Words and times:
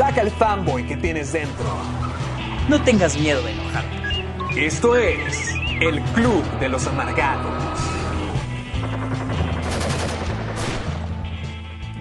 Saca 0.00 0.22
el 0.22 0.30
fanboy 0.30 0.86
que 0.86 0.96
tienes 0.96 1.30
dentro. 1.30 1.66
No 2.70 2.82
tengas 2.82 3.18
miedo 3.18 3.42
de 3.42 3.52
enojarte. 3.52 4.66
Esto 4.66 4.96
es 4.96 5.50
el 5.78 6.00
Club 6.14 6.42
de 6.58 6.70
los 6.70 6.86
Amargados. 6.86 7.78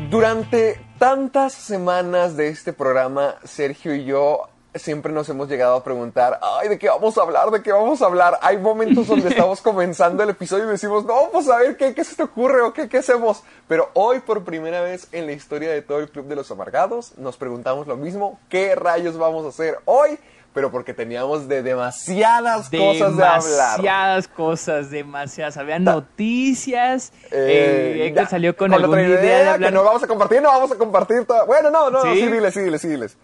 Durante 0.10 0.80
tantas 0.98 1.52
semanas 1.52 2.38
de 2.38 2.48
este 2.48 2.72
programa, 2.72 3.36
Sergio 3.44 3.94
y 3.94 4.06
yo 4.06 4.48
siempre 4.76 5.12
nos 5.12 5.28
hemos 5.30 5.50
llegado 5.50 5.76
a 5.76 5.84
preguntar, 5.84 6.40
ay, 6.42 6.70
¿de 6.70 6.78
qué 6.78 6.90
vamos 6.90 7.18
a 7.18 7.22
hablar? 7.22 7.50
¿De 7.50 7.62
qué 7.62 7.72
vamos 7.72 8.02
a 8.02 8.06
hablar? 8.06 8.38
Hay 8.42 8.58
momentos 8.58 9.08
donde 9.08 9.30
estamos 9.30 9.62
comenzando 9.62 10.22
el 10.24 10.30
episodio 10.30 10.66
y 10.66 10.70
decimos, 10.70 11.06
no, 11.06 11.30
pues 11.32 11.50
a 11.50 11.58
ver, 11.58 11.78
¿qué, 11.78 11.94
qué 11.94 12.04
se 12.04 12.16
te 12.16 12.24
ocurre 12.24 12.62
o 12.62 12.74
qué, 12.74 12.88
qué 12.88 13.00
hacemos? 13.00 13.44
Pero 13.68 13.90
hoy, 13.94 14.20
por 14.20 14.44
primera 14.44 14.82
vez 14.82 15.08
en 15.12 15.26
la 15.26 15.32
historia 15.32 15.72
de 15.72 15.82
todo 15.82 16.00
el 16.00 16.10
Club 16.10 16.28
de 16.28 16.36
los 16.36 16.52
Amargados, 16.52 17.18
nos 17.18 17.38
preguntamos 17.38 17.88
lo 17.88 17.98
mismo, 17.98 18.40
¿qué 18.50 18.76
rayos 18.76 19.18
vamos 19.18 19.46
a 19.46 19.50
hacer 19.50 19.80
hoy? 19.86 20.20
Pero 20.54 20.72
porque 20.72 20.96
teníamos 20.96 21.48
de 21.48 21.62
demasiadas 21.62 22.70
cosas 22.72 23.16
de 23.16 23.24
hablar. 23.24 23.44
Demasiadas 23.44 24.28
cosas, 24.28 24.90
demasiadas. 24.90 25.58
Había 25.58 25.78
noticias. 25.78 27.14
Eh, 27.32 28.08
eh, 28.08 28.14
ya, 28.16 28.28
salió 28.28 28.58
con, 28.58 28.74
otra 28.74 28.84
alguna 28.84 29.04
idea, 29.04 29.20
de 29.22 29.50
hablar. 29.50 29.70
que 29.70 29.76
no 29.76 29.84
vamos 29.84 30.02
a 30.02 30.08
compartir, 30.08 30.42
no 30.42 30.50
vamos 30.50 30.72
a 30.72 30.76
compartir 30.76 31.26
Bueno, 31.46 31.70
no, 31.70 31.92
no, 31.92 32.04
no, 32.04 32.14
sí, 32.14 32.28
diles, 32.28 32.54
sí, 32.56 32.62
diles, 32.62 32.82
sí, 32.82 32.88
diles. 32.88 33.18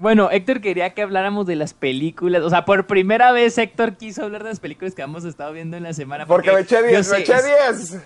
Bueno, 0.00 0.30
Héctor 0.30 0.60
quería 0.62 0.94
que 0.94 1.02
habláramos 1.02 1.46
de 1.46 1.56
las 1.56 1.74
películas. 1.74 2.42
O 2.42 2.50
sea, 2.50 2.64
por 2.64 2.86
primera 2.86 3.32
vez 3.32 3.56
Héctor 3.58 3.96
quiso 3.96 4.24
hablar 4.24 4.42
de 4.42 4.48
las 4.50 4.58
películas 4.60 4.94
que 4.94 5.02
hemos 5.02 5.24
estado 5.24 5.52
viendo 5.52 5.76
en 5.76 5.82
la 5.82 5.92
semana. 5.92 6.24
Porque 6.26 6.50
me 6.52 6.60
eché 6.60 6.76
yo 6.76 6.86
10, 6.88 7.06
sé- 7.06 7.12
me 7.16 7.18
eché 7.20 7.34
10. 7.34 7.98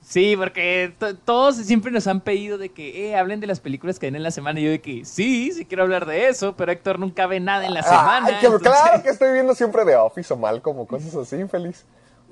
Sí, 0.00 0.36
porque 0.36 0.94
to- 0.98 1.16
todos 1.16 1.56
siempre 1.56 1.90
nos 1.90 2.06
han 2.06 2.20
pedido 2.20 2.58
de 2.58 2.68
que 2.70 3.08
eh, 3.10 3.16
hablen 3.16 3.40
de 3.40 3.46
las 3.48 3.58
películas 3.60 3.98
que 3.98 4.06
ven 4.06 4.14
en 4.16 4.22
la 4.22 4.30
semana. 4.30 4.58
Y 4.60 4.64
yo 4.64 4.70
de 4.70 4.80
que 4.80 5.04
sí, 5.04 5.50
sí 5.52 5.64
quiero 5.66 5.82
hablar 5.82 6.06
de 6.06 6.28
eso, 6.28 6.54
pero 6.56 6.70
Héctor 6.72 6.98
nunca 6.98 7.26
ve 7.26 7.40
nada 7.40 7.66
en 7.66 7.74
la 7.74 7.82
semana. 7.82 8.26
Ay, 8.28 8.34
que- 8.40 8.46
entonces- 8.46 8.68
Claro 8.70 9.02
que 9.02 9.08
estoy 9.10 9.32
viendo 9.32 9.54
siempre 9.54 9.84
The 9.84 9.96
Office 9.96 10.32
o 10.32 10.36
mal, 10.36 10.62
como 10.62 10.86
cosas 10.86 11.14
así, 11.14 11.36
infeliz. 11.36 11.84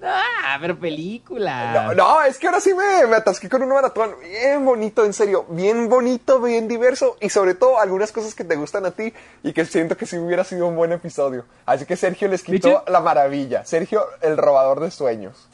Ah, 0.04 0.58
pero 0.60 0.78
película. 0.78 1.72
No, 1.72 1.94
no, 1.94 2.22
es 2.22 2.38
que 2.38 2.46
ahora 2.46 2.60
sí 2.60 2.74
me, 2.74 3.06
me 3.06 3.16
atasqué 3.16 3.48
con 3.48 3.62
un 3.62 3.70
maratón 3.70 4.12
bien 4.20 4.64
bonito, 4.64 5.04
en 5.04 5.12
serio, 5.12 5.46
bien 5.48 5.88
bonito, 5.88 6.40
bien 6.40 6.68
diverso 6.68 7.16
y 7.20 7.30
sobre 7.30 7.54
todo 7.54 7.80
algunas 7.80 8.12
cosas 8.12 8.34
que 8.34 8.44
te 8.44 8.56
gustan 8.56 8.84
a 8.86 8.90
ti 8.90 9.12
y 9.42 9.52
que 9.52 9.64
siento 9.64 9.96
que 9.96 10.06
sí 10.06 10.18
hubiera 10.18 10.44
sido 10.44 10.66
un 10.66 10.76
buen 10.76 10.92
episodio. 10.92 11.44
Así 11.66 11.86
que 11.86 11.96
Sergio 11.96 12.28
les 12.28 12.42
quitó 12.42 12.84
la 12.88 13.00
maravilla. 13.00 13.64
Sergio, 13.64 14.04
el 14.20 14.36
robador 14.36 14.80
de 14.80 14.90
sueños. 14.90 15.48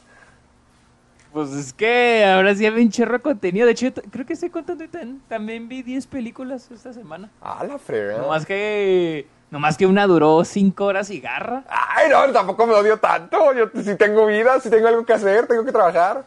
Pues 1.31 1.51
es 1.51 1.71
que 1.71 2.25
ahora 2.25 2.53
sí 2.55 2.65
había 2.65 2.83
un 2.83 2.91
chorro 2.91 3.13
de 3.13 3.19
contenido. 3.21 3.65
De 3.65 3.71
hecho, 3.71 3.93
creo 4.11 4.25
que 4.25 4.33
estoy 4.33 4.49
contando 4.49 4.83
ahorita. 4.83 4.99
También 5.29 5.69
vi 5.69 5.81
10 5.81 6.07
películas 6.07 6.69
esta 6.71 6.91
semana. 6.91 7.29
Ah, 7.41 7.63
la 7.65 7.79
frega. 7.79 8.17
Nomás 8.17 8.45
que. 8.45 9.27
Nomás 9.51 9.77
que 9.77 9.85
una 9.85 10.07
duró 10.07 10.43
5 10.45 10.85
horas 10.85 11.09
y 11.09 11.19
garra. 11.19 11.63
Ay, 11.69 12.09
no, 12.09 12.31
tampoco 12.31 12.65
me 12.65 12.73
odio 12.73 12.97
tanto. 12.97 13.37
Yo 13.53 13.65
si 13.83 13.95
tengo 13.95 14.25
vida, 14.25 14.59
si 14.61 14.69
tengo 14.69 14.87
algo 14.87 15.05
que 15.05 15.13
hacer, 15.13 15.45
tengo 15.45 15.63
que 15.65 15.71
trabajar. 15.73 16.23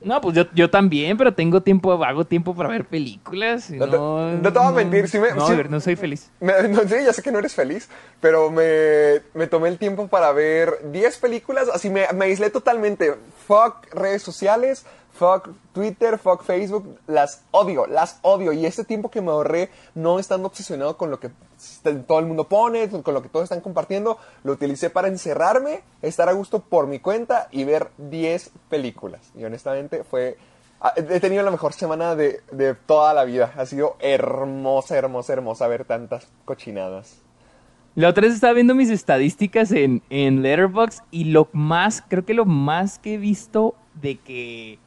No, 0.00 0.20
pues 0.20 0.34
yo, 0.34 0.46
yo 0.52 0.68
también, 0.68 1.16
pero 1.16 1.32
tengo 1.32 1.60
tiempo, 1.60 1.92
hago 2.04 2.24
tiempo 2.24 2.56
para 2.56 2.68
ver 2.68 2.84
películas. 2.86 3.70
y 3.70 3.76
No 3.76 3.88
te- 3.88 3.96
No, 3.96 4.32
no 4.32 4.52
te 4.52 4.58
voy 4.58 4.66
a 4.68 4.70
mentir, 4.72 5.08
sí 5.08 5.20
me- 5.20 5.30
No, 5.30 5.46
sí- 5.46 5.52
a 5.52 5.56
ver, 5.56 5.70
no 5.70 5.78
soy 5.78 5.94
feliz. 5.94 6.28
Me- 6.40 6.60
no, 6.68 6.80
sí, 6.82 6.96
ya 7.04 7.12
sé 7.12 7.22
que 7.22 7.30
no 7.30 7.38
eres 7.38 7.54
feliz, 7.54 7.88
pero 8.20 8.50
me, 8.50 9.20
me 9.34 9.46
tomé 9.46 9.68
el 9.68 9.78
tiempo 9.78 10.08
para 10.08 10.32
ver 10.32 10.80
10 10.90 11.18
películas, 11.18 11.68
así 11.72 11.88
me, 11.88 12.08
me 12.14 12.24
aislé 12.24 12.50
totalmente. 12.50 13.14
Fuck 13.46 13.94
redes 13.94 14.22
sociales, 14.22 14.84
fuck 15.22 15.50
Twitter, 15.72 16.18
fuck 16.18 16.42
Facebook, 16.42 16.98
las 17.06 17.44
odio, 17.52 17.86
las 17.86 18.18
odio. 18.22 18.52
Y 18.52 18.66
este 18.66 18.82
tiempo 18.82 19.08
que 19.08 19.20
me 19.20 19.30
ahorré 19.30 19.70
no 19.94 20.18
estando 20.18 20.48
obsesionado 20.48 20.96
con 20.96 21.12
lo 21.12 21.20
que 21.20 21.30
todo 22.08 22.18
el 22.18 22.26
mundo 22.26 22.48
pone, 22.48 22.88
con 22.88 23.14
lo 23.14 23.22
que 23.22 23.28
todos 23.28 23.44
están 23.44 23.60
compartiendo, 23.60 24.18
lo 24.42 24.52
utilicé 24.52 24.90
para 24.90 25.06
encerrarme, 25.06 25.82
estar 26.02 26.28
a 26.28 26.32
gusto 26.32 26.58
por 26.58 26.88
mi 26.88 26.98
cuenta 26.98 27.46
y 27.52 27.62
ver 27.62 27.90
10 27.98 28.50
películas. 28.68 29.30
Y 29.36 29.44
honestamente 29.44 30.02
fue... 30.02 30.38
Ah, 30.80 30.92
He 30.96 31.20
tenido 31.20 31.44
la 31.44 31.52
mejor 31.52 31.72
semana 31.72 32.16
de, 32.16 32.40
de 32.50 32.74
toda 32.74 33.14
la 33.14 33.22
vida. 33.22 33.52
Ha 33.56 33.64
sido 33.66 33.94
hermosa, 34.00 34.96
hermosa, 34.96 35.34
hermosa 35.34 35.68
ver 35.68 35.84
tantas 35.84 36.26
cochinadas. 36.44 37.22
La 37.94 38.08
otra 38.08 38.22
vez 38.22 38.34
estaba 38.34 38.54
viendo 38.54 38.74
mis 38.74 38.90
estadísticas 38.90 39.70
en, 39.70 40.02
en 40.10 40.42
Letterboxd 40.42 41.04
y 41.12 41.24
lo 41.26 41.48
más, 41.52 42.02
creo 42.08 42.24
que 42.24 42.34
lo 42.34 42.44
más 42.44 42.98
que 42.98 43.14
he 43.14 43.18
visto 43.18 43.76
de 43.94 44.18
que 44.18 44.78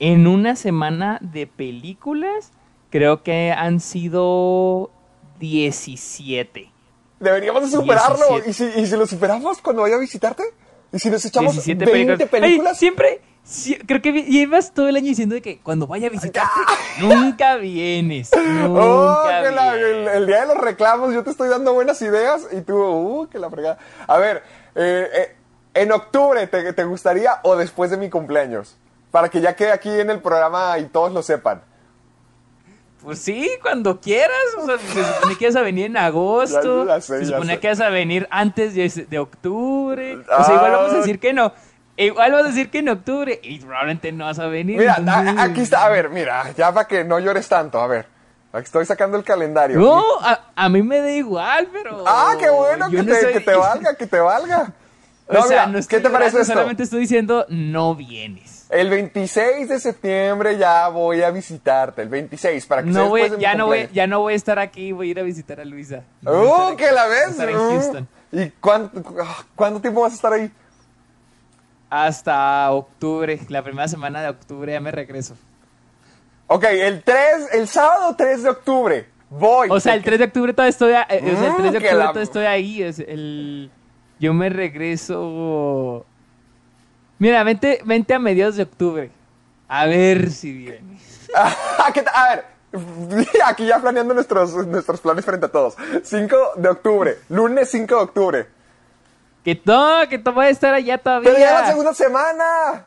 en 0.00 0.26
una 0.26 0.56
semana 0.56 1.18
de 1.22 1.46
películas, 1.46 2.50
creo 2.90 3.22
que 3.22 3.52
han 3.52 3.78
sido 3.80 4.90
17. 5.38 6.70
Deberíamos 7.20 7.62
de 7.62 7.68
superarlo. 7.76 8.40
17. 8.44 8.50
¿Y 8.50 8.52
si, 8.52 8.80
¿Y 8.80 8.86
si 8.86 8.96
lo 8.96 9.06
superamos 9.06 9.60
cuando 9.60 9.82
vaya 9.82 9.96
a 9.96 9.98
visitarte? 9.98 10.42
¿Y 10.92 10.98
si 10.98 11.10
nos 11.10 11.24
echamos 11.24 11.52
17 11.52 11.84
20 11.84 12.26
películas? 12.26 12.72
Ay, 12.72 12.78
siempre, 12.78 13.20
sí, 13.44 13.76
creo 13.86 14.02
que 14.02 14.10
llevas 14.24 14.72
todo 14.74 14.88
el 14.88 14.96
año 14.96 15.06
diciendo 15.06 15.34
de 15.36 15.42
que 15.42 15.60
cuando 15.60 15.86
vaya 15.86 16.08
a 16.08 16.10
visitarte, 16.10 16.50
nunca 17.00 17.56
vienes. 17.56 18.30
Nunca 18.36 18.68
Oh, 18.68 19.22
que 19.44 19.50
la- 19.52 19.74
vienes. 19.74 19.92
el, 19.92 20.08
el 20.22 20.26
día 20.26 20.40
de 20.40 20.46
los 20.46 20.56
reclamos 20.58 21.14
yo 21.14 21.22
te 21.22 21.30
estoy 21.30 21.48
dando 21.48 21.72
buenas 21.74 22.00
ideas 22.02 22.48
y 22.52 22.62
tú, 22.62 22.76
uh, 22.76 23.28
que 23.28 23.38
la 23.38 23.50
fregada. 23.50 23.78
A 24.08 24.16
ver, 24.18 24.42
eh, 24.74 25.06
eh, 25.14 25.36
en 25.74 25.92
octubre 25.92 26.44
te, 26.48 26.72
te 26.72 26.84
gustaría 26.84 27.34
o 27.44 27.54
después 27.56 27.90
de 27.92 27.96
mi 27.98 28.10
cumpleaños, 28.10 28.76
para 29.10 29.28
que 29.28 29.40
ya 29.40 29.54
quede 29.56 29.72
aquí 29.72 29.88
en 29.88 30.10
el 30.10 30.20
programa 30.20 30.78
y 30.78 30.84
todos 30.86 31.12
lo 31.12 31.22
sepan. 31.22 31.62
Pues 33.02 33.18
sí, 33.18 33.48
cuando 33.62 33.98
quieras. 34.00 34.36
O 34.58 34.66
sea, 34.66 34.78
se 34.78 35.04
supone 35.14 35.36
que 35.36 35.46
vas 35.46 35.56
a 35.56 35.62
venir 35.62 35.86
en 35.86 35.96
agosto. 35.96 36.84
Ya- 36.86 36.96
ya 36.96 37.00
sé, 37.00 37.18
se 37.20 37.26
supone 37.32 37.58
que 37.58 37.68
vas 37.68 37.80
a 37.80 37.88
venir 37.88 38.28
antes 38.30 38.74
de, 38.74 39.06
de 39.08 39.18
octubre. 39.18 40.18
O 40.38 40.44
sea, 40.44 40.54
igual 40.54 40.72
vamos 40.72 40.92
a 40.92 40.94
Ah. 40.96 40.98
decir 40.98 41.18
que 41.18 41.32
no. 41.32 41.52
Igual 41.96 42.32
vas 42.32 42.44
a 42.44 42.48
decir 42.48 42.70
que 42.70 42.78
en 42.78 42.88
octubre. 42.90 43.40
Y 43.42 43.58
probablemente 43.60 44.12
no 44.12 44.26
vas 44.26 44.38
a 44.38 44.46
venir. 44.48 44.78
Mira, 44.78 44.96
entonces- 44.98 45.34
a- 45.38 45.42
aquí 45.44 45.60
está, 45.62 45.86
a 45.86 45.88
ver, 45.88 46.10
mira, 46.10 46.50
ya 46.52 46.72
para 46.72 46.86
que 46.86 47.04
no 47.04 47.18
llores 47.18 47.48
tanto, 47.48 47.80
a 47.80 47.86
ver. 47.86 48.06
Aquí 48.52 48.64
estoy 48.64 48.84
sacando 48.84 49.16
el 49.16 49.24
calendario. 49.24 49.78
No, 49.78 50.02
a, 50.20 50.40
a 50.56 50.68
mí 50.68 50.82
me 50.82 50.98
da 51.00 51.10
igual, 51.12 51.68
pero. 51.72 52.04
Ah, 52.06 52.34
qué 52.38 52.50
bueno, 52.50 52.90
que, 52.90 52.96
no 52.98 53.04
te, 53.04 53.20
soy- 53.20 53.32
que 53.32 53.40
te 53.40 53.54
valga, 53.54 53.94
que 53.94 54.06
te 54.06 54.20
valga. 54.20 54.72
O 55.32 55.34
sea, 55.34 55.44
mira, 55.46 55.66
no 55.66 55.72
¿qué 55.74 55.78
estoy 55.78 56.02
te 56.02 56.10
parece 56.10 56.30
llorando, 56.32 56.40
esto? 56.40 56.52
Solamente 56.54 56.82
estoy 56.82 57.00
diciendo, 57.00 57.46
no 57.48 57.94
vienes. 57.94 58.59
El 58.70 58.88
26 58.88 59.68
de 59.68 59.80
septiembre 59.80 60.56
ya 60.56 60.86
voy 60.88 61.22
a 61.22 61.30
visitarte, 61.32 62.02
el 62.02 62.08
26, 62.08 62.66
para 62.66 62.84
que 62.84 62.92
sea 62.92 63.02
No 63.02 63.08
voy, 63.08 63.22
ya, 63.40 63.54
no 63.56 63.66
voy, 63.66 63.88
ya 63.92 64.06
no 64.06 64.20
voy 64.20 64.34
a 64.34 64.36
estar 64.36 64.60
aquí, 64.60 64.92
voy 64.92 65.08
a 65.08 65.10
ir 65.10 65.18
a 65.18 65.22
visitar 65.24 65.58
a 65.60 65.64
Luisa. 65.64 66.04
¡Uh, 66.22 66.76
que 66.76 66.92
la 66.92 67.06
ves! 67.08 67.30
estar 67.30 67.48
en 67.50 67.56
¡Uh! 67.56 67.68
Houston. 67.70 68.08
¿Y 68.30 68.50
cuánto, 68.60 69.02
cuánto 69.56 69.80
tiempo 69.80 70.02
vas 70.02 70.12
a 70.12 70.14
estar 70.14 70.32
ahí? 70.32 70.50
Hasta 71.88 72.70
octubre, 72.70 73.40
la 73.48 73.62
primera 73.64 73.88
semana 73.88 74.22
de 74.22 74.28
octubre 74.28 74.72
ya 74.72 74.80
me 74.80 74.92
regreso. 74.92 75.34
Ok, 76.46 76.64
el 76.70 77.02
3, 77.02 77.48
el 77.54 77.66
sábado 77.66 78.14
3 78.16 78.44
de 78.44 78.50
octubre, 78.50 79.06
voy. 79.30 79.68
O 79.70 79.80
sea, 79.80 79.94
el 79.94 80.02
3 80.04 80.18
de 80.20 80.24
octubre 80.26 80.52
todavía 80.52 80.70
estoy, 80.70 80.92
a- 80.92 81.06
eh, 81.10 81.20
o 81.34 81.38
sea, 81.38 81.48
el 81.48 81.56
3 81.56 81.72
de 81.72 81.80
Mm, 81.80 81.82
octubre 81.82 81.92
la- 81.94 81.98
todavía 82.04 82.22
estoy 82.22 82.44
ahí. 82.46 82.82
es 82.84 82.98
el, 83.00 83.70
yo 84.20 84.32
me 84.32 84.48
regreso. 84.48 86.06
Mira, 87.20 87.44
vente, 87.44 87.80
vente 87.84 88.14
a 88.14 88.18
mediados 88.18 88.56
de 88.56 88.64
octubre. 88.64 89.10
A 89.68 89.86
ver 89.86 90.30
si 90.30 90.52
vienes. 90.52 91.28
A 91.34 92.34
ver, 92.34 92.44
aquí 93.46 93.66
ya 93.66 93.78
planeando 93.78 94.14
nuestros, 94.14 94.66
nuestros 94.66 95.00
planes 95.00 95.24
frente 95.24 95.46
a 95.46 95.48
todos. 95.48 95.76
5 96.02 96.36
de 96.56 96.68
octubre, 96.68 97.18
lunes 97.28 97.70
5 97.70 97.94
de 97.94 98.00
octubre. 98.00 98.46
Que 99.44 99.60
no, 99.64 100.08
que 100.08 100.18
te 100.18 100.30
voy 100.30 100.46
a 100.46 100.48
estar 100.48 100.74
allá 100.74 100.98
todavía. 100.98 101.30
Pero 101.30 101.44
ya 101.44 101.60
la 101.60 101.66
segunda 101.66 101.94
semana. 101.94 102.86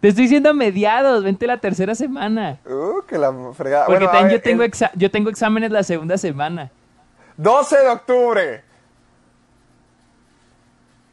Te 0.00 0.08
estoy 0.08 0.24
diciendo 0.24 0.50
a 0.50 0.52
mediados, 0.52 1.24
vente 1.24 1.46
la 1.46 1.58
tercera 1.58 1.94
semana. 1.94 2.58
Uh, 2.64 3.02
que 3.06 3.18
la 3.18 3.32
fregada. 3.54 3.86
Porque 3.86 4.04
Bueno, 4.04 4.12
también 4.12 4.28
ver, 4.28 4.38
yo, 4.38 4.42
tengo 4.42 4.62
el 4.62 4.72
yo 4.94 5.10
tengo 5.10 5.30
exámenes 5.30 5.70
la 5.70 5.82
segunda 5.82 6.18
semana. 6.18 6.70
12 7.36 7.76
de 7.78 7.88
octubre. 7.88 8.64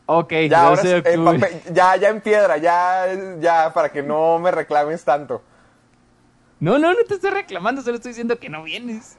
Ok, 0.05 0.31
Ya, 0.49 0.63
12 0.69 0.95
ahora 0.95 1.09
es- 1.09 1.15
en 1.15 1.25
papel- 1.25 1.61
ya, 1.73 1.95
ya 1.95 2.09
en 2.09 2.21
piedra, 2.21 2.57
ya, 2.57 3.05
ya, 3.39 3.71
para 3.73 3.89
que 3.89 4.03
no 4.03 4.37
me 4.39 4.51
reclames 4.51 5.03
tanto. 5.03 5.41
No, 6.59 6.77
no, 6.77 6.91
no 6.93 6.99
te 7.07 7.15
estoy 7.15 7.31
reclamando, 7.31 7.81
solo 7.81 7.95
estoy 7.95 8.09
diciendo 8.11 8.37
que 8.39 8.49
no 8.49 8.63
vienes. 8.63 9.17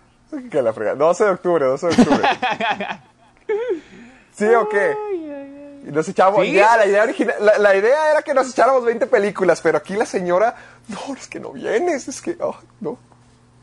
Que 0.50 0.60
la 0.62 0.72
frega. 0.72 0.94
12 0.94 1.24
de 1.24 1.30
octubre, 1.30 1.64
12 1.66 1.86
de 1.88 1.92
octubre. 2.02 2.28
¿Sí 4.32 4.44
o 4.46 4.68
qué? 4.68 4.96
Y 5.86 5.92
nos 5.92 6.08
echamos, 6.08 6.44
¿Sí? 6.44 6.52
ya, 6.52 6.76
la 6.76 6.86
idea 6.86 7.02
original, 7.04 7.36
la, 7.40 7.58
la 7.58 7.76
idea 7.76 8.10
era 8.12 8.22
que 8.22 8.32
nos 8.34 8.50
echáramos 8.50 8.84
20 8.84 9.06
películas, 9.06 9.60
pero 9.60 9.78
aquí 9.78 9.94
la 9.94 10.06
señora, 10.06 10.56
no, 10.88 11.14
es 11.14 11.28
que 11.28 11.38
no 11.38 11.52
vienes, 11.52 12.08
es 12.08 12.20
que, 12.20 12.36
oh, 12.40 12.56
no. 12.80 12.98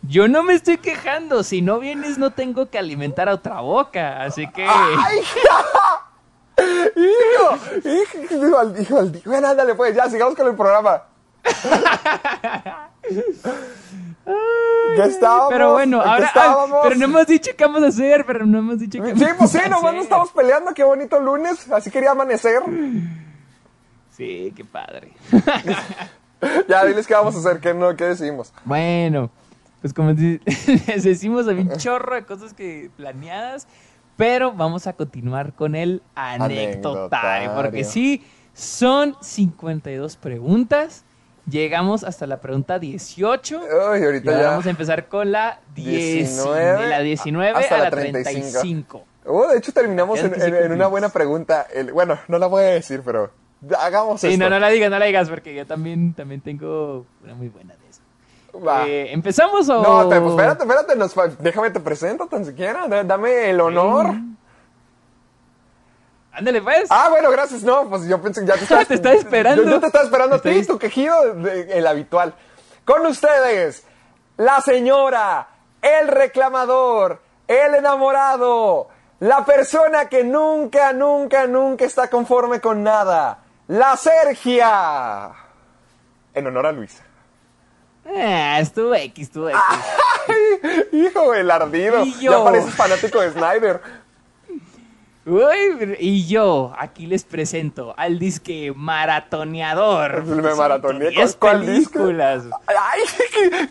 Yo 0.04 0.28
no 0.28 0.44
me 0.44 0.54
estoy 0.54 0.78
quejando, 0.78 1.44
si 1.44 1.62
no 1.62 1.80
vienes 1.80 2.18
no 2.18 2.32
tengo 2.32 2.70
que 2.70 2.78
alimentar 2.80 3.28
a 3.30 3.34
otra 3.36 3.62
boca, 3.62 4.24
así 4.24 4.48
que... 4.52 4.66
¡Ay! 4.68 5.20
¡Hijo! 6.58 7.58
¡Hijo! 7.86 8.36
¡Hijo! 8.36 8.82
hijo 8.82 9.12
Bueno, 9.26 9.48
ándale, 9.48 9.76
pues, 9.76 9.96
ya, 9.96 10.10
sigamos 10.10 10.36
con 10.36 10.48
el 10.48 10.56
programa. 10.56 11.04
¿Qué 14.96 15.04
estábamos? 15.04 15.50
Pero 15.50 15.72
bueno, 15.74 15.98
¿En 15.98 16.04
qué 16.04 16.10
ahora... 16.10 16.24
ah, 16.24 16.28
estábamos? 16.28 16.80
pero 16.84 16.96
no 16.96 17.06
hemos 17.06 17.28
dicho 17.28 17.52
qué 17.58 17.66
vamos 17.66 17.84
a 17.84 17.88
hacer, 17.88 18.26
pero 18.26 18.46
no 18.46 18.60
hemos 18.60 18.80
dicho 18.80 19.02
qué 19.02 19.16
Sí, 19.16 19.24
vamos 19.24 19.38
pues 19.38 19.52
sí, 19.52 19.58
a 19.60 19.70
nomás 19.70 19.92
hacer. 19.92 20.02
estamos 20.04 20.32
peleando, 20.32 20.74
qué 20.74 20.84
bonito 20.84 21.20
lunes, 21.20 21.72
así 21.72 21.90
quería 21.90 22.12
amanecer. 22.12 22.62
Sí, 24.12 24.54
qué 24.56 24.66
padre. 24.66 25.14
Ya, 26.68 26.84
diles 26.86 27.08
qué 27.08 27.14
vamos 27.14 27.36
a 27.36 27.40
hacer, 27.40 27.60
qué, 27.60 27.74
no, 27.74 27.96
qué 27.96 28.06
decimos. 28.06 28.52
Bueno, 28.66 29.30
pues 29.82 29.94
como 29.94 30.12
les 30.12 31.04
decimos, 31.04 31.48
hay 31.48 31.60
un 31.60 31.78
chorro 31.78 32.16
de 32.16 32.26
cosas 32.26 32.54
que 32.54 32.90
planeadas, 32.98 33.68
pero 34.22 34.52
vamos 34.52 34.86
a 34.86 34.94
continuar 34.94 35.54
con 35.54 35.74
el 35.74 36.04
anecdotario, 36.14 36.70
Anecdotario. 36.70 37.56
porque 37.56 37.84
sí, 37.84 38.24
son 38.54 39.16
52 39.20 40.16
preguntas, 40.18 41.04
llegamos 41.50 42.04
hasta 42.04 42.28
la 42.28 42.40
pregunta 42.40 42.78
18, 42.78 43.62
Ay, 43.92 44.02
y 44.02 44.06
ahorita 44.06 44.32
ya. 44.32 44.48
vamos 44.50 44.68
a 44.68 44.70
empezar 44.70 45.08
con 45.08 45.32
la 45.32 45.60
19, 45.74 46.20
19, 46.20 46.84
de 46.84 46.88
la 46.88 47.00
19 47.00 47.50
hasta 47.58 47.76
a 47.76 47.78
la 47.80 47.84
la 47.86 47.90
35. 47.90 48.60
35. 48.62 49.04
Oh, 49.26 49.48
de 49.48 49.58
hecho, 49.58 49.72
terminamos 49.72 50.20
en, 50.20 50.72
una 50.72 50.86
buena 50.86 51.10
pregunta. 51.10 51.66
El- 51.74 51.92
bueno, 51.92 52.20
no 52.28 52.38
la 52.38 52.46
voy 52.46 52.62
a 52.62 52.68
decir, 52.68 53.02
pero 53.04 53.32
hagamos 53.80 54.22
Sí, 54.22 54.28
esto. 54.34 54.38
no, 54.44 54.52
no 54.52 54.60
la 54.60 54.70
digas, 54.70 54.92
no 54.92 55.00
la 55.00 55.06
digas, 55.06 55.30
porque 55.30 55.56
yo 55.56 55.66
también, 55.66 56.14
también 56.14 56.42
tengo 56.42 57.08
una 57.24 57.34
muy 57.34 57.50
buena. 57.50 57.74
Va. 58.56 58.86
Eh, 58.88 59.12
¿Empezamos 59.14 59.68
o...? 59.70 59.82
No, 59.82 60.10
te- 60.10 60.20
pues, 60.20 60.32
espérate, 60.32 60.64
espérate, 60.64 60.96
nos 60.96 61.14
déjame 61.40 61.70
te 61.72 61.80
presento 61.80 62.28
tan 62.28 62.46
siquiera, 62.46 62.88
da- 62.88 63.04
dame 63.04 63.50
el 63.50 63.62
honor. 63.62 64.08
Ándale, 66.34 66.62
pues. 66.62 66.88
Ah, 66.90 67.08
bueno, 67.10 67.30
gracias, 67.30 67.64
no, 67.64 67.90
pues 67.90 68.08
yo 68.08 68.22
pensé 68.22 68.42
que 68.42 68.48
ya 68.48 68.54
te 68.56 68.64
estaba, 68.64 68.86
Te 68.86 68.94
estaba 68.96 69.16
esperando. 69.16 69.64
Yo, 69.64 69.70
yo 69.70 69.80
te 69.80 69.88
estaba 69.88 70.06
esperando 70.06 70.36
a 70.38 70.42
ti, 70.42 70.66
tu 70.66 70.78
quejido, 70.80 71.34
de- 71.36 71.78
el 71.78 71.88
habitual. 71.88 72.34
Con 72.86 73.06
ustedes, 73.06 73.84
la 74.38 74.62
señora, 74.62 75.48
el 75.82 76.08
reclamador, 76.08 77.22
el 77.48 77.76
enamorado, 77.76 78.88
la 79.20 79.44
persona 79.46 80.08
que 80.10 80.24
nunca, 80.24 80.94
nunca, 80.94 81.48
nunca 81.48 81.86
está 81.86 82.10
conforme 82.10 82.60
con 82.62 82.82
nada, 82.82 83.40
la 83.68 83.96
Sergia. 83.98 85.30
En 86.34 86.48
honor 86.48 86.66
a 86.68 86.72
Luisa. 86.72 87.04
Ah, 88.16 88.60
estuvo 88.60 88.94
X, 88.96 89.28
estuvo 89.28 89.50
X. 89.50 89.60
Ay, 90.28 90.84
hijo, 90.92 91.34
el 91.34 91.50
ardido. 91.52 92.04
Y 92.06 92.14
yo. 92.20 92.32
Ya 92.40 92.44
pareces 92.44 92.74
fanático 92.74 93.20
de 93.22 93.32
Snyder. 93.32 93.82
Uy, 95.24 95.96
y 96.00 96.26
yo 96.28 96.74
aquí 96.80 97.06
les 97.06 97.24
presento 97.24 97.94
al 97.96 98.18
disque 98.18 98.74
maratoneador. 98.76 100.24
Me 100.26 100.56
maratoneé. 100.56 101.12
10 101.12 101.36
¿Cuál- 101.36 101.60
películas. 101.64 102.44
Ay, 102.66 103.02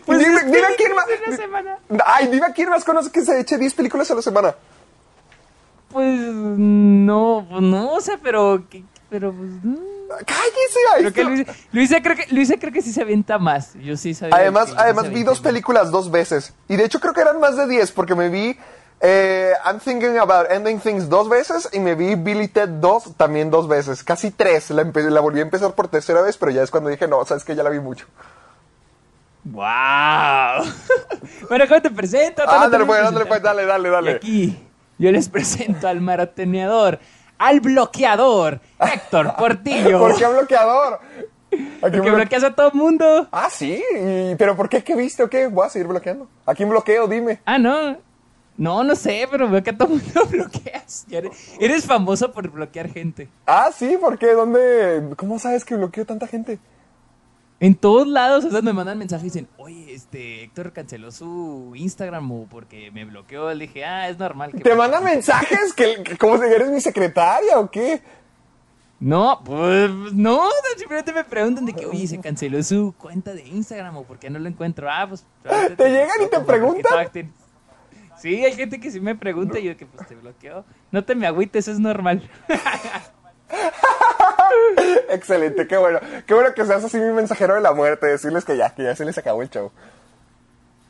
pues 0.05 0.19
dime, 0.19 0.43
dime 0.45 0.65
a 0.65 0.75
quién 0.77 0.95
más. 0.95 1.05
Una 1.27 1.35
semana. 1.37 1.77
Ay, 2.05 2.27
dime 2.27 2.47
quién 2.55 2.69
más 2.69 2.85
conoce 2.85 3.11
que 3.11 3.21
se 3.21 3.37
eche 3.41 3.57
10 3.57 3.73
películas 3.73 4.09
a 4.11 4.15
la 4.15 4.21
semana. 4.21 4.55
Pues 5.89 6.17
no, 6.21 7.45
pues 7.49 7.61
no, 7.61 7.91
o 7.95 7.99
sea, 7.99 8.17
pero 8.23 8.63
pero 9.09 9.33
pues 9.33 9.49
no. 9.61 9.77
Cállese, 10.25 11.11
Creo 11.11 11.13
que 11.13 11.41
está. 11.41 11.53
Luisa, 11.71 12.01
creo 12.01 12.15
que 12.15 12.27
Luisa 12.31 12.55
creo 12.59 12.71
que 12.71 12.81
sí 12.81 12.91
se 12.91 13.01
avienta 13.01 13.37
más. 13.37 13.73
Yo 13.75 13.97
sí 13.97 14.13
sabía. 14.13 14.35
Además, 14.35 14.73
además 14.77 15.09
vi 15.09 15.23
dos 15.23 15.39
más. 15.39 15.51
películas 15.51 15.91
dos 15.91 16.11
veces. 16.11 16.53
Y 16.67 16.75
de 16.75 16.85
hecho 16.85 16.99
creo 16.99 17.13
que 17.13 17.21
eran 17.21 17.39
más 17.39 17.57
de 17.57 17.67
10 17.67 17.91
porque 17.91 18.15
me 18.15 18.29
vi 18.29 18.57
eh, 19.03 19.53
I'm 19.65 19.79
Thinking 19.79 20.17
About 20.19 20.51
Ending 20.51 20.79
Things 20.79 21.09
dos 21.09 21.27
veces 21.27 21.69
y 21.73 21.79
me 21.79 21.95
vi 21.95 22.13
Billy 22.13 22.47
Ted 22.47 22.69
2 22.69 23.15
también 23.17 23.49
dos 23.49 23.67
veces. 23.67 24.03
Casi 24.03 24.31
tres. 24.31 24.69
La, 24.69 24.83
volví 25.21 25.39
a 25.39 25.43
empezar 25.43 25.73
por 25.73 25.87
tercera 25.87 26.21
vez, 26.21 26.37
pero 26.37 26.51
ya 26.51 26.61
es 26.61 26.69
cuando 26.69 26.89
dije, 26.89 27.07
no, 27.07 27.25
sabes 27.25 27.43
que 27.43 27.55
ya 27.55 27.63
la 27.63 27.71
vi 27.71 27.79
mucho. 27.79 28.05
¡Wow! 29.43 29.63
bueno, 31.49 31.67
¿cómo 31.67 31.81
te 31.81 31.89
presento? 31.89 32.43
Ándale, 32.47 32.85
termino 32.85 33.11
pues, 33.11 33.27
pues, 33.27 33.41
dale, 33.41 33.65
dale, 33.65 33.89
Y 33.89 33.91
dale. 33.91 34.11
aquí 34.11 34.67
yo 34.99 35.11
les 35.11 35.29
presento 35.29 35.87
al 35.87 35.99
maratoneador, 35.99 36.99
al 37.41 37.59
bloqueador, 37.59 38.59
Héctor 38.79 39.35
Portillo. 39.37 39.99
¿Por 39.99 40.15
qué 40.17 40.25
bloqueador? 40.27 40.93
¿A 40.93 40.99
quién 41.49 41.71
Porque 41.81 41.99
bloque- 41.99 42.11
bloqueas 42.15 42.43
a 42.45 42.55
todo 42.55 42.71
mundo. 42.73 43.27
Ah, 43.31 43.49
sí. 43.51 43.83
¿Y- 43.93 44.35
¿Pero 44.35 44.55
por 44.55 44.69
qué? 44.69 44.83
¿Qué 44.83 44.95
viste 44.95 45.23
o 45.23 45.29
qué? 45.29 45.47
Voy 45.47 45.65
a 45.65 45.69
seguir 45.69 45.87
bloqueando. 45.87 46.27
¿A 46.45 46.53
quién 46.53 46.69
bloqueo? 46.69 47.07
Dime. 47.07 47.39
Ah, 47.45 47.57
no. 47.57 47.97
No, 48.57 48.83
no 48.83 48.95
sé, 48.95 49.27
pero 49.31 49.49
veo 49.49 49.63
que 49.63 49.71
a 49.71 49.77
todo 49.77 49.87
mundo 49.89 50.25
bloqueas. 50.29 51.05
Eres, 51.09 51.31
eres 51.59 51.85
famoso 51.85 52.31
por 52.31 52.47
bloquear 52.49 52.89
gente. 52.89 53.27
Ah, 53.47 53.69
sí, 53.75 53.97
¿por 53.99 54.17
qué? 54.19 54.33
¿Dónde? 54.33 55.13
¿Cómo 55.17 55.39
sabes 55.39 55.65
que 55.65 55.75
bloqueo 55.75 56.05
tanta 56.05 56.27
gente? 56.27 56.59
En 57.61 57.75
todos 57.75 58.07
lados, 58.07 58.43
o 58.43 58.49
sea, 58.49 58.61
me 58.63 58.73
mandan 58.73 58.97
mensajes 58.97 59.23
y 59.23 59.27
dicen, 59.27 59.47
oye, 59.57 59.93
este, 59.93 60.43
Héctor 60.43 60.73
canceló 60.73 61.11
su 61.11 61.71
Instagram 61.75 62.29
o 62.31 62.47
porque 62.49 62.89
me 62.91 63.05
bloqueó. 63.05 63.53
Le 63.53 63.67
dije, 63.67 63.85
ah, 63.85 64.09
es 64.09 64.17
normal. 64.17 64.51
que 64.51 64.57
¿Te 64.57 64.71
pase". 64.71 64.75
mandan 64.75 65.03
mensajes? 65.03 65.71
que, 65.73 66.01
que- 66.03 66.17
¿Cómo 66.17 66.37
si 66.39 66.45
eres 66.45 66.71
mi 66.71 66.81
secretaria 66.81 67.59
o 67.59 67.69
qué? 67.69 68.01
No, 68.99 69.41
pues 69.45 69.89
no, 70.13 70.49
simplemente 70.77 71.13
me 71.13 71.23
preguntan 71.23 71.65
de 71.65 71.73
que, 71.73 71.85
oye, 71.85 72.07
se 72.07 72.19
canceló 72.19 72.61
su 72.63 72.93
cuenta 72.97 73.33
de 73.33 73.47
Instagram 73.47 73.95
o 73.97 74.03
por 74.05 74.17
qué 74.17 74.29
no 74.31 74.39
lo 74.39 74.47
encuentro. 74.49 74.87
Ah, 74.91 75.05
pues... 75.07 75.23
¿Te 75.77 75.89
llegan 75.89 76.21
y 76.25 76.29
te 76.29 76.39
preguntan? 76.39 77.09
Sí, 78.19 78.43
hay 78.43 78.53
gente 78.53 78.79
que 78.79 78.89
sí 78.91 78.99
me 78.99 79.15
pregunta 79.15 79.59
y 79.59 79.63
yo 79.65 79.77
que 79.77 79.85
pues 79.85 80.07
te 80.07 80.15
bloqueo. 80.15 80.65
No 80.91 81.03
te 81.03 81.13
me 81.15 81.25
agüites, 81.27 81.67
es 81.67 81.79
normal. 81.79 82.27
Excelente, 85.09 85.67
qué 85.67 85.77
bueno. 85.77 85.99
Qué 86.25 86.33
bueno 86.33 86.53
que 86.53 86.65
seas 86.65 86.83
así 86.83 86.97
mi 86.97 87.11
mensajero 87.11 87.55
de 87.55 87.61
la 87.61 87.73
muerte, 87.73 88.07
decirles 88.07 88.45
que 88.45 88.57
ya, 88.57 88.73
que 88.73 88.83
ya 88.83 88.95
se 88.95 89.05
les 89.05 89.17
acabó 89.17 89.41
el 89.41 89.49
show. 89.49 89.71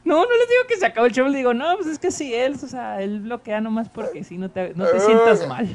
No, 0.03 0.23
no 0.23 0.37
les 0.37 0.49
digo 0.49 0.63
que 0.67 0.77
se 0.77 0.85
acabó 0.85 1.05
el 1.07 1.13
show, 1.13 1.25
les 1.25 1.35
digo, 1.35 1.53
no, 1.53 1.75
pues 1.77 1.87
es 1.87 1.99
que 1.99 2.11
sí, 2.11 2.33
él, 2.33 2.55
o 2.61 2.67
sea, 2.67 3.01
él 3.01 3.21
bloquea 3.21 3.61
nomás 3.61 3.89
porque 3.89 4.23
sí, 4.23 4.37
no 4.37 4.49
te, 4.49 4.73
no 4.75 4.85
te 4.87 4.99
sientas 4.99 5.47
mal. 5.47 5.67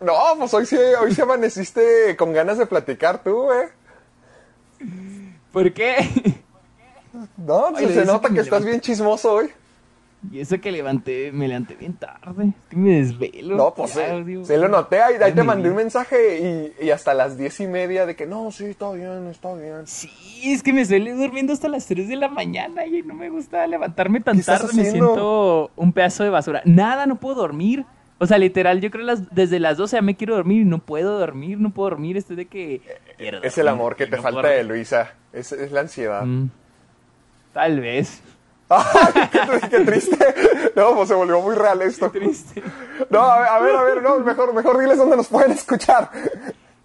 No, 0.00 0.16
pues 0.38 0.52
hoy 0.54 0.66
sí, 0.66 0.76
hoy 0.76 1.14
sí 1.14 1.20
amaneciste 1.20 2.16
con 2.16 2.32
ganas 2.32 2.58
de 2.58 2.66
platicar 2.66 3.22
tú, 3.22 3.52
eh. 3.52 3.70
¿Por 5.52 5.72
qué? 5.72 5.96
No, 7.36 7.68
pues 7.72 7.88
le 7.88 7.94
se 7.94 8.04
nota 8.04 8.30
que 8.30 8.40
estás 8.40 8.64
bien 8.64 8.80
chismoso 8.80 9.34
hoy. 9.34 9.52
Y 10.30 10.38
eso 10.38 10.60
que 10.60 10.70
levanté, 10.70 11.32
me 11.32 11.48
levanté 11.48 11.74
bien 11.74 11.94
tarde, 11.94 12.48
es 12.48 12.68
que 12.70 12.76
me 12.76 12.98
desvelo. 12.98 13.56
No, 13.56 13.74
pues 13.74 13.94
Ya, 13.94 14.20
digo, 14.20 14.44
se 14.44 14.56
lo 14.56 14.68
noté, 14.68 15.02
ahí, 15.02 15.16
ahí 15.20 15.32
te 15.32 15.42
mandé 15.42 15.68
un 15.68 15.76
mensaje 15.76 16.72
y, 16.80 16.86
y 16.86 16.90
hasta 16.90 17.12
las 17.12 17.36
diez 17.36 17.58
y 17.58 17.66
media 17.66 18.06
de 18.06 18.14
que 18.14 18.26
no, 18.26 18.52
sí, 18.52 18.66
está 18.66 18.92
bien, 18.92 19.26
está 19.26 19.52
bien. 19.54 19.86
Sí, 19.86 20.10
es 20.44 20.62
que 20.62 20.72
me 20.72 20.82
estoy 20.82 21.00
durmiendo 21.10 21.52
hasta 21.52 21.68
las 21.68 21.86
3 21.86 22.08
de 22.08 22.16
la 22.16 22.28
mañana 22.28 22.86
y 22.86 23.02
no 23.02 23.14
me 23.14 23.30
gusta 23.30 23.66
levantarme 23.66 24.20
tan 24.20 24.34
¿Qué 24.34 24.40
estás 24.40 24.60
tarde, 24.60 24.74
me 24.76 24.84
siento 24.84 25.72
un 25.74 25.92
pedazo 25.92 26.22
de 26.22 26.30
basura. 26.30 26.62
Nada, 26.64 27.06
no 27.06 27.16
puedo 27.16 27.34
dormir. 27.34 27.84
O 28.18 28.26
sea, 28.26 28.38
literal, 28.38 28.80
yo 28.80 28.92
creo 28.92 29.04
las, 29.04 29.34
desde 29.34 29.58
las 29.58 29.76
12 29.76 29.96
ya 29.96 30.02
me 30.02 30.14
quiero 30.14 30.36
dormir 30.36 30.62
y 30.62 30.64
no 30.64 30.78
puedo 30.78 31.18
dormir, 31.18 31.58
no 31.58 31.70
puedo 31.70 31.90
dormir, 31.90 32.16
estoy 32.16 32.36
de 32.36 32.46
que... 32.46 32.80
quiero 33.18 33.42
Es 33.42 33.58
el 33.58 33.66
amor 33.66 33.96
que 33.96 34.06
te 34.06 34.16
no 34.16 34.22
falta 34.22 34.46
de. 34.46 34.62
Luisa, 34.62 35.14
es, 35.32 35.50
es 35.50 35.72
la 35.72 35.80
ansiedad. 35.80 36.24
Mm, 36.24 36.48
tal 37.52 37.80
vez. 37.80 38.22
Ay, 38.76 39.28
qué, 39.30 39.38
tr- 39.40 39.68
qué 39.70 39.80
triste. 39.80 40.34
No, 40.76 40.94
pues 40.94 41.08
se 41.08 41.14
volvió 41.14 41.40
muy 41.40 41.54
real 41.54 41.82
esto. 41.82 42.10
Triste. 42.10 42.62
No, 43.10 43.20
a 43.22 43.38
ver, 43.40 43.48
a 43.48 43.60
ver, 43.60 43.76
a 43.76 43.82
ver, 43.82 44.02
no, 44.02 44.18
mejor, 44.20 44.54
mejor 44.54 44.78
diles 44.78 44.96
dónde 44.98 45.16
nos 45.16 45.28
pueden 45.28 45.52
escuchar. 45.52 46.10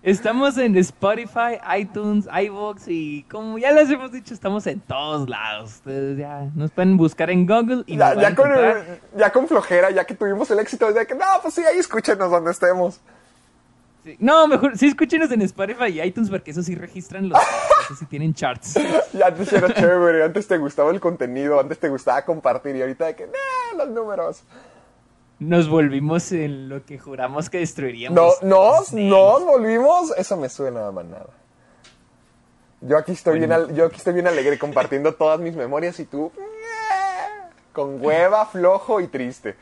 Estamos 0.04 0.58
en 0.58 0.78
Spotify, 0.78 1.60
iTunes, 1.78 2.28
iVoox 2.32 2.88
y 2.88 3.24
como 3.24 3.58
ya 3.58 3.72
les 3.72 3.90
hemos 3.90 4.12
dicho, 4.12 4.34
estamos 4.34 4.66
en 4.68 4.80
todos 4.80 5.28
lados. 5.28 5.72
Ustedes 5.76 6.18
ya 6.18 6.48
nos 6.56 6.72
pueden 6.72 6.96
buscar 6.96 7.30
en 7.30 7.46
Google 7.46 7.84
y 7.88 7.98
Ya, 7.98 8.14
nos 8.14 8.22
ya, 8.24 8.36
con, 8.36 8.50
ya 9.18 9.32
con 9.32 9.48
flojera, 9.48 9.90
ya 9.92 10.06
que 10.06 10.14
tuvimos 10.16 10.50
el 10.52 10.60
éxito, 10.60 10.94
de 10.94 11.06
que 11.06 11.16
no, 11.16 11.26
pues 11.42 11.56
sí, 11.56 11.64
ahí 11.66 11.78
escúchenos 11.80 12.32
donde 12.32 12.52
estemos. 12.52 13.02
Sí. 14.08 14.16
No, 14.20 14.48
mejor 14.48 14.78
sí 14.78 14.88
escúchenos 14.88 15.30
en 15.32 15.42
Spotify 15.42 15.88
y 15.90 16.02
iTunes 16.02 16.30
porque 16.30 16.52
eso 16.52 16.64
sí 16.64 16.76
registran 16.76 17.28
los 17.28 17.38
eso 17.42 17.96
sí 18.00 18.06
tienen 18.06 18.34
charts. 18.34 18.76
Ya 19.12 19.26
antes 19.28 19.52
era 19.52 19.74
chévere, 19.74 20.24
antes 20.24 20.48
te 20.48 20.58
gustaba 20.58 20.92
el 20.92 21.02
contenido, 21.02 21.60
antes 21.60 21.78
te 21.78 21.90
gustaba 21.90 22.24
compartir 22.24 22.78
y 22.78 22.82
ahorita 22.82 23.08
de 23.08 23.16
que, 23.18 23.26
nah, 23.26 23.78
los 23.78 23.90
números. 23.90 24.44
nos 25.40 25.68
volvimos 25.68 26.32
en 26.32 26.70
lo 26.70 26.86
que 26.86 26.98
juramos 26.98 27.50
que 27.50 27.58
No, 27.58 27.62
destruiríamos. 27.62 28.44
nos, 28.44 28.94
nos 28.94 29.44
volvimos. 29.44 30.14
Eso 30.18 30.38
me 30.38 30.48
suena 30.48 30.88
a 30.88 30.92
manada. 30.94 31.28
Yo 32.80 32.98
aquí 32.98 33.12
estoy 33.12 33.40
bien, 33.40 33.52
yo 33.76 33.88
aquí 33.88 33.98
estoy 33.98 34.14
bien 34.14 34.28
alegre 34.28 34.58
compartiendo 34.58 35.16
todas 35.16 35.38
mis 35.42 35.54
memorias 35.54 36.00
y 36.00 36.06
tú 36.06 36.32
con 37.74 38.02
hueva, 38.02 38.46
flojo 38.46 39.02
y 39.02 39.08
triste. 39.08 39.58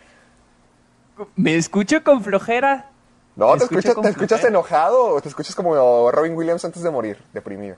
Me 1.36 1.56
escucho 1.56 2.04
con 2.04 2.24
flojera. 2.24 2.92
No, 3.36 3.58
te 3.58 3.68
con 3.94 4.04
te 4.04 4.10
escuchas 4.10 4.44
enojado, 4.46 5.20
te 5.22 5.28
escuchas 5.28 5.56
como 5.56 6.10
Robin 6.12 6.36
Williams 6.36 6.64
antes 6.64 6.82
de 6.82 6.90
morir, 6.90 7.22
deprimido. 7.34 7.76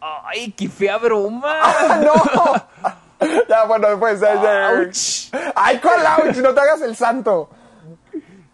¡Ay, 0.00 0.52
qué 0.52 0.68
fea 0.68 0.96
broma! 0.96 1.54
¡Ah, 1.62 2.00
no! 2.02 3.28
ya, 3.48 3.64
bueno, 3.64 3.98
pues. 3.98 4.20
ya. 4.20 4.70
¡Auch! 4.70 5.30
¡Ay, 5.54 5.80
cuál 5.80 6.00
ouch! 6.06 6.36
No 6.36 6.54
te 6.54 6.60
hagas 6.60 6.80
el 6.82 6.96
santo. 6.96 7.50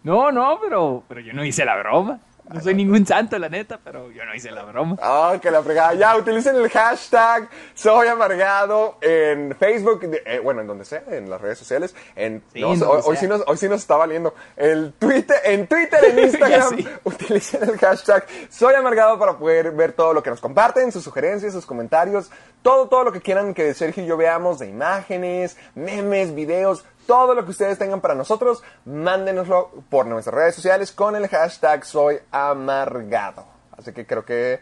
No, 0.03 0.31
no, 0.31 0.59
pero, 0.61 1.03
pero 1.07 1.21
yo 1.21 1.33
no 1.33 1.43
hice 1.43 1.65
la 1.65 1.77
broma. 1.77 2.19
No 2.53 2.61
soy 2.61 2.75
ningún 2.75 3.05
santo, 3.07 3.39
la 3.39 3.49
neta, 3.49 3.79
pero 3.83 4.11
yo 4.11 4.23
no 4.23 4.35
hice 4.35 4.51
la 4.51 4.63
broma. 4.63 4.97
Ah, 5.01 5.37
que 5.41 5.49
la 5.49 5.63
fregada. 5.63 5.95
Ya, 5.95 6.15
utilicen 6.15 6.55
el 6.55 6.69
hashtag 6.69 7.49
Soy 7.73 8.07
Amargado 8.07 8.97
en 9.01 9.55
Facebook, 9.55 10.01
eh, 10.03 10.39
bueno, 10.43 10.61
en 10.61 10.67
donde 10.67 10.85
sea, 10.85 11.03
en 11.09 11.29
las 11.29 11.41
redes 11.41 11.57
sociales. 11.57 11.95
En, 12.15 12.43
Sí, 12.53 12.61
no, 12.61 12.73
en 12.73 12.83
hoy, 12.83 13.17
sí 13.17 13.27
nos, 13.27 13.43
hoy 13.47 13.57
sí 13.57 13.67
nos 13.67 13.81
está 13.81 13.95
valiendo. 13.95 14.35
El 14.55 14.93
Twitter, 14.93 15.37
en 15.43 15.65
Twitter, 15.65 16.03
en 16.05 16.19
Instagram, 16.25 16.77
sí. 16.77 16.87
utilicen 17.03 17.63
el 17.63 17.77
hashtag 17.79 18.25
Soy 18.49 18.75
Amargado 18.75 19.17
para 19.17 19.37
poder 19.37 19.71
ver 19.71 19.93
todo 19.93 20.13
lo 20.13 20.21
que 20.21 20.29
nos 20.29 20.39
comparten, 20.39 20.91
sus 20.91 21.03
sugerencias, 21.03 21.53
sus 21.53 21.65
comentarios, 21.65 22.29
todo, 22.61 22.87
todo 22.87 23.05
lo 23.05 23.11
que 23.11 23.21
quieran 23.21 23.53
que 23.53 23.73
Sergio 23.73 24.03
y 24.03 24.07
yo 24.07 24.17
veamos 24.17 24.59
de 24.59 24.67
imágenes, 24.67 25.57
memes, 25.73 26.33
videos, 26.35 26.85
todo 27.05 27.33
lo 27.35 27.43
que 27.45 27.51
ustedes 27.51 27.77
tengan 27.77 28.01
para 28.01 28.15
nosotros, 28.15 28.63
mándenoslo 28.85 29.71
por 29.89 30.05
nuestras 30.07 30.35
redes 30.35 30.55
sociales 30.55 30.91
con 30.91 31.15
el 31.15 31.27
hashtag 31.27 31.85
Soy 31.85 32.17
Amargado. 32.31 33.45
Así 33.77 33.91
que 33.93 34.05
creo 34.05 34.25
que 34.25 34.59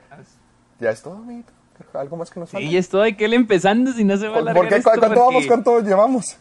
ya 0.79 0.89
es 0.91 1.01
todo, 1.01 1.15
amiguito. 1.15 1.51
Algo 1.93 2.17
más 2.17 2.29
que 2.31 2.39
nos 2.39 2.49
falta. 2.51 2.67
Sí, 2.67 2.77
estoy 2.77 3.15
que 3.15 3.25
él 3.25 3.33
empezando 3.33 3.91
si 3.93 4.03
no 4.03 4.15
se 4.17 4.27
va 4.27 4.31
a 4.31 4.39
¿Por 4.39 4.41
alargar 4.49 4.69
qué? 4.69 4.75
esto 4.77 4.89
¿Cu- 4.91 4.99
¿Cuánto 4.99 5.15
porque 5.15 5.25
vamos? 5.31 5.47
¿Cuánto 5.47 5.79
llevamos? 5.81 6.37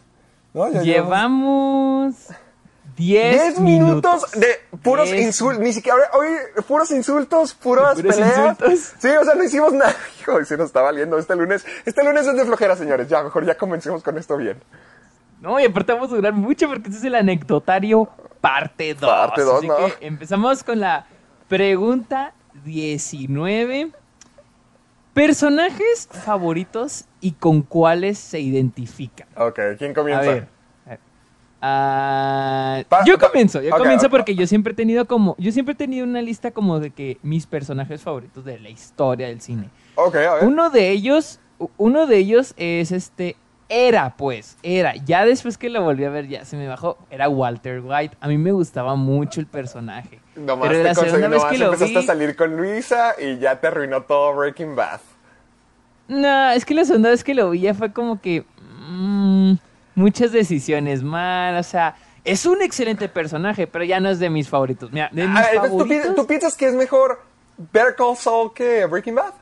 ¿No? 0.53 0.69
Llevamos 0.83 2.15
10 2.95 3.55
10 3.55 3.59
minutos 3.59 4.31
de 4.33 4.47
puros 4.83 5.09
insultos, 5.09 5.59
ni 5.63 5.73
siquiera, 5.73 5.97
hoy 6.13 6.27
puros 6.67 6.91
insultos, 6.91 7.53
puras 7.55 7.95
puros 7.95 8.15
peleas. 8.15 8.37
insultos. 8.37 8.93
Sí, 8.99 9.07
o 9.09 9.23
sea, 9.25 9.33
no 9.35 9.43
hicimos 9.43 9.73
nada. 9.73 9.95
Hijo, 10.21 10.45
sí 10.45 10.55
nos 10.55 10.67
está 10.67 10.81
valiendo 10.81 11.17
este 11.17 11.35
lunes. 11.35 11.65
Este 11.85 12.03
lunes 12.03 12.27
es 12.27 12.35
de 12.35 12.45
flojera, 12.45 12.75
señores. 12.75 13.07
Ya, 13.09 13.23
mejor 13.23 13.45
ya 13.45 13.55
comencemos 13.57 14.03
con 14.03 14.17
esto 14.19 14.37
bien. 14.37 14.61
No, 15.43 15.59
y 15.59 15.65
aparte 15.65 15.91
vamos 15.91 16.09
a 16.09 16.15
durar 16.15 16.31
mucho 16.31 16.69
porque 16.69 16.87
este 16.87 16.99
es 16.99 17.03
el 17.03 17.15
anecdotario 17.15 18.07
parte 18.39 18.93
2. 18.93 19.09
Parte 19.09 19.41
dos, 19.41 19.57
Así 19.57 19.67
¿no? 19.67 19.75
que 19.75 20.07
empezamos 20.07 20.63
con 20.63 20.79
la 20.79 21.05
pregunta 21.49 22.33
19. 22.63 23.91
Personajes 25.13 26.07
favoritos 26.09 27.05
y 27.19 27.33
con 27.33 27.61
cuáles 27.61 28.19
se 28.19 28.39
identifican. 28.39 29.27
Ok, 29.35 29.59
¿quién 29.77 29.91
A 29.91 29.93
comienza? 29.93 30.21
ver. 30.31 30.47
Ah, 31.65 32.83
yo 33.05 33.17
comienzo, 33.17 33.61
yo 33.61 33.71
comienzo 33.77 34.09
porque 34.09 34.35
yo 34.35 34.47
siempre 34.47 34.71
he 34.73 34.75
tenido 34.75 35.05
como, 35.07 35.35
yo 35.37 35.51
siempre 35.51 35.73
he 35.73 35.75
tenido 35.77 36.05
una 36.05 36.21
lista 36.21 36.51
como 36.51 36.79
de 36.79 36.91
que 36.91 37.17
mis 37.21 37.47
personajes 37.47 38.01
favoritos 38.01 38.43
de 38.43 38.59
la 38.59 38.69
historia 38.69 39.27
del 39.27 39.39
cine. 39.41 39.69
Ok, 39.95 40.15
a 40.15 40.33
ver. 40.35 40.43
Uno 40.45 40.69
de 40.69 40.89
ellos, 40.89 41.39
uno 41.77 42.05
de 42.05 42.17
ellos 42.17 42.53
es 42.57 42.91
este, 42.91 43.37
era 43.69 44.15
pues, 44.17 44.57
era. 44.63 44.95
Ya 44.95 45.25
después 45.25 45.57
que 45.57 45.69
lo 45.69 45.81
volví 45.83 46.03
a 46.05 46.09
ver, 46.09 46.27
ya 46.27 46.45
se 46.45 46.57
me 46.57 46.67
bajó, 46.67 46.97
era 47.09 47.29
Walter 47.29 47.81
White. 47.83 48.17
A 48.21 48.27
mí 48.27 48.37
me 48.37 48.51
gustaba 48.51 48.95
mucho 48.95 49.39
el 49.39 49.47
personaje. 49.47 50.19
Nomás, 50.35 50.69
Pero 50.69 50.79
te 50.79 50.83
la 50.83 50.95
segunda 50.95 51.27
vez 51.27 51.43
que 51.45 51.57
lo 51.57 51.65
empezaste 51.65 51.99
vi, 51.99 52.03
a 52.03 52.07
salir 52.07 52.35
con 52.35 52.57
Luisa 52.57 53.15
y 53.19 53.37
ya 53.39 53.59
te 53.59 53.67
arruinó 53.67 54.01
todo 54.03 54.33
Breaking 54.35 54.75
Bad. 54.75 54.99
no, 56.07 56.49
es 56.51 56.65
que 56.65 56.73
la 56.73 56.85
segunda 56.85 57.09
vez 57.09 57.23
que 57.23 57.33
lo 57.33 57.49
vi 57.51 57.61
ya 57.61 57.73
fue 57.73 57.91
como 57.93 58.19
que 58.21 58.43
mm, 58.89 59.53
muchas 59.95 60.31
decisiones 60.31 61.03
mal, 61.03 61.55
o 61.57 61.63
sea, 61.63 61.95
es 62.25 62.45
un 62.45 62.61
excelente 62.61 63.07
personaje, 63.09 63.67
pero 63.67 63.83
ya 63.85 63.99
no 63.99 64.09
es 64.09 64.19
de 64.19 64.29
mis 64.29 64.49
favoritos. 64.49 64.91
Mira, 64.91 65.09
de 65.11 65.27
mis 65.27 65.37
A 65.39 65.41
ver, 65.41 65.53
¿tú, 65.55 65.61
pi- 65.61 65.67
favoritos. 65.69 66.15
tú 66.15 66.27
piensas 66.27 66.55
que 66.55 66.67
es 66.67 66.73
mejor 66.73 67.21
Better 67.71 67.95
Call 67.95 68.15
Saul 68.17 68.53
que 68.53 68.85
Breaking 68.85 69.15
Bad? 69.15 69.33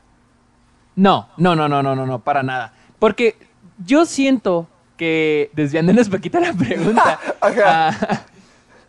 No, 0.94 1.28
no, 1.38 1.54
no, 1.56 1.68
no, 1.68 1.82
no, 1.82 1.96
no, 1.96 2.06
no, 2.06 2.18
para 2.18 2.42
nada. 2.42 2.72
Porque 2.98 3.36
yo 3.84 4.06
siento 4.06 4.68
que, 4.96 5.50
desviándonos 5.54 6.06
un 6.06 6.12
poquito 6.12 6.40
la 6.40 6.52
pregunta, 6.52 7.18
ah, 7.40 8.22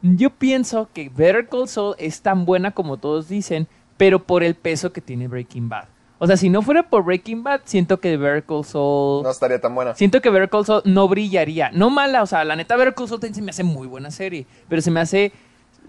yo 0.02 0.30
pienso 0.30 0.90
que 0.94 1.10
Better 1.10 1.48
Call 1.48 1.68
Saul 1.68 1.96
es 1.98 2.22
tan 2.22 2.46
buena 2.46 2.72
como 2.72 2.98
todos 2.98 3.28
dicen, 3.28 3.68
pero 3.98 4.24
por 4.24 4.44
el 4.44 4.56
peso 4.56 4.92
que 4.92 5.02
tiene 5.02 5.28
Breaking 5.28 5.70
Bad. 5.70 5.86
O 6.20 6.28
sea, 6.28 6.38
si 6.38 6.50
no 6.50 6.62
fuera 6.62 6.84
por 6.84 7.04
Breaking 7.04 7.44
Bad, 7.44 7.62
siento 7.66 8.00
que 8.00 8.16
Better 8.16 8.44
Call 8.44 8.64
Saul... 8.64 9.24
No 9.24 9.30
estaría 9.30 9.60
tan 9.60 9.76
buena. 9.76 9.94
Siento 9.96 10.22
que 10.22 10.30
Better 10.30 10.50
Call 10.50 10.66
Saul 10.66 10.82
no 10.86 11.08
brillaría. 11.08 11.70
No 11.72 11.90
mala, 11.90 12.22
o 12.22 12.26
sea, 12.26 12.46
la 12.46 12.56
neta 12.56 12.78
Better 12.78 12.94
Call 12.94 13.10
Saul 13.10 13.22
se 13.22 13.42
me 13.42 13.50
hace 13.50 13.64
muy 13.64 13.88
buena 13.88 14.10
serie. 14.10 14.46
Pero 14.70 14.82
se 14.82 14.90
me 14.90 15.02
hace... 15.02 15.34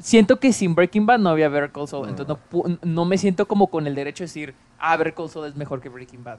Siento 0.00 0.40
que 0.40 0.52
sin 0.52 0.74
Breaking 0.74 1.06
Bad 1.06 1.20
no 1.20 1.30
había 1.30 1.48
Better 1.48 1.70
Call 1.70 1.86
Saul. 1.86 2.08
Entonces 2.08 2.36
no 2.82 3.04
me 3.04 3.16
siento 3.16 3.46
como 3.46 3.68
con 3.68 3.86
el 3.86 3.94
derecho 3.94 4.24
de 4.24 4.26
decir, 4.26 4.54
ah, 4.80 4.96
Better 4.96 5.14
Call 5.14 5.28
Saul 5.28 5.46
es 5.46 5.54
mejor 5.54 5.80
que 5.80 5.88
Breaking 5.88 6.24
Bad. 6.24 6.38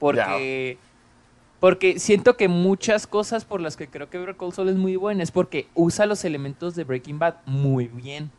Porque... 0.00 0.78
Porque 1.60 1.98
siento 1.98 2.36
que 2.36 2.46
muchas 2.48 3.06
cosas 3.06 3.44
por 3.44 3.60
las 3.60 3.76
que 3.76 3.88
creo 3.88 4.08
que 4.08 4.18
Better 4.18 4.36
Saul 4.52 4.68
es 4.68 4.76
muy 4.76 4.94
buena 4.96 5.22
es 5.24 5.32
porque 5.32 5.66
usa 5.74 6.06
los 6.06 6.24
elementos 6.24 6.76
de 6.76 6.84
Breaking 6.84 7.18
Bad 7.18 7.34
muy 7.46 7.88
bien. 7.88 8.30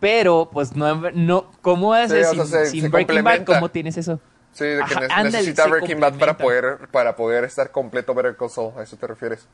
Pero, 0.00 0.48
pues, 0.52 0.76
no... 0.76 0.94
no 1.12 1.50
¿Cómo 1.62 1.94
haces 1.94 2.28
Sí, 2.30 2.38
o 2.38 2.44
sea, 2.44 2.60
sin, 2.60 2.66
se- 2.66 2.70
sin 2.70 2.82
se 2.82 2.88
Breaking 2.88 3.24
Bad? 3.24 3.44
¿Cómo 3.44 3.70
tienes 3.70 3.96
eso? 3.96 4.20
Sí, 4.52 4.64
de 4.64 4.76
que 4.78 4.82
Ajá, 4.82 5.00
ne- 5.00 5.06
ándale, 5.06 5.30
necesita 5.38 5.66
Breaking 5.66 6.00
Bad 6.00 6.14
para 6.18 6.36
poder, 6.36 6.78
para 6.92 7.16
poder 7.16 7.44
estar 7.44 7.70
completo 7.70 8.14
Better 8.14 8.36
Call 8.36 8.50
Saul. 8.50 8.72
¿A 8.78 8.82
eso 8.82 8.96
te 8.96 9.06
refieres? 9.06 9.46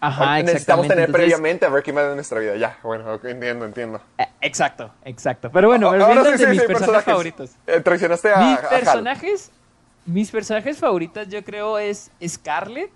Ajá, 0.00 0.42
Necesitamos 0.42 0.86
tener 0.88 1.04
Entonces- 1.06 1.22
previamente 1.30 1.66
a 1.66 1.68
Breaking 1.68 1.94
Bad 1.94 2.08
en 2.10 2.14
nuestra 2.16 2.40
vida. 2.40 2.56
Ya, 2.56 2.78
bueno, 2.82 3.20
entiendo, 3.22 3.64
entiendo. 3.64 4.00
Eh, 4.18 4.26
Exacto, 4.40 4.90
exacto. 5.04 5.50
Pero 5.52 5.68
bueno, 5.68 5.88
Ahora 5.88 6.06
volviendo 6.06 6.30
sí, 6.32 6.38
de 6.38 6.44
sí, 6.44 6.50
mis 6.50 6.62
personajes, 6.62 7.04
favoritos. 7.04 7.50
Eh, 7.66 7.80
traicionaste 7.80 8.30
a, 8.32 8.36
mis 8.38 8.58
a 8.86 8.90
Hal. 8.92 9.00
Mis 10.06 10.30
personajes 10.30 10.78
favoritos 10.78 11.28
yo 11.28 11.42
creo 11.44 11.78
es 11.78 12.10
Scarlett 12.26 12.90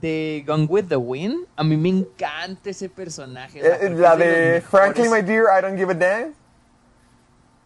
de 0.00 0.42
Gone 0.46 0.64
with 0.64 0.84
the 0.88 0.96
Wind. 0.96 1.46
A 1.56 1.64
mí 1.64 1.76
me 1.76 1.88
encanta 1.88 2.70
ese 2.70 2.88
personaje. 2.88 3.60
Eh, 3.60 3.78
que 3.80 3.90
la 3.90 4.16
de 4.16 4.26
mejores. 4.26 4.64
Frankly, 4.64 5.08
my 5.08 5.22
dear, 5.22 5.44
I 5.56 5.62
don't 5.62 5.76
give 5.78 5.90
a 5.90 5.94
damn. 5.94 6.34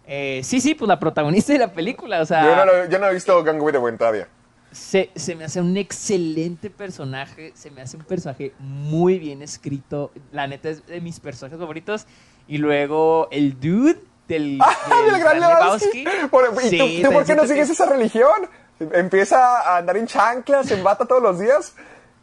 Eh, 0.07 0.41
sí, 0.43 0.61
sí, 0.61 0.75
pues 0.75 0.89
la 0.89 0.99
protagonista 0.99 1.53
de 1.53 1.59
la 1.59 1.73
película, 1.73 2.23
o 2.23 2.27
sea, 2.27 2.43
Yo, 2.45 2.57
no 2.57 2.65
lo- 2.65 2.89
yo 2.89 2.99
no 2.99 3.07
he 3.09 3.15
visto 3.15 3.45
Gone 3.45 3.61
with 3.61 3.73
the 3.73 3.79
Wind 3.79 3.99
todavía. 3.99 4.27
se, 4.73 5.11
se 5.15 5.35
me 5.35 5.45
hace 5.45 5.61
un 5.61 5.77
excelente 5.77 6.71
personaje, 6.71 7.53
se 7.55 7.71
me 7.71 7.83
hace 7.83 7.97
un 7.99 8.05
personaje 8.05 8.53
muy 8.59 9.19
bien 9.19 9.43
escrito, 9.43 10.11
la 10.33 10.47
neta 10.47 10.71
es 10.71 10.87
de 10.87 11.01
mis 11.03 11.21
personajes 11.21 11.59
favoritos. 11.59 12.07
Y 12.47 12.57
luego 12.57 13.29
el 13.31 13.61
dude 13.61 14.01
del, 14.29 14.59
¡Ah, 14.63 14.75
del 15.07 15.15
el 15.15 15.21
gran 15.21 15.41
Lebowski! 15.41 16.01
¿Y 16.07 16.69
Sí, 16.71 17.03
tú, 17.05 17.13
por 17.13 17.25
qué 17.27 17.35
no 17.35 17.43
que- 17.43 17.49
sigues 17.49 17.69
esa 17.69 17.85
religión? 17.87 18.49
Empieza 18.81 19.61
a 19.61 19.79
andar 19.79 19.97
en 19.97 20.07
chanclas, 20.07 20.67
se 20.69 20.75
embata 20.75 21.05
todos 21.05 21.23
los 21.23 21.39
días, 21.39 21.75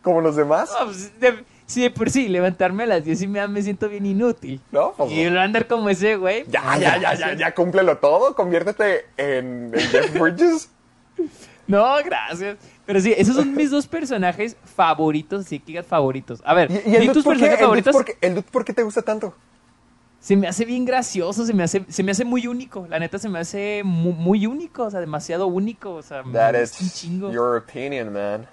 como 0.02 0.22
los 0.22 0.36
demás. 0.36 0.70
No, 0.80 0.86
pues, 0.86 1.20
de- 1.20 1.44
sí, 1.66 1.82
de 1.82 1.90
por 1.92 2.10
sí, 2.10 2.28
levantarme 2.30 2.84
a 2.84 2.88
las 2.88 3.04
10 3.04 3.22
y 3.24 3.28
media 3.28 3.48
me 3.48 3.62
siento 3.62 3.90
bien 3.90 4.06
inútil. 4.06 4.62
No, 4.72 4.94
pues 4.96 5.12
y 5.12 5.24
no 5.30 5.40
andar 5.42 5.68
como 5.68 5.90
ese 5.90 6.16
güey. 6.16 6.46
Ya, 6.48 6.62
pues, 6.64 6.80
ya, 6.80 6.98
ya, 6.98 7.14
ya, 7.16 7.34
ya, 7.34 7.54
cúmplelo 7.54 7.98
todo, 7.98 8.36
conviértete 8.36 9.06
en, 9.18 9.72
en 9.74 9.80
Jeff 9.90 10.18
Bridges. 10.20 10.70
No, 11.68 11.96
gracias. 12.06 12.58
Pero 12.86 13.00
sí, 13.02 13.14
esos 13.18 13.36
son 13.36 13.56
mis 13.56 13.72
dos 13.72 13.88
personajes 13.88 14.56
favoritos, 14.76 15.46
sí, 15.48 15.60
que 15.60 15.66
digas 15.68 15.88
favoritos. 15.88 16.42
A 16.46 16.54
ver, 16.54 16.70
¿Y, 16.70 16.74
y 16.92 16.96
el 16.96 17.02
di 17.02 17.08
dude 17.08 17.14
tus 17.16 17.24
por 17.24 17.34
qué? 17.34 17.40
personajes 17.48 17.60
¿El 17.62 17.68
dude 17.68 17.82
favoritos. 17.84 17.94
por 17.94 18.06
qué? 18.06 18.18
¿El 18.22 18.36
dude 18.36 18.46
por 18.52 18.66
qué 18.66 18.74
te 18.74 18.84
gusta 18.84 19.02
tanto? 19.02 19.34
Se 20.26 20.36
me 20.36 20.48
hace 20.48 20.66
bien 20.66 20.86
gracioso, 20.86 21.46
se 21.46 21.54
me 21.54 21.62
hace, 21.62 21.86
se 21.88 22.02
me 22.02 22.12
hace 22.12 22.26
muy 22.26 22.48
único. 22.48 22.88
La 22.90 22.98
neta 22.98 23.20
se 23.20 23.30
me 23.30 23.38
hace 23.38 23.84
mu- 23.86 24.12
muy, 24.12 24.48
único, 24.48 24.86
o 24.86 24.90
sea, 24.90 25.00
demasiado 25.00 25.46
único. 25.46 25.94
O 25.94 26.02
sea, 26.02 26.24
That 26.34 26.56
gusta 26.60 26.78
un 26.80 26.86
is 26.88 26.94
chingo. 26.96 27.32
your 27.32 27.56
opinion, 27.58 28.12
man. 28.12 28.48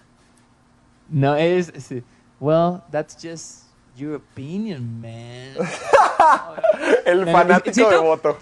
No, 1.08 1.34
es, 1.34 1.70
es- 1.70 2.02
Well, 2.40 2.82
that's 2.90 3.14
just 3.14 3.68
your 3.96 4.16
opinion, 4.16 5.00
man. 5.00 5.54
El 7.06 7.24
fanático 7.30 7.72
¿siento? 7.74 7.90
devoto. 8.02 8.38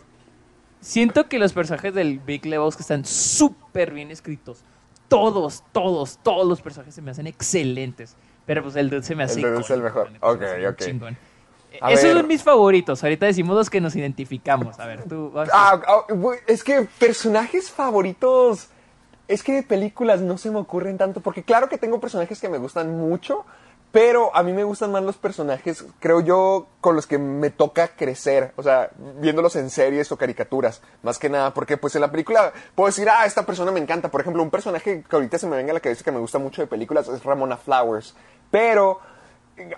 Siento 0.80 1.28
que 1.28 1.38
los 1.38 1.52
personajes 1.52 1.94
del 1.94 2.18
Big 2.18 2.44
Lebowski 2.46 2.82
están 2.82 3.04
súper 3.04 3.92
bien 3.92 4.10
escritos. 4.10 4.64
Todos, 5.06 5.62
todos, 5.70 6.18
todos 6.24 6.48
los 6.48 6.60
personajes 6.60 6.96
se 6.96 7.02
me 7.02 7.12
hacen 7.12 7.28
excelentes. 7.28 8.16
Pero 8.44 8.64
pues 8.64 8.74
el 8.74 8.90
dude 8.90 9.04
se 9.04 9.14
me 9.14 9.22
hace 9.22 9.36
El 9.40 9.42
dude 9.52 9.60
es 9.60 9.70
el 9.70 9.82
mejor. 9.82 10.10
se 10.10 10.16
Ok, 10.20 10.42
ok. 10.72 10.76
chingón. 10.84 11.16
A 11.80 11.92
Esos 11.92 12.04
ver. 12.04 12.16
son 12.18 12.28
mis 12.28 12.42
favoritos. 12.42 13.02
Ahorita 13.02 13.26
decimos 13.26 13.56
los 13.56 13.70
que 13.70 13.80
nos 13.80 13.94
identificamos. 13.96 14.78
A 14.78 14.86
ver, 14.86 15.04
tú. 15.04 15.30
vas. 15.30 15.48
Ah, 15.52 15.80
ah, 15.86 16.04
es 16.46 16.64
que 16.64 16.86
personajes 16.98 17.70
favoritos. 17.70 18.68
Es 19.28 19.42
que 19.44 19.52
de 19.52 19.62
películas 19.62 20.20
no 20.20 20.38
se 20.38 20.50
me 20.50 20.58
ocurren 20.58 20.98
tanto. 20.98 21.20
Porque 21.20 21.42
claro 21.42 21.68
que 21.68 21.78
tengo 21.78 22.00
personajes 22.00 22.40
que 22.40 22.48
me 22.48 22.58
gustan 22.58 22.96
mucho. 22.98 23.44
Pero 23.92 24.34
a 24.36 24.44
mí 24.44 24.52
me 24.52 24.62
gustan 24.62 24.92
más 24.92 25.02
los 25.02 25.16
personajes, 25.16 25.84
creo 25.98 26.20
yo, 26.20 26.68
con 26.80 26.94
los 26.94 27.08
que 27.08 27.18
me 27.18 27.50
toca 27.50 27.88
crecer. 27.88 28.52
O 28.54 28.62
sea, 28.62 28.90
viéndolos 29.20 29.56
en 29.56 29.68
series 29.68 30.12
o 30.12 30.16
caricaturas. 30.16 30.80
Más 31.02 31.18
que 31.18 31.28
nada, 31.28 31.52
porque 31.52 31.76
pues 31.76 31.96
en 31.96 32.02
la 32.02 32.10
película 32.10 32.52
puedo 32.76 32.86
decir, 32.86 33.08
ah, 33.10 33.26
esta 33.26 33.44
persona 33.44 33.72
me 33.72 33.80
encanta. 33.80 34.08
Por 34.08 34.20
ejemplo, 34.20 34.44
un 34.44 34.50
personaje 34.50 35.02
que 35.08 35.16
ahorita 35.16 35.38
se 35.38 35.48
me 35.48 35.56
venga 35.56 35.72
a 35.72 35.74
la 35.74 35.80
cabeza 35.80 36.04
que 36.04 36.12
me 36.12 36.20
gusta 36.20 36.38
mucho 36.38 36.62
de 36.62 36.68
películas 36.68 37.08
es 37.08 37.24
Ramona 37.24 37.56
Flowers. 37.56 38.14
Pero 38.52 39.00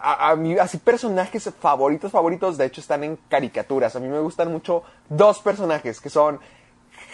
a, 0.00 0.30
a 0.30 0.36
mí, 0.36 0.56
así 0.58 0.78
personajes 0.78 1.50
favoritos, 1.60 2.12
favoritos, 2.12 2.58
de 2.58 2.66
hecho 2.66 2.80
están 2.80 3.04
en 3.04 3.18
caricaturas. 3.28 3.94
A 3.96 4.00
mí 4.00 4.08
me 4.08 4.20
gustan 4.20 4.50
mucho 4.50 4.82
dos 5.08 5.40
personajes 5.40 6.00
que 6.00 6.10
son 6.10 6.40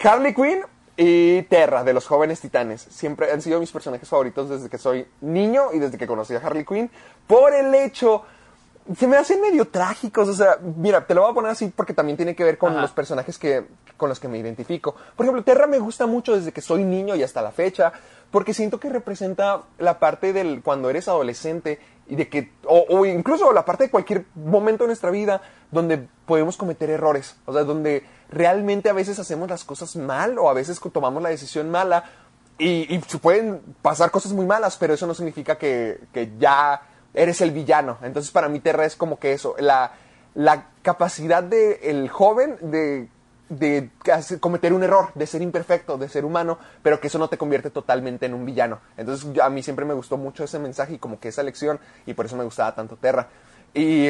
Harley 0.03 0.33
Quinn 0.33 0.61
y 1.01 1.43
Terra, 1.43 1.83
de 1.83 1.93
los 1.93 2.05
jóvenes 2.05 2.41
titanes. 2.41 2.81
Siempre 2.81 3.31
han 3.31 3.41
sido 3.41 3.59
mis 3.59 3.71
personajes 3.71 4.09
favoritos 4.09 4.49
desde 4.49 4.69
que 4.69 4.77
soy 4.77 5.07
niño 5.21 5.71
y 5.73 5.79
desde 5.79 5.97
que 5.97 6.05
conocí 6.05 6.35
a 6.35 6.39
Harley 6.39 6.65
Quinn. 6.65 6.89
Por 7.25 7.53
el 7.53 7.73
hecho. 7.73 8.23
Se 8.97 9.07
me 9.07 9.17
hacen 9.17 9.39
medio 9.39 9.67
trágicos. 9.67 10.27
O 10.27 10.33
sea, 10.33 10.57
mira, 10.61 11.05
te 11.05 11.13
lo 11.13 11.21
voy 11.21 11.31
a 11.31 11.33
poner 11.33 11.51
así 11.51 11.71
porque 11.73 11.93
también 11.93 12.17
tiene 12.17 12.35
que 12.35 12.43
ver 12.43 12.57
con 12.57 12.71
Ajá. 12.73 12.81
los 12.81 12.91
personajes 12.91 13.37
que, 13.37 13.65
con 13.95 14.09
los 14.09 14.19
que 14.19 14.27
me 14.27 14.39
identifico. 14.39 14.95
Por 15.15 15.25
ejemplo, 15.25 15.43
Terra 15.43 15.67
me 15.67 15.79
gusta 15.79 16.07
mucho 16.07 16.35
desde 16.35 16.51
que 16.51 16.61
soy 16.61 16.83
niño 16.83 17.15
y 17.15 17.23
hasta 17.23 17.41
la 17.41 17.51
fecha. 17.51 17.93
Porque 18.31 18.53
siento 18.53 18.79
que 18.79 18.89
representa 18.89 19.61
la 19.77 19.99
parte 19.99 20.33
del 20.33 20.61
cuando 20.61 20.89
eres 20.89 21.07
adolescente 21.07 21.79
y 22.09 22.15
de 22.15 22.27
que, 22.27 22.51
o, 22.65 22.85
o 22.89 23.05
incluso 23.05 23.53
la 23.53 23.63
parte 23.63 23.85
de 23.85 23.91
cualquier 23.91 24.25
momento 24.35 24.83
de 24.83 24.87
nuestra 24.87 25.11
vida 25.11 25.41
donde 25.71 26.07
podemos 26.25 26.57
cometer 26.57 26.89
errores. 26.89 27.37
O 27.45 27.53
sea, 27.53 27.63
donde 27.63 28.03
realmente 28.29 28.89
a 28.89 28.93
veces 28.93 29.19
hacemos 29.19 29.49
las 29.49 29.63
cosas 29.63 29.95
mal 29.95 30.37
o 30.39 30.49
a 30.49 30.53
veces 30.53 30.79
tomamos 30.91 31.21
la 31.21 31.29
decisión 31.29 31.69
mala 31.69 32.03
y, 32.57 32.93
y 32.93 32.99
pueden 33.21 33.61
pasar 33.81 34.11
cosas 34.11 34.33
muy 34.33 34.45
malas, 34.45 34.77
pero 34.77 34.93
eso 34.93 35.07
no 35.07 35.13
significa 35.13 35.57
que, 35.57 36.01
que 36.11 36.31
ya 36.37 36.81
eres 37.13 37.41
el 37.41 37.51
villano. 37.51 37.97
Entonces 38.01 38.31
para 38.31 38.49
mí 38.49 38.59
Terra 38.59 38.85
es 38.85 38.95
como 38.95 39.19
que 39.19 39.33
eso, 39.33 39.55
la, 39.59 39.93
la 40.33 40.67
capacidad 40.81 41.43
del 41.43 42.09
joven 42.09 42.57
de, 42.61 43.07
de 43.49 43.89
cometer 44.39 44.73
un 44.73 44.83
error, 44.83 45.09
de 45.15 45.25
ser 45.27 45.41
imperfecto, 45.41 45.97
de 45.97 46.07
ser 46.07 46.23
humano, 46.23 46.57
pero 46.81 46.99
que 46.99 47.07
eso 47.07 47.17
no 47.19 47.27
te 47.29 47.37
convierte 47.37 47.69
totalmente 47.71 48.25
en 48.27 48.33
un 48.33 48.45
villano. 48.45 48.79
Entonces 48.95 49.27
yo- 49.33 49.43
a 49.43 49.49
mí 49.49 49.63
siempre 49.63 49.85
me 49.85 49.93
gustó 49.93 50.17
mucho 50.17 50.43
ese 50.43 50.59
mensaje 50.59 50.93
y 50.93 50.97
como 50.99 51.19
que 51.19 51.29
esa 51.29 51.43
lección 51.43 51.79
y 52.05 52.13
por 52.13 52.25
eso 52.27 52.35
me 52.37 52.43
gustaba 52.43 52.73
tanto 52.75 52.95
Terra. 52.95 53.27
Y 53.73 54.09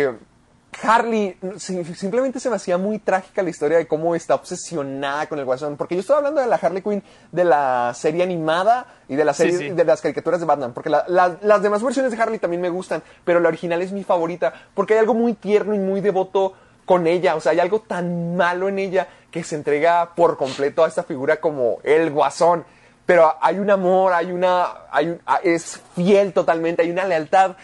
Harley, 0.83 1.35
simplemente 1.57 2.39
se 2.39 2.49
me 2.49 2.55
hacía 2.55 2.77
muy 2.77 2.99
trágica 2.99 3.41
la 3.41 3.49
historia 3.49 3.77
de 3.79 3.87
cómo 3.87 4.13
está 4.13 4.35
obsesionada 4.35 5.27
con 5.27 5.39
el 5.39 5.45
guasón. 5.45 5.77
Porque 5.77 5.95
yo 5.95 6.01
estoy 6.01 6.17
hablando 6.17 6.39
de 6.41 6.47
la 6.47 6.57
Harley 6.57 6.83
Quinn 6.83 7.03
de 7.31 7.43
la 7.43 7.91
serie 7.95 8.21
animada 8.23 8.85
y 9.07 9.15
de 9.15 9.25
la 9.25 9.33
Sí, 9.33 9.43
serie 9.51 9.57
sí. 9.57 9.69
de 9.71 9.83
las 9.83 9.99
caricaturas 9.99 10.39
de 10.39 10.45
Batman. 10.45 10.73
Porque 10.73 10.89
la- 10.91 11.05
la- 11.07 11.37
las 11.41 11.61
demás 11.63 11.83
versiones 11.83 12.11
de 12.11 12.21
Harley 12.21 12.37
también 12.39 12.61
me 12.61 12.69
gustan, 12.69 13.01
pero 13.25 13.39
la 13.39 13.47
original 13.49 13.81
es 13.81 13.91
mi 13.91 14.03
favorita. 14.03 14.53
Porque 14.75 14.93
hay 14.93 14.99
algo 14.99 15.15
muy 15.15 15.33
tierno 15.33 15.73
y 15.73 15.79
muy 15.79 16.01
devoto 16.01 16.53
con 16.85 17.07
ella. 17.07 17.35
O 17.35 17.41
sea, 17.41 17.51
hay 17.51 17.59
algo 17.59 17.81
tan 17.81 18.35
malo 18.37 18.69
en 18.69 18.77
ella 18.79 19.07
que 19.31 19.43
se 19.43 19.55
entrega 19.55 20.11
por 20.15 20.37
completo 20.37 20.83
a 20.83 20.87
esta 20.87 21.03
figura 21.03 21.37
como 21.37 21.77
el 21.83 22.09
guasón. 22.11 22.63
Pero 23.05 23.33
hay 23.41 23.57
un 23.59 23.69
amor, 23.71 24.13
hay 24.13 24.31
una. 24.31 24.67
Hay 24.91 25.07
un- 25.09 25.19
a- 25.25 25.37
es 25.43 25.81
fiel 25.95 26.31
totalmente, 26.33 26.83
hay 26.83 26.91
una 26.91 27.05
lealtad 27.05 27.55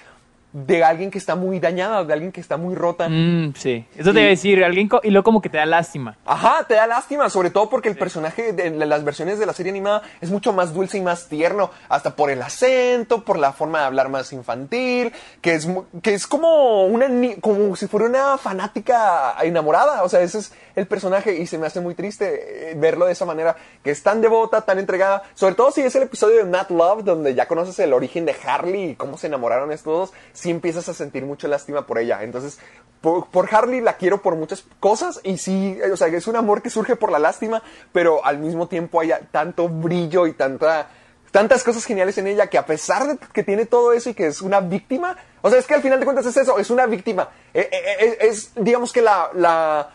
de 0.54 0.86
alguien 0.86 1.12
que 1.12 1.18
está 1.18 1.36
muy 1.36 1.60
dañada, 1.60 2.06
de 2.06 2.14
alguien 2.14 2.32
que 2.32 2.40
está 2.40 2.56
muy 2.56 2.76
rota. 2.76 3.10
Mm, 3.10 3.54
sí. 3.58 3.86
Eso 3.98 4.14
te 4.14 4.20
iba 4.22 4.28
a 4.28 4.30
decir, 4.30 4.64
alguien 4.64 4.90
y 5.04 5.10
luego 5.12 5.26
como 5.26 5.42
que 5.42 5.50
te 5.50 5.58
da 5.58 5.66
lástima. 5.66 6.16
Ajá, 6.26 6.64
te 6.66 6.76
da 6.76 6.88
lástima, 6.88 7.30
sobre 7.30 7.50
todo 7.50 7.70
porque 7.70 7.90
el 7.90 7.98
personaje 7.98 8.54
de 8.54 8.70
las 8.72 9.04
versiones 9.04 9.38
de 9.38 9.46
la 9.46 9.52
serie 9.52 9.72
animada 9.74 10.02
es 10.22 10.32
mucho 10.32 10.54
más 10.54 10.74
dulce 10.74 10.98
y 10.98 11.02
más 11.02 11.28
tierno, 11.28 11.72
hasta 11.90 12.16
por 12.16 12.30
el 12.32 12.42
acento, 12.42 13.26
por 13.26 13.38
la 13.38 13.52
forma 13.52 13.80
de 13.82 13.86
hablar 13.88 14.08
más 14.08 14.32
infantil, 14.32 15.12
que 15.42 15.56
es, 15.56 15.68
que 16.02 16.14
es 16.14 16.26
como 16.26 16.86
una 16.86 17.08
como 17.42 17.76
si 17.76 17.88
fuera 17.88 18.06
una 18.06 18.38
fanática 18.38 19.36
enamorada, 19.44 20.04
o 20.04 20.10
sea, 20.10 20.22
ese 20.22 20.38
es 20.38 20.54
el 20.76 20.88
personaje 20.88 21.36
y 21.36 21.48
se 21.48 21.58
me 21.58 21.68
hace 21.68 21.82
muy 21.82 21.96
triste 21.96 22.72
eh, 22.72 22.74
verlo 22.76 23.06
de 23.06 23.14
esa 23.14 23.26
manera, 23.26 23.56
que 23.84 23.92
es 23.92 24.04
tan 24.04 24.22
devota, 24.22 24.62
tan 24.62 24.80
entregada, 24.80 25.24
sobre 25.34 25.56
todo 25.56 25.72
si 25.72 25.82
es 25.82 25.96
el 25.96 26.04
episodio 26.04 26.38
de 26.38 26.46
Matt 26.46 26.72
Love, 26.72 27.04
donde 27.04 27.34
ya 27.34 27.48
conoces 27.48 27.78
el 27.80 27.94
origen 27.94 28.26
de 28.26 28.36
Harley 28.46 28.92
y 28.92 28.96
cómo 28.96 29.18
se 29.18 29.28
enamoraron 29.28 29.72
estos 29.72 30.10
dos, 30.10 30.14
sí 30.34 30.52
empiezas 30.52 30.90
a 30.90 30.94
sentir 30.94 31.26
mucha 31.26 31.48
lástima 31.48 31.86
por 31.86 31.98
ella, 31.98 32.24
entonces 32.24 32.60
por, 33.02 33.28
por 33.28 33.54
Harley 33.54 33.82
la 33.82 33.98
quiero 33.98 34.22
por 34.22 34.36
muchas 34.36 34.66
cosas 34.80 35.20
y 35.24 35.38
sí, 35.38 35.78
eh, 35.84 35.92
o 35.92 35.98
sea, 35.98 36.08
es 36.08 36.28
un 36.28 36.36
amor 36.36 36.62
que 36.62 36.70
surge 36.70 36.96
por 36.96 37.12
la 37.12 37.20
lástima, 37.20 37.62
pero 37.92 38.26
al 38.26 38.40
mismo 38.40 38.68
tiempo 38.68 39.00
hay 39.00 39.12
tanto 39.32 39.70
brillo 39.70 40.28
y 40.28 40.34
tanta 40.34 40.88
tantas 41.36 41.66
cosas 41.66 41.84
geniales 41.84 42.18
en 42.18 42.28
ella 42.28 42.48
que 42.48 42.58
a 42.58 42.66
pesar 42.66 43.08
de 43.08 43.18
que 43.18 43.44
tiene 43.44 43.66
todo 43.66 43.92
eso 43.92 44.10
y 44.10 44.14
que 44.14 44.28
es 44.28 44.42
una 44.42 44.62
víctima, 44.62 45.18
o 45.42 45.50
sea, 45.50 45.60
es 45.60 45.68
que 45.68 45.74
al 45.74 45.82
final 45.82 46.00
de 46.00 46.06
cuentas 46.06 46.26
es 46.26 46.38
eso, 46.38 46.58
es 46.58 46.70
una 46.70 46.86
víctima. 46.86 47.28
Eh, 47.54 47.70
eh, 47.70 48.18
es, 48.22 48.54
digamos 48.56 48.94
que 48.94 49.02
la, 49.02 49.32
la, 49.34 49.90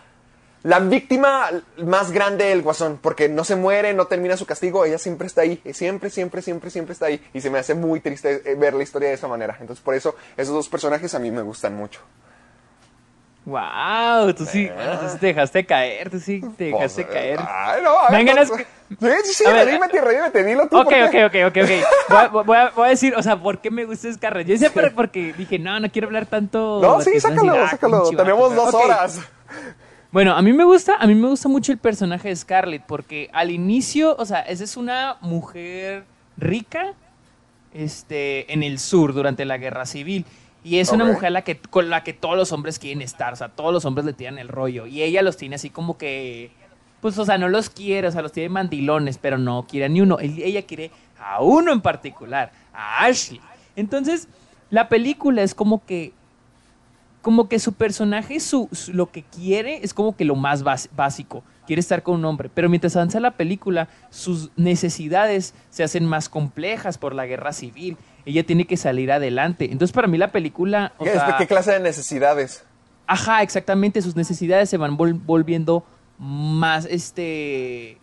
la 0.62 0.78
víctima 0.78 1.48
más 1.78 2.10
grande 2.12 2.44
del 2.46 2.62
guasón, 2.62 2.98
porque 3.00 3.28
no 3.28 3.44
se 3.44 3.56
muere, 3.56 3.94
no 3.94 4.06
termina 4.06 4.36
su 4.36 4.44
castigo, 4.46 4.84
ella 4.84 4.98
siempre 4.98 5.26
está 5.26 5.40
ahí, 5.42 5.60
siempre, 5.72 6.10
siempre, 6.10 6.42
siempre, 6.42 6.70
siempre 6.70 6.92
está 6.92 7.06
ahí, 7.06 7.22
y 7.32 7.40
se 7.40 7.48
me 7.50 7.58
hace 7.58 7.74
muy 7.74 8.00
triste 8.00 8.42
eh, 8.44 8.54
ver 8.56 8.74
la 8.74 8.82
historia 8.82 9.08
de 9.08 9.14
esa 9.14 9.26
manera. 9.28 9.56
Entonces, 9.60 9.82
por 9.82 9.94
eso, 9.94 10.14
esos 10.36 10.52
dos 10.54 10.68
personajes 10.68 11.14
a 11.14 11.18
mí 11.18 11.30
me 11.30 11.42
gustan 11.42 11.74
mucho. 11.74 12.00
Wow, 13.46 14.34
tú 14.34 14.44
sí, 14.44 14.68
sí 14.68 15.18
te 15.18 15.26
dejaste 15.28 15.64
caer, 15.64 16.10
tú 16.10 16.20
sí 16.20 16.42
te 16.58 16.64
dejaste 16.64 17.04
Pues, 17.04 17.14
caer. 17.14 17.40
Ay, 17.42 17.82
no, 17.82 17.98
a 17.98 18.10
ver, 18.10 18.18
Venga, 18.18 18.34
no, 18.34 18.42
es 18.42 18.50
que- 18.50 18.66
Sí, 18.90 19.06
sí, 19.24 19.34
sí, 19.34 19.44
A 19.46 19.52
ver, 19.52 19.66
redímete, 19.66 20.00
redímete, 20.00 20.44
dilo 20.44 20.68
tú. 20.68 20.76
Ok, 20.78 20.84
¿por 20.90 20.94
ok, 20.94 21.14
ok, 21.26 21.34
ok, 21.46 21.56
ok. 21.62 21.70
Voy 22.08 22.18
a, 22.18 22.28
voy 22.28 22.56
a- 22.56 22.70
voy 22.76 22.86
a 22.86 22.90
decir, 22.90 23.14
o 23.16 23.22
sea, 23.22 23.36
¿por 23.36 23.58
qué 23.60 23.70
me 23.70 23.84
gusta 23.86 24.12
Scarlett? 24.12 24.46
Yo 24.48 24.52
decía 24.54 24.70
pero 24.74 24.92
porque 24.94 25.32
dije, 25.32 25.58
no, 25.58 25.80
no 25.80 25.90
quiero 25.90 26.08
hablar 26.08 26.26
tanto. 26.26 26.80
No, 26.82 27.00
sí, 27.00 27.18
sácalo, 27.18 27.54
ah, 27.54 27.68
sácalo. 27.70 28.10
Tenemos 28.10 28.54
dos 28.54 28.74
ok. 28.74 28.84
horas. 28.84 29.20
Bueno, 30.12 30.34
a 30.34 30.42
mí 30.42 30.52
me 30.52 30.64
gusta, 30.64 30.96
a 30.96 31.06
mí 31.06 31.14
me 31.14 31.28
gusta 31.28 31.48
mucho 31.48 31.70
el 31.70 31.78
personaje 31.78 32.28
de 32.28 32.36
Scarlett 32.36 32.82
porque 32.84 33.30
al 33.32 33.52
inicio, 33.52 34.16
o 34.18 34.24
sea, 34.24 34.40
esa 34.40 34.64
es 34.64 34.76
una 34.76 35.18
mujer 35.20 36.04
rica, 36.36 36.94
este, 37.72 38.52
en 38.52 38.64
el 38.64 38.80
sur 38.80 39.14
durante 39.14 39.44
la 39.44 39.56
guerra 39.56 39.86
civil. 39.86 40.24
Y 40.64 40.78
es 40.78 40.90
una 40.90 41.04
mujer 41.04 41.32
la 41.32 41.42
que, 41.42 41.58
con 41.58 41.88
la 41.88 42.02
que 42.02 42.12
todos 42.12 42.36
los 42.36 42.52
hombres 42.52 42.78
quieren 42.78 43.00
estar, 43.02 43.32
o 43.32 43.36
sea, 43.36 43.48
todos 43.48 43.72
los 43.72 43.84
hombres 43.84 44.04
le 44.04 44.12
tiran 44.12 44.38
el 44.38 44.48
rollo. 44.48 44.86
Y 44.86 45.02
ella 45.02 45.22
los 45.22 45.36
tiene 45.36 45.54
así 45.54 45.70
como 45.70 45.96
que, 45.96 46.50
pues, 47.00 47.16
o 47.16 47.24
sea, 47.24 47.38
no 47.38 47.48
los 47.48 47.70
quiere, 47.70 48.08
o 48.08 48.10
sea, 48.10 48.20
los 48.20 48.32
tiene 48.32 48.50
mandilones, 48.50 49.16
pero 49.16 49.38
no 49.38 49.64
quiere 49.66 49.86
a 49.86 49.88
ni 49.88 50.00
uno. 50.00 50.18
Ella 50.20 50.66
quiere 50.66 50.90
a 51.18 51.40
uno 51.40 51.72
en 51.72 51.80
particular, 51.80 52.52
a 52.74 53.04
Ashley. 53.04 53.40
Entonces, 53.74 54.28
la 54.68 54.88
película 54.88 55.42
es 55.42 55.54
como 55.54 55.84
que 55.86 56.12
como 57.22 57.48
que 57.48 57.58
su 57.58 57.72
personaje, 57.74 58.40
su, 58.40 58.68
su- 58.72 58.92
lo 58.92 59.10
que 59.10 59.22
quiere 59.22 59.80
es 59.82 59.92
como 59.94 60.16
que 60.16 60.24
lo 60.24 60.36
más 60.36 60.62
básico. 60.64 61.42
Quiere 61.66 61.80
estar 61.80 62.02
con 62.02 62.16
un 62.16 62.24
hombre. 62.24 62.50
Pero 62.52 62.68
mientras 62.68 62.96
avanza 62.96 63.20
la 63.20 63.32
película, 63.32 63.88
sus 64.10 64.50
necesidades 64.56 65.54
se 65.70 65.84
hacen 65.84 66.04
más 66.04 66.28
complejas 66.28 66.98
por 66.98 67.14
la 67.14 67.26
guerra 67.26 67.52
civil. 67.52 67.96
Ella 68.24 68.44
tiene 68.44 68.64
que 68.66 68.76
salir 68.76 69.12
adelante. 69.12 69.66
Entonces, 69.70 69.92
para 69.92 70.08
mí 70.08 70.18
la 70.18 70.32
película... 70.32 70.92
o 70.98 71.04
¿Qué, 71.04 71.12
sea, 71.12 71.36
¿Qué 71.38 71.46
clase 71.46 71.72
de 71.72 71.80
necesidades? 71.80 72.64
Ajá, 73.06 73.42
exactamente. 73.42 74.02
Sus 74.02 74.16
necesidades 74.16 74.68
se 74.68 74.78
van 74.78 74.96
vol- 74.98 75.20
volviendo 75.24 75.84
más, 76.18 76.86
este, 76.86 77.98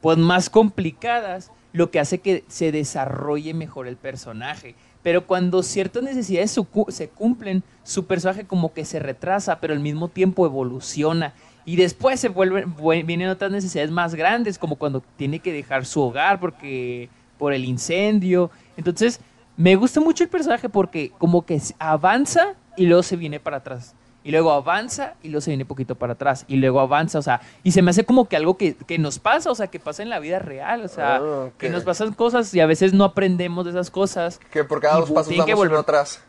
pues 0.00 0.16
más 0.18 0.48
complicadas, 0.50 1.50
lo 1.72 1.90
que 1.90 2.00
hace 2.00 2.18
que 2.18 2.44
se 2.48 2.72
desarrolle 2.72 3.52
mejor 3.54 3.86
el 3.86 3.96
personaje. 3.96 4.74
Pero 5.06 5.24
cuando 5.24 5.62
ciertas 5.62 6.02
necesidades 6.02 6.58
se 6.88 7.08
cumplen, 7.10 7.62
su 7.84 8.06
personaje 8.06 8.44
como 8.44 8.72
que 8.72 8.84
se 8.84 8.98
retrasa, 8.98 9.60
pero 9.60 9.72
al 9.72 9.78
mismo 9.78 10.08
tiempo 10.08 10.44
evoluciona. 10.44 11.32
Y 11.64 11.76
después 11.76 12.18
se 12.18 12.28
vuelven, 12.28 12.74
vue- 12.74 13.06
vienen 13.06 13.28
otras 13.28 13.52
necesidades 13.52 13.92
más 13.92 14.16
grandes, 14.16 14.58
como 14.58 14.74
cuando 14.74 15.04
tiene 15.16 15.38
que 15.38 15.52
dejar 15.52 15.86
su 15.86 16.00
hogar 16.00 16.40
porque 16.40 17.08
por 17.38 17.52
el 17.52 17.64
incendio. 17.64 18.50
Entonces, 18.76 19.20
me 19.56 19.76
gusta 19.76 20.00
mucho 20.00 20.24
el 20.24 20.28
personaje 20.28 20.68
porque 20.68 21.12
como 21.18 21.46
que 21.46 21.60
avanza 21.78 22.54
y 22.76 22.86
luego 22.86 23.04
se 23.04 23.14
viene 23.14 23.38
para 23.38 23.58
atrás. 23.58 23.94
Y 24.26 24.32
luego 24.32 24.50
avanza 24.50 25.14
y 25.22 25.28
luego 25.28 25.40
se 25.40 25.50
viene 25.52 25.64
poquito 25.64 25.94
para 25.94 26.14
atrás. 26.14 26.44
Y 26.48 26.56
luego 26.56 26.80
avanza, 26.80 27.20
o 27.20 27.22
sea, 27.22 27.40
y 27.62 27.70
se 27.70 27.80
me 27.80 27.90
hace 27.92 28.04
como 28.04 28.28
que 28.28 28.36
algo 28.36 28.56
que, 28.56 28.74
que 28.74 28.98
nos 28.98 29.20
pasa, 29.20 29.52
o 29.52 29.54
sea, 29.54 29.68
que 29.68 29.78
pasa 29.78 30.02
en 30.02 30.10
la 30.10 30.18
vida 30.18 30.40
real, 30.40 30.82
o 30.84 30.88
sea, 30.88 31.16
Ah, 31.22 31.48
que 31.58 31.70
nos 31.70 31.84
pasan 31.84 32.12
cosas 32.12 32.52
y 32.52 32.58
a 32.60 32.66
veces 32.66 32.92
no 32.92 33.04
aprendemos 33.04 33.64
de 33.64 33.70
esas 33.70 33.90
cosas. 33.90 34.40
Que 34.50 34.64
por 34.64 34.80
cada 34.80 34.98
dos 34.98 35.12
pasos 35.12 35.28
que 35.32 35.38
damos 35.38 35.50
uno 35.54 35.70
volver- 35.70 35.78
atrás. 35.80 36.22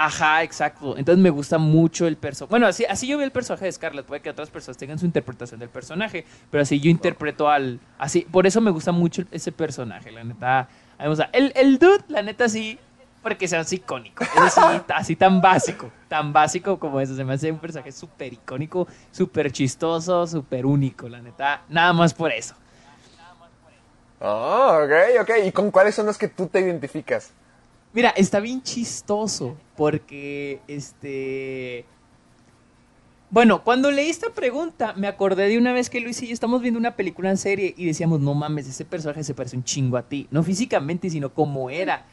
Ajá, 0.00 0.44
exacto. 0.44 0.96
Entonces 0.96 1.20
me 1.22 1.30
gusta 1.30 1.58
mucho 1.58 2.06
el 2.06 2.16
personaje. 2.16 2.50
Bueno, 2.50 2.66
así, 2.68 2.84
así 2.84 3.08
yo 3.08 3.16
veo 3.18 3.24
el 3.24 3.32
personaje 3.32 3.64
de 3.64 3.72
Scarlett. 3.72 4.06
Puede 4.06 4.20
que 4.20 4.30
otras 4.30 4.48
personas 4.48 4.76
tengan 4.76 4.98
su 4.98 5.06
interpretación 5.06 5.58
del 5.58 5.68
personaje, 5.70 6.24
pero 6.50 6.62
así 6.62 6.78
yo 6.80 6.88
interpreto 6.90 7.48
al... 7.48 7.80
Así, 7.98 8.20
por 8.30 8.46
eso 8.46 8.60
me 8.60 8.70
gusta 8.70 8.92
mucho 8.92 9.22
ese 9.32 9.50
personaje, 9.50 10.12
la 10.12 10.22
neta. 10.22 10.60
A 10.60 10.64
mí 10.64 11.02
me 11.02 11.08
gusta. 11.08 11.30
El, 11.32 11.52
el 11.56 11.78
dude, 11.80 12.04
la 12.08 12.22
neta, 12.22 12.48
sí, 12.48 12.78
porque 13.28 13.46
sea 13.46 13.60
así 13.60 13.76
icónico. 13.76 14.24
Es 14.24 14.56
así, 14.56 14.80
así 14.88 15.16
tan 15.16 15.40
básico, 15.42 15.90
tan 16.08 16.32
básico 16.32 16.78
como 16.78 16.98
eso. 16.98 17.14
Se 17.14 17.24
me 17.24 17.34
hace 17.34 17.52
un 17.52 17.58
personaje 17.58 17.92
súper 17.92 18.32
icónico, 18.32 18.88
súper 19.10 19.52
chistoso, 19.52 20.26
súper 20.26 20.64
único, 20.64 21.08
la 21.08 21.20
neta. 21.20 21.62
Nada 21.68 21.92
más 21.92 22.14
por 22.14 22.32
eso. 22.32 22.54
Ah, 24.20 24.80
ok, 24.82 25.20
ok. 25.20 25.30
¿Y 25.46 25.52
con 25.52 25.70
cuáles 25.70 25.94
son 25.94 26.06
los 26.06 26.16
que 26.16 26.28
tú 26.28 26.46
te 26.46 26.60
identificas? 26.60 27.32
Mira, 27.92 28.10
está 28.10 28.40
bien 28.40 28.62
chistoso 28.62 29.56
porque 29.76 30.60
este 30.66 31.84
bueno, 33.30 33.62
cuando 33.62 33.90
leí 33.90 34.08
esta 34.08 34.30
pregunta, 34.30 34.94
me 34.96 35.06
acordé 35.06 35.48
de 35.48 35.58
una 35.58 35.74
vez 35.74 35.90
que 35.90 36.00
Luis 36.00 36.22
y 36.22 36.28
yo 36.28 36.32
estamos 36.32 36.62
viendo 36.62 36.80
una 36.80 36.96
película 36.96 37.28
en 37.28 37.36
serie 37.36 37.74
y 37.76 37.84
decíamos, 37.84 38.20
no 38.20 38.32
mames, 38.32 38.66
ese 38.66 38.86
personaje 38.86 39.22
se 39.22 39.34
parece 39.34 39.54
un 39.54 39.64
chingo 39.64 39.98
a 39.98 40.02
ti. 40.02 40.26
No 40.30 40.42
físicamente, 40.42 41.10
sino 41.10 41.34
como 41.34 41.68
era. 41.68 42.06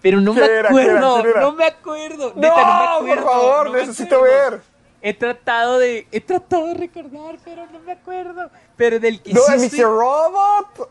Pero 0.00 0.20
no 0.20 0.32
me 0.32 0.44
acuerdo, 0.44 1.22
no 1.40 1.52
me 1.52 1.64
acuerdo. 1.64 2.32
No, 2.34 2.40
Neta, 2.40 2.56
no 2.56 3.02
me 3.02 3.12
acuerdo, 3.12 3.24
por 3.24 3.32
favor, 3.32 3.70
necesito 3.70 4.22
ver. 4.22 4.60
He 5.00 5.14
tratado 5.14 5.78
de, 5.78 6.06
he 6.10 6.20
tratado 6.20 6.66
de 6.66 6.74
recordar, 6.74 7.36
pero 7.44 7.66
no 7.72 7.78
me 7.80 7.92
acuerdo. 7.92 8.50
Pero 8.76 8.98
del 8.98 9.22
que 9.22 9.32
no, 9.32 9.40
sí 9.40 9.76
Mr. 9.76 9.84
Robot. 9.84 10.90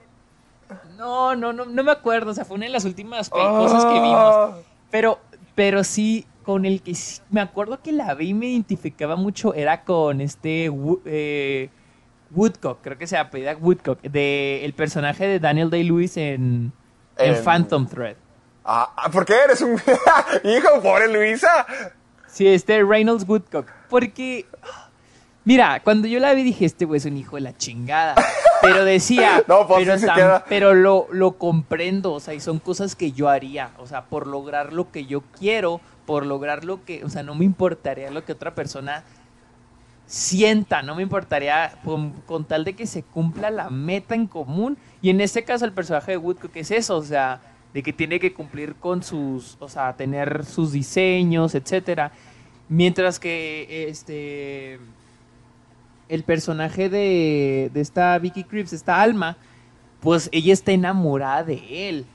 No, 0.97 1.35
no, 1.35 1.53
no, 1.53 1.65
no 1.65 1.83
me 1.83 1.91
acuerdo. 1.91 2.31
O 2.31 2.33
sea, 2.33 2.45
fue 2.45 2.55
una 2.55 2.65
de 2.65 2.71
las 2.71 2.85
últimas 2.85 3.29
cosas 3.29 3.85
que 3.85 3.93
vimos. 3.93 4.17
Ah. 4.17 4.57
Pero, 4.89 5.19
pero 5.55 5.83
sí, 5.83 6.25
con 6.43 6.65
el 6.65 6.81
que 6.81 6.95
me 7.29 7.41
acuerdo 7.41 7.81
que 7.81 7.91
la 7.91 8.13
vi 8.15 8.29
y 8.29 8.33
me 8.33 8.47
identificaba 8.47 9.17
mucho 9.17 9.53
era 9.53 9.83
con 9.83 10.21
este 10.21 10.71
eh, 11.05 11.69
Woodcock, 12.31 12.79
creo 12.81 12.97
que 12.97 13.05
se 13.07 13.17
apellida 13.17 13.55
Woodcock, 13.57 14.01
de 14.01 14.63
el 14.63 14.73
personaje 14.73 15.27
de 15.27 15.39
Daniel 15.39 15.69
Day-Lewis 15.69 16.15
en, 16.15 16.71
Phantom 17.43 17.87
Thread. 17.87 18.15
Ah, 18.69 18.91
ah, 18.97 19.09
¿por 19.09 19.25
qué 19.25 19.33
eres 19.45 19.61
un 19.61 19.73
hijo, 20.43 20.81
pobre 20.81 21.07
Luisa? 21.07 21.65
Sí, 22.27 22.47
este 22.47 22.83
Reynolds 22.83 23.25
Woodcock, 23.27 23.67
porque 23.89 24.45
Mira, 25.47 25.79
cuando 25.81 26.09
yo 26.09 26.19
la 26.19 26.33
vi 26.33 26.43
dije, 26.43 26.65
este 26.65 26.83
güey 26.83 26.97
es 26.97 27.05
un 27.05 27.15
hijo 27.15 27.37
de 27.37 27.41
la 27.41 27.55
chingada. 27.55 28.15
Pero 28.61 28.83
decía, 28.83 29.43
no, 29.47 29.65
pues 29.65 29.87
pero, 30.13 30.43
pero 30.49 30.73
lo, 30.73 31.07
lo 31.09 31.37
comprendo, 31.37 32.11
o 32.11 32.19
sea, 32.19 32.33
y 32.33 32.41
son 32.41 32.59
cosas 32.59 32.97
que 32.97 33.13
yo 33.13 33.29
haría, 33.29 33.71
o 33.77 33.87
sea, 33.87 34.03
por 34.03 34.27
lograr 34.27 34.73
lo 34.73 34.91
que 34.91 35.05
yo 35.05 35.21
quiero, 35.39 35.79
por 36.05 36.25
lograr 36.25 36.65
lo 36.65 36.83
que, 36.83 37.05
o 37.05 37.09
sea, 37.09 37.23
no 37.23 37.33
me 37.33 37.45
importaría 37.45 38.11
lo 38.11 38.25
que 38.25 38.33
otra 38.33 38.55
persona 38.55 39.05
sienta, 40.05 40.81
no 40.81 40.95
me 40.95 41.03
importaría 41.03 41.79
con, 41.85 42.45
tal 42.45 42.65
de 42.65 42.73
que 42.73 42.85
se 42.85 43.03
cumpla 43.03 43.49
la 43.49 43.69
meta 43.69 44.15
en 44.15 44.27
común. 44.27 44.77
Y 45.01 45.11
en 45.11 45.21
este 45.21 45.45
caso 45.45 45.63
el 45.63 45.71
personaje 45.71 46.11
de 46.11 46.17
Woodcock 46.17 46.57
es 46.57 46.71
eso, 46.71 46.97
o 46.97 47.03
sea, 47.03 47.39
de 47.73 47.83
que 47.83 47.93
tiene 47.93 48.19
que 48.19 48.33
cumplir 48.33 48.75
con 48.75 49.03
sus, 49.03 49.57
o 49.59 49.69
sea, 49.69 49.95
tener 49.95 50.45
sus 50.45 50.71
diseños, 50.71 51.55
etcétera. 51.55 52.11
Mientras 52.69 53.19
que 53.19 53.87
este 53.89 54.79
el 56.09 56.23
personaje 56.23 56.89
de, 56.89 57.69
de 57.73 57.81
esta 57.81 58.17
Vicky 58.19 58.43
Creeps, 58.43 58.73
esta 58.73 59.01
Alma, 59.01 59.37
pues 59.99 60.29
ella 60.31 60.53
está 60.53 60.71
enamorada 60.71 61.43
de 61.43 61.89
él. 61.89 62.05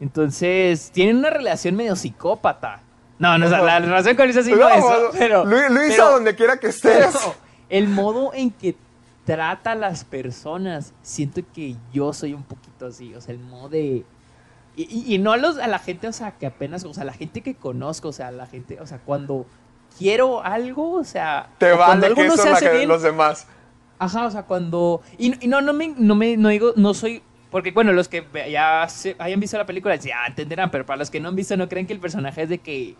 Entonces, 0.00 0.90
tienen 0.90 1.16
una 1.16 1.30
relación 1.30 1.76
medio 1.76 1.96
psicópata. 1.96 2.82
No, 3.18 3.38
no, 3.38 3.48
la 3.48 3.78
relación 3.78 4.16
con 4.16 4.26
Luisa 4.26 4.42
sí 4.42 4.52
no, 4.58 4.68
es 4.68 4.84
pero... 5.16 5.44
Luisa, 5.44 6.10
donde 6.10 6.34
quiera 6.34 6.58
que 6.58 6.68
estés. 6.68 7.16
el 7.68 7.88
modo 7.88 8.32
en 8.34 8.50
que 8.50 8.76
trata 9.24 9.72
a 9.72 9.74
las 9.74 10.04
personas, 10.04 10.92
siento 11.02 11.40
que 11.54 11.76
yo 11.92 12.12
soy 12.12 12.34
un 12.34 12.42
poquito 12.42 12.86
así, 12.86 13.14
o 13.14 13.20
sea, 13.20 13.34
el 13.34 13.40
modo 13.40 13.70
de... 13.70 14.04
Y, 14.76 15.18
no 15.18 15.32
a, 15.32 15.36
los, 15.36 15.58
a 15.58 15.68
la 15.68 15.78
gente, 15.78 16.08
o 16.08 16.12
sea, 16.12 16.32
que 16.32 16.46
apenas, 16.46 16.84
o 16.84 16.92
sea, 16.92 17.04
la 17.04 17.12
gente 17.12 17.42
que 17.42 17.54
conozco, 17.54 18.08
o 18.08 18.12
sea, 18.12 18.32
la 18.32 18.46
gente, 18.46 18.80
o 18.80 18.86
sea, 18.86 18.98
cuando 18.98 19.46
quiero 19.98 20.42
algo, 20.42 20.94
o 20.94 21.04
sea... 21.04 21.50
Te 21.58 21.72
vale 21.72 22.12
que 22.12 22.26
eso 22.26 22.44
no 22.44 22.56
se 22.56 22.86
los 22.86 23.02
demás. 23.02 23.46
Ajá, 23.98 24.26
o 24.26 24.30
sea, 24.30 24.42
cuando... 24.42 25.00
Y, 25.16 25.30
no, 25.46 25.60
no 25.60 25.72
me, 25.72 25.94
no 25.96 26.16
me, 26.16 26.36
no 26.36 26.48
digo, 26.48 26.72
no 26.76 26.92
soy 26.92 27.22
porque, 27.54 27.70
bueno, 27.70 27.92
los 27.92 28.08
que 28.08 28.26
ya 28.50 28.88
hayan 29.20 29.38
visto 29.38 29.56
la 29.56 29.64
película 29.64 29.94
ya 29.94 30.26
entenderán, 30.26 30.72
pero 30.72 30.84
para 30.84 30.96
los 30.96 31.08
que 31.08 31.20
no 31.20 31.28
han 31.28 31.36
visto, 31.36 31.56
no 31.56 31.68
creen 31.68 31.86
que 31.86 31.92
el 31.92 32.00
personaje 32.00 32.42
es 32.42 32.48
de 32.48 32.58
que 32.58 32.96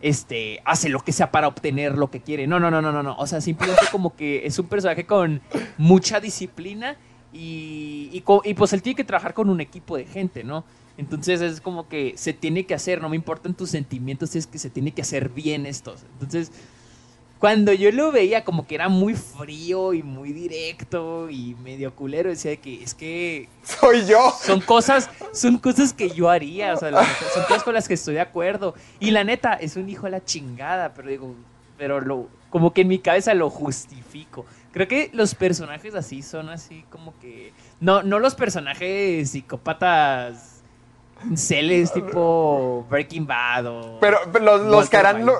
este, 0.00 0.62
hace 0.64 0.88
lo 0.88 1.00
que 1.00 1.10
sea 1.10 1.32
para 1.32 1.48
obtener 1.48 1.98
lo 1.98 2.08
que 2.08 2.20
quiere. 2.20 2.46
No, 2.46 2.60
no, 2.60 2.70
no, 2.70 2.80
no, 2.80 2.92
no, 2.92 3.02
no. 3.02 3.16
O 3.16 3.26
sea, 3.26 3.40
simplemente 3.40 3.82
como 3.90 4.14
que 4.14 4.46
es 4.46 4.56
un 4.60 4.68
personaje 4.68 5.04
con 5.04 5.40
mucha 5.78 6.20
disciplina 6.20 6.96
y, 7.32 8.08
y, 8.12 8.24
y, 8.44 8.54
pues 8.54 8.72
él 8.72 8.82
tiene 8.82 8.94
que 8.94 9.02
trabajar 9.02 9.34
con 9.34 9.50
un 9.50 9.60
equipo 9.60 9.96
de 9.96 10.04
gente, 10.04 10.44
¿no? 10.44 10.64
Entonces 10.98 11.40
es 11.40 11.60
como 11.60 11.88
que 11.88 12.14
se 12.16 12.32
tiene 12.32 12.66
que 12.66 12.74
hacer, 12.74 13.00
no 13.00 13.08
me 13.08 13.16
importan 13.16 13.54
tus 13.54 13.70
sentimientos, 13.70 14.34
es 14.34 14.48
que 14.48 14.58
se 14.58 14.68
tiene 14.68 14.90
que 14.90 15.02
hacer 15.02 15.28
bien 15.28 15.64
estos. 15.64 16.02
Entonces, 16.14 16.50
cuando 17.38 17.72
yo 17.72 17.92
lo 17.92 18.10
veía 18.10 18.44
como 18.44 18.66
que 18.66 18.74
era 18.74 18.88
muy 18.88 19.14
frío 19.14 19.94
y 19.94 20.02
muy 20.02 20.32
directo 20.32 21.30
y 21.30 21.54
medio 21.62 21.94
culero, 21.94 22.30
decía 22.30 22.56
que 22.56 22.82
es 22.82 22.94
que 22.94 23.48
soy 23.62 24.06
yo. 24.06 24.34
Son 24.42 24.60
cosas, 24.60 25.08
son 25.32 25.58
cosas 25.58 25.92
que 25.92 26.10
yo 26.10 26.28
haría, 26.28 26.74
o 26.74 26.76
sea, 26.76 26.90
son 27.32 27.44
cosas 27.44 27.62
con 27.62 27.74
las 27.74 27.86
que 27.86 27.94
estoy 27.94 28.14
de 28.14 28.20
acuerdo. 28.20 28.74
Y 28.98 29.12
la 29.12 29.22
neta, 29.22 29.52
es 29.52 29.76
un 29.76 29.88
hijo 29.88 30.06
a 30.06 30.10
la 30.10 30.24
chingada, 30.24 30.94
pero 30.94 31.10
digo, 31.10 31.36
pero 31.76 32.00
lo, 32.00 32.28
como 32.50 32.72
que 32.72 32.80
en 32.80 32.88
mi 32.88 32.98
cabeza 32.98 33.34
lo 33.34 33.50
justifico. 33.50 34.44
Creo 34.72 34.88
que 34.88 35.10
los 35.12 35.36
personajes 35.36 35.94
así 35.94 36.22
son 36.22 36.48
así 36.48 36.84
como 36.90 37.16
que, 37.20 37.52
no, 37.78 38.02
no 38.02 38.18
los 38.18 38.34
personajes 38.34 39.30
psicópatas 39.30 40.57
Celes 41.36 41.92
tipo 41.92 42.86
Breaking 42.88 43.26
Bad 43.26 43.66
o... 43.66 43.98
Pero, 44.00 44.18
los, 44.40 44.88
que 44.88 44.96
harán, 44.96 45.26
lo, 45.26 45.34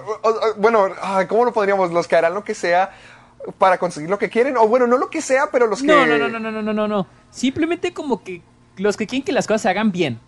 bueno, 0.57 0.89
¿cómo 1.29 1.45
lo 1.45 1.53
podríamos? 1.53 1.93
Los 1.93 2.09
que 2.09 2.17
harán 2.17 2.35
lo 2.35 2.45
que 2.45 2.55
sea 2.55 2.93
para 3.59 3.79
conseguir 3.79 4.11
lo 4.11 4.19
que 4.19 4.29
quieren, 4.29 4.57
o 4.57 4.67
bueno, 4.67 4.87
no 4.87 4.99
lo 4.99 5.11
que 5.11 5.23
sea, 5.23 5.51
pero 5.51 5.67
los 5.67 5.81
que... 5.81 5.87
No, 5.87 6.07
no, 6.07 6.19
no, 6.19 6.29
no, 6.29 6.39
no, 6.39 6.63
no, 6.63 6.73
no, 6.73 6.89
no. 6.89 7.07
Simplemente 7.31 7.93
como 7.93 8.23
que 8.23 8.43
los 8.77 8.97
que 8.97 9.07
quieren 9.07 9.25
que 9.25 9.33
las 9.33 9.47
cosas 9.47 9.63
se 9.63 9.69
hagan 9.69 9.93
bien. 9.93 10.21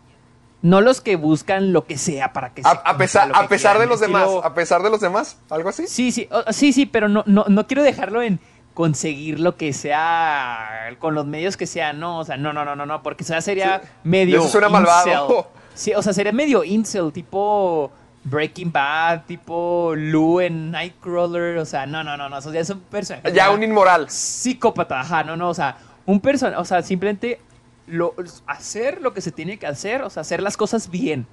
No 0.63 0.83
los 0.83 1.01
que 1.01 1.17
buscan 1.17 1.73
lo 1.73 1.87
que 1.87 1.97
sea 1.97 2.35
para 2.35 2.53
que 2.53 2.61
a, 2.65 2.71
a 2.71 2.99
pesar 2.99 3.31
a 3.35 3.49
pesar 3.49 3.79
de 3.79 3.87
los 3.87 3.99
demás, 3.99 4.29
a 4.43 4.53
pesar 4.53 4.83
de 4.83 4.91
los 4.91 5.01
demás, 5.01 5.39
algo 5.49 5.71
así. 5.71 5.87
Sí, 5.87 6.13
sí, 6.13 6.29
sí, 6.51 6.75
sí, 6.75 6.85
pero 6.85 7.09
no, 7.09 7.25
no, 7.27 7.47
no 7.49 7.67
quiero 7.67 7.83
dejarlo 7.83 8.21
en 8.21 8.41
conseguir 8.81 9.41
lo 9.41 9.59
que 9.59 9.75
sea 9.75 10.97
con 10.99 11.15
los 11.15 11.27
medios 11.27 11.59
que 11.59 11.67
sean, 11.67 12.01
no, 12.01 12.21
o 12.21 12.25
sea, 12.25 12.39
no, 12.39 12.55
no, 12.55 12.65
no, 12.65 12.75
no, 12.75 12.87
no, 12.87 13.03
porque 13.03 13.25
eso 13.25 13.39
sería 13.43 13.83
medio 14.05 14.39
Eso 14.39 14.49
suena 14.49 14.71
malvado. 14.71 15.51
Sí, 15.75 15.93
o 15.95 16.01
sea, 16.01 16.15
sería 16.15 16.33
medio 16.33 16.65
incel, 16.65 17.13
tipo 17.13 17.93
Breaking 18.25 18.73
Bad, 18.73 19.25
tipo 19.27 19.93
Lou 19.95 20.41
en 20.41 20.71
Nightcrawler, 20.71 21.59
o 21.59 21.67
sea, 21.67 21.85
no, 21.85 22.03
no, 22.03 22.17
no, 22.17 22.31
no, 22.31 22.39
eso 22.39 22.51
ya 22.55 22.61
es 22.61 22.71
un 22.71 22.81
personaje. 22.81 23.31
Ya 23.35 23.51
un 23.51 23.63
inmoral. 23.63 24.09
Psicópata, 24.09 25.01
ajá, 25.01 25.25
no, 25.25 25.37
no, 25.37 25.51
o 25.51 25.55
sea, 25.55 25.77
un 26.07 26.19
personaje, 26.19 26.59
o 26.59 26.65
sea, 26.65 26.81
simplemente 26.81 27.39
lo, 27.87 28.15
hacer 28.47 29.03
lo 29.03 29.13
que 29.13 29.21
se 29.21 29.31
tiene 29.31 29.59
que 29.59 29.67
hacer, 29.67 30.01
o 30.01 30.09
sea, 30.09 30.23
hacer 30.23 30.43
las 30.43 30.57
cosas 30.57 30.89
bien. 30.89 31.27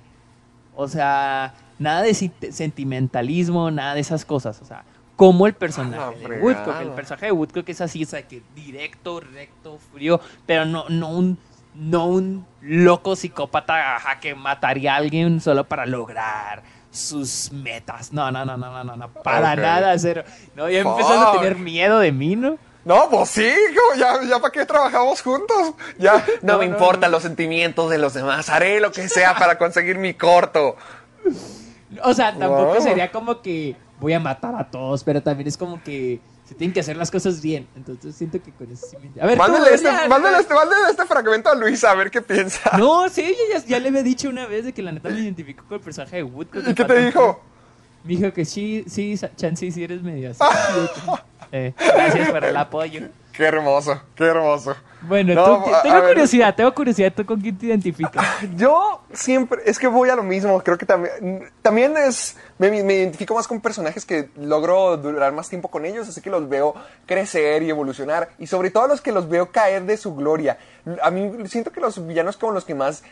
O 0.75 0.89
sea, 0.89 1.53
nada 1.79 2.01
de 2.01 2.13
sentimentalismo, 2.13 3.71
nada 3.71 3.93
de 3.93 4.01
esas 4.01 4.25
cosas, 4.25 4.61
o 4.61 4.65
sea, 4.65 4.83
como 5.17 5.47
el 5.47 5.53
personaje 5.53 6.15
de 6.29 6.39
Woodcock. 6.39 6.79
El 6.79 6.89
personaje 6.91 7.25
de 7.25 7.31
Woodcock 7.33 7.67
es 7.67 7.81
así, 7.81 8.03
o 8.03 8.07
sea, 8.07 8.25
que 8.25 8.41
directo, 8.55 9.19
recto, 9.19 9.79
frío, 9.91 10.21
pero 10.45 10.63
no, 10.63 10.85
no 10.89 11.09
un, 11.09 11.39
no 11.73 12.05
un 12.05 12.45
loco 12.61 13.15
psicópata 13.15 13.97
que 14.21 14.35
mataría 14.35 14.93
a 14.93 14.97
alguien 14.97 15.41
solo 15.41 15.65
para 15.65 15.87
lograr 15.87 16.61
sus 16.91 17.51
metas. 17.51 18.13
No, 18.13 18.31
no, 18.31 18.45
no, 18.45 18.57
no, 18.57 18.83
no, 18.83 18.95
no, 18.95 19.09
para 19.09 19.55
nada, 19.55 19.97
cero. 19.97 20.23
No, 20.55 20.69
ya 20.69 20.79
empezó 20.79 21.29
a 21.29 21.31
tener 21.33 21.57
miedo 21.57 21.99
de 21.99 22.11
mí, 22.11 22.35
¿no? 22.35 22.57
No, 22.85 23.09
pues 23.09 23.29
sí, 23.31 23.51
ya, 23.97 24.21
ya 24.23 24.39
para 24.39 24.51
qué 24.51 24.65
trabajamos 24.67 25.21
juntos. 25.23 25.73
Ya 25.97 26.23
no, 26.43 26.59
me 26.59 26.65
importan 26.65 27.11
los 27.11 27.23
sentimientos 27.23 27.89
de 27.89 27.97
los 27.97 28.13
demás. 28.13 28.49
Haré 28.49 28.79
lo 28.79 28.91
que 28.91 29.09
sea 29.09 29.35
para 29.35 29.57
conseguir 29.57 29.97
mi 29.97 30.13
corto. 30.13 30.77
O 32.03 32.13
sea, 32.13 32.37
tampoco 32.37 32.79
sería 32.79 33.11
como 33.11 33.41
que 33.41 33.75
voy 33.99 34.13
a 34.13 34.19
matar 34.19 34.55
a 34.55 34.69
todos, 34.69 35.03
pero 35.03 35.21
también 35.21 35.47
es 35.47 35.57
como 35.57 35.81
que 35.83 36.19
se 36.47 36.55
tienen 36.55 36.73
que 36.73 36.79
hacer 36.79 36.95
las 36.95 37.11
cosas 37.11 37.41
bien. 37.41 37.67
Entonces 37.75 38.15
siento 38.15 38.41
que 38.41 38.51
con 38.51 38.71
eso 38.71 38.85
sí 38.89 38.97
me... 39.01 39.21
A 39.21 39.25
ver, 39.25 39.37
mándale, 39.37 39.73
este, 39.73 39.91
mándale, 40.07 40.39
este, 40.39 40.53
mándale 40.53 40.91
este 40.91 41.05
fragmento 41.05 41.49
a 41.49 41.55
Luisa 41.55 41.91
a 41.91 41.95
ver 41.95 42.09
qué 42.09 42.21
piensa. 42.21 42.71
No, 42.77 43.09
sí, 43.09 43.35
ya, 43.51 43.63
ya, 43.65 43.79
le 43.79 43.89
había 43.89 44.03
dicho 44.03 44.29
una 44.29 44.45
vez 44.45 44.65
de 44.65 44.73
que 44.73 44.81
la 44.81 44.91
neta 44.91 45.09
me 45.09 45.19
identificó 45.19 45.65
con 45.65 45.75
el 45.75 45.81
personaje 45.81 46.17
de 46.17 46.23
Woodcock. 46.23 46.67
¿Y 46.67 46.73
qué 46.73 46.85
te 46.85 47.05
dijo? 47.05 47.41
Me 48.03 48.15
dijo 48.15 48.31
que 48.31 48.45
sí, 48.45 48.85
sí, 48.87 49.19
Chansey, 49.35 49.71
sí 49.71 49.83
eres 49.83 50.01
medio 50.01 50.31
así. 50.31 50.39
eh, 51.51 51.73
gracias 51.77 52.29
por 52.29 52.45
el 52.45 52.55
apoyo. 52.55 53.09
Qué 53.37 53.45
hermoso, 53.45 54.01
qué 54.15 54.23
hermoso. 54.23 54.75
Bueno, 55.01 55.35
tú, 55.35 55.71
tengo 55.83 56.07
curiosidad, 56.07 56.55
tengo 56.55 56.73
curiosidad, 56.73 57.13
¿tú 57.15 57.23
con 57.23 57.39
quién 57.39 57.55
te 57.55 57.67
identificas? 57.67 58.25
Yo 58.55 59.03
siempre, 59.13 59.61
es 59.63 59.77
que 59.77 59.85
voy 59.85 60.09
a 60.09 60.15
lo 60.15 60.23
mismo, 60.23 60.59
creo 60.63 60.75
que 60.75 60.87
también, 60.87 61.47
también 61.61 61.95
es, 61.97 62.35
me, 62.57 62.75
identifico 62.75 63.35
más 63.35 63.47
con 63.47 63.61
personajes 63.61 64.05
que 64.05 64.31
logro 64.37 64.97
durar 64.97 65.33
más 65.33 65.49
tiempo 65.49 65.67
con 65.67 65.85
ellos, 65.85 66.09
así 66.09 66.19
que 66.19 66.31
los 66.31 66.49
veo 66.49 66.73
crecer 67.05 67.61
y 67.61 67.69
evolucionar, 67.69 68.29
y 68.39 68.47
sobre 68.47 68.71
todo 68.71 68.87
los 68.87 69.01
que 69.01 69.11
los 69.11 69.29
veo 69.29 69.51
caer 69.51 69.83
de 69.83 69.97
su 69.97 70.15
gloria. 70.15 70.57
A 71.03 71.11
mí 71.11 71.47
siento 71.47 71.71
que 71.71 71.79
los 71.79 72.07
villanos 72.07 72.37
como 72.37 72.53
los 72.53 72.65
que 72.65 72.73
más... 72.73 73.03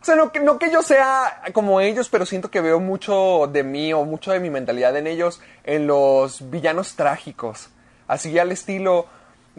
O 0.00 0.04
sea, 0.04 0.14
no 0.14 0.30
que, 0.30 0.38
no 0.38 0.60
que 0.60 0.70
yo 0.70 0.82
sea 0.82 1.42
como 1.52 1.80
ellos, 1.80 2.08
pero 2.08 2.24
siento 2.24 2.52
que 2.52 2.60
veo 2.60 2.78
mucho 2.78 3.48
de 3.52 3.64
mí 3.64 3.92
o 3.92 4.04
mucho 4.04 4.30
de 4.30 4.38
mi 4.38 4.48
mentalidad 4.48 4.96
en 4.96 5.08
ellos, 5.08 5.40
en 5.64 5.88
los 5.88 6.50
villanos 6.50 6.94
trágicos. 6.94 7.70
Así 8.06 8.38
al 8.38 8.52
estilo 8.52 9.06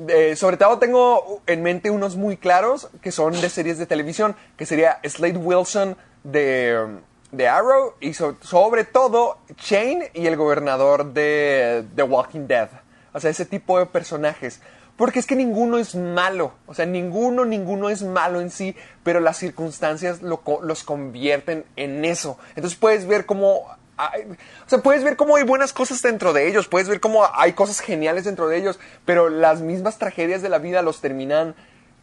eh, 0.07 0.35
sobre 0.35 0.57
todo 0.57 0.79
tengo 0.79 1.41
en 1.45 1.61
mente 1.63 1.89
unos 1.89 2.15
muy 2.15 2.37
claros 2.37 2.89
que 3.01 3.11
son 3.11 3.39
de 3.39 3.49
series 3.49 3.77
de 3.77 3.85
televisión, 3.85 4.35
que 4.57 4.65
sería 4.65 4.99
Slade 5.03 5.37
Wilson 5.37 5.97
de, 6.23 6.97
de 7.31 7.47
Arrow 7.47 7.93
y 7.99 8.13
so- 8.13 8.37
sobre 8.41 8.85
todo 8.85 9.37
Shane 9.57 10.11
y 10.13 10.27
el 10.27 10.35
gobernador 10.35 11.13
de 11.13 11.85
The 11.95 12.03
Walking 12.03 12.47
Dead. 12.47 12.69
O 13.13 13.19
sea, 13.19 13.29
ese 13.29 13.45
tipo 13.45 13.77
de 13.79 13.85
personajes. 13.85 14.61
Porque 14.95 15.17
es 15.19 15.25
que 15.25 15.35
ninguno 15.35 15.79
es 15.79 15.95
malo. 15.95 16.53
O 16.67 16.73
sea, 16.75 16.85
ninguno, 16.85 17.45
ninguno 17.45 17.89
es 17.89 18.03
malo 18.03 18.41
en 18.41 18.51
sí, 18.51 18.75
pero 19.03 19.19
las 19.19 19.37
circunstancias 19.37 20.21
los 20.21 20.83
convierten 20.83 21.65
en 21.75 22.05
eso. 22.05 22.37
Entonces 22.55 22.77
puedes 22.77 23.07
ver 23.07 23.25
cómo... 23.25 23.67
hay- 23.97 24.23
o 24.23 24.69
sea, 24.69 24.79
puedes 24.79 25.03
ver 25.03 25.15
cómo 25.15 25.35
hay 25.35 25.43
buenas 25.43 25.73
cosas 25.73 26.01
dentro 26.01 26.33
de 26.33 26.47
ellos, 26.47 26.67
puedes 26.67 26.87
ver 26.89 26.99
cómo 26.99 27.23
hay 27.33 27.53
cosas 27.53 27.79
geniales 27.79 28.23
dentro 28.25 28.47
de 28.47 28.57
ellos, 28.57 28.79
pero 29.05 29.29
las 29.29 29.61
mismas 29.61 29.97
tragedias 29.97 30.41
de 30.41 30.49
la 30.49 30.57
vida 30.57 30.81
los 30.81 31.01
terminan 31.01 31.55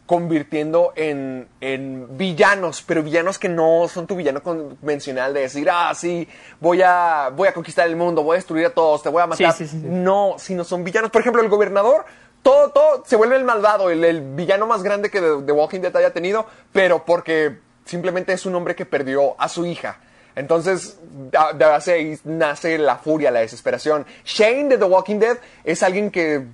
convirtiendo 0.05 0.91
en, 0.97 1.47
en 1.61 2.17
villanos, 2.17 2.83
pero 2.85 3.01
villanos 3.01 3.39
que 3.39 3.47
no 3.47 3.87
son 3.87 4.07
tu 4.07 4.15
villano 4.17 4.43
convencional 4.43 5.33
de 5.33 5.41
decir, 5.41 5.69
ah, 5.71 5.93
sí, 5.95 6.27
voy 6.59 6.81
a, 6.81 7.29
voy 7.33 7.47
a 7.47 7.53
conquistar 7.53 7.87
el 7.87 7.95
mundo, 7.95 8.21
voy 8.21 8.33
a 8.35 8.37
destruir 8.39 8.65
a 8.65 8.71
todos, 8.71 9.03
te 9.03 9.09
voy 9.09 9.21
a 9.21 9.27
matar. 9.27 9.53
Sí, 9.53 9.67
sí, 9.67 9.79
sí. 9.79 9.85
No, 9.87 10.35
sino 10.37 10.65
son 10.65 10.83
villanos. 10.83 11.11
Por 11.11 11.21
ejemplo, 11.21 11.41
el 11.41 11.47
gobernador, 11.47 12.03
todo, 12.43 12.71
todo 12.71 13.03
se 13.05 13.15
vuelve 13.15 13.37
el 13.37 13.45
malvado, 13.45 13.89
el, 13.89 14.03
el 14.03 14.21
villano 14.35 14.67
más 14.67 14.83
grande 14.83 15.09
que 15.09 15.21
The, 15.21 15.43
The 15.45 15.51
Walking 15.53 15.79
Dead 15.79 15.95
haya 15.95 16.11
tenido, 16.11 16.45
pero 16.73 17.05
porque 17.05 17.59
simplemente 17.85 18.33
es 18.33 18.45
un 18.45 18.55
hombre 18.55 18.75
que 18.75 18.85
perdió 18.85 19.39
a 19.39 19.47
su 19.47 19.65
hija. 19.65 19.99
Entonces, 20.35 20.97
de 21.31 21.65
base 21.65 21.93
ahí 21.93 22.19
nace 22.23 22.77
la 22.77 22.97
furia, 22.97 23.31
la 23.31 23.41
desesperación. 23.41 24.05
Shane 24.23 24.69
de 24.69 24.77
The 24.77 24.85
Walking 24.85 25.19
Dead 25.19 25.37
es 25.63 25.83
alguien 25.83 26.11
que 26.11 26.45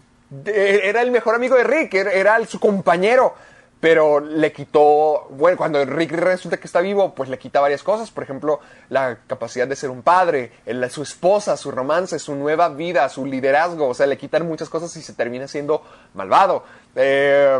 era 0.45 1.01
el 1.01 1.11
mejor 1.11 1.35
amigo 1.35 1.55
de 1.55 1.63
Rick, 1.63 1.93
era, 1.93 2.43
su 2.45 2.59
compañero, 2.59 3.33
pero 3.79 4.19
le 4.19 4.51
quitó, 4.51 5.27
bueno, 5.29 5.57
cuando 5.57 5.83
Rick 5.85 6.11
resulta 6.11 6.57
que 6.57 6.67
está 6.67 6.81
vivo, 6.81 7.13
pues 7.13 7.29
le 7.29 7.37
quita 7.37 7.61
varias 7.61 7.83
cosas, 7.83 8.11
por 8.11 8.23
ejemplo, 8.23 8.59
la 8.89 9.19
capacidad 9.27 9.67
de 9.67 9.75
ser 9.75 9.89
un 9.89 10.01
padre, 10.01 10.51
su 10.89 11.03
esposa, 11.03 11.55
su 11.55 11.71
romance, 11.71 12.19
su 12.19 12.35
nueva 12.35 12.69
vida, 12.69 13.07
su 13.09 13.25
liderazgo, 13.25 13.87
o 13.87 13.93
sea, 13.93 14.07
le 14.07 14.17
quitan 14.17 14.47
muchas 14.47 14.69
cosas 14.69 14.95
y 14.97 15.01
se 15.01 15.13
termina 15.13 15.47
siendo 15.47 15.83
malvado. 16.13 16.63
Eh, 16.95 17.59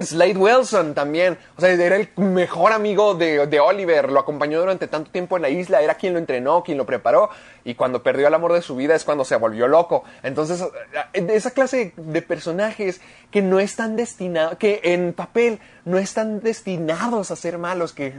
Slade 0.00 0.36
Wilson 0.36 0.94
también, 0.94 1.36
o 1.56 1.60
sea, 1.60 1.70
era 1.70 1.96
el 1.96 2.08
mejor 2.16 2.72
amigo 2.72 3.14
de, 3.14 3.46
de 3.46 3.60
Oliver, 3.60 4.10
lo 4.10 4.20
acompañó 4.20 4.58
durante 4.58 4.88
tanto 4.88 5.10
tiempo 5.10 5.36
en 5.36 5.42
la 5.42 5.50
isla, 5.50 5.82
era 5.82 5.94
quien 5.94 6.14
lo 6.14 6.18
entrenó, 6.18 6.62
quien 6.62 6.78
lo 6.78 6.86
preparó, 6.86 7.28
y 7.64 7.74
cuando 7.74 8.02
perdió 8.02 8.28
el 8.28 8.34
amor 8.34 8.54
de 8.54 8.62
su 8.62 8.76
vida 8.76 8.94
es 8.94 9.04
cuando 9.04 9.24
se 9.24 9.36
volvió 9.36 9.68
loco. 9.68 10.04
Entonces, 10.22 10.64
eh, 11.12 11.26
esa 11.28 11.50
clase 11.50 11.92
de 11.96 12.22
personajes 12.22 13.02
que 13.30 13.42
no 13.42 13.60
están 13.60 13.96
destinados, 13.96 14.56
que 14.56 14.80
en 14.82 15.12
papel 15.12 15.60
no 15.84 15.98
están 15.98 16.40
destinados 16.40 17.30
a 17.30 17.36
ser 17.36 17.58
malos, 17.58 17.92
que, 17.92 18.14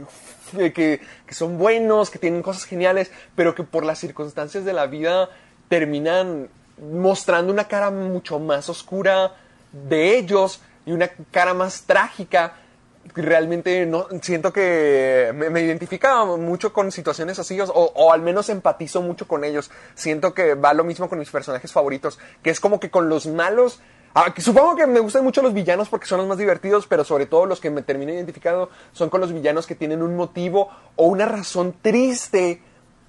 que, 0.52 1.00
que 1.26 1.34
son 1.34 1.58
buenos, 1.58 2.10
que 2.10 2.20
tienen 2.20 2.42
cosas 2.42 2.64
geniales, 2.64 3.10
pero 3.34 3.56
que 3.56 3.64
por 3.64 3.84
las 3.84 3.98
circunstancias 3.98 4.64
de 4.64 4.72
la 4.72 4.86
vida 4.86 5.30
terminan 5.68 6.48
mostrando 6.78 7.52
una 7.52 7.66
cara 7.66 7.90
mucho 7.90 8.38
más 8.38 8.68
oscura 8.68 9.34
de 9.72 10.16
ellos 10.16 10.60
y 10.86 10.92
una 10.92 11.08
cara 11.30 11.54
más 11.54 11.82
trágica. 11.82 12.54
Realmente 13.14 13.84
no 13.84 14.06
siento 14.20 14.52
que 14.52 15.32
me, 15.34 15.50
me 15.50 15.60
identifica 15.60 16.24
mucho 16.24 16.72
con 16.72 16.92
situaciones 16.92 17.38
así, 17.38 17.60
o, 17.60 17.66
o 17.66 18.12
al 18.12 18.22
menos 18.22 18.48
empatizo 18.48 19.02
mucho 19.02 19.26
con 19.26 19.44
ellos. 19.44 19.70
Siento 19.94 20.34
que 20.34 20.54
va 20.54 20.72
lo 20.72 20.84
mismo 20.84 21.08
con 21.08 21.18
mis 21.18 21.30
personajes 21.30 21.72
favoritos, 21.72 22.18
que 22.42 22.50
es 22.50 22.60
como 22.60 22.78
que 22.78 22.90
con 22.90 23.08
los 23.08 23.26
malos. 23.26 23.80
ah, 24.14 24.32
supongo 24.38 24.76
que 24.76 24.86
me 24.86 25.00
gustan 25.00 25.24
mucho 25.24 25.42
los 25.42 25.52
villanos 25.52 25.88
porque 25.88 26.06
son 26.06 26.18
los 26.18 26.28
más 26.28 26.38
divertidos, 26.38 26.86
pero 26.86 27.02
sobre 27.02 27.26
todo 27.26 27.46
los 27.46 27.60
que 27.60 27.70
me 27.70 27.82
termino 27.82 28.12
identificando 28.12 28.70
son 28.92 29.10
con 29.10 29.20
los 29.20 29.32
villanos 29.32 29.66
que 29.66 29.74
tienen 29.74 30.02
un 30.02 30.14
motivo 30.14 30.68
o 30.96 31.06
una 31.06 31.26
razón 31.26 31.74
triste 31.82 32.62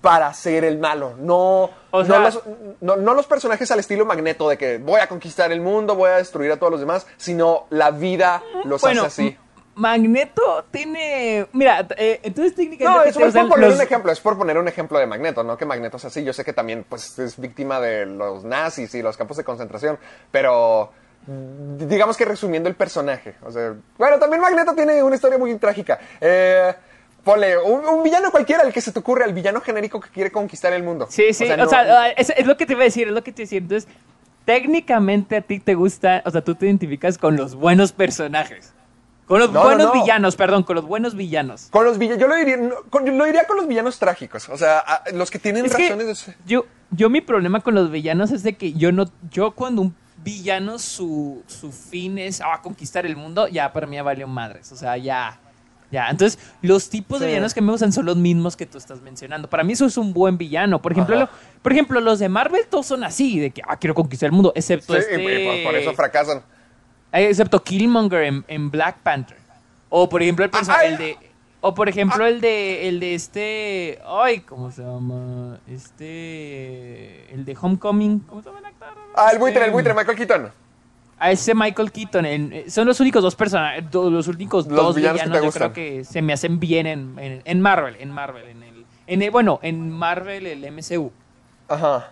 para 0.04 0.34
ser 0.34 0.66
el 0.66 0.80
malo. 0.80 1.14
No, 1.18 1.70
O 1.92 2.04
no 2.04 2.20
los, 2.20 2.42
no, 2.82 2.98
no 2.98 3.14
los 3.14 3.26
personajes 3.26 3.72
al 3.72 3.80
estilo 3.80 4.06
Magneto 4.06 4.50
de 4.50 4.58
que 4.58 4.78
voy 4.78 5.00
a 5.00 5.08
conquistar 5.08 5.50
el 5.54 5.62
mundo, 5.62 5.96
voy 5.96 6.10
a 6.10 6.18
destruir 6.18 6.52
a 6.52 6.58
todos 6.58 6.72
los 6.72 6.82
demás, 6.82 7.08
sino 7.16 7.68
la 7.70 7.90
vida 7.90 8.44
los 8.66 8.82
Bueno, 8.82 9.04
hace 9.06 9.22
así. 9.30 9.38
Magneto 9.76 10.66
tiene. 10.72 11.48
Mira, 11.54 11.88
eh, 11.98 12.20
entonces 12.22 12.54
técnicamente. 12.54 13.00
No, 13.00 13.04
es 13.06 13.16
sea, 13.34 13.42
por 13.44 13.52
poner 13.52 13.70
los- 13.70 13.78
un 13.78 13.82
ejemplo, 13.82 14.12
es 14.12 14.20
por 14.20 14.38
poner 14.38 14.58
un 14.58 14.68
ejemplo 14.68 15.00
de 15.00 15.08
Magneto, 15.08 15.42
no 15.44 15.56
que 15.58 15.66
Magneto 15.66 15.98
sea 15.98 16.10
así. 16.10 16.22
Yo 16.26 16.34
sé 16.34 16.44
que 16.44 16.52
también 16.52 16.86
pues, 16.88 17.18
es 17.18 17.40
víctima 17.40 17.80
de 17.80 18.06
los 18.06 18.44
nazis 18.44 18.94
y 18.96 19.02
los 19.02 19.16
campos 19.16 19.38
de 19.38 19.46
concentración, 19.46 19.98
pero 20.32 20.92
digamos 21.26 22.18
que 22.18 22.26
resumiendo 22.26 22.68
el 22.70 22.76
personaje. 22.76 23.36
O 23.44 23.52
sea, 23.52 23.74
bueno, 23.98 24.20
también 24.20 24.42
Magneto 24.42 24.76
tiene 24.76 25.02
una 25.02 25.16
historia 25.16 25.38
muy 25.38 25.56
trágica. 25.56 25.98
Eh, 26.20 26.74
ponle 27.24 27.58
un, 27.58 27.86
un 27.86 28.04
villano 28.04 28.32
cualquiera, 28.32 28.64
el 28.64 28.74
que 28.74 28.82
se 28.82 28.92
te 28.92 29.00
ocurre, 29.00 29.26
el 29.26 29.34
villano 29.34 29.62
genérico 29.62 30.00
que 30.00 30.10
quiere 30.10 30.32
conquistar 30.32 30.74
el 30.74 30.84
mundo. 30.84 31.08
Sí, 31.10 31.34
sí, 31.34 31.46
o 31.46 31.68
sea, 31.70 31.84
no- 31.86 32.04
es, 32.18 32.30
es 32.36 32.46
lo 32.46 32.58
que 32.58 32.66
te 32.66 32.74
iba 32.74 32.82
a 32.82 32.86
decir, 32.86 33.08
es 33.08 33.14
lo 33.14 33.24
que 33.24 33.32
te 33.32 33.42
iba 33.42 33.46
a 33.46 33.48
decir. 33.50 33.62
Entonces, 33.64 33.88
técnicamente 34.46 35.38
a 35.38 35.42
ti 35.42 35.60
te 35.60 35.74
gusta, 35.76 36.22
o 36.26 36.32
sea, 36.32 36.42
tú 36.44 36.56
te 36.56 36.66
identificas 36.66 37.18
con 37.18 37.36
los 37.38 37.56
buenos 37.56 37.92
personajes. 37.92 38.74
Con 39.26 39.40
los 39.40 39.52
No, 39.54 39.62
no, 39.62 39.66
buenos 39.68 39.94
no. 39.96 40.02
villanos, 40.02 40.36
perdón, 40.36 40.64
con 40.64 40.76
los 40.76 40.86
buenos 40.86 41.16
villanos. 41.16 41.70
Con 41.72 41.86
los 41.86 41.98
villanos, 41.98 42.22
yo 42.22 42.28
lo 42.28 42.36
diría, 42.36 42.58
con- 42.90 43.06
yo 43.06 43.14
lo 43.14 43.24
diría 43.26 43.48
con 43.48 43.56
los 43.56 43.68
villanos 43.68 43.98
trágicos, 43.98 44.50
o 44.50 44.58
sea, 44.58 44.80
a- 44.80 45.04
los 45.14 45.32
que 45.32 45.40
tienen 45.40 45.66
Es 45.66 45.74
que 45.76 45.84
razones 45.84 46.08
de 46.08 46.16
ser. 46.16 46.36
yo, 46.46 46.66
yo 46.92 47.10
mi 47.10 47.22
problema 47.22 47.62
con 47.62 47.74
los 47.74 47.90
villanos 47.90 48.32
es 48.32 48.44
de 48.44 48.54
que 48.58 48.74
yo 48.74 48.92
no, 48.92 49.06
yo 49.32 49.52
cuando 49.52 49.82
un 49.82 49.96
villano 50.18 50.78
su, 50.78 51.42
su 51.48 51.72
fin 51.72 52.18
es 52.18 52.42
ah, 52.42 52.60
conquistar 52.62 53.06
el 53.06 53.16
mundo, 53.16 53.48
ya 53.48 53.72
para 53.72 53.88
mí 53.88 53.96
ya 53.96 54.04
valió 54.04 54.28
madres, 54.28 54.72
o 54.74 54.76
sea, 54.76 54.98
ya, 54.98 55.40
ya. 55.94 56.10
Entonces, 56.10 56.38
los 56.62 56.90
tipos 56.90 57.22
de 57.22 57.28
villanos 57.28 57.54
que 57.54 57.62
me 57.62 57.72
gustan 57.72 57.94
son 57.94 58.06
los 58.06 58.18
mismos 58.18 58.58
que 58.58 58.66
tú 58.66 58.78
estás 58.78 59.00
mencionando. 59.02 59.50
Para 59.50 59.64
mí 59.64 59.72
eso 59.72 59.86
es 59.86 59.96
un 59.98 60.12
buen 60.12 60.38
villano. 60.38 60.82
Por 60.82 60.92
ejemplo, 60.92 61.16
lo- 61.18 61.30
por 61.62 61.72
ejemplo, 61.72 62.02
los 62.02 62.20
de 62.20 62.28
Marvel 62.28 62.66
todos 62.70 62.86
son 62.88 63.06
así, 63.06 63.40
de 63.40 63.52
que 63.52 63.62
ah, 63.66 63.78
quiero 63.78 63.94
conquistar 63.96 64.28
el 64.28 64.34
mundo, 64.34 64.52
excepto 64.56 64.94
Sí, 64.94 65.00
este... 65.00 65.22
y 65.24 65.46
por, 65.64 65.72
por 65.72 65.80
eso 65.80 65.94
fracasan. 65.94 66.40
Eh, 67.14 67.28
Excepto 67.30 67.64
Killmonger 67.64 68.24
en, 68.24 68.44
en 68.50 68.70
Black 68.72 68.98
Panther. 69.04 69.38
O 69.90 70.10
por 70.10 70.22
ejemplo 70.24 70.44
el 70.44 70.52
personaje 70.52 70.88
ay. 70.88 70.92
el 70.94 70.98
de. 70.98 71.18
O 71.62 71.74
por 71.74 71.88
ejemplo 71.88 72.26
el 72.26 72.42
de. 72.42 72.90
el 72.90 73.00
de 73.00 73.14
este. 73.16 74.00
Ay, 74.06 74.40
¿cómo 74.42 74.72
se 74.72 74.82
llama? 74.82 75.60
Este. 75.68 77.34
El 77.34 77.46
de 77.46 77.56
Homecoming. 77.60 78.20
¿Cómo 78.22 78.42
se 78.42 78.50
llama 78.50 78.60
el 78.60 78.66
actor? 78.66 78.88
Ah, 79.16 79.30
el 79.32 79.40
buitre, 79.40 79.60
el 79.60 79.66
Este, 79.66 79.74
buitre, 79.74 79.94
Michael 79.94 80.18
Keaton. 80.18 80.52
A 81.24 81.32
ese 81.32 81.56
Michael 81.56 81.92
Keaton. 81.92 82.26
en- 82.26 82.52
eh, 82.54 82.66
son 82.70 82.86
los 82.88 83.00
únicos 83.00 83.22
dos 83.24 83.36
personajes. 83.36 83.84
Los 83.94 84.28
únicos 84.28 84.68
Los 84.68 84.76
dos 84.88 84.96
villanos 84.96 85.22
que 85.22 85.30
te 85.30 85.36
yo 85.38 85.44
gustan. 85.44 85.72
creo 85.72 85.74
que 85.74 86.04
se 86.04 86.22
me 86.22 86.34
hacen 86.34 86.60
bien 86.60 86.86
en, 86.86 87.18
en, 87.20 87.42
en 87.46 87.62
Marvel. 87.62 87.96
En 88.00 88.12
Marvel. 88.12 88.46
En 88.48 88.62
el, 88.64 88.86
en 89.08 89.22
el- 89.22 89.32
bueno, 89.32 89.60
en 89.62 89.90
Marvel, 89.90 90.46
el 90.48 90.66
MCU. 90.72 91.12
Ajá. 91.70 92.10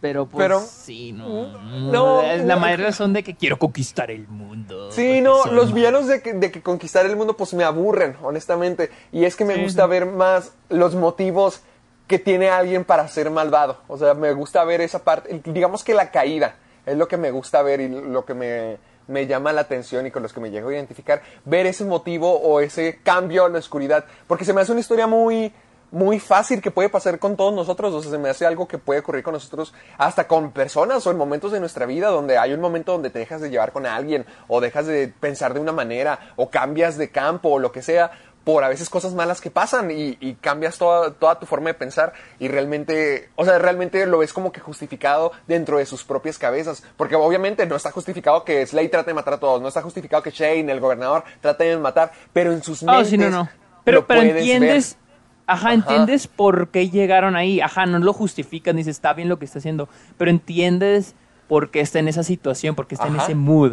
Pero 0.00 0.26
pues 0.26 0.44
Pero- 0.44 0.60
sí, 0.60 1.10
no. 1.12 1.58
no, 1.90 2.22
es 2.22 2.44
la 2.44 2.54
no. 2.54 2.60
mayor 2.60 2.80
razón 2.80 3.12
de 3.12 3.24
que 3.24 3.34
quiero 3.34 3.58
conquistar 3.58 4.12
el 4.12 4.28
mundo. 4.28 4.92
Sí, 4.92 5.20
no, 5.20 5.46
los 5.46 5.74
villanos 5.74 6.06
de 6.06 6.22
que, 6.22 6.34
de 6.34 6.52
que 6.52 6.62
conquistar 6.62 7.04
el 7.04 7.16
mundo 7.16 7.36
pues 7.36 7.52
me 7.52 7.64
aburren, 7.64 8.16
honestamente. 8.22 8.90
Y 9.10 9.24
es 9.24 9.34
que 9.34 9.44
me 9.44 9.56
Sí, 9.56 9.62
gusta 9.62 9.84
sí. 9.84 9.90
ver 9.90 10.06
más 10.06 10.52
los 10.68 10.94
motivos 10.94 11.62
que 12.06 12.20
tiene 12.20 12.48
alguien 12.48 12.84
para 12.84 13.08
ser 13.08 13.28
malvado. 13.30 13.78
O 13.88 13.98
sea, 13.98 14.14
me 14.14 14.32
gusta 14.34 14.62
ver 14.64 14.80
esa 14.80 15.02
parte, 15.02 15.40
digamos 15.44 15.82
que 15.82 15.94
la 15.94 16.12
caída 16.12 16.54
es 16.88 16.96
lo 16.96 17.08
que 17.08 17.16
me 17.16 17.30
gusta 17.30 17.62
ver 17.62 17.80
y 17.80 17.88
lo 17.88 18.24
que 18.24 18.34
me, 18.34 18.78
me 19.08 19.26
llama 19.26 19.52
la 19.52 19.62
atención 19.62 20.06
y 20.06 20.10
con 20.10 20.22
los 20.22 20.32
que 20.32 20.40
me 20.40 20.50
llego 20.50 20.68
a 20.68 20.74
identificar. 20.74 21.22
Ver 21.44 21.66
ese 21.66 21.84
motivo 21.84 22.32
o 22.32 22.60
ese 22.60 23.00
cambio 23.02 23.44
a 23.44 23.48
la 23.48 23.58
oscuridad. 23.58 24.04
Porque 24.26 24.44
se 24.44 24.52
me 24.52 24.60
hace 24.60 24.72
una 24.72 24.80
historia 24.80 25.06
muy, 25.06 25.52
muy 25.90 26.20
fácil 26.20 26.60
que 26.60 26.70
puede 26.70 26.88
pasar 26.88 27.18
con 27.18 27.36
todos 27.36 27.52
nosotros. 27.52 27.92
O 27.94 28.02
sea, 28.02 28.10
se 28.10 28.18
me 28.18 28.28
hace 28.28 28.46
algo 28.46 28.68
que 28.68 28.78
puede 28.78 29.00
ocurrir 29.00 29.22
con 29.22 29.32
nosotros 29.32 29.72
hasta 29.96 30.28
con 30.28 30.52
personas 30.52 31.06
o 31.06 31.10
en 31.10 31.16
momentos 31.16 31.52
de 31.52 31.60
nuestra 31.60 31.86
vida 31.86 32.08
donde 32.08 32.38
hay 32.38 32.52
un 32.52 32.60
momento 32.60 32.92
donde 32.92 33.10
te 33.10 33.18
dejas 33.18 33.40
de 33.40 33.50
llevar 33.50 33.72
con 33.72 33.86
alguien 33.86 34.26
o 34.46 34.60
dejas 34.60 34.86
de 34.86 35.08
pensar 35.08 35.54
de 35.54 35.60
una 35.60 35.72
manera 35.72 36.32
o 36.36 36.50
cambias 36.50 36.98
de 36.98 37.10
campo 37.10 37.50
o 37.50 37.58
lo 37.58 37.72
que 37.72 37.82
sea 37.82 38.10
por 38.44 38.64
a 38.64 38.68
veces 38.68 38.88
cosas 38.88 39.14
malas 39.14 39.40
que 39.42 39.50
pasan 39.50 39.90
y, 39.90 40.16
y 40.20 40.34
cambias 40.34 40.78
toda, 40.78 41.12
toda 41.12 41.38
tu 41.38 41.44
forma 41.44 41.68
de 41.68 41.74
pensar 41.74 42.14
y 42.38 42.48
realmente, 42.48 43.28
o 43.36 43.44
sea, 43.44 43.58
realmente 43.58 44.06
lo 44.06 44.18
ves 44.18 44.32
como 44.32 44.52
que 44.52 44.60
justificado 44.60 45.32
dentro 45.46 45.76
de 45.78 45.84
sus 45.84 46.02
propias 46.04 46.38
cabezas. 46.38 46.82
Porque 46.96 47.14
obviamente 47.14 47.66
no 47.66 47.76
está 47.76 47.90
justificado 47.90 48.44
que 48.44 48.66
Slade 48.66 48.88
trate 48.88 49.10
de 49.10 49.14
matar 49.14 49.34
a 49.34 49.38
todos, 49.40 49.60
no 49.60 49.68
está 49.68 49.82
justificado 49.82 50.22
que 50.22 50.30
Shane, 50.30 50.72
el 50.72 50.80
gobernador, 50.80 51.24
trate 51.40 51.64
de 51.64 51.76
matar, 51.76 52.12
pero 52.32 52.52
en 52.52 52.62
sus 52.62 52.82
Oh, 52.82 52.86
mentes 52.86 53.08
sí, 53.08 53.18
no, 53.18 53.28
no. 53.30 53.48
Pero, 53.84 54.06
entiendes, 54.10 54.98
ajá, 55.46 55.68
Ajá. 55.68 55.74
entiendes 55.74 56.26
por 56.26 56.68
qué 56.68 56.90
llegaron 56.90 57.36
ahí. 57.36 57.60
Ajá, 57.60 57.86
no 57.86 57.98
lo 57.98 58.12
justificas, 58.12 58.74
ni 58.74 58.84
se 58.84 58.90
está 58.90 59.12
bien 59.14 59.28
lo 59.28 59.38
que 59.38 59.44
está 59.44 59.58
haciendo. 59.58 59.88
Pero 60.16 60.30
entiendes 60.30 61.14
por 61.48 61.70
qué 61.70 61.80
está 61.80 61.98
en 61.98 62.08
esa 62.08 62.22
situación, 62.22 62.74
por 62.74 62.86
qué 62.86 62.94
está 62.94 63.08
en 63.08 63.16
ese 63.16 63.34
mood. 63.34 63.72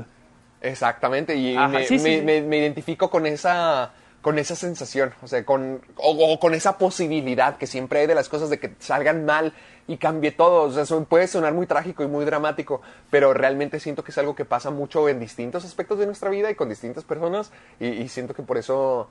Exactamente, 0.62 1.36
y 1.36 1.56
Ajá, 1.56 1.68
me, 1.68 1.84
sí, 1.86 2.00
sí, 2.00 2.04
me- 2.04 2.18
sí. 2.20 2.24
me- 2.24 2.42
me 2.42 2.58
identifico 2.58 3.10
con 3.10 3.26
esa, 3.26 3.92
con 4.26 4.40
esa 4.40 4.56
sensación, 4.56 5.14
o 5.22 5.28
sea, 5.28 5.46
con, 5.46 5.82
o, 5.98 6.34
o 6.34 6.40
con 6.40 6.56
esa 6.56 6.80
posibilidad 6.80 7.58
que 7.58 7.68
siempre 7.68 8.00
hay 8.00 8.08
de 8.08 8.16
las 8.16 8.28
cosas 8.28 8.50
de 8.50 8.58
que 8.60 8.74
salgan 8.80 9.24
mal 9.24 9.54
y 9.88 9.98
cambie 9.98 10.32
todo. 10.32 10.64
O 10.64 10.72
sea, 10.72 10.82
eso 10.82 11.04
puede 11.04 11.28
sonar 11.28 11.54
muy 11.54 11.68
trágico 11.68 12.02
y 12.02 12.08
muy 12.08 12.26
dramático, 12.26 12.82
pero 13.12 13.36
realmente 13.36 13.80
siento 13.80 14.04
que 14.04 14.10
es 14.10 14.18
algo 14.18 14.34
que 14.34 14.44
pasa 14.44 14.72
mucho 14.72 15.08
en 15.10 15.20
distintos 15.20 15.64
aspectos 15.64 16.00
de 16.00 16.08
nuestra 16.08 16.32
vida 16.32 16.50
y 16.50 16.56
con 16.56 16.70
distintas 16.70 17.04
personas, 17.04 17.52
y, 17.80 17.86
y 17.90 18.10
siento 18.10 18.34
que 18.34 18.42
por 18.42 18.58
eso 18.58 19.08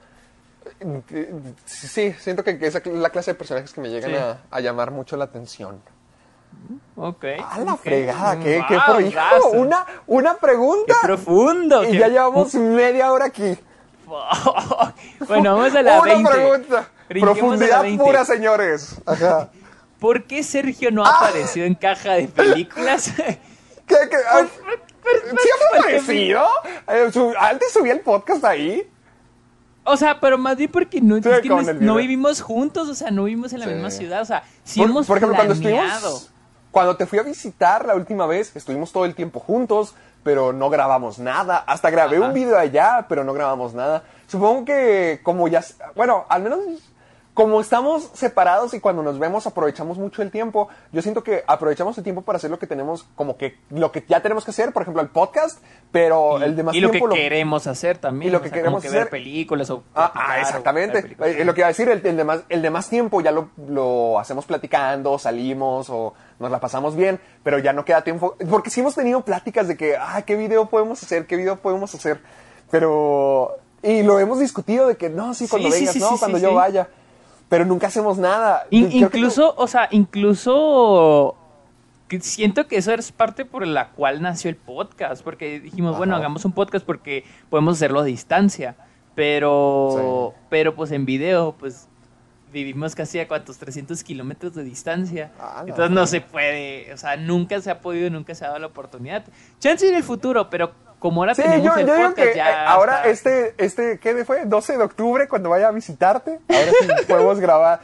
Sí, 1.64 2.12
siento 2.18 2.42
que, 2.42 2.58
esa 2.62 2.78
es 2.78 2.86
la 2.86 3.10
clase 3.10 3.30
de 3.32 3.34
personajes 3.36 3.72
que 3.72 3.80
me 3.80 3.90
llegan 3.90 4.10
Sí. 4.10 4.16
a, 4.16 4.38
a 4.50 4.60
llamar 4.60 4.90
mucho 4.90 5.16
la 5.16 5.26
atención. 5.26 5.80
Ok. 6.96 7.24
A 7.48 7.60
la 7.60 7.74
ok. 7.74 7.80
fregada, 7.82 8.38
qué, 8.40 8.64
Wow, 8.88 9.60
una, 9.60 9.86
una 10.08 10.34
pregunta. 10.38 10.94
Qué 11.00 11.06
profundo. 11.06 11.84
y 11.84 11.92
qué- 11.92 11.98
ya 11.98 12.08
llevamos 12.08 12.54
media 12.82 13.12
hora 13.12 13.26
aquí. 13.26 13.56
Bueno, 15.28 15.56
vamos 15.56 15.74
a 15.74 15.82
la 15.82 16.00
una 16.00 16.14
20. 16.14 16.30
pregunta. 16.30 16.88
Profundidad 17.08 17.82
20. 17.82 18.04
pura, 18.04 18.24
señores. 18.24 18.96
Ajá. 19.06 19.50
¿Por 19.98 20.24
qué 20.24 20.42
Sergio 20.42 20.90
no 20.90 21.04
Ah. 21.04 21.10
ha 21.10 21.28
aparecido 21.28 21.66
en 21.66 21.74
caja 21.74 22.12
de 22.12 22.28
películas? 22.28 23.10
¿Qué, 23.16 23.96
qué? 24.10 24.16
Ay, 24.32 24.46
¿Sí 24.46 25.48
ha 25.48 25.76
porque- 25.76 25.78
aparecido? 25.78 26.44
Eh, 26.88 27.10
Antes 27.38 27.72
subí 27.72 27.90
el 27.90 28.00
podcast 28.00 28.44
ahí. 28.44 28.88
o 29.84 29.96
sea, 29.96 30.18
pero 30.20 30.38
más 30.38 30.56
bien 30.56 30.70
porque 30.70 31.00
no, 31.02 31.16
Sí, 31.22 31.28
es 31.28 31.40
que 31.40 31.48
no, 31.48 31.56
con 31.56 31.68
el 31.68 31.74
no 31.76 31.80
video. 31.80 31.94
vivimos 31.96 32.40
juntos, 32.40 32.88
o 32.88 32.94
sea, 32.94 33.10
no 33.10 33.24
vivimos 33.24 33.52
en 33.52 33.60
la 33.60 33.66
Sí. 33.66 33.72
misma 33.72 33.90
ciudad, 33.90 34.22
o 34.22 34.24
sea, 34.24 34.42
sí 34.64 34.80
por, 34.80 34.88
hemos 34.90 35.06
por 35.06 35.18
ejemplo, 35.18 35.36
cuando 35.36 35.54
estuvimos. 35.54 36.30
Cuando 36.70 36.96
te 36.96 37.06
fui 37.06 37.18
a 37.20 37.22
visitar 37.22 37.84
la 37.86 37.94
última 37.94 38.26
vez, 38.26 38.56
estuvimos 38.56 38.90
todo 38.92 39.04
el 39.04 39.14
tiempo 39.14 39.38
juntos, 39.40 39.94
pero 40.24 40.52
no 40.52 40.70
grabamos 40.70 41.18
nada. 41.20 41.58
Hasta 41.58 41.90
grabé 41.90 42.16
Ajá. 42.16 42.26
un 42.26 42.32
video 42.32 42.58
allá, 42.58 43.06
pero 43.08 43.22
no 43.22 43.32
grabamos 43.32 43.74
nada. 43.74 44.02
Supongo 44.26 44.64
que 44.64 45.20
como 45.22 45.46
ya... 45.46 45.62
Bueno, 45.94 46.24
al 46.28 46.42
menos 46.42 46.58
como 47.34 47.60
estamos 47.60 48.10
separados 48.14 48.74
y 48.74 48.80
cuando 48.80 49.02
nos 49.02 49.18
vemos 49.18 49.44
aprovechamos 49.48 49.98
mucho 49.98 50.22
el 50.22 50.30
tiempo, 50.30 50.68
yo 50.92 51.02
siento 51.02 51.24
que 51.24 51.42
aprovechamos 51.48 51.98
el 51.98 52.04
tiempo 52.04 52.22
para 52.22 52.36
hacer 52.36 52.48
lo 52.48 52.60
que 52.60 52.68
tenemos, 52.68 53.06
como 53.16 53.36
que 53.36 53.58
lo 53.70 53.90
que 53.90 54.04
ya 54.08 54.20
tenemos 54.20 54.44
que 54.44 54.52
hacer, 54.52 54.72
por 54.72 54.82
ejemplo, 54.82 55.02
el 55.02 55.08
podcast, 55.08 55.58
pero 55.90 56.38
y, 56.38 56.44
el 56.44 56.54
demás 56.54 56.76
y 56.76 56.80
lo 56.80 56.92
que 56.92 56.98
tiempo 57.00 57.12
queremos 57.14 57.66
hacer 57.66 57.98
también. 57.98 58.28
y 58.28 58.32
lo 58.32 58.38
o 58.38 58.40
que 58.40 58.50
sea, 58.50 58.58
queremos 58.58 58.74
como 58.74 58.82
que 58.82 58.88
ver 58.88 58.98
hacer- 59.02 59.10
películas 59.10 59.68
o 59.70 59.82
Ah, 59.96 60.12
ah, 60.14 60.40
exactamente. 60.40 60.94
ver 60.94 61.02
películas. 61.02 61.30
Eh, 61.34 61.44
lo 61.44 61.54
que 61.54 61.60
iba 61.62 61.66
a 61.66 61.70
decir, 61.72 61.88
el, 61.88 62.06
el 62.06 62.16
demás, 62.16 62.40
el 62.48 62.62
demás 62.62 62.88
tiempo 62.88 63.20
ya 63.20 63.32
lo, 63.32 63.48
lo 63.66 64.20
hacemos 64.20 64.44
platicando, 64.46 65.18
salimos 65.18 65.90
o 65.90 66.14
nos 66.38 66.50
la 66.52 66.60
pasamos 66.60 66.94
bien, 66.94 67.18
pero 67.42 67.58
ya 67.58 67.72
no 67.72 67.84
queda 67.84 68.02
tiempo. 68.04 68.36
Porque 68.48 68.70
sí 68.70 68.78
hemos 68.80 68.94
tenido 68.94 69.22
pláticas 69.22 69.66
de 69.66 69.76
que, 69.76 69.96
ah, 69.96 70.22
¿qué 70.24 70.36
video 70.36 70.66
podemos 70.66 71.02
hacer? 71.02 71.26
¿Qué 71.26 71.34
video 71.34 71.56
podemos 71.56 71.92
hacer? 71.96 72.20
Pero... 72.70 73.56
Y 73.82 74.02
lo 74.02 74.18
hemos 74.18 74.38
discutido 74.38 74.86
de 74.86 74.96
que, 74.96 75.10
no, 75.10 75.34
sí, 75.34 75.46
cuando 75.46 75.68
Sí, 75.70 75.80
vengas, 75.80 75.92
sí, 75.94 76.00
no, 76.00 76.16
cuando 76.18 76.38
yo 76.38 76.54
vaya. 76.54 76.88
Pero 77.48 77.64
nunca 77.64 77.86
hacemos 77.88 78.18
nada. 78.18 78.66
In- 78.70 78.88
Creo 78.88 79.10
que 79.10 79.18
incluso, 79.18 79.54
o 79.56 79.66
sea, 79.66 79.88
incluso 79.90 81.36
siento 82.20 82.66
que 82.68 82.76
eso 82.76 82.92
es 82.92 83.10
parte 83.12 83.44
por 83.44 83.66
la 83.66 83.88
cual 83.90 84.22
nació 84.22 84.48
el 84.50 84.56
podcast, 84.56 85.22
porque 85.22 85.60
dijimos, 85.60 85.96
bueno, 85.96 86.14
hagamos 86.16 86.44
un 86.44 86.52
podcast 86.52 86.84
porque 86.84 87.24
podemos 87.50 87.74
hacerlo 87.76 88.00
a 88.00 88.04
distancia, 88.04 88.76
pero, 89.14 90.32
Sí. 90.32 90.40
pero 90.48 90.74
pues 90.74 90.90
en 90.92 91.04
video, 91.06 91.54
pues 91.58 91.88
vivimos 92.52 92.94
casi 92.94 93.18
a 93.18 93.26
cuántos 93.26 93.58
300 93.58 94.04
kilómetros 94.04 94.54
de 94.54 94.62
distancia, 94.62 95.32
Ah, 95.40 95.64
entonces 95.66 95.90
no 95.90 96.06
se 96.06 96.20
puede, 96.20 96.92
o 96.92 96.96
sea, 96.96 97.16
nunca 97.16 97.60
se 97.60 97.70
ha 97.70 97.80
podido, 97.80 98.08
nunca 98.10 98.32
se 98.36 98.44
ha 98.44 98.48
dado 98.48 98.60
la 98.60 98.68
oportunidad. 98.68 99.24
Chance 99.58 99.88
en 99.88 99.96
el 99.96 100.04
futuro, 100.04 100.48
pero 100.50 100.72
como 101.04 101.20
ahora 101.20 101.34
Sí, 101.34 101.42
tenemos 101.42 101.62
yo, 101.66 101.74
el 101.74 101.86
yo 101.86 101.94
digo 101.96 102.08
podcast 102.08 102.28
que 102.30 102.34
ya 102.34 102.50
eh, 102.50 102.66
ahora 102.66 103.04
está- 103.04 103.10
este, 103.10 103.54
este, 103.58 103.98
¿qué 103.98 104.24
fue? 104.24 104.46
12 104.46 104.78
de 104.78 104.84
octubre, 104.84 105.28
cuando 105.28 105.50
vaya 105.50 105.68
a 105.68 105.70
visitarte, 105.70 106.40
ahora 106.48 106.72
sí 106.80 107.04
podemos 107.08 107.38
grabar, 107.40 107.80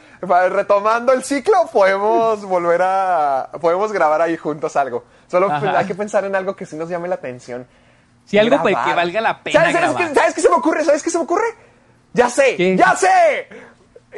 retomando 0.48 1.12
el 1.12 1.22
ciclo, 1.22 1.68
podemos 1.70 2.42
volver 2.46 2.80
a, 2.82 3.50
podemos 3.60 3.92
grabar 3.92 4.22
ahí 4.22 4.38
juntos 4.38 4.74
algo. 4.74 5.04
Solo 5.26 5.50
Ajá. 5.50 5.60
pues, 5.60 5.74
hay 5.74 5.84
que 5.84 5.94
pensar 5.94 6.24
en 6.24 6.34
algo 6.34 6.56
que 6.56 6.64
sí 6.64 6.76
nos 6.76 6.88
llame 6.88 7.08
la 7.08 7.16
atención. 7.16 7.66
si 8.24 8.38
algo 8.38 8.56
pues, 8.62 8.72
Grabar. 8.72 8.88
que 8.90 8.96
valga 8.96 9.20
la 9.20 9.42
pena 9.42 9.70
¿Sabes, 9.70 9.96
qué, 9.96 10.14
¿Sabes 10.14 10.34
qué 10.34 10.40
se 10.40 10.48
me 10.48 10.54
ocurre? 10.56 10.82
¿Sabes 10.82 11.02
qué 11.02 11.10
se 11.10 11.18
me 11.18 11.24
ocurre? 11.24 11.44
¡Ya 12.14 12.30
sé! 12.30 12.56
¿Qué? 12.56 12.74
¡Ya 12.74 12.96
sé! 12.96 13.48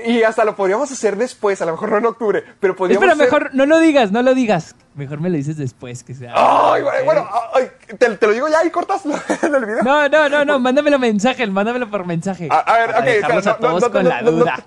Y 0.07 0.22
hasta 0.22 0.44
lo 0.46 0.57
podríamos 0.57 0.90
hacer 0.90 1.16
después, 1.16 1.61
a 1.61 1.66
lo 1.66 1.72
mejor 1.72 1.90
no 1.90 1.98
en 1.98 2.07
octubre, 2.07 2.42
pero 2.61 2.74
podríamos 2.74 3.07
Espera, 3.07 3.12
hacer- 3.24 3.26
mejor 3.42 3.55
no 3.55 3.66
lo 3.66 3.78
digas, 3.78 4.11
no 4.11 4.22
lo 4.22 4.35
digas. 4.35 4.74
Mejor 4.94 5.20
me 5.20 5.28
lo 5.28 5.37
dices 5.37 5.57
después 5.59 6.02
que 6.02 6.14
sea. 6.14 6.33
Ay, 6.35 6.83
bueno, 7.05 7.28
ay, 7.55 7.68
te, 7.98 8.11
te 8.16 8.26
lo 8.26 8.33
digo 8.33 8.48
ya 8.48 8.64
y 8.64 8.70
cortas 8.70 9.02
en 9.42 9.55
el 9.55 9.66
video. 9.66 9.83
No, 9.83 10.09
no, 10.09 10.28
no, 10.31 10.44
no, 10.46 10.59
mándamelo 10.59 10.98
mensaje, 10.98 11.46
mándamelo 11.46 11.90
por 11.90 12.07
mensaje. 12.07 12.48
A, 12.50 12.61
a 12.61 12.78
ver, 12.78 12.87
para 12.87 12.98
ok, 13.00 13.05
dejarlos 13.05 13.46
espera, 13.46 13.52
a 13.55 13.59
todos 13.78 13.88
con 13.90 14.05
la 14.09 14.22
duda. 14.22 14.64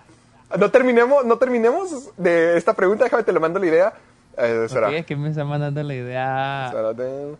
no 0.60 0.70
terminemos, 0.72 1.26
no 1.26 1.38
terminemos 1.38 2.12
de 2.18 2.56
esta 2.58 2.74
pregunta, 2.74 3.04
déjame 3.06 3.24
te 3.24 3.32
lo 3.34 3.40
mando 3.40 3.60
la 3.60 3.66
idea. 3.66 3.94
Eh, 4.38 4.64
espera. 4.66 4.90
Ok, 4.90 5.06
¿qué 5.06 5.16
me 5.16 5.30
está 5.30 5.44
mandando 5.44 5.82
la 5.82 5.94
idea? 5.96 6.66
Espérate. 6.68 7.36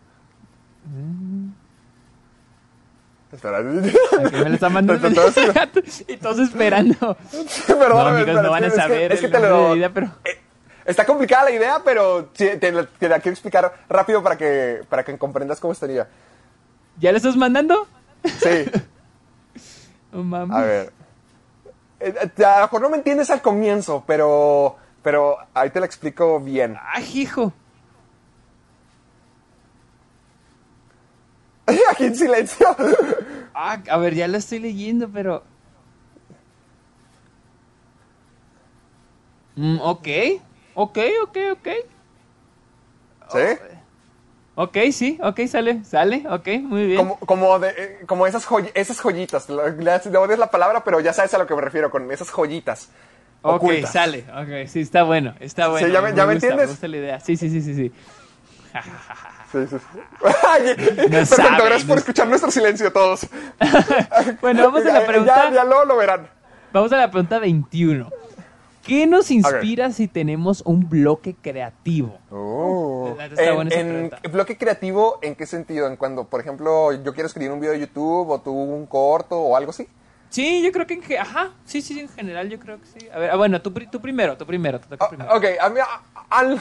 Espera. 3.36 3.58
¿Qué 4.30 4.36
me 4.38 4.48
lo 4.48 4.54
está 4.54 4.68
mandando? 4.68 5.08
Y 6.08 6.16
todos 6.16 6.38
esperando. 6.38 7.16
Perdóname, 7.66 7.88
no, 7.88 7.98
amigos, 8.08 8.18
espera, 8.28 8.42
no 8.42 8.50
van 8.50 8.64
a 8.64 8.66
es 8.66 8.72
que- 8.74 8.80
saber 8.80 9.12
es 9.12 9.20
que 9.20 9.28
te 9.28 9.38
lo- 9.40 9.74
vida, 9.74 9.90
pero... 9.92 10.06
Eh, 10.24 10.40
Está 10.86 11.04
complicada 11.04 11.44
la 11.44 11.50
idea, 11.50 11.80
pero 11.84 12.26
te, 12.26 12.70
la- 12.72 12.86
te 12.86 13.08
la 13.08 13.18
quiero 13.18 13.32
explicar 13.32 13.72
rápido 13.88 14.22
para 14.22 14.36
que, 14.38 14.82
para 14.88 15.04
que 15.04 15.18
comprendas 15.18 15.58
cómo 15.58 15.72
estaría. 15.72 16.08
¿Ya 16.98 17.10
lo 17.10 17.16
estás 17.16 17.36
mandando? 17.36 17.86
Sí, 18.24 18.70
mames. 20.12 20.56
a 20.56 20.60
ver. 20.62 20.92
Eh, 21.98 22.14
eh, 22.38 22.44
A 22.44 22.56
lo 22.60 22.62
mejor 22.66 22.80
no 22.82 22.90
me 22.90 22.96
entiendes 22.98 23.30
al 23.30 23.42
comienzo, 23.42 24.04
pero, 24.06 24.76
pero 25.02 25.36
ahí 25.54 25.70
te 25.70 25.80
la 25.80 25.86
explico 25.86 26.38
bien. 26.38 26.76
¡Ay, 26.80 27.04
hijo! 27.14 27.52
Aquí 31.90 32.04
en 32.04 32.14
silencio. 32.14 32.76
Ah, 33.58 33.80
a 33.88 33.96
ver, 33.96 34.14
ya 34.14 34.28
lo 34.28 34.36
estoy 34.36 34.58
leyendo, 34.58 35.08
pero... 35.08 35.42
Mm, 39.56 39.78
ok, 39.80 40.08
ok, 40.74 40.98
ok, 41.22 41.36
ok. 41.52 41.68
¿Sí? 43.32 43.38
Ok, 44.56 44.76
sí, 44.92 45.18
ok, 45.22 45.40
sale, 45.48 45.84
sale, 45.84 46.24
ok, 46.28 46.48
muy 46.60 46.86
bien. 46.86 46.98
Como, 46.98 47.18
como, 47.20 47.58
de, 47.58 47.70
eh, 47.70 47.98
como 48.06 48.26
esas, 48.26 48.44
joy- 48.46 48.70
esas 48.74 49.00
joyitas. 49.00 49.48
Le- 49.48 50.18
odias 50.18 50.38
la 50.38 50.50
palabra, 50.50 50.84
pero 50.84 51.00
ya 51.00 51.14
sabes 51.14 51.32
a 51.32 51.38
lo 51.38 51.46
que 51.46 51.54
me 51.54 51.62
refiero 51.62 51.90
con 51.90 52.12
esas 52.12 52.30
joyitas. 52.30 52.90
Ok, 53.40 53.54
ocultas. 53.62 53.90
sale, 53.90 54.26
ok, 54.34 54.68
sí, 54.68 54.80
está 54.80 55.02
bueno, 55.02 55.34
está 55.40 55.68
bueno. 55.68 55.88
¿ya 55.88 56.02
me- 56.02 56.14
ya 56.14 56.26
me 56.26 56.34
entiendes? 56.34 56.66
Me 56.66 56.72
gusta 56.72 56.88
la 56.88 56.96
idea, 56.98 57.20
sí, 57.20 57.38
sí, 57.38 57.48
sí, 57.48 57.62
sí, 57.62 57.74
sí. 57.74 57.92
Sí, 59.52 59.58
sí, 59.68 59.76
sí. 59.78 59.98
Ay, 60.48 60.74
Perfecto, 60.74 61.26
saben, 61.36 61.54
gracias 61.56 61.84
por 61.84 61.96
no- 61.96 62.00
escuchar 62.00 62.28
nuestro 62.28 62.50
silencio 62.50 62.92
todos. 62.92 63.26
Bueno, 64.40 64.62
vamos 64.64 64.84
a 64.86 64.92
la 64.92 65.06
pregunta, 65.06 65.48
Ya, 65.50 65.54
ya 65.56 65.64
lo 65.64 65.96
verán. 65.96 66.28
vamos 66.72 66.92
a 66.92 66.96
la 66.96 67.10
pregunta 67.10 67.38
21. 67.38 68.10
¿Qué 68.84 69.06
nos 69.08 69.32
inspira 69.32 69.90
si 69.90 70.06
tenemos 70.06 70.62
un 70.64 70.88
bloque 70.88 71.34
creativo? 71.34 72.18
Está 73.18 73.44
En, 73.80 74.10
bloque 74.30 74.56
creativo, 74.56 75.18
¿en 75.22 75.34
qué 75.34 75.44
sentido? 75.46 75.88
En 75.88 75.96
cuando, 75.96 76.24
por 76.24 76.40
ejemplo, 76.40 76.92
yo 76.92 77.12
quiero 77.12 77.26
escribir 77.26 77.50
un 77.50 77.58
video 77.58 77.72
de 77.72 77.80
YouTube 77.80 78.30
o 78.30 78.40
tú 78.40 78.52
un 78.52 78.86
corto 78.86 79.36
o 79.40 79.56
algo 79.56 79.70
así. 79.70 79.88
Sí, 80.28 80.62
yo 80.62 80.70
creo 80.70 80.86
que 80.86 80.94
en 80.94 81.18
ajá, 81.18 81.50
sí, 81.64 81.82
sí, 81.82 81.98
en 81.98 82.08
general 82.08 82.48
yo 82.48 82.58
creo 82.60 82.78
que 82.80 82.86
sí. 82.86 83.08
A 83.12 83.18
ver, 83.18 83.30
ah, 83.30 83.36
bueno, 83.36 83.60
tú, 83.60 83.72
pri- 83.72 83.88
tú 83.88 84.00
primero, 84.00 84.36
tú 84.36 84.46
primero, 84.46 84.78
te 84.78 84.86
toca 84.88 85.04
Ah, 85.04 85.08
primero. 85.08 85.34
ok, 85.36 85.44
a 85.60 85.68
mí 85.68 85.80
al- 86.30 86.60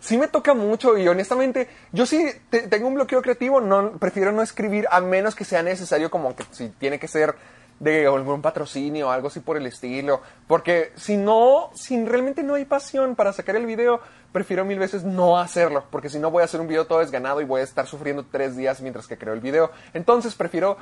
sí 0.00 0.16
me 0.18 0.28
toca 0.28 0.54
mucho 0.54 0.96
y 0.96 1.06
honestamente 1.08 1.68
yo 1.92 2.06
sí 2.06 2.26
te- 2.50 2.68
tengo 2.68 2.88
un 2.88 2.94
bloqueo 2.94 3.22
creativo, 3.22 3.60
no 3.60 3.92
prefiero 3.98 4.32
no 4.32 4.42
escribir 4.42 4.86
a 4.90 5.00
menos 5.00 5.34
que 5.34 5.44
sea 5.44 5.62
necesario 5.62 6.10
como 6.10 6.34
que 6.36 6.44
si 6.52 6.68
tiene 6.68 6.98
que 6.98 7.08
ser 7.08 7.34
de 7.80 8.06
algún 8.06 8.42
patrocinio 8.42 9.06
o 9.06 9.10
algo 9.10 9.28
así 9.28 9.38
por 9.38 9.56
el 9.56 9.64
estilo, 9.66 10.20
porque 10.48 10.92
si 10.96 11.16
no, 11.16 11.70
si 11.74 12.04
realmente 12.04 12.42
no 12.42 12.54
hay 12.54 12.64
pasión 12.64 13.14
para 13.14 13.32
sacar 13.32 13.54
el 13.54 13.66
video, 13.66 14.00
prefiero 14.32 14.64
mil 14.64 14.80
veces 14.80 15.04
no 15.04 15.38
hacerlo, 15.38 15.84
porque 15.90 16.08
si 16.08 16.18
no 16.18 16.30
voy 16.32 16.42
a 16.42 16.46
hacer 16.46 16.60
un 16.60 16.66
video 16.66 16.86
todo 16.88 16.98
desganado 16.98 17.40
y 17.40 17.44
voy 17.44 17.60
a 17.60 17.64
estar 17.64 17.86
sufriendo 17.86 18.26
tres 18.30 18.56
días 18.56 18.80
mientras 18.80 19.06
que 19.06 19.16
creo 19.16 19.32
el 19.32 19.38
video. 19.40 19.70
Entonces 19.94 20.34
prefiero, 20.34 20.76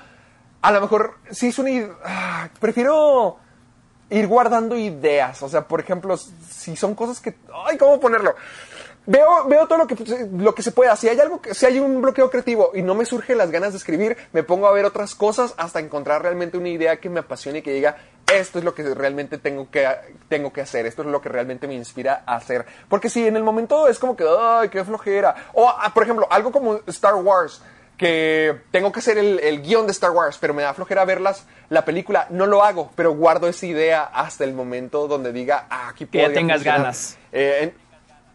a 0.63 0.73
lo 0.73 0.81
mejor, 0.81 1.17
si 1.31 1.49
es 1.49 1.59
una, 1.59 1.71
ah, 2.03 2.49
prefiero 2.61 3.37
ir 4.09 4.27
guardando 4.27 4.75
ideas. 4.75 5.43
O 5.43 5.51
sea, 5.51 5.69
por 5.69 5.81
ejemplo, 5.81 6.17
si 6.17 6.77
son 6.77 6.95
cosas 6.95 7.21
que. 7.21 7.35
¡Ay, 7.67 7.77
cómo 7.77 8.01
ponerlo! 8.01 8.35
Veo, 9.07 9.47
veo 9.47 9.67
todo 9.69 9.79
lo 9.79 9.87
que, 9.87 9.97
lo 10.33 10.55
que 10.55 10.63
se 10.63 10.73
pueda. 10.73 10.97
Si 10.97 11.09
hay 11.09 11.19
algo 11.21 11.41
que, 11.41 11.55
si 11.55 11.65
hay 11.65 11.79
un 11.79 12.03
bloqueo 12.03 12.29
creativo 12.29 12.73
y 12.75 12.83
no 12.83 12.95
me 12.95 13.07
surgen 13.07 13.39
las 13.39 13.51
ganas 13.51 13.73
de 13.73 13.79
escribir, 13.79 14.17
me 14.33 14.43
pongo 14.43 14.67
a 14.67 14.73
ver 14.73 14.85
otras 14.85 15.15
cosas 15.15 15.55
hasta 15.57 15.79
encontrar 15.79 16.23
realmente 16.23 16.59
una 16.59 16.69
idea 16.69 16.97
que 16.97 17.09
me 17.09 17.21
apasione 17.21 17.59
y 17.61 17.63
que 17.63 17.73
diga, 17.73 17.97
esto 18.33 18.59
es 18.59 18.65
lo 18.65 18.75
que 18.75 18.83
realmente 18.83 19.39
tengo 19.39 19.71
que, 19.71 19.89
tengo 20.29 20.53
que 20.53 20.61
hacer, 20.61 20.87
esto 20.87 21.03
es 21.03 21.09
lo 21.09 21.21
que 21.21 21.29
realmente 21.29 21.69
me 21.69 21.75
inspira 21.75 22.25
a 22.27 22.37
hacer. 22.37 22.67
Porque 22.89 23.09
si 23.09 23.27
en 23.27 23.37
el 23.37 23.45
momento 23.45 23.87
es 23.87 23.99
como 24.01 24.17
que, 24.17 24.25
ay, 24.29 24.69
qué 24.69 24.85
flojera. 24.85 25.51
O, 25.55 25.69
ah, 25.69 25.93
por 25.95 26.03
ejemplo, 26.03 26.27
algo 26.31 26.51
como 26.51 26.81
Star 26.89 27.15
Wars 27.15 27.63
que 27.97 28.55
tengo 28.73 28.93
que 28.93 28.99
hacer 28.99 29.17
el, 29.17 29.39
el 29.41 29.63
guion 29.63 29.87
de 29.87 29.93
Star 29.93 30.11
Wars, 30.11 30.37
pero 30.39 30.53
me 30.53 30.63
da 30.63 30.75
flojera 30.75 31.05
verlas, 31.07 31.47
la 31.71 31.85
película, 31.85 32.27
no 32.29 32.45
lo 32.47 32.63
hago, 32.63 32.91
pero 32.95 33.15
guardo 33.15 33.49
esa 33.49 33.65
idea 33.65 34.03
hasta 34.03 34.45
el 34.45 34.53
momento 34.53 35.09
donde 35.09 35.33
diga, 35.33 35.67
ah, 35.71 35.89
aquí 35.89 36.05
Que 36.07 36.23
ya 36.23 36.33
tengas 36.33 36.57
funcionar. 36.57 36.81
ganas. 36.81 37.19
Eh, 37.33 37.73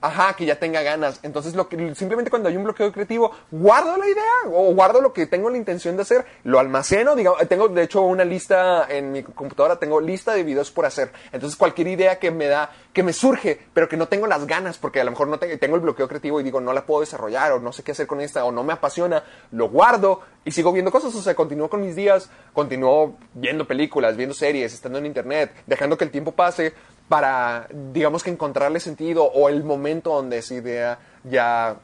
Ajá, 0.01 0.33
que 0.35 0.45
ya 0.45 0.55
tenga 0.55 0.81
ganas. 0.81 1.19
Entonces, 1.21 1.53
lo 1.53 1.69
que, 1.69 1.93
simplemente 1.93 2.31
cuando 2.31 2.49
hay 2.49 2.57
un 2.57 2.63
bloqueo 2.63 2.91
creativo, 2.91 3.31
guardo 3.51 3.97
la 3.97 4.07
idea 4.07 4.51
o 4.51 4.73
guardo 4.73 4.99
lo 4.99 5.13
que 5.13 5.27
tengo 5.27 5.49
la 5.51 5.57
intención 5.57 5.95
de 5.95 6.01
hacer, 6.01 6.25
lo 6.43 6.59
almaceno, 6.59 7.15
digamos, 7.15 7.47
tengo 7.47 7.67
de 7.67 7.83
hecho 7.83 8.01
una 8.01 8.25
lista 8.25 8.87
en 8.89 9.11
mi 9.11 9.21
computadora, 9.21 9.77
tengo 9.77 10.01
lista 10.01 10.33
de 10.33 10.43
videos 10.43 10.71
por 10.71 10.87
hacer. 10.87 11.11
Entonces, 11.31 11.55
cualquier 11.55 11.87
idea 11.87 12.17
que 12.17 12.31
me 12.31 12.47
da, 12.47 12.71
que 12.93 13.03
me 13.03 13.13
surge, 13.13 13.59
pero 13.75 13.87
que 13.87 13.95
no 13.95 14.07
tengo 14.07 14.25
las 14.25 14.47
ganas, 14.47 14.79
porque 14.79 14.99
a 14.99 15.03
lo 15.03 15.11
mejor 15.11 15.27
no 15.27 15.37
tengo, 15.37 15.55
tengo 15.59 15.75
el 15.75 15.81
bloqueo 15.81 16.07
creativo 16.07 16.41
y 16.41 16.43
digo, 16.43 16.59
no 16.59 16.73
la 16.73 16.83
puedo 16.83 17.01
desarrollar 17.01 17.51
o 17.51 17.59
no 17.59 17.71
sé 17.71 17.83
qué 17.83 17.91
hacer 17.91 18.07
con 18.07 18.21
esta 18.21 18.43
o 18.43 18.51
no 18.51 18.63
me 18.63 18.73
apasiona, 18.73 19.23
lo 19.51 19.69
guardo 19.69 20.21
y 20.43 20.51
sigo 20.51 20.71
viendo 20.71 20.91
cosas, 20.91 21.13
o 21.13 21.21
sea, 21.21 21.35
continúo 21.35 21.69
con 21.69 21.81
mis 21.81 21.95
días, 21.95 22.29
continúo 22.53 23.17
viendo 23.35 23.67
películas, 23.67 24.17
viendo 24.17 24.33
series, 24.33 24.73
estando 24.73 24.97
en 24.97 25.05
internet, 25.05 25.53
dejando 25.67 25.95
que 25.95 26.05
el 26.05 26.11
tiempo 26.11 26.31
pase 26.31 26.73
para, 27.11 27.67
digamos 27.91 28.23
que 28.23 28.29
encontrarle 28.29 28.79
sentido 28.79 29.25
o 29.25 29.49
el 29.49 29.65
momento 29.65 30.15
donde 30.15 30.37
esa 30.37 30.53
idea 30.53 30.97
ya, 31.25 31.75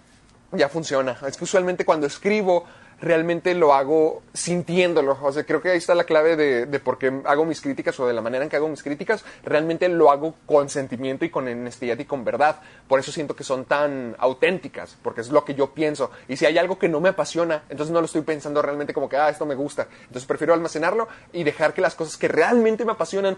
ya 0.54 0.70
funciona. 0.70 1.18
Es 1.28 1.36
que 1.36 1.44
usualmente 1.44 1.84
cuando 1.84 2.08
escribo 2.08 2.64
realmente 3.00 3.54
lo 3.54 3.74
hago 3.74 4.24
sintiéndolo. 4.34 5.18
O 5.22 5.32
sea, 5.32 5.44
creo 5.44 5.62
que 5.62 5.70
ahí 5.70 5.78
está 5.78 5.96
la 5.96 6.06
clave 6.06 6.36
de, 6.36 6.66
de, 6.66 6.80
por 6.80 6.98
qué 6.98 7.22
hago 7.26 7.46
mis 7.46 7.62
críticas 7.62 8.00
o 8.00 8.08
de 8.08 8.14
la 8.14 8.22
manera 8.22 8.44
en 8.44 8.50
que 8.50 8.56
hago 8.56 8.68
mis 8.68 8.84
críticas. 8.84 9.24
Realmente 9.44 9.88
lo 9.90 10.12
hago 10.12 10.36
con 10.46 10.70
sentimiento 10.70 11.26
y 11.26 11.30
con 11.30 11.48
honestidad 11.48 11.98
y 12.00 12.06
con 12.06 12.24
verdad. 12.24 12.60
Por 12.88 13.00
eso 13.00 13.12
siento 13.12 13.36
que 13.36 13.44
son 13.44 13.66
tan 13.66 14.16
auténticas, 14.18 14.98
porque 15.02 15.22
es 15.22 15.30
lo 15.30 15.46
que 15.46 15.54
yo 15.54 15.74
pienso. 15.74 16.12
Y 16.28 16.38
si 16.38 16.46
hay 16.46 16.58
algo 16.58 16.80
que 16.80 16.90
no 16.90 17.00
me 17.00 17.10
apasiona, 17.10 17.64
entonces 17.70 17.94
no 17.94 18.00
lo 18.00 18.06
estoy 18.06 18.22
pensando 18.22 18.62
realmente 18.62 18.94
como 18.94 19.10
que, 19.10 19.18
ah, 19.18 19.30
esto 19.30 19.46
me 19.46 19.56
gusta. 19.56 19.88
Entonces 20.02 20.26
prefiero 20.26 20.54
almacenarlo 20.54 21.08
y 21.34 21.44
dejar 21.44 21.74
que 21.74 21.82
las 21.82 21.96
cosas 21.96 22.18
que 22.18 22.28
realmente 22.28 22.86
me 22.86 22.94
apasionan 22.94 23.38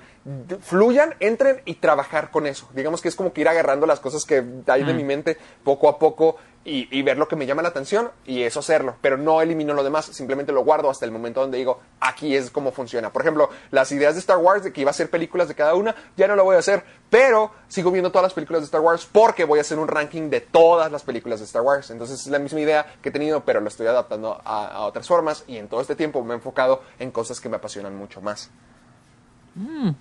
fluyan, 0.62 1.16
entren 1.20 1.62
y 1.66 1.76
trabajar 1.76 2.32
con 2.32 2.48
eso. 2.48 2.70
Digamos 2.74 3.02
que 3.02 3.10
es 3.10 3.16
como 3.16 3.34
que 3.34 3.42
ir 3.42 3.50
agarrando 3.50 3.86
las 3.86 4.00
cosas 4.00 4.26
que 4.26 4.44
hay 4.68 4.84
de 4.84 4.94
mm. 4.94 4.98
mi 4.98 5.04
mente 5.04 5.38
poco 5.64 5.90
a 5.90 6.00
poco 6.00 6.38
y, 6.70 7.02
ver 7.02 7.18
lo 7.18 7.28
que 7.28 7.36
me 7.36 7.46
llama 7.46 7.62
la 7.62 7.70
atención 7.70 8.12
y 8.26 8.44
eso 8.44 8.60
hacerlo, 8.60 8.96
pero 9.02 9.18
no 9.18 9.42
elimino 9.42 9.74
lo 9.74 9.84
demás, 9.84 10.06
simplemente 10.06 10.52
lo 10.52 10.64
guardo 10.64 10.90
hasta 10.90 11.06
el 11.06 11.12
momento 11.12 11.42
donde 11.42 11.58
digo, 11.58 11.80
aquí 12.00 12.36
es 12.36 12.52
como 12.52 12.72
funciona. 12.72 13.12
Por 13.12 13.24
ejemplo, 13.24 13.50
las 13.72 13.92
ideas 13.92 14.14
de 14.14 14.20
Star 14.20 14.38
Wars 14.38 14.64
de 14.64 14.72
que 14.72 14.82
iba 14.82 14.92
a 14.92 14.94
ser 14.94 15.10
películas 15.10 15.48
de 15.48 15.56
cada 15.56 15.74
una, 15.74 15.96
ya 16.16 16.28
no 16.28 16.36
lo 16.36 16.44
voy 16.44 16.56
a 16.56 16.60
hacer, 16.60 16.84
pero 17.10 17.52
sigo 17.68 17.92
viendo 17.92 18.12
todas 18.12 18.24
las 18.24 18.34
películas 18.34 18.62
de 18.62 18.66
Star 18.66 18.82
Wars 18.82 19.08
porque 19.12 19.46
voy 19.46 19.60
a 19.60 19.62
hacer 19.62 19.80
un 19.80 19.88
ranking 19.88 20.30
de 20.30 20.42
todas 20.42 20.92
las 20.92 21.04
películas 21.04 21.40
de 21.40 21.46
Star 21.46 21.64
Wars. 21.64 21.90
Entonces 21.90 22.20
es 22.22 22.28
la 22.28 22.40
misma 22.40 22.60
idea 22.60 22.86
que 23.02 23.10
he 23.10 23.12
tenido, 23.12 23.44
pero 23.44 23.62
lo 23.62 23.68
estoy 23.68 23.88
adaptando 23.88 24.40
a, 24.46 24.86
otras 24.86 25.08
formas 25.08 25.44
y 25.48 25.58
en 25.58 25.68
todo 25.68 25.82
este 25.82 25.96
tiempo 25.96 26.24
me 26.24 26.34
he 26.34 26.38
enfocado 26.38 26.84
en 27.00 27.12
cosas 27.12 27.42
que 27.42 27.50
me 27.50 27.58
apasionan 27.58 27.96
mucho 27.96 28.22
más. 28.22 28.50
Mm. 29.56 29.92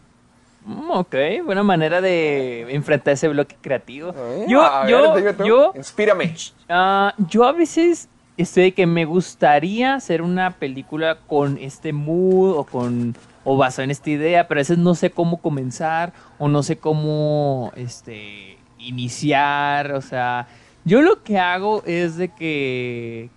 Mm, 0.68 0.90
ok, 0.90 1.14
buena 1.46 1.62
manera 1.62 2.02
de 2.02 2.74
enfrentar 2.74 3.14
ese 3.14 3.26
bloque 3.28 3.56
creativo. 3.58 4.12
yo, 4.46 4.86
yo, 4.86 5.44
yo, 5.44 5.72
inspírame. 5.74 6.34
Ah, 6.68 7.14
yo 7.30 7.44
a 7.44 7.52
veces 7.52 8.10
estoy 8.36 8.72
que 8.72 8.86
me 8.86 9.06
gustaría 9.06 9.94
hacer 9.94 10.20
una 10.20 10.50
película 10.50 11.20
con 11.26 11.56
este 11.56 11.94
mood 11.94 12.58
o 12.58 12.64
con 12.64 13.16
o 13.44 13.56
basado 13.56 13.84
en 13.84 13.90
esta 13.90 14.10
idea, 14.10 14.46
pero 14.46 14.58
a 14.58 14.60
veces 14.60 14.76
no 14.76 14.94
sé 14.94 15.10
cómo 15.10 15.38
comenzar 15.38 16.12
o 16.38 16.48
no 16.48 16.62
sé 16.62 16.76
cómo 16.76 17.72
este 17.74 18.58
iniciar, 18.78 19.92
o 19.92 20.02
sea, 20.02 20.48
yo 20.84 21.00
lo 21.00 21.22
que 21.22 21.38
hago 21.38 21.82
es 21.86 22.18
de 22.18 22.28
que 22.28 23.30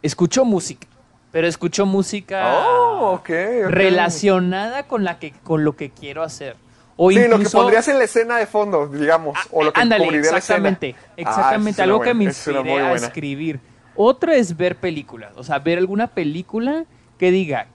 escucho 0.00 0.46
música 0.46 0.88
pero 1.32 1.46
escucho 1.46 1.86
música 1.86 2.64
oh, 2.66 3.22
relacionada 3.68 4.84
con 4.84 5.04
la 5.04 5.18
que 5.18 5.32
con 5.32 5.64
lo 5.64 5.76
que 5.76 5.90
quiero 5.90 6.22
hacer. 6.22 6.56
O 6.96 7.10
sí, 7.10 7.28
lo 7.28 7.38
que 7.38 7.48
pondrías 7.48 7.88
en 7.88 7.98
la 7.98 8.04
escena 8.04 8.36
de 8.36 8.46
fondo, 8.46 8.86
digamos, 8.86 9.38
o 9.50 9.64
lo 9.64 9.72
que 9.72 9.80
ándale, 9.80 10.18
exactamente, 10.18 10.94
exactamente, 11.16 11.80
ah, 11.80 11.84
algo 11.84 12.00
que 12.00 12.12
me 12.12 12.24
inspire 12.24 12.78
a 12.80 12.94
escribir. 12.94 13.58
Otro 13.96 14.32
es 14.32 14.56
ver 14.56 14.76
películas, 14.76 15.32
o 15.36 15.42
sea, 15.42 15.58
ver 15.58 15.78
alguna 15.78 16.08
película 16.08 16.84
que 17.16 17.30
diga, 17.30 17.68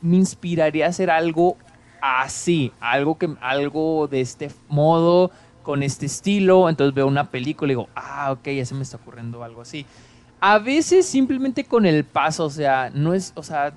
me 0.00 0.16
inspiraría 0.16 0.86
a 0.86 0.88
hacer 0.90 1.10
algo 1.10 1.56
así, 2.00 2.72
algo 2.80 3.18
que 3.18 3.30
algo 3.40 4.06
de 4.08 4.20
este 4.20 4.50
modo, 4.68 5.32
con 5.62 5.82
este 5.82 6.06
estilo, 6.06 6.68
entonces 6.68 6.94
veo 6.94 7.06
una 7.06 7.30
película 7.30 7.72
y 7.72 7.74
digo, 7.74 7.88
ah, 7.94 8.32
ok, 8.32 8.48
ya 8.48 8.64
se 8.64 8.74
me 8.74 8.82
está 8.82 8.96
ocurriendo 8.96 9.42
algo 9.44 9.62
así. 9.62 9.86
A 10.44 10.58
veces 10.58 11.06
simplemente 11.06 11.62
con 11.62 11.86
el 11.86 12.02
paso, 12.02 12.46
o 12.46 12.50
sea, 12.50 12.90
no 12.92 13.14
es, 13.14 13.32
o 13.36 13.44
sea, 13.44 13.72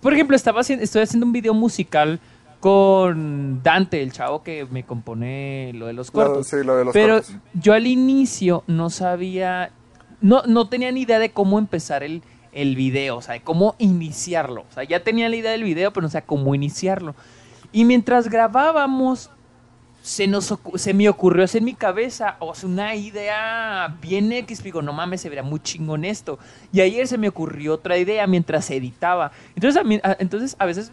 por 0.00 0.14
ejemplo, 0.14 0.34
estaba 0.34 0.62
haciendo, 0.62 0.82
estoy 0.82 1.02
haciendo 1.02 1.26
un 1.26 1.32
video 1.32 1.52
musical 1.52 2.18
con 2.58 3.62
Dante, 3.62 4.02
el 4.02 4.10
chavo 4.12 4.42
que 4.42 4.66
me 4.70 4.84
compone 4.84 5.72
lo 5.74 5.86
de 5.86 5.92
los 5.92 6.10
cortos. 6.10 6.46
sí, 6.46 6.64
lo 6.64 6.76
de 6.76 6.86
los 6.86 6.94
Pero 6.94 7.20
yo 7.52 7.74
al 7.74 7.86
inicio 7.86 8.64
no 8.66 8.88
sabía, 8.88 9.72
no, 10.22 10.44
no 10.46 10.70
tenía 10.70 10.90
ni 10.92 11.02
idea 11.02 11.18
de 11.18 11.30
cómo 11.30 11.58
empezar 11.58 12.02
el, 12.02 12.22
el 12.52 12.74
video, 12.74 13.16
o 13.18 13.20
sea, 13.20 13.34
de 13.34 13.42
cómo 13.42 13.74
iniciarlo. 13.78 14.62
O 14.62 14.72
sea, 14.72 14.84
ya 14.84 15.04
tenía 15.04 15.28
la 15.28 15.36
idea 15.36 15.50
del 15.50 15.64
video, 15.64 15.92
pero 15.92 16.04
no 16.04 16.08
sabía 16.08 16.24
cómo 16.24 16.54
iniciarlo. 16.54 17.14
Y 17.70 17.84
mientras 17.84 18.30
grabábamos, 18.30 19.30
se, 20.02 20.26
nos 20.26 20.52
se 20.74 20.94
me 20.94 21.08
ocurrió 21.08 21.44
hacer 21.44 21.60
en 21.60 21.66
mi 21.66 21.74
cabeza, 21.74 22.36
o 22.40 22.54
sea, 22.54 22.68
una 22.68 22.94
idea 22.96 23.96
bien 24.02 24.32
X, 24.32 24.62
digo, 24.62 24.82
no 24.82 24.92
mames, 24.92 25.20
se 25.20 25.28
vería 25.28 25.44
muy 25.44 25.60
chingón 25.60 26.04
esto. 26.04 26.40
Y 26.72 26.80
ayer 26.80 27.06
se 27.06 27.18
me 27.18 27.28
ocurrió 27.28 27.74
otra 27.74 27.96
idea 27.96 28.26
mientras 28.26 28.68
editaba. 28.70 29.30
Entonces 29.54 29.80
a, 30.02 30.16
entonces, 30.18 30.56
a 30.58 30.66
veces, 30.66 30.90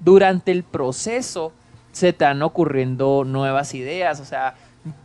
durante 0.00 0.52
el 0.52 0.62
proceso, 0.64 1.52
se 1.92 2.12
van 2.12 2.42
ocurriendo 2.42 3.24
nuevas 3.24 3.74
ideas, 3.74 4.20
o 4.20 4.24
sea, 4.24 4.54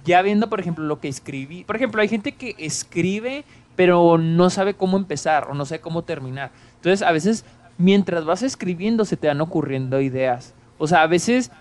ya 0.06 0.22
viendo, 0.22 0.50
por 0.50 0.62
ejemplo, 0.62 0.86
lo 0.86 1.02
que 1.02 1.10
escribí. 1.10 1.66
Por 1.66 1.76
ejemplo, 1.76 2.02
hay 2.02 2.08
gente 2.08 2.32
que 2.32 2.56
escribe, 2.58 3.44
pero 3.76 4.18
no 4.18 4.50
sabe 4.50 4.76
cómo 4.76 4.96
empezar 4.96 5.50
o 5.50 5.54
no 5.54 5.66
sabe 5.66 5.82
cómo 5.82 6.04
terminar. 6.04 6.52
Entonces, 6.76 7.02
a 7.02 7.12
veces, 7.12 7.44
mientras 7.78 8.24
vas 8.24 8.44
escribiendo, 8.44 9.04
se 9.04 9.18
te 9.18 9.28
van 9.28 9.42
ocurriendo 9.42 10.00
ideas. 10.00 10.54
O 10.78 10.88
sea, 10.88 11.02
a 11.02 11.08
veces 11.08 11.52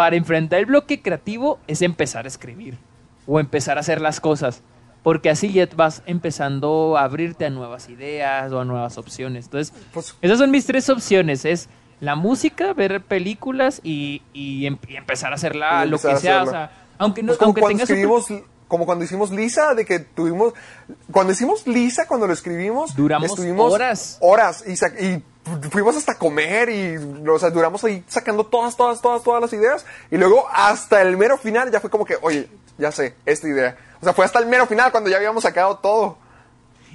para 0.00 0.16
enfrentar 0.16 0.60
el 0.60 0.64
bloque 0.64 1.02
creativo 1.02 1.58
es 1.66 1.82
empezar 1.82 2.24
a 2.24 2.28
escribir 2.28 2.78
o 3.26 3.38
empezar 3.38 3.76
a 3.76 3.80
hacer 3.80 4.00
las 4.00 4.18
cosas. 4.18 4.62
Porque 5.02 5.28
así 5.28 5.52
ya 5.52 5.68
vas 5.76 6.02
empezando 6.06 6.96
a 6.96 7.02
abrirte 7.02 7.44
a 7.44 7.50
nuevas 7.50 7.90
ideas 7.90 8.50
o 8.50 8.60
a 8.60 8.64
nuevas 8.64 8.96
opciones. 8.96 9.44
Entonces, 9.44 9.74
esas 10.22 10.38
son 10.38 10.50
mis 10.50 10.64
tres 10.64 10.88
opciones. 10.88 11.44
Es 11.44 11.68
la 12.00 12.16
música, 12.16 12.72
ver 12.72 13.02
películas 13.02 13.82
y, 13.84 14.22
em, 14.32 14.78
empezar 14.88 15.32
a 15.32 15.34
hacerla 15.34 15.84
lo 15.84 15.98
que 15.98 16.16
sea. 16.16 16.44
O 16.44 16.46
sea, 16.46 16.72
aunque 16.96 17.22
no, 17.22 17.34
pues 17.34 17.42
aunque 17.42 17.82
escribimos, 17.82 18.24
como 18.68 18.86
cuando 18.86 19.04
hicimos 19.04 19.30
Lisa, 19.30 19.74
de 19.74 19.84
que 19.84 19.98
tuvimos, 19.98 20.54
cuando 21.12 21.34
hicimos 21.34 21.66
Lisa, 21.66 22.06
cuando 22.06 22.26
lo 22.26 22.32
escribimos, 22.32 22.96
duramos 22.96 23.38
horas. 23.38 24.16
Horas 24.22 24.64
y, 24.66 25.04
y 25.04 25.22
fuimos 25.70 25.96
hasta 25.96 26.18
comer 26.18 26.68
y 26.68 26.96
o 27.28 27.38
sea, 27.38 27.50
duramos 27.50 27.82
ahí 27.84 28.04
sacando 28.06 28.44
todas, 28.44 28.76
todas, 28.76 29.00
todas, 29.00 29.22
todas 29.22 29.40
las 29.40 29.52
ideas. 29.52 29.86
Y 30.10 30.16
luego 30.16 30.46
hasta 30.52 31.02
el 31.02 31.16
mero 31.16 31.38
final 31.38 31.70
ya 31.70 31.80
fue 31.80 31.90
como 31.90 32.04
que, 32.04 32.16
oye, 32.22 32.48
ya 32.78 32.92
sé, 32.92 33.14
esta 33.26 33.48
idea. 33.48 33.76
O 34.00 34.04
sea, 34.04 34.12
fue 34.12 34.24
hasta 34.24 34.38
el 34.38 34.46
mero 34.46 34.66
final 34.66 34.90
cuando 34.90 35.10
ya 35.10 35.16
habíamos 35.16 35.42
sacado 35.42 35.78
todo. 35.78 36.18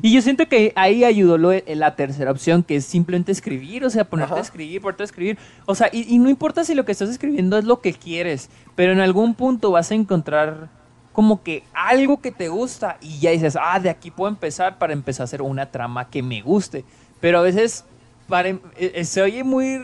Y 0.02 0.14
yo 0.14 0.22
siento 0.22 0.48
que 0.48 0.74
ahí 0.76 1.06
ayudó 1.06 1.38
lo, 1.38 1.52
la 1.68 1.96
tercera 1.96 2.32
opción, 2.32 2.64
que 2.64 2.76
es 2.76 2.86
simplemente 2.86 3.32
escribir, 3.32 3.86
o 3.86 3.90
sea, 3.90 4.04
ponerte 4.04 4.36
a 4.36 4.42
escribir, 4.42 4.82
ponerte 4.82 5.04
a 5.04 5.06
escribir. 5.06 5.38
O 5.66 5.74
sea, 5.74 5.90
y, 5.92 6.14
y, 6.14 6.20
no 6.20 6.30
importa 6.30 6.66
si 6.66 6.76
lo 6.76 6.84
que 6.84 6.92
estás 6.92 7.10
escribiendo 7.10 7.58
es 7.58 7.64
lo 7.64 7.80
que 7.80 7.94
quieres, 7.94 8.50
pero 8.76 8.92
en 8.92 9.00
algún 9.00 9.36
punto 9.36 9.72
vas 9.72 9.92
a 9.92 9.96
encontrar 9.96 10.70
como 11.14 11.44
que 11.44 11.64
algo 11.74 12.20
que 12.20 12.34
te 12.34 12.50
gusta 12.50 12.98
y 13.00 13.20
ya 13.20 13.32
dices, 13.32 13.58
ah, 13.60 13.80
de 13.80 13.90
aquí 13.90 14.12
puedo 14.12 14.30
empezar 14.30 14.78
para 14.78 14.92
empezar 14.92 15.24
a 15.24 15.26
hacer 15.26 15.42
una 15.42 15.72
trama 15.72 16.10
que 16.10 16.22
me 16.22 16.42
guste. 16.42 16.84
Pero 17.22 17.40
a 17.40 17.42
veces 17.42 17.86
para, 18.28 18.50
eh, 18.50 18.60
eh, 18.78 19.06
se 19.06 19.22
oye 19.22 19.44
muy 19.44 19.82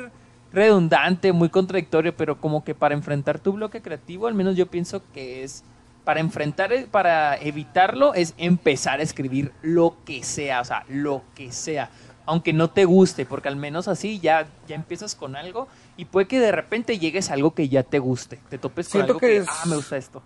redundante, 0.52 1.32
muy 1.32 1.50
contradictorio, 1.50 2.16
pero 2.16 2.40
como 2.40 2.64
que 2.64 2.76
para 2.76 2.94
enfrentar 2.94 3.40
tu 3.40 3.54
bloque 3.54 3.82
creativo, 3.82 4.28
al 4.28 4.34
menos 4.34 4.56
yo 4.56 4.68
pienso 4.68 5.02
que 5.14 5.44
es 5.44 5.64
para 6.04 6.20
enfrentar, 6.20 6.72
para 6.90 7.38
evitarlo, 7.38 8.14
es 8.14 8.34
empezar 8.38 9.00
a 9.00 9.04
escribir 9.04 9.52
lo 9.62 9.96
que 10.06 10.24
sea, 10.24 10.62
o 10.62 10.66
sea, 10.66 10.84
lo 10.90 11.22
que 11.36 11.52
sea, 11.52 11.90
aunque 12.26 12.54
no 12.54 12.70
te 12.70 12.86
guste, 12.86 13.26
porque 13.26 13.48
al 13.48 13.56
menos 13.56 13.88
así 13.88 14.20
ya, 14.20 14.48
ya 14.68 14.76
empiezas 14.76 15.16
con 15.16 15.36
algo 15.36 15.68
y 15.98 16.06
puede 16.06 16.28
que 16.28 16.40
de 16.40 16.52
repente 16.52 16.98
llegues 16.98 17.30
a 17.30 17.36
algo 17.36 17.54
que 17.54 17.70
ya 17.70 17.84
te 17.84 18.00
guste, 18.00 18.40
te 18.50 18.58
topes 18.58 18.90
con 18.90 19.02
algo 19.02 19.20
que, 19.20 19.44
ah, 19.48 19.64
me 19.68 19.76
gusta 19.76 19.98
esto. 19.98 20.22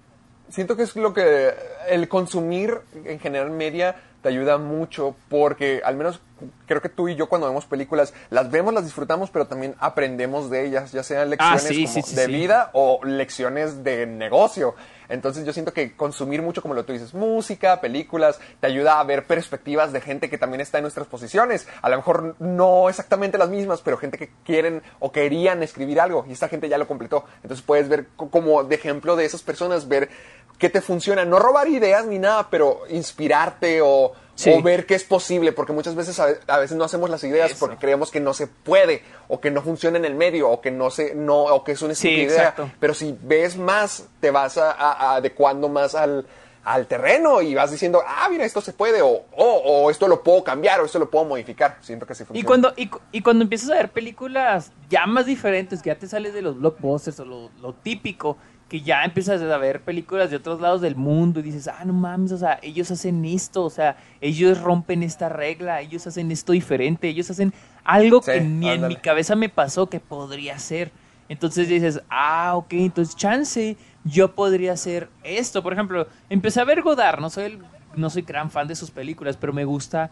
Siento 0.49 0.77
que 0.77 0.83
es 0.83 0.95
lo 0.95 1.13
que 1.13 1.53
el 1.89 2.07
consumir 2.07 2.79
en 3.03 3.19
general 3.19 3.49
media 3.49 3.95
te 4.25 4.29
ayuda 4.29 4.57
mucho 4.57 5.15
porque 5.29 5.83
al 5.85 5.97
menos 5.97 6.19
creo 6.65 6.81
que 6.81 6.89
tú 6.89 7.07
y 7.07 7.15
yo 7.15 7.29
cuando 7.29 7.45
vemos 7.47 7.67
películas 7.67 8.11
las 8.31 8.49
vemos, 8.49 8.73
las 8.73 8.83
disfrutamos, 8.83 9.29
pero 9.29 9.45
también 9.45 9.75
aprendemos 9.77 10.49
de 10.49 10.65
ellas, 10.65 10.91
ya 10.91 11.03
sean 11.03 11.31
ah, 11.37 11.55
lecciones 11.55 12.15
de 12.15 12.25
vida 12.25 12.71
o 12.73 13.01
lecciones 13.03 13.83
de 13.83 14.07
negocio. 14.07 14.73
Entonces 15.09 15.45
yo 15.45 15.53
siento 15.53 15.73
que 15.73 15.95
consumir 15.95 16.41
mucho, 16.41 16.63
como 16.63 16.73
lo 16.73 16.85
tú 16.85 16.93
dices, 16.93 17.13
música, 17.13 17.79
películas, 17.81 18.39
te 18.59 18.65
ayuda 18.65 18.99
a 18.99 19.03
ver 19.03 19.27
perspectivas 19.27 19.93
de 19.93 20.01
gente 20.01 20.27
que 20.27 20.39
también 20.39 20.59
está 20.59 20.79
en 20.79 20.85
nuestras 20.85 21.05
posiciones. 21.05 21.67
A 21.83 21.89
lo 21.89 21.97
mejor 21.97 22.35
no 22.39 22.89
exactamente 22.89 23.37
las 23.37 23.49
mismas, 23.49 23.81
pero 23.81 23.97
gente 23.97 24.17
que 24.17 24.31
quieren 24.43 24.81
o 24.97 25.11
querían 25.11 25.61
escribir 25.61 26.01
algo 26.01 26.25
y 26.27 26.31
esta 26.31 26.47
gente 26.47 26.67
ya 26.67 26.79
lo 26.79 26.87
completó. 26.87 27.25
Entonces 27.43 27.63
puedes 27.63 27.87
ver 27.87 28.07
como 28.15 28.63
de 28.63 28.73
ejemplo 28.73 29.15
de 29.15 29.25
esas 29.25 29.43
personas, 29.43 29.87
ver 29.87 30.09
que 30.57 30.69
te 30.69 30.81
funciona. 30.81 31.25
No 31.25 31.39
robar 31.39 31.67
ideas 31.67 32.05
ni 32.05 32.19
nada, 32.19 32.49
pero 32.49 32.81
inspirarte 32.89 33.81
o, 33.81 34.13
Sí. 34.35 34.51
o 34.53 34.61
ver 34.61 34.85
que 34.85 34.95
es 34.95 35.05
posible, 35.05 35.53
porque 35.53 35.71
muchas 35.71 35.95
veces 35.95 36.19
a, 36.19 36.27
a 36.47 36.57
veces 36.59 36.75
no 36.75 36.83
hacemos 36.83 37.09
las 37.09 37.23
ideas 37.23 37.51
Eso. 37.51 37.59
porque 37.61 37.77
creemos 37.77 38.11
que 38.11 38.19
no 38.19 38.33
se 38.33 38.47
puede 38.47 39.01
o 39.29 39.39
que 39.39 39.49
no 39.49 39.61
funciona 39.61 39.97
en 39.97 40.03
el 40.03 40.13
medio 40.13 40.49
o 40.49 40.59
que 40.59 40.71
no 40.71 40.89
se 40.91 41.15
no 41.15 41.43
o 41.43 41.63
que 41.63 41.71
es 41.71 41.81
una 41.81 41.95
Sí, 41.95 42.09
idea. 42.09 42.25
exacto. 42.25 42.69
Pero 42.81 42.93
si 42.93 43.17
ves 43.21 43.55
más, 43.55 44.07
te 44.19 44.31
vas 44.31 44.57
a, 44.57 45.15
adecuando 45.15 45.69
más 45.69 45.95
al, 45.95 46.27
al 46.65 46.85
terreno 46.85 47.41
y 47.41 47.55
vas 47.55 47.71
diciendo, 47.71 48.01
ah, 48.05 48.27
mira, 48.29 48.43
esto 48.43 48.59
se 48.59 48.73
puede, 48.73 49.01
o, 49.01 49.07
o, 49.07 49.45
o 49.85 49.89
esto 49.89 50.05
lo 50.09 50.21
puedo 50.21 50.43
cambiar, 50.43 50.81
o 50.81 50.85
esto 50.85 50.99
lo 50.99 51.09
puedo 51.09 51.23
modificar. 51.23 51.77
Siento 51.79 52.05
que 52.05 52.11
así 52.11 52.25
funciona. 52.25 52.39
Y 52.39 52.43
cuando, 52.43 52.73
y, 52.75 52.87
cu- 52.89 52.99
y 53.13 53.21
cuando 53.21 53.43
empiezas 53.43 53.69
a 53.69 53.75
ver 53.75 53.89
películas 53.91 54.73
ya 54.89 55.05
más 55.05 55.27
diferentes, 55.27 55.81
que 55.81 55.91
ya 55.91 55.95
te 55.97 56.09
sales 56.09 56.33
de 56.33 56.41
los 56.41 56.59
blockbusters 56.59 57.21
o 57.21 57.25
lo, 57.25 57.51
lo 57.61 57.73
típico, 57.73 58.35
que 58.67 58.81
ya 58.81 59.03
empiezas 59.03 59.41
a 59.41 59.57
ver 59.57 59.81
películas 59.81 60.31
de 60.31 60.37
otros 60.37 60.59
lados 60.59 60.81
del 60.81 60.95
mundo 60.95 61.39
y 61.39 61.43
dices, 61.43 61.67
ah, 61.67 61.85
no 61.85 61.93
mames, 61.93 62.31
o 62.31 62.37
sea, 62.37 62.59
ellos 62.63 62.89
hacen 62.89 63.23
esto, 63.25 63.63
o 63.63 63.69
sea, 63.69 63.95
ellos 64.21 64.59
rompen 64.61 65.03
esta 65.03 65.29
regla, 65.29 65.81
ellos 65.81 66.07
hacen 66.07 66.31
esto 66.31 66.51
diferente, 66.53 67.07
ellos 67.07 67.29
hacen 67.29 67.53
algo 67.83 68.21
Sí, 68.21 68.31
que 68.31 68.41
ni 68.41 68.69
en 68.69 68.87
mi 68.87 68.95
cabeza 68.95 69.35
me 69.35 69.49
pasó 69.49 69.87
que 69.87 69.99
podría 69.99 70.57
ser. 70.57 70.91
Entonces 71.29 71.67
dices, 71.69 72.01
ah, 72.09 72.53
ok, 72.55 72.73
entonces 72.73 73.15
chance, 73.15 73.77
yo 74.03 74.33
podría 74.35 74.73
hacer 74.73 75.09
esto. 75.23 75.61
Por 75.63 75.73
ejemplo, 75.73 76.07
empecé 76.29 76.59
a 76.61 76.65
ver 76.65 76.81
Godard, 76.81 77.19
no 77.19 77.29
soy, 77.29 77.43
el- 77.45 77.59
no 77.95 78.09
soy 78.09 78.23
gran 78.23 78.49
fan 78.51 78.67
de 78.67 78.75
sus 78.75 78.91
películas, 78.91 79.37
pero 79.37 79.53
me 79.53 79.65
gusta 79.65 80.11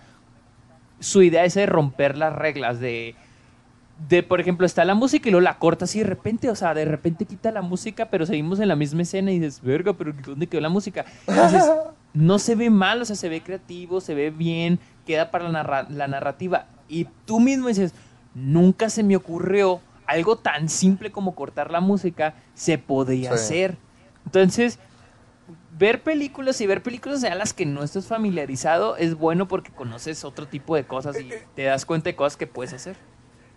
su 1.00 1.22
idea 1.22 1.44
esa 1.46 1.60
de 1.62 1.66
romper 1.66 2.18
las 2.18 2.34
reglas, 2.34 2.80
de, 2.80 3.16
de, 4.10 4.24
por 4.24 4.42
ejemplo, 4.42 4.66
está 4.66 4.84
la 4.86 4.96
música 4.96 5.30
y 5.30 5.32
luego 5.32 5.44
la 5.44 5.58
cortas 5.60 5.96
y 5.96 6.00
de 6.00 6.06
repente, 6.06 6.50
o 6.50 6.56
sea, 6.56 6.74
de 6.74 6.86
repente 6.86 7.26
quita 7.26 7.52
la 7.52 7.62
música, 7.62 8.10
pero 8.10 8.26
seguimos 8.26 8.60
en 8.60 8.68
la 8.68 8.76
misma 8.76 9.04
escena 9.04 9.32
y 9.32 9.40
dices, 9.40 9.62
verga, 9.62 9.94
pero 9.94 10.14
¿dónde 10.26 10.48
quedó 10.48 10.62
la 10.62 10.70
música? 10.70 11.06
Entonces, 11.28 11.64
no 12.14 12.40
se 12.40 12.56
ve 12.56 12.70
mal, 12.70 13.02
o 13.02 13.06
sea, 13.06 13.16
se 13.16 13.30
ve 13.30 13.42
creativo, 13.42 14.02
se 14.02 14.14
ve 14.14 14.30
bien, 14.30 14.80
queda 15.06 15.32
para 15.32 15.48
la, 15.50 15.64
narra- 15.64 15.88
la 15.90 16.08
narrativa. 16.08 16.66
Y 16.90 17.06
tú 17.26 17.40
mismo 17.40 17.68
dices, 17.70 17.94
nunca 18.34 18.90
se 18.90 19.04
me 19.04 19.16
ocurrió 19.16 19.80
algo 20.06 20.36
tan 20.38 20.68
simple 20.70 21.12
como 21.12 21.34
cortar 21.34 21.72
la 21.72 21.80
música, 21.80 22.34
se 22.56 22.78
podría 22.78 23.30
Sí. 23.30 23.36
hacer. 23.36 23.78
Entonces, 24.26 24.80
ver 25.78 26.04
películas 26.04 26.60
y 26.62 26.68
ver 26.68 26.84
películas 26.84 27.24
a 27.24 27.36
las 27.36 27.54
que 27.54 27.66
no 27.66 27.84
estás 27.84 28.08
familiarizado 28.08 28.96
es 28.98 29.16
bueno 29.16 29.48
porque 29.48 29.72
conoces 29.72 30.24
otro 30.26 30.48
tipo 30.48 30.76
de 30.76 30.84
cosas 30.84 31.20
y 31.20 31.30
te 31.56 31.64
das 31.64 31.86
cuenta 31.86 32.10
de 32.10 32.16
cosas 32.16 32.38
que 32.38 32.48
puedes 32.48 32.74
hacer. 32.74 32.96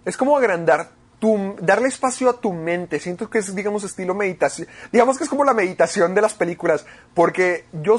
Es 0.07 0.17
como 0.17 0.39
agrandar 0.39 0.89
tu, 1.19 1.57
darle 1.61 1.89
espacio 1.89 2.31
a 2.31 2.41
tu 2.41 2.53
mente. 2.53 2.99
Siento 3.01 3.29
que 3.29 3.39
es, 3.39 3.55
digamos, 3.55 3.85
estilo 3.85 4.15
meditación. 4.15 4.69
Digamos 4.93 5.19
que 5.19 5.25
es 5.25 5.31
como 5.31 5.45
la 5.45 5.53
meditación 5.53 6.15
de 6.15 6.23
las 6.23 6.33
películas. 6.33 6.87
Porque 7.13 7.67
yo, 7.73 7.99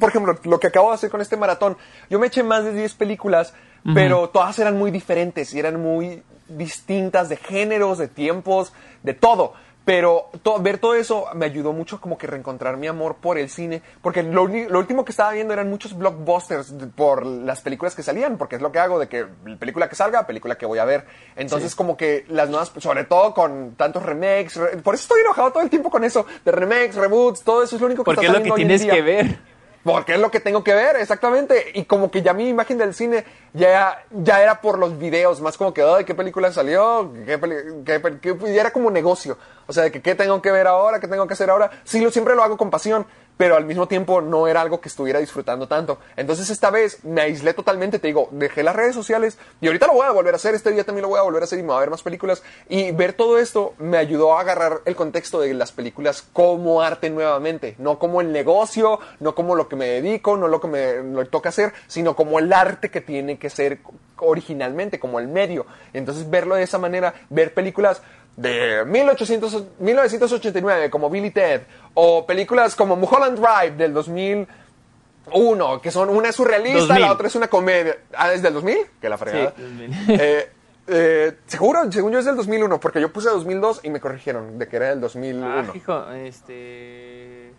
por 0.00 0.08
ejemplo, 0.08 0.36
lo 0.44 0.58
que 0.58 0.68
acabo 0.68 0.88
de 0.88 0.96
hacer 0.96 1.10
con 1.10 1.20
este 1.20 1.36
maratón, 1.36 1.76
yo 2.10 2.18
me 2.18 2.26
eché 2.26 2.42
más 2.42 2.64
de 2.64 2.72
10 2.72 2.94
películas, 2.94 3.54
pero 3.94 4.30
todas 4.30 4.58
eran 4.58 4.78
muy 4.78 4.90
diferentes 4.90 5.52
y 5.52 5.58
eran 5.58 5.80
muy 5.80 6.22
distintas 6.48 7.28
de 7.28 7.36
géneros, 7.36 7.98
de 7.98 8.08
tiempos, 8.08 8.72
de 9.02 9.14
todo. 9.14 9.52
Pero 9.84 10.30
to- 10.42 10.58
ver 10.60 10.78
todo 10.78 10.94
eso 10.94 11.26
me 11.34 11.44
ayudó 11.44 11.74
mucho 11.74 12.00
como 12.00 12.16
que 12.16 12.26
reencontrar 12.26 12.78
mi 12.78 12.86
amor 12.86 13.16
por 13.16 13.36
el 13.36 13.50
cine, 13.50 13.82
porque 14.00 14.22
lo, 14.22 14.46
lo 14.46 14.78
último 14.78 15.04
que 15.04 15.10
estaba 15.12 15.32
viendo 15.32 15.52
eran 15.52 15.68
muchos 15.68 15.94
blockbusters 15.96 16.72
por 16.96 17.26
las 17.26 17.60
películas 17.60 17.94
que 17.94 18.02
salían, 18.02 18.38
porque 18.38 18.56
es 18.56 18.62
lo 18.62 18.72
que 18.72 18.78
hago 18.78 18.98
de 18.98 19.08
que 19.08 19.26
película 19.58 19.88
que 19.90 19.94
salga, 19.94 20.26
película 20.26 20.56
que 20.56 20.64
voy 20.64 20.78
a 20.78 20.86
ver. 20.86 21.04
Entonces 21.36 21.74
como 21.74 21.98
que 21.98 22.24
las 22.28 22.48
nuevas, 22.48 22.72
sobre 22.78 23.04
todo 23.04 23.34
con 23.34 23.74
tantos 23.76 24.02
remakes, 24.02 24.56
re- 24.56 24.76
por 24.78 24.94
eso 24.94 25.02
estoy 25.02 25.20
enojado 25.20 25.52
todo 25.52 25.62
el 25.62 25.68
tiempo 25.68 25.90
con 25.90 26.02
eso, 26.02 26.24
de 26.46 26.50
remakes, 26.52 26.94
reboots, 26.94 27.42
todo 27.42 27.62
eso 27.62 27.76
es 27.76 27.80
lo 27.82 27.86
único 27.86 28.04
que 28.04 28.06
Porque 28.06 28.26
es 28.26 28.32
lo 28.32 28.38
que 28.38 28.50
tienes 28.56 28.80
que 28.94 29.02
ver. 29.02 29.38
Porque 29.84 30.14
es 30.14 30.18
lo 30.18 30.30
que 30.30 30.40
tengo 30.40 30.64
que 30.64 30.72
ver, 30.72 30.96
exactamente. 30.96 31.62
Y 31.74 31.84
como 31.84 32.10
que 32.10 32.22
ya 32.22 32.32
mi 32.32 32.48
imagen 32.48 32.78
del 32.78 32.94
cine 32.94 33.22
ya, 33.52 34.02
ya 34.10 34.42
era 34.42 34.62
por 34.62 34.78
los 34.78 34.98
videos, 34.98 35.42
más 35.42 35.58
como 35.58 35.74
que, 35.74 35.82
ay, 35.82 36.06
¿qué 36.06 36.14
película 36.14 36.50
salió? 36.52 37.12
¿Qué 37.26 37.38
qué 37.84 38.00
qué- 38.22 38.38
ya 38.54 38.60
era 38.62 38.70
como 38.72 38.90
negocio. 38.90 39.36
O 39.66 39.72
sea, 39.72 39.84
de 39.84 39.92
que 39.92 40.02
qué 40.02 40.14
tengo 40.14 40.40
que 40.42 40.50
ver 40.50 40.66
ahora, 40.66 41.00
qué 41.00 41.08
tengo 41.08 41.26
que 41.26 41.34
hacer 41.34 41.50
ahora. 41.50 41.70
Sí, 41.84 42.00
lo, 42.00 42.10
siempre 42.10 42.34
lo 42.34 42.42
hago 42.42 42.56
con 42.56 42.70
pasión, 42.70 43.06
pero 43.36 43.56
al 43.56 43.64
mismo 43.64 43.88
tiempo 43.88 44.20
no 44.20 44.46
era 44.46 44.60
algo 44.60 44.80
que 44.80 44.88
estuviera 44.88 45.18
disfrutando 45.18 45.66
tanto. 45.66 45.98
Entonces 46.16 46.50
esta 46.50 46.70
vez 46.70 47.04
me 47.04 47.20
aislé 47.20 47.52
totalmente, 47.52 47.98
te 47.98 48.06
digo, 48.06 48.28
dejé 48.30 48.62
las 48.62 48.76
redes 48.76 48.94
sociales 48.94 49.38
y 49.60 49.66
ahorita 49.66 49.86
lo 49.86 49.94
voy 49.94 50.06
a 50.06 50.10
volver 50.10 50.34
a 50.34 50.36
hacer, 50.36 50.54
este 50.54 50.70
día 50.70 50.84
también 50.84 51.02
lo 51.02 51.08
voy 51.08 51.18
a 51.18 51.22
volver 51.22 51.42
a 51.42 51.44
hacer 51.44 51.58
y 51.58 51.62
me 51.62 51.68
voy 51.68 51.76
a 51.78 51.80
ver 51.80 51.90
más 51.90 52.02
películas. 52.02 52.42
Y 52.68 52.92
ver 52.92 53.12
todo 53.14 53.38
esto 53.38 53.74
me 53.78 53.98
ayudó 53.98 54.36
a 54.36 54.40
agarrar 54.40 54.80
el 54.84 54.94
contexto 54.96 55.40
de 55.40 55.54
las 55.54 55.72
películas 55.72 56.24
como 56.32 56.82
arte 56.82 57.10
nuevamente, 57.10 57.74
no 57.78 57.98
como 57.98 58.20
el 58.20 58.32
negocio, 58.32 59.00
no 59.20 59.34
como 59.34 59.54
lo 59.56 59.68
que 59.68 59.76
me 59.76 59.86
dedico, 59.86 60.36
no 60.36 60.48
lo 60.48 60.60
que 60.60 60.68
me 60.68 61.24
toca 61.26 61.48
hacer, 61.48 61.72
sino 61.86 62.14
como 62.14 62.38
el 62.38 62.52
arte 62.52 62.90
que 62.90 63.00
tiene 63.00 63.38
que 63.38 63.50
ser 63.50 63.80
originalmente, 64.18 64.98
como 64.98 65.18
el 65.18 65.28
medio. 65.28 65.66
Entonces 65.92 66.28
verlo 66.30 66.54
de 66.54 66.62
esa 66.62 66.78
manera, 66.78 67.14
ver 67.30 67.54
películas 67.54 68.02
de 68.36 68.84
1800, 68.84 69.64
1989 69.78 70.90
como 70.90 71.08
Billy 71.08 71.30
Ted 71.30 71.62
o 71.94 72.26
películas 72.26 72.74
como 72.74 72.96
Mulholland 72.96 73.38
Drive 73.38 73.76
del 73.76 73.92
2001 73.94 75.80
que 75.80 75.90
son 75.90 76.08
una 76.08 76.30
es 76.30 76.34
surrealista 76.36 76.80
2000. 76.80 77.00
la 77.00 77.12
otra 77.12 77.28
es 77.28 77.34
una 77.36 77.48
comedia 77.48 77.96
ah 78.16 78.32
es 78.32 78.42
del 78.42 78.54
2000 78.54 78.76
que 79.00 79.08
la 79.08 79.16
fregada 79.18 79.52
Sí, 79.56 79.62
2000. 79.62 80.20
Eh, 80.20 80.50
eh, 80.86 81.36
seguro 81.46 81.90
según 81.92 82.12
yo 82.12 82.18
es 82.18 82.24
del 82.24 82.36
2001 82.36 82.80
porque 82.80 83.00
yo 83.00 83.12
puse 83.12 83.28
2002 83.30 83.80
y 83.84 83.90
me 83.90 84.00
corrigieron 84.00 84.58
de 84.58 84.66
que 84.68 84.76
era 84.76 84.88
del 84.90 85.00
2001 85.00 85.46
Ah, 85.46 85.64
hijo, 85.74 86.10
este... 86.10 87.52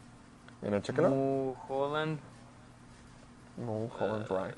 Mira, 0.61 0.81
chécalo. 0.81 1.09
Mulholland... 1.09 2.19
Mulholland 3.57 4.27
Drive 4.27 4.55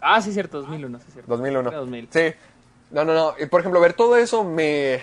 Ah, 0.00 0.20
sí, 0.20 0.32
cierto, 0.32 0.60
2001, 0.60 0.98
sí, 0.98 1.04
cierto. 1.12 1.30
2001. 1.30 1.68
Era 1.70 1.78
2000. 1.78 2.08
Sí. 2.10 2.34
No, 2.90 3.04
no, 3.04 3.14
no. 3.14 3.34
Por 3.48 3.60
ejemplo, 3.60 3.80
ver 3.80 3.92
todo 3.94 4.16
eso 4.16 4.44
me 4.44 5.02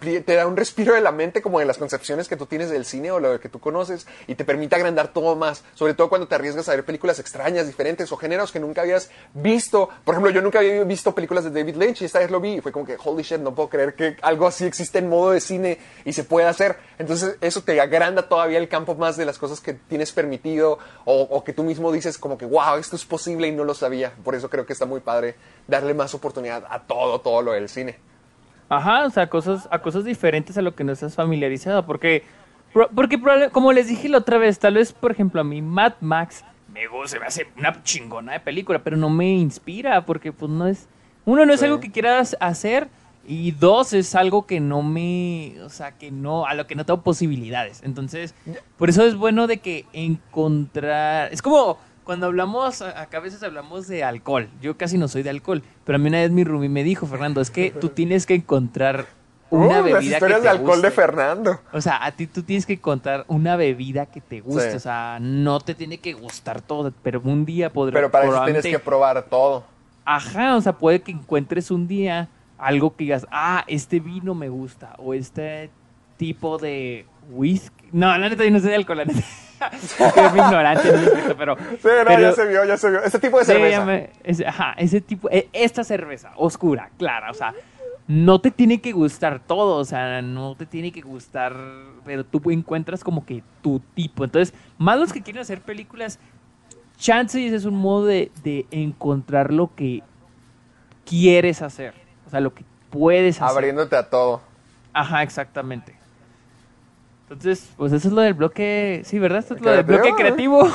te 0.00 0.20
te 0.20 0.34
da 0.34 0.46
un 0.46 0.56
respiro 0.56 0.94
de 0.94 1.00
la 1.00 1.12
mente 1.12 1.42
como 1.42 1.58
de 1.58 1.64
las 1.64 1.78
concepciones 1.78 2.28
que 2.28 2.36
tú 2.36 2.46
tienes 2.46 2.70
del 2.70 2.84
cine 2.84 3.10
o 3.10 3.20
lo 3.20 3.40
que 3.40 3.48
tú 3.48 3.60
conoces 3.60 4.06
y 4.26 4.34
te 4.34 4.44
permite 4.44 4.76
agrandar 4.76 5.08
todo 5.08 5.36
más. 5.36 5.64
Sobre 5.74 5.94
todo 5.94 6.08
cuando 6.08 6.28
te 6.28 6.34
arriesgas 6.34 6.68
a 6.68 6.72
ver 6.72 6.84
películas 6.84 7.18
extrañas, 7.18 7.66
diferentes 7.66 8.10
o 8.12 8.16
géneros 8.16 8.52
que 8.52 8.60
nunca 8.60 8.82
habías 8.82 9.10
visto. 9.34 9.88
Por 10.04 10.14
ejemplo, 10.14 10.30
yo 10.30 10.42
nunca 10.42 10.58
había 10.58 10.84
visto 10.84 11.14
películas 11.14 11.44
de 11.44 11.50
David 11.50 11.76
Lynch 11.76 12.02
y 12.02 12.04
esta 12.04 12.18
vez 12.18 12.30
lo 12.30 12.40
vi 12.40 12.54
y 12.54 12.60
fue 12.60 12.72
como 12.72 12.84
que, 12.84 12.96
holy 13.02 13.22
shit, 13.22 13.40
no 13.40 13.54
puedo 13.54 13.68
creer 13.68 13.94
que 13.94 14.16
algo 14.22 14.46
así 14.46 14.64
existe 14.64 14.98
en 14.98 15.08
modo 15.08 15.32
de 15.32 15.40
cine 15.40 15.78
y 16.04 16.12
se 16.12 16.24
puede 16.24 16.46
hacer. 16.46 16.76
Entonces, 16.98 17.36
eso 17.40 17.62
te 17.62 17.80
agranda 17.80 18.28
todavía 18.28 18.58
el 18.58 18.68
campo 18.68 18.94
más 18.94 19.16
de 19.16 19.24
las 19.24 19.38
cosas 19.38 19.60
que 19.60 19.74
tienes 19.74 20.12
permitido 20.12 20.78
o, 21.04 21.22
o 21.22 21.44
que 21.44 21.52
tú 21.52 21.62
mismo 21.62 21.92
dices 21.92 22.18
como 22.18 22.38
que, 22.38 22.46
wow, 22.46 22.76
esto 22.78 22.96
es 22.96 23.04
posible 23.04 23.48
y 23.48 23.52
no 23.52 23.64
lo 23.64 23.74
sabía. 23.74 24.12
Por 24.24 24.34
eso 24.34 24.50
creo 24.50 24.66
que 24.66 24.72
está 24.72 24.86
muy 24.86 25.00
padre 25.00 25.34
darle 25.66 25.94
más 25.94 26.14
oportunidad 26.14 26.64
a 26.68 26.80
todo, 26.86 27.20
todo 27.20 27.42
lo 27.42 27.52
del 27.52 27.68
cine. 27.68 28.11
Ajá, 28.68 29.04
o 29.06 29.10
sea, 29.10 29.28
cosas, 29.28 29.68
a 29.70 29.80
cosas 29.80 30.04
diferentes 30.04 30.56
a 30.56 30.62
lo 30.62 30.74
que 30.74 30.84
no 30.84 30.92
estás 30.92 31.14
familiarizado. 31.14 31.84
Porque, 31.84 32.24
porque 32.94 33.20
como 33.52 33.72
les 33.72 33.88
dije 33.88 34.08
la 34.08 34.18
otra 34.18 34.38
vez, 34.38 34.58
tal 34.58 34.74
vez, 34.74 34.92
por 34.92 35.10
ejemplo, 35.10 35.40
a 35.40 35.44
mí 35.44 35.60
Mad 35.62 35.94
Max 36.00 36.44
me 36.72 36.86
gusta, 36.86 37.20
me 37.20 37.26
hace 37.26 37.46
una 37.58 37.82
chingona 37.82 38.32
de 38.32 38.40
película, 38.40 38.78
pero 38.82 38.96
no 38.96 39.10
me 39.10 39.28
inspira 39.30 40.04
porque, 40.06 40.32
pues, 40.32 40.50
no 40.50 40.66
es. 40.66 40.88
Uno, 41.26 41.44
no 41.44 41.52
es 41.52 41.60
Sí. 41.60 41.66
algo 41.66 41.80
que 41.80 41.90
quieras 41.92 42.34
hacer. 42.40 42.88
Y 43.24 43.52
dos, 43.52 43.92
es 43.92 44.14
algo 44.16 44.46
que 44.46 44.58
no 44.58 44.82
me. 44.82 45.54
O 45.62 45.68
sea, 45.68 45.92
que 45.92 46.10
no. 46.10 46.44
A 46.46 46.54
lo 46.54 46.66
que 46.66 46.74
no 46.74 46.84
tengo 46.86 47.02
posibilidades. 47.02 47.80
Entonces, 47.84 48.34
por 48.78 48.88
eso 48.88 49.04
es 49.04 49.14
bueno 49.16 49.46
de 49.46 49.58
que 49.58 49.84
encontrar. 49.92 51.32
Es 51.32 51.42
como 51.42 51.78
cuando 52.04 52.26
hablamos. 52.26 52.82
Acá 52.82 53.18
a 53.18 53.20
veces 53.20 53.42
hablamos 53.42 53.88
de 53.88 54.04
alcohol. 54.04 54.48
Yo 54.60 54.76
casi 54.76 54.98
no 54.98 55.08
soy 55.08 55.22
de 55.22 55.30
alcohol. 55.30 55.62
Pero 55.84 55.96
a 55.96 55.98
mí 55.98 56.08
una 56.08 56.18
vez 56.20 56.30
mi 56.30 56.44
roomie 56.44 56.68
me 56.68 56.84
dijo, 56.84 57.06
Fernando, 57.06 57.40
es 57.40 57.50
que 57.50 57.70
tú 57.70 57.88
tienes 57.88 58.26
que 58.26 58.34
encontrar 58.34 59.06
una 59.50 59.80
Uh, 59.80 59.84
bebida 59.84 59.92
las 59.92 60.00
que 60.00 60.14
historias 60.14 60.38
te 60.38 60.44
de 60.44 60.48
alcohol 60.48 60.82
de. 60.82 60.90
Fernando. 60.90 61.60
O 61.72 61.80
sea, 61.80 62.04
a 62.04 62.12
ti 62.12 62.26
tú 62.26 62.42
tienes 62.42 62.64
que 62.66 62.74
encontrar 62.74 63.24
una 63.28 63.56
bebida 63.56 64.06
que 64.06 64.20
te 64.20 64.40
guste. 64.40 64.70
Sí. 64.70 64.76
O 64.76 64.80
sea, 64.80 65.18
no 65.20 65.60
te 65.60 65.74
tiene 65.74 65.98
que 65.98 66.14
gustar 66.14 66.62
todo, 66.62 66.92
pero 67.02 67.20
un 67.22 67.44
día 67.44 67.70
podrás. 67.70 67.94
Pero 67.94 68.10
para 68.10 68.26
eso 68.26 68.44
tienes 68.44 68.64
que 68.64 68.78
probar 68.78 69.22
todo. 69.24 69.64
Ajá, 70.04 70.56
o 70.56 70.60
sea, 70.60 70.72
puede 70.72 71.00
que 71.00 71.12
encuentres 71.12 71.70
un 71.70 71.86
día 71.86 72.28
algo 72.58 72.94
que 72.96 73.04
digas, 73.04 73.26
ah, 73.30 73.64
este 73.66 74.00
vino 74.00 74.34
me 74.34 74.48
gusta, 74.48 74.94
o 74.98 75.14
este 75.14 75.70
tipo 76.16 76.58
de 76.58 77.06
whisky. 77.30 77.88
No, 77.92 78.06
la 78.16 78.28
neta, 78.28 78.44
yo 78.44 78.50
no 78.50 78.60
sé 78.60 78.68
de 78.68 78.76
alcohol, 78.76 78.98
la 78.98 79.04
neta. 79.04 79.20
Muy 80.32 80.40
ignorante, 80.40 80.92
no 81.28 81.36
pero. 81.36 81.56
Sí, 81.56 81.64
no, 81.84 82.04
pero- 82.06 82.20
ya 82.20 82.32
se 82.32 82.46
vio, 82.46 82.64
ya 82.64 82.76
se 82.76 82.90
vio. 82.90 83.02
Este 83.02 83.18
tipo 83.18 83.38
de 83.38 83.44
cerveza. 83.44 84.08
ese- 84.24 84.46
ajá, 84.46 84.74
ese 84.78 85.00
tipo, 85.00 85.28
e- 85.30 85.48
esta 85.52 85.84
cerveza 85.84 86.32
oscura, 86.36 86.90
clara, 86.98 87.30
o 87.30 87.34
sea, 87.34 87.54
no 88.08 88.40
te 88.40 88.50
tiene 88.50 88.80
que 88.80 88.92
gustar 88.92 89.40
todo, 89.40 89.76
o 89.76 89.84
sea, 89.84 90.22
no 90.22 90.54
te 90.56 90.66
tiene 90.66 90.90
que 90.92 91.00
gustar, 91.02 91.54
pero 92.04 92.24
tú 92.24 92.40
encuentras 92.50 93.04
como 93.04 93.24
que 93.24 93.42
tu 93.62 93.80
tipo. 93.94 94.24
Entonces, 94.24 94.54
más 94.78 94.98
los 94.98 95.12
que 95.12 95.22
quieren 95.22 95.40
hacer 95.42 95.60
películas, 95.60 96.18
Chances 96.98 97.52
es 97.52 97.64
un 97.64 97.74
modo 97.74 98.06
de, 98.06 98.30
de 98.44 98.66
encontrar 98.70 99.52
lo 99.52 99.74
que 99.74 100.02
quieres 101.06 101.62
hacer, 101.62 101.94
o 102.26 102.30
sea, 102.30 102.40
lo 102.40 102.54
que 102.54 102.64
puedes 102.90 103.40
hacer. 103.40 103.56
Abriéndote 103.56 103.96
a 103.96 104.08
todo. 104.08 104.40
Ajá, 104.92 105.22
exactamente. 105.22 105.96
Entonces, 107.32 107.66
pues 107.78 107.90
eso 107.94 108.08
es 108.08 108.14
lo 108.14 108.20
del 108.20 108.34
bloque, 108.34 109.00
sí, 109.06 109.18
¿verdad? 109.18 109.38
Esto 109.38 109.54
es 109.54 109.62
lo 109.62 109.70
del 109.70 109.84
bloque 109.84 110.12
creativo. 110.12 110.60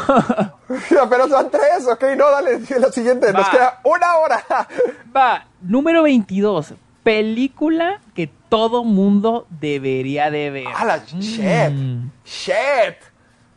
Pero 0.68 1.28
son 1.28 1.52
tres, 1.52 1.88
ok, 1.88 2.04
no, 2.18 2.32
dale, 2.32 2.60
la 2.80 2.92
siguiente, 2.92 3.32
nos 3.32 3.48
queda 3.50 3.80
una 3.84 4.16
hora. 4.18 4.44
Va, 5.16 5.46
número 5.62 6.02
22, 6.02 6.74
película 7.04 8.02
que 8.16 8.28
todo 8.50 8.84
mundo 8.84 9.46
debería 9.52 10.32
de 10.32 10.50
ver. 10.50 10.68
¡Ah, 10.76 10.86
la 10.86 11.06
shit! 11.06 11.72
Mm. 11.72 12.10
¡Shit! 12.26 12.98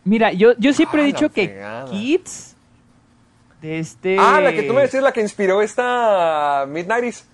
Mira, 0.04 0.32
yo, 0.32 0.52
yo 0.58 0.74
siempre 0.74 1.00
he 1.00 1.06
dicho 1.06 1.30
que 1.30 1.58
Kids 1.90 2.54
de 3.62 3.78
este... 3.78 4.18
Ah, 4.18 4.42
la 4.42 4.52
que 4.52 4.64
tú 4.64 4.74
me 4.74 4.82
decías, 4.82 5.02
la 5.02 5.12
que 5.12 5.22
inspiró 5.22 5.62
esta 5.62 6.66
Midnighties. 6.68 7.26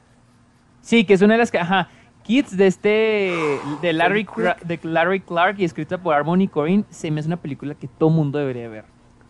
Sí, 0.80 1.04
que 1.04 1.14
es 1.14 1.22
una 1.22 1.34
de 1.34 1.38
las 1.38 1.50
que, 1.50 1.58
ajá, 1.58 1.88
Kids 2.26 2.56
de 2.56 2.66
este 2.66 3.60
de 3.80 3.92
Larry, 3.94 4.26
de 4.64 4.80
Larry 4.82 5.20
Clark 5.20 5.56
y 5.58 5.64
escrita 5.64 5.98
por 5.98 6.14
Harmony 6.14 6.48
Corinne 6.48 6.84
se 6.90 7.10
me 7.10 7.20
hace 7.20 7.28
una 7.28 7.36
película 7.36 7.74
que 7.74 7.86
todo 7.86 8.10
mundo 8.10 8.38
debería 8.38 8.68
ver. 8.68 8.84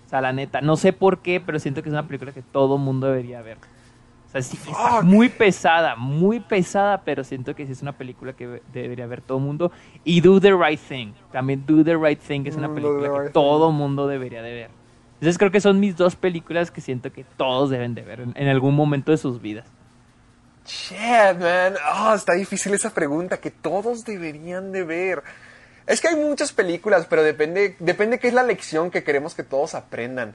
O 0.07 0.09
sea, 0.09 0.21
la 0.21 0.33
neta, 0.33 0.61
no 0.61 0.77
sé 0.77 0.93
por 0.93 1.19
qué, 1.19 1.41
pero 1.41 1.59
siento 1.59 1.83
que 1.83 1.89
es 1.89 1.93
una 1.93 2.07
película 2.07 2.33
que 2.33 2.43
todo 2.43 2.79
mundo 2.79 3.09
debería 3.09 3.43
ver. 3.43 3.59
O 4.27 4.29
sea, 4.31 4.41
sí, 4.41 4.57
está 4.57 5.03
muy 5.03 5.29
pesada, 5.29 5.97
muy 5.97 6.41
pesada, 6.41 7.03
pero 7.03 7.23
siento 7.23 7.55
que 7.55 7.67
sí 7.67 7.73
es 7.73 7.83
una 7.83 7.93
película 7.93 8.33
que 8.33 8.63
debería 8.73 9.07
ver 9.07 9.21
todo 9.21 9.39
mundo. 9.39 9.73
Y 10.05 10.21
Do 10.21 10.41
the 10.41 10.53
Right 10.53 10.81
Thing, 10.81 11.13
también 11.33 11.65
Do 11.67 11.85
the 11.85 11.97
Right 11.97 12.21
Thing, 12.21 12.47
es 12.47 12.57
una 12.57 12.69
mm, 12.69 12.75
película 12.75 13.25
que 13.25 13.31
todo 13.31 13.73
mundo 13.73 14.07
debería 14.07 14.43
de 14.43 14.53
ver. 14.53 14.71
Entonces 15.15 15.39
creo 15.39 15.51
que 15.51 15.61
son 15.61 15.81
mis 15.81 15.97
dos 15.97 16.17
películas 16.17 16.71
que 16.71 16.81
siento 16.81 17.13
que 17.13 17.25
todos 17.37 17.71
deben 17.71 17.95
de 17.95 18.03
ver 18.03 18.27
en 18.35 18.49
algún 18.49 18.75
momento 18.75 19.13
de 19.13 19.19
sus 19.19 19.41
vidas. 19.41 19.67
Shit, 20.67 21.39
man. 21.39 21.77
Oh, 21.95 22.15
está 22.15 22.33
difícil 22.33 22.75
esa 22.75 22.91
pregunta 22.91 23.39
que 23.39 23.51
todos 23.51 24.05
deberían 24.05 24.73
de 24.73 24.85
ver. 24.85 25.23
Es 25.87 26.01
que 26.01 26.09
hay 26.09 26.17
muchas 26.17 26.53
películas, 26.53 27.07
pero 27.09 27.23
depende, 27.23 27.77
depende 27.79 28.19
qué 28.19 28.29
es 28.29 28.35
la 28.35 28.43
lección 28.43 28.91
que 28.91 29.05
queremos 29.05 29.35
que 29.35 29.45
todos 29.45 29.75
aprendan. 29.75 30.35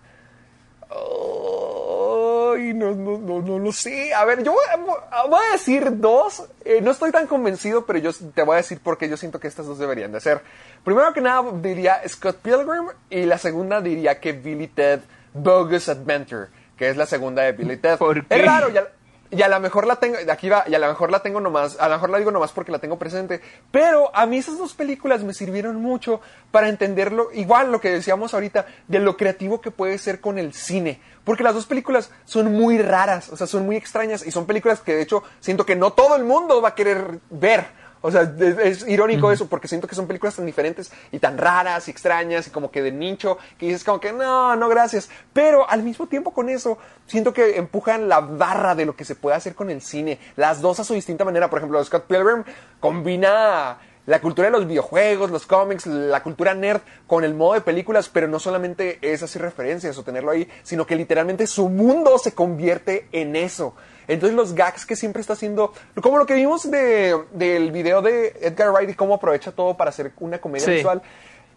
Ay, 0.89 2.73
no, 2.73 2.95
no, 2.95 3.17
no, 3.17 3.41
no 3.41 3.59
lo 3.59 3.71
sé. 3.73 4.13
A 4.13 4.23
ver, 4.23 4.43
yo 4.43 4.53
voy 4.53 5.39
a 5.49 5.51
decir 5.51 5.99
dos. 5.99 6.43
Eh, 6.63 6.79
no 6.82 6.91
estoy 6.91 7.11
tan 7.11 7.27
convencido, 7.27 7.86
pero 7.86 7.99
yo 7.99 8.11
te 8.34 8.43
voy 8.43 8.53
a 8.53 8.57
decir 8.57 8.79
por 8.79 8.97
qué 8.97 9.09
yo 9.09 9.17
siento 9.17 9.39
que 9.39 9.47
estas 9.49 9.65
dos 9.65 9.77
deberían 9.77 10.13
de 10.13 10.21
ser. 10.21 10.41
Primero 10.86 11.13
que 11.13 11.19
nada 11.21 11.43
diría 11.61 12.01
Scott 12.07 12.38
Pilgrim 12.38 12.88
y 13.09 13.23
la 13.25 13.38
segunda 13.38 13.82
diría 13.82 14.21
que 14.21 14.32
Billy 14.32 14.67
Ted 14.67 15.01
Bogus 15.34 15.89
Adventure, 15.89 16.47
que 16.77 16.89
es 16.89 16.95
la 16.95 17.05
segunda 17.05 17.43
de 17.43 17.51
Billy 17.51 17.77
Ted. 17.77 17.97
¿Por 17.97 18.25
Es 18.29 18.45
raro, 18.45 18.69
ya, 18.69 18.88
y 19.32 19.41
a 19.41 19.47
lo 19.47 19.59
mejor 19.61 19.88
la 19.88 19.95
tengo, 19.95 20.17
aquí 20.29 20.49
va, 20.49 20.65
y 20.67 20.75
a 20.75 20.79
lo 20.79 20.88
mejor 20.88 21.09
la 21.09 21.21
tengo 21.21 21.39
nomás, 21.39 21.79
a 21.79 21.88
lo 21.88 21.95
mejor 21.95 22.09
la 22.09 22.17
digo 22.17 22.32
nomás 22.32 22.51
porque 22.51 22.71
la 22.71 22.79
tengo 22.79 22.99
presente, 22.99 23.41
pero 23.71 24.13
a 24.13 24.25
mí 24.25 24.38
esas 24.38 24.57
dos 24.57 24.73
películas 24.73 25.23
me 25.23 25.34
sirvieron 25.34 25.77
mucho 25.77 26.19
para 26.51 26.67
entenderlo, 26.67 27.29
igual 27.34 27.71
lo 27.71 27.79
que 27.79 27.89
decíamos 27.89 28.34
ahorita, 28.34 28.65
de 28.89 28.99
lo 28.99 29.15
creativo 29.15 29.61
que 29.61 29.71
puede 29.71 29.97
ser 29.97 30.19
con 30.19 30.38
el 30.38 30.53
cine, 30.53 30.99
porque 31.23 31.43
las 31.43 31.53
dos 31.53 31.65
películas 31.65 32.11
son 32.25 32.53
muy 32.53 32.77
raras, 32.77 33.29
o 33.29 33.38
sea, 33.38 33.47
son 33.47 33.65
muy 33.65 33.77
extrañas, 33.77 34.25
y 34.25 34.32
son 34.32 34.45
películas 34.45 34.82
que 34.82 34.95
de 34.95 35.01
hecho 35.01 35.23
siento 35.39 35.65
que 35.65 35.77
no 35.77 35.93
todo 35.93 36.17
el 36.17 36.25
mundo 36.25 36.61
va 36.61 36.69
a 36.69 36.75
querer 36.75 37.19
ver, 37.29 37.67
o 38.02 38.12
sea, 38.12 38.34
es, 38.64 38.88
irónico 38.88 39.32
eso, 39.32 39.47
porque 39.47 39.68
siento 39.68 39.88
que 39.88 39.95
son 39.95 40.08
películas 40.08 40.36
tan 40.36 40.45
diferentes 40.45 40.91
y 41.12 41.20
tan 41.20 41.38
raras 41.38 41.88
y 41.88 41.91
extrañas 41.91 42.47
y 42.47 42.49
como 42.49 42.72
que 42.72 42.82
de 42.82 42.91
nicho, 42.91 43.38
que 43.58 43.68
dices 43.68 43.84
como 43.84 43.99
que 43.99 44.12
no, 44.12 44.56
no, 44.56 44.68
gracias. 44.70 45.10
Pero 45.34 45.70
al 45.70 45.84
mismo 45.84 46.08
tiempo 46.08 46.32
con 46.32 46.49
eso, 46.49 46.78
siento 47.06 47.34
que 47.34 47.58
empujan 47.58 48.10
la 48.10 48.20
barra 48.20 48.74
de 48.76 48.86
lo 48.86 48.95
que 48.95 49.06
se 49.06 49.16
puede 49.16 49.36
hacer 49.36 49.54
con 49.54 49.70
el 49.70 49.82
cine. 49.82 50.20
Las 50.36 50.62
dos 50.62 50.80
a 50.80 50.84
su 50.84 50.93
distinta 50.93 51.24
manera. 51.26 51.49
Por 51.49 51.60
ejemplo, 51.60 51.84
Scott 51.84 52.06
Pilgrim 52.06 52.43
combina 52.80 53.78
la 54.12 54.20
cultura 54.20 54.49
de 54.49 54.51
los 54.51 54.68
videojuegos, 54.68 55.32
los 55.32 55.45
cómics, 55.47 55.86
la 55.86 56.22
cultura 56.22 56.53
nerd 56.53 56.82
con 57.07 57.24
el 57.24 57.34
modo 57.34 57.53
de 57.53 57.62
películas, 57.62 58.09
pero 58.09 58.28
no 58.28 58.39
solamente 58.39 58.99
es 59.01 59.24
así 59.24 59.39
referencias 59.39 59.97
o 59.97 60.03
tenerlo 60.03 60.32
ahí, 60.32 60.49
sino 60.64 60.86
que 60.86 60.97
literalmente 60.97 61.47
su 61.47 61.70
mundo 61.70 62.18
se 62.18 62.34
convierte 62.34 63.07
en 63.14 63.38
eso. 63.38 63.74
Entonces 64.09 64.36
los 64.36 64.53
gags 64.53 64.86
que 64.86 64.97
siempre 64.97 65.22
está 65.22 65.32
haciendo, 65.32 65.72
como 66.01 66.18
lo 66.18 66.26
que 66.26 66.34
vimos 66.34 66.70
del 66.70 67.72
video 67.72 68.01
de 68.01 68.36
Edgar 68.41 68.72
Wright 68.72 68.89
y 68.89 68.95
cómo 68.95 69.14
aprovecha 69.14 69.53
todo 69.53 69.78
para 69.78 69.91
hacer 69.91 70.12
una 70.20 70.39
comedia 70.39 70.68
visual, 70.68 71.01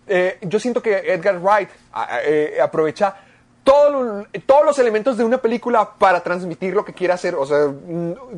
eh, 0.07 0.38
yo 0.42 0.61
siento 0.61 0.80
que 0.80 1.12
Edgar 1.12 1.40
Wright 1.40 1.70
eh, 2.24 2.59
aprovecha 2.62 3.16
todos 3.64 4.64
los 4.64 4.78
elementos 4.78 5.16
de 5.16 5.24
una 5.24 5.38
película 5.38 5.90
para 5.98 6.22
transmitir 6.22 6.72
lo 6.72 6.84
que 6.84 6.92
quiere 6.92 7.14
hacer. 7.14 7.34
O 7.34 7.46
sea, 7.46 7.66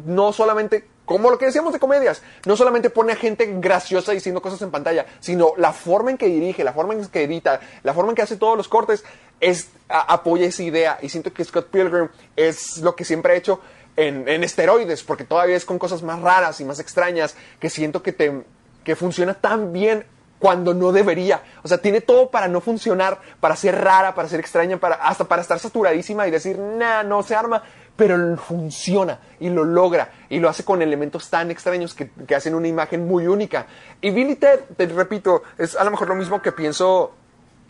no 0.06 0.32
solamente, 0.32 0.86
como 1.06 1.30
lo 1.30 1.38
que 1.38 1.46
decíamos 1.46 1.72
de 1.72 1.78
comedias, 1.78 2.20
no 2.44 2.56
solamente 2.56 2.90
pone 2.90 3.12
a 3.12 3.16
gente 3.16 3.46
graciosa 3.58 4.12
diciendo 4.12 4.42
cosas 4.42 4.60
en 4.60 4.70
pantalla, 4.70 5.06
sino 5.20 5.54
la 5.56 5.72
forma 5.72 6.10
en 6.10 6.18
que 6.18 6.26
dirige, 6.26 6.64
la 6.64 6.72
forma 6.72 6.94
en 6.94 7.06
que 7.06 7.22
edita, 7.22 7.60
la 7.84 7.94
forma 7.94 8.10
en 8.10 8.16
que 8.16 8.22
hace 8.22 8.36
todos 8.36 8.56
los 8.56 8.68
cortes, 8.68 9.04
es, 9.40 9.70
apoya 9.88 10.46
esa 10.46 10.64
idea. 10.64 10.98
Y 11.00 11.08
siento 11.08 11.32
que 11.32 11.44
Scott 11.44 11.68
Pilgrim 11.68 12.08
es 12.34 12.78
lo 12.78 12.96
que 12.96 13.04
siempre 13.04 13.32
ha 13.32 13.36
hecho 13.36 13.60
en, 13.96 14.44
esteroides, 14.44 15.04
porque 15.04 15.24
todavía 15.24 15.56
es 15.56 15.64
con 15.64 15.78
cosas 15.78 16.02
más 16.02 16.20
raras 16.20 16.60
y 16.60 16.64
más 16.64 16.80
extrañas, 16.80 17.36
que 17.60 17.70
siento 17.70 18.02
que, 18.02 18.12
te, 18.12 18.42
que 18.84 18.96
funciona 18.96 19.34
tan 19.34 19.72
bien 19.72 20.04
cuando 20.38 20.74
no 20.74 20.92
debería. 20.92 21.42
O 21.62 21.68
sea, 21.68 21.78
tiene 21.78 22.00
todo 22.00 22.30
para 22.30 22.48
no 22.48 22.60
funcionar, 22.60 23.20
para 23.40 23.56
ser 23.56 23.80
rara, 23.82 24.14
para 24.14 24.28
ser 24.28 24.40
extraña, 24.40 24.78
para, 24.78 24.96
hasta 24.96 25.24
para 25.24 25.42
estar 25.42 25.58
saturadísima 25.58 26.26
y 26.26 26.30
decir, 26.30 26.58
nah, 26.58 27.02
no 27.02 27.22
se 27.22 27.34
arma. 27.34 27.62
Pero 27.96 28.36
funciona 28.36 29.20
y 29.40 29.48
lo 29.48 29.64
logra 29.64 30.10
y 30.28 30.38
lo 30.38 30.50
hace 30.50 30.64
con 30.64 30.82
elementos 30.82 31.30
tan 31.30 31.50
extraños 31.50 31.94
que, 31.94 32.10
hacen 32.34 32.54
una 32.54 32.68
imagen 32.68 33.06
muy 33.06 33.26
única. 33.26 33.66
Y 34.02 34.10
Billy 34.10 34.36
Ted, 34.36 34.60
te 34.76 34.84
repito, 34.86 35.42
es 35.56 35.76
a 35.76 35.84
lo 35.84 35.90
mejor 35.90 36.08
lo 36.08 36.14
mismo 36.14 36.42
que 36.42 36.52
pienso 36.52 37.14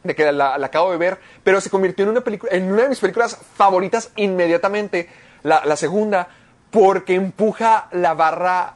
de 0.02 0.16
que 0.16 0.32
la, 0.32 0.54
acabo 0.56 0.90
de 0.90 0.96
ver, 0.96 1.18
pero 1.44 1.60
se 1.60 1.70
convirtió 1.70 2.04
en 2.04 2.10
una, 2.10 2.22
película, 2.22 2.52
en 2.52 2.72
una 2.72 2.82
de 2.82 2.88
mis 2.88 2.98
películas 2.98 3.38
favoritas 3.56 4.10
inmediatamente 4.16 5.08
la, 5.42 5.76
segunda, 5.76 6.28
porque 6.70 7.14
empuja 7.14 7.88
la 7.92 8.14
barra 8.14 8.74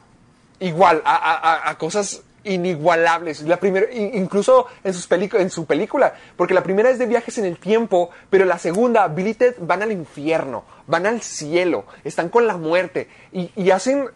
igual 0.59 1.01
a, 1.03 1.75
cosas 1.77 2.21
inigualables. 2.43 3.41
La 3.43 3.57
primera, 3.57 3.91
incluso 3.91 4.67
en, 4.83 4.93
sus 4.93 5.07
en 5.11 5.49
su 5.49 5.65
película, 5.65 6.13
porque 6.35 6.53
la 6.53 6.63
primera 6.63 6.89
es 6.89 6.99
de 6.99 7.05
viajes 7.05 7.37
en 7.37 7.45
el 7.45 7.57
tiempo, 7.57 8.09
pero 8.29 8.45
la 8.45 8.57
segunda, 8.57 9.07
Billy 9.07 9.33
Ted 9.33 9.55
van 9.59 9.81
al 9.81 9.91
infierno, 9.91 10.63
van 10.87 11.05
al 11.05 11.21
cielo, 11.21 11.85
están 12.03 12.29
con 12.29 12.47
la 12.47 12.57
muerte 12.57 13.07
y, 13.31 13.71
hacen 13.71 14.09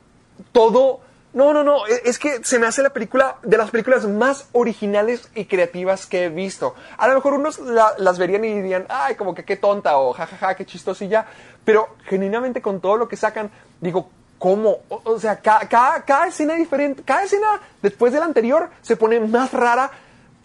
todo 0.52 1.00
no, 1.32 1.54
no, 1.54 1.64
no, 1.64 1.86
e, 1.88 2.02
es 2.06 2.18
que 2.18 2.44
se 2.44 2.60
me 2.60 2.68
hace 2.68 2.82
la 2.82 2.92
película 2.92 3.38
de 3.44 3.58
las 3.58 3.70
películas 3.70 4.06
más 4.06 4.48
originales 4.54 5.30
y 5.36 5.46
creativas 5.46 6.06
que 6.06 6.26
he 6.26 6.30
visto. 6.30 6.76
A 6.98 7.10
lo 7.10 7.16
mejor 7.16 7.34
unos 7.34 7.60
las 7.60 8.18
verían 8.18 8.46
y 8.46 8.54
dirían, 8.54 8.86
ay, 8.88 9.16
como 9.16 9.36
que 9.36 9.44
qué 9.44 9.58
tonta 9.58 9.98
o 9.98 10.14
jajaja, 10.14 10.38
ja, 10.38 10.48
ja, 10.48 10.56
qué 10.56 10.66
chistosilla. 10.66 11.26
Pero 11.66 11.90
genuinamente 12.06 12.62
con 12.62 12.80
todo 12.80 12.96
lo 12.96 13.10
que 13.10 13.18
sacan, 13.18 13.52
digo, 13.82 14.10
¿cómo? 14.40 14.78
O, 14.90 15.20
sea, 15.20 15.40
cada, 15.40 15.68
cada, 15.68 16.28
escena 16.28 16.56
diferente, 16.56 17.04
cada 17.04 17.24
escena 17.24 17.62
después 17.82 18.14
de 18.14 18.20
la 18.20 18.26
anterior 18.26 18.70
se 18.82 18.96
pone 18.96 19.20
más 19.20 19.54
rara 19.54 19.92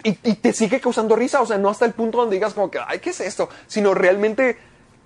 y, 0.03 0.13
te 0.15 0.53
sigue 0.53 0.81
causando 0.81 1.17
risa. 1.17 1.41
O 1.41 1.47
sea, 1.47 1.59
no 1.59 1.69
hasta 1.69 1.85
el 1.85 1.93
punto 1.93 2.19
donde 2.19 2.37
digas 2.37 2.55
como 2.55 2.71
que, 2.71 2.79
ay, 2.87 2.99
¿qué 3.01 3.11
es 3.11 3.21
esto? 3.21 3.49
Sino 3.67 3.95
realmente 3.95 4.59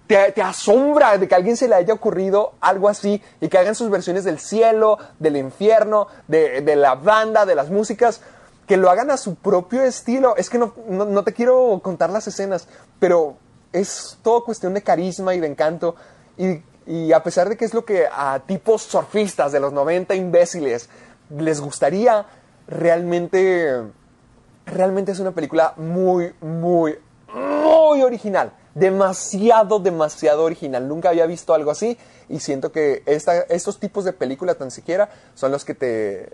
te, 0.07 0.43
asombra 0.43 1.17
de 1.19 1.27
que 1.29 1.35
alguien 1.35 1.57
se 1.57 1.69
le 1.69 1.75
haya 1.75 1.95
ocurrido 1.95 2.55
algo 2.61 2.89
así 2.89 3.23
y 3.41 3.49
que 3.49 3.59
hagan 3.59 3.75
sus 3.75 3.91
versiones 3.91 4.25
del 4.25 4.39
cielo, 4.39 4.99
del 5.19 5.37
infierno, 5.37 6.09
de, 6.29 6.77
la 6.77 6.95
banda, 6.95 7.47
de 7.47 7.55
las 7.55 7.71
músicas, 7.71 8.21
que 8.67 8.77
lo 8.77 8.91
hagan 8.91 9.11
a 9.11 9.17
su 9.17 9.35
propio 9.35 9.83
estilo. 9.83 10.37
Es 10.37 10.51
que 10.51 10.59
no, 10.59 11.25
te 11.25 11.33
quiero 11.33 11.81
contar 11.83 12.11
las 12.11 12.27
escenas, 12.27 12.69
pero 12.99 13.37
es 13.73 14.19
todo 14.23 14.45
cuestión 14.45 14.75
de 14.75 14.83
carisma 14.83 15.35
y 15.35 15.41
de 15.41 15.47
encanto. 15.47 15.97
Y, 16.37 16.63
y 16.87 17.13
a 17.13 17.23
pesar 17.23 17.49
de 17.49 17.57
que 17.57 17.65
es 17.65 17.75
lo 17.75 17.85
que 17.85 18.07
a 18.11 18.41
tipos 18.47 18.83
surfistas 18.83 19.53
de 19.53 19.61
los 19.61 19.73
90 19.73 20.15
imbéciles 20.15 20.89
les 21.31 21.61
gustaría, 21.61 22.27
realmente, 22.67 23.83
realmente 24.67 25.13
es 25.13 25.19
una 25.19 25.33
película 25.33 25.75
muy, 25.77 26.35
muy, 26.41 26.99
muy 27.33 28.03
original 28.03 28.53
demasiado, 28.75 29.79
demasiado 29.79 30.45
original. 30.45 30.87
Nunca 30.87 31.11
había 31.11 31.27
visto 31.27 31.55
algo 31.55 31.71
así 31.71 31.97
y 32.29 32.41
siento 32.41 32.73
que 32.73 33.03
estos 33.07 33.79
tipos 33.79 34.05
de 34.05 34.13
películas 34.13 34.59
tan 34.59 34.71
siquiera 34.71 35.09
son 35.35 35.53
los 35.53 35.65
que 35.65 35.75
te 35.75 36.33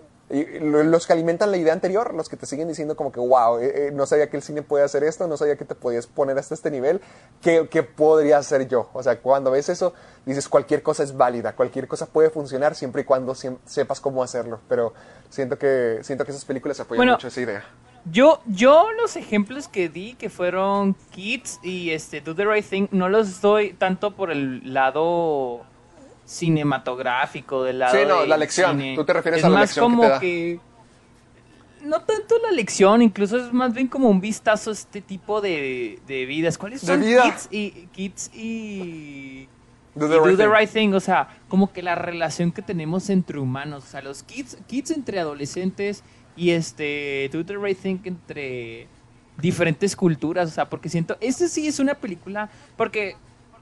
los 0.61 1.07
que 1.07 1.13
alimentan 1.13 1.51
la 1.51 1.57
idea 1.57 1.73
anterior, 1.73 2.13
los 2.13 2.29
que 2.29 2.37
te 2.37 2.45
siguen 2.45 2.67
diciendo 2.67 2.95
como 2.95 3.11
que, 3.11 3.19
wow, 3.19 3.59
eh, 3.59 3.87
eh, 3.87 3.91
no 3.93 4.05
sabía 4.05 4.29
que 4.29 4.37
el 4.37 4.43
cine 4.43 4.61
puede 4.61 4.83
hacer 4.83 5.03
esto, 5.03 5.27
no 5.27 5.37
sabía 5.37 5.57
que 5.57 5.65
te 5.65 5.75
podías 5.75 6.07
poner 6.07 6.37
hasta 6.37 6.53
este 6.53 6.71
nivel, 6.71 7.01
¿qué, 7.41 7.67
¿qué, 7.69 7.83
podría 7.83 8.37
hacer 8.37 8.67
yo? 8.67 8.89
O 8.93 9.03
sea, 9.03 9.19
cuando 9.19 9.51
ves 9.51 9.69
eso, 9.69 9.93
dices 10.25 10.47
cualquier 10.47 10.83
cosa 10.83 11.03
es 11.03 11.15
válida, 11.15 11.53
cualquier 11.55 11.87
cosa 11.87 12.05
puede 12.05 12.29
funcionar 12.29 12.75
siempre 12.75 13.01
y 13.01 13.05
cuando 13.05 13.35
sepas 13.35 13.99
cómo 13.99 14.23
hacerlo, 14.23 14.59
pero 14.69 14.93
siento 15.29 15.57
que, 15.57 15.99
siento 16.03 16.23
que 16.23 16.31
esas 16.31 16.45
películas 16.45 16.79
apoyan 16.79 17.07
mucho 17.07 17.27
esa 17.27 17.41
idea. 17.41 17.65
Yo, 18.05 18.41
yo 18.47 18.91
los 18.99 19.15
ejemplos 19.15 19.67
que 19.67 19.87
di, 19.87 20.15
que 20.15 20.29
fueron 20.29 20.95
Kids 21.11 21.59
y 21.61 21.91
este 21.91 22.19
Do 22.21 22.33
the 22.33 22.45
Right 22.45 22.65
Thing, 22.65 22.87
no 22.91 23.09
los 23.09 23.41
doy 23.41 23.73
tanto 23.73 24.15
por 24.15 24.31
el 24.31 24.73
lado 24.73 25.61
cinematográfico, 26.25 27.63
del 27.63 27.79
lado. 27.79 27.97
Sí, 27.97 28.05
no, 28.07 28.25
la 28.25 28.37
lección. 28.37 28.81
Tú 28.95 29.03
te 29.03 29.13
refieres 29.13 29.43
a 29.43 29.49
la 29.49 29.61
lección. 29.61 29.85
Es 29.85 29.97
más 29.97 30.07
como 30.07 30.19
que, 30.19 30.59
no 31.83 32.01
tanto 32.01 32.35
la 32.39 32.51
lección, 32.51 33.01
incluso 33.01 33.37
es 33.37 33.51
más 33.51 33.73
bien 33.73 33.87
como 33.87 34.09
un 34.09 34.21
vistazo 34.21 34.69
a 34.69 34.73
este 34.73 35.01
tipo 35.01 35.41
de, 35.41 35.99
de 36.07 36.25
vidas. 36.25 36.57
¿Cuáles 36.57 36.81
son 36.81 37.01
vida. 37.01 37.23
Kids 37.23 37.47
y, 37.51 37.71
Kids 37.91 38.31
y, 38.33 39.47
Do 39.95 40.05
y 40.07 40.35
the 40.35 40.43
Do. 40.43 40.53
Right 40.53 40.69
Thing? 40.69 40.93
O 40.93 40.99
sea, 40.99 41.27
como 41.47 41.71
que 41.71 41.81
la 41.81 41.95
relación 41.95 42.51
que 42.51 42.61
tenemos 42.61 43.09
entre 43.09 43.39
humanos. 43.39 43.83
O 43.85 43.87
sea, 43.87 44.01
los 44.01 44.23
kids, 44.23 44.57
kids 44.67 44.91
entre 44.91 45.19
adolescentes 45.19 46.03
y 46.35 46.51
este 46.51 47.29
Do 47.31 47.45
the 47.45 47.57
Right 47.57 47.77
Thing 47.77 47.99
entre 48.05 48.87
diferentes 49.37 49.95
culturas. 49.95 50.49
O 50.49 50.53
sea, 50.53 50.69
porque 50.69 50.89
siento, 50.89 51.17
este 51.19 51.47
sí 51.47 51.67
es 51.67 51.79
una 51.79 51.95
película, 51.95 52.49
porque, 52.77 53.15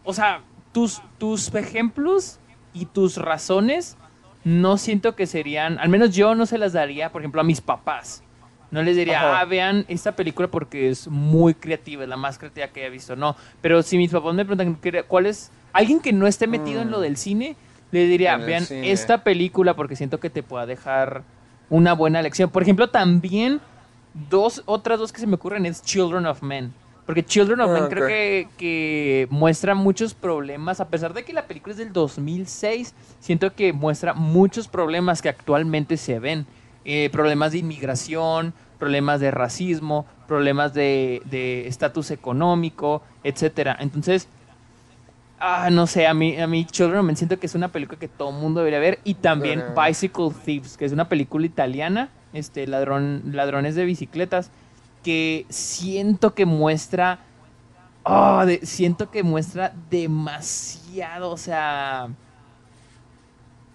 o 0.03 0.13
sea, 0.13 0.41
tus, 0.71 1.01
tus 1.17 1.53
ejemplos 1.55 2.39
y 2.73 2.85
tus 2.85 3.17
razones 3.17 3.97
no 4.43 4.77
siento 4.77 5.15
que 5.15 5.27
serían, 5.27 5.79
al 5.79 5.89
menos 5.89 6.15
yo 6.15 6.33
no 6.35 6.45
se 6.45 6.57
las 6.57 6.73
daría, 6.73 7.11
por 7.11 7.21
ejemplo, 7.21 7.41
a 7.41 7.43
mis 7.43 7.61
papás. 7.61 8.23
No 8.71 8.83
les 8.83 8.95
diría, 8.95 9.17
Ajá. 9.19 9.39
ah, 9.41 9.45
vean 9.45 9.83
esta 9.87 10.11
película 10.15 10.47
porque 10.47 10.89
es 10.89 11.07
muy 11.07 11.55
creativa, 11.55 12.03
es 12.03 12.09
la 12.09 12.17
más 12.17 12.37
creativa 12.37 12.67
que 12.67 12.81
haya 12.81 12.89
visto. 12.89 13.15
No, 13.15 13.35
pero 13.61 13.81
si 13.81 13.97
mis 13.97 14.11
papás 14.11 14.33
me 14.35 14.45
preguntan 14.45 14.75
¿qué- 14.75 15.03
cuál 15.03 15.25
es, 15.25 15.51
alguien 15.73 15.99
que 15.99 16.13
no 16.13 16.27
esté 16.27 16.45
metido 16.47 16.81
en 16.81 16.91
lo 16.91 16.99
del 17.01 17.17
cine, 17.17 17.55
le 17.91 18.05
diría, 18.05 18.37
Mm. 18.37 18.41
En 18.41 18.45
vean 18.47 18.65
esta 18.69 19.23
película 19.23 19.75
porque 19.75 19.95
siento 19.95 20.19
que 20.19 20.29
te 20.29 20.43
pueda 20.43 20.65
dejar 20.67 21.23
una 21.71 21.93
buena 21.93 22.21
lección. 22.21 22.49
Por 22.51 22.61
ejemplo, 22.61 22.89
también 22.89 23.59
dos, 24.29 24.61
otras 24.67 24.99
dos 24.99 25.11
que 25.11 25.19
se 25.19 25.27
me 25.27 25.35
ocurren 25.35 25.65
es 25.65 25.81
Children 25.81 26.27
of 26.27 26.43
Men. 26.43 26.71
Porque 27.09 27.25
Children 27.25 27.61
of 27.61 27.71
Ah, 27.71 27.73
Men 27.73 27.83
ok. 27.85 27.89
creo 27.89 28.07
que, 28.07 28.47
que 28.55 29.27
muestra 29.31 29.73
muchos 29.73 30.13
problemas, 30.13 30.79
a 30.79 30.89
pesar 30.89 31.15
de 31.15 31.25
que 31.25 31.33
la 31.33 31.47
película 31.47 31.71
es 31.71 31.79
del 31.79 31.91
2006, 31.91 32.93
siento 33.19 33.51
que 33.55 33.73
muestra 33.73 34.13
muchos 34.13 34.67
problemas 34.67 35.23
que 35.23 35.29
actualmente 35.29 35.97
se 35.97 36.19
ven. 36.19 36.45
Eh, 36.85 37.09
problemas 37.11 37.51
de 37.53 37.57
inmigración, 37.57 38.53
problemas 38.77 39.21
de 39.21 39.31
racismo, 39.31 40.05
problemas 40.27 40.75
de 40.75 41.23
de 41.25 41.67
estatus 41.67 42.11
económico, 42.11 43.01
etcétera. 43.23 43.75
Entonces, 43.79 44.27
ah, 45.39 45.69
no 45.71 45.87
sé, 45.87 46.05
a 46.05 46.13
mí, 46.13 46.39
a 46.39 46.45
mí 46.45 46.63
Children 46.65 46.99
of 46.99 47.05
Men 47.07 47.17
siento 47.17 47.39
que 47.39 47.47
es 47.47 47.55
una 47.55 47.69
película 47.69 47.97
que 47.97 48.07
todo 48.07 48.29
el 48.29 48.35
mundo 48.35 48.59
debería 48.59 48.77
ver. 48.79 48.99
Y 49.03 49.15
también. 49.15 49.63
Bicycle 49.75 50.29
Thieves, 50.45 50.77
que 50.77 50.85
es 50.85 50.91
una 50.91 51.09
película 51.09 51.43
italiana, 51.47 52.09
este, 52.33 52.67
ladrón, 52.67 53.23
ladrones 53.31 53.73
de 53.73 53.85
bicicletas, 53.85 54.51
que 55.03 55.45
siento 55.49 56.33
que 56.35 56.45
muestra, 56.45 57.19
ah, 58.05 58.43
de- 58.45 58.65
siento 58.65 59.09
que 59.11 59.23
muestra 59.23 59.73
demasiado, 59.89 61.31
o 61.31 61.37
sea, 61.37 62.09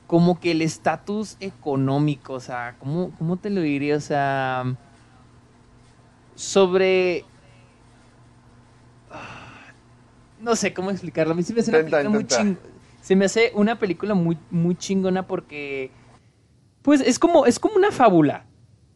como 0.06 0.38
que 0.38 0.50
el 0.52 0.62
estatus 0.62 1.36
económico, 1.40 2.34
o 2.34 2.40
sea, 2.40 2.76
¿cómo, 2.78 3.10
¿cómo 3.18 3.36
te 3.36 3.50
lo 3.50 3.60
diría? 3.62 3.96
O 3.96 4.00
sea, 4.00 4.64
sobre... 6.34 7.24
No 10.40 10.56
sé 10.56 10.74
cómo 10.74 10.90
explicarlo. 10.90 11.32
A 11.32 11.36
mí 11.36 11.42
se 11.42 11.54
me 11.54 11.60
hace 11.60 11.70
una 11.70 11.78
Intenta, 11.80 11.96
película 11.98 12.10
muy 12.10 12.22
intenta. 12.22 12.42
ching- 12.44 12.58
Se 13.00 13.16
me 13.16 13.24
hace 13.24 13.52
una 13.54 13.78
película 13.78 14.14
muy, 14.14 14.36
muy 14.50 14.74
chingona 14.76 15.26
porque... 15.26 15.90
Pues 16.82 17.00
es 17.00 17.18
como, 17.18 17.46
es 17.46 17.58
como 17.58 17.76
una 17.76 17.90
fábula. 17.90 18.44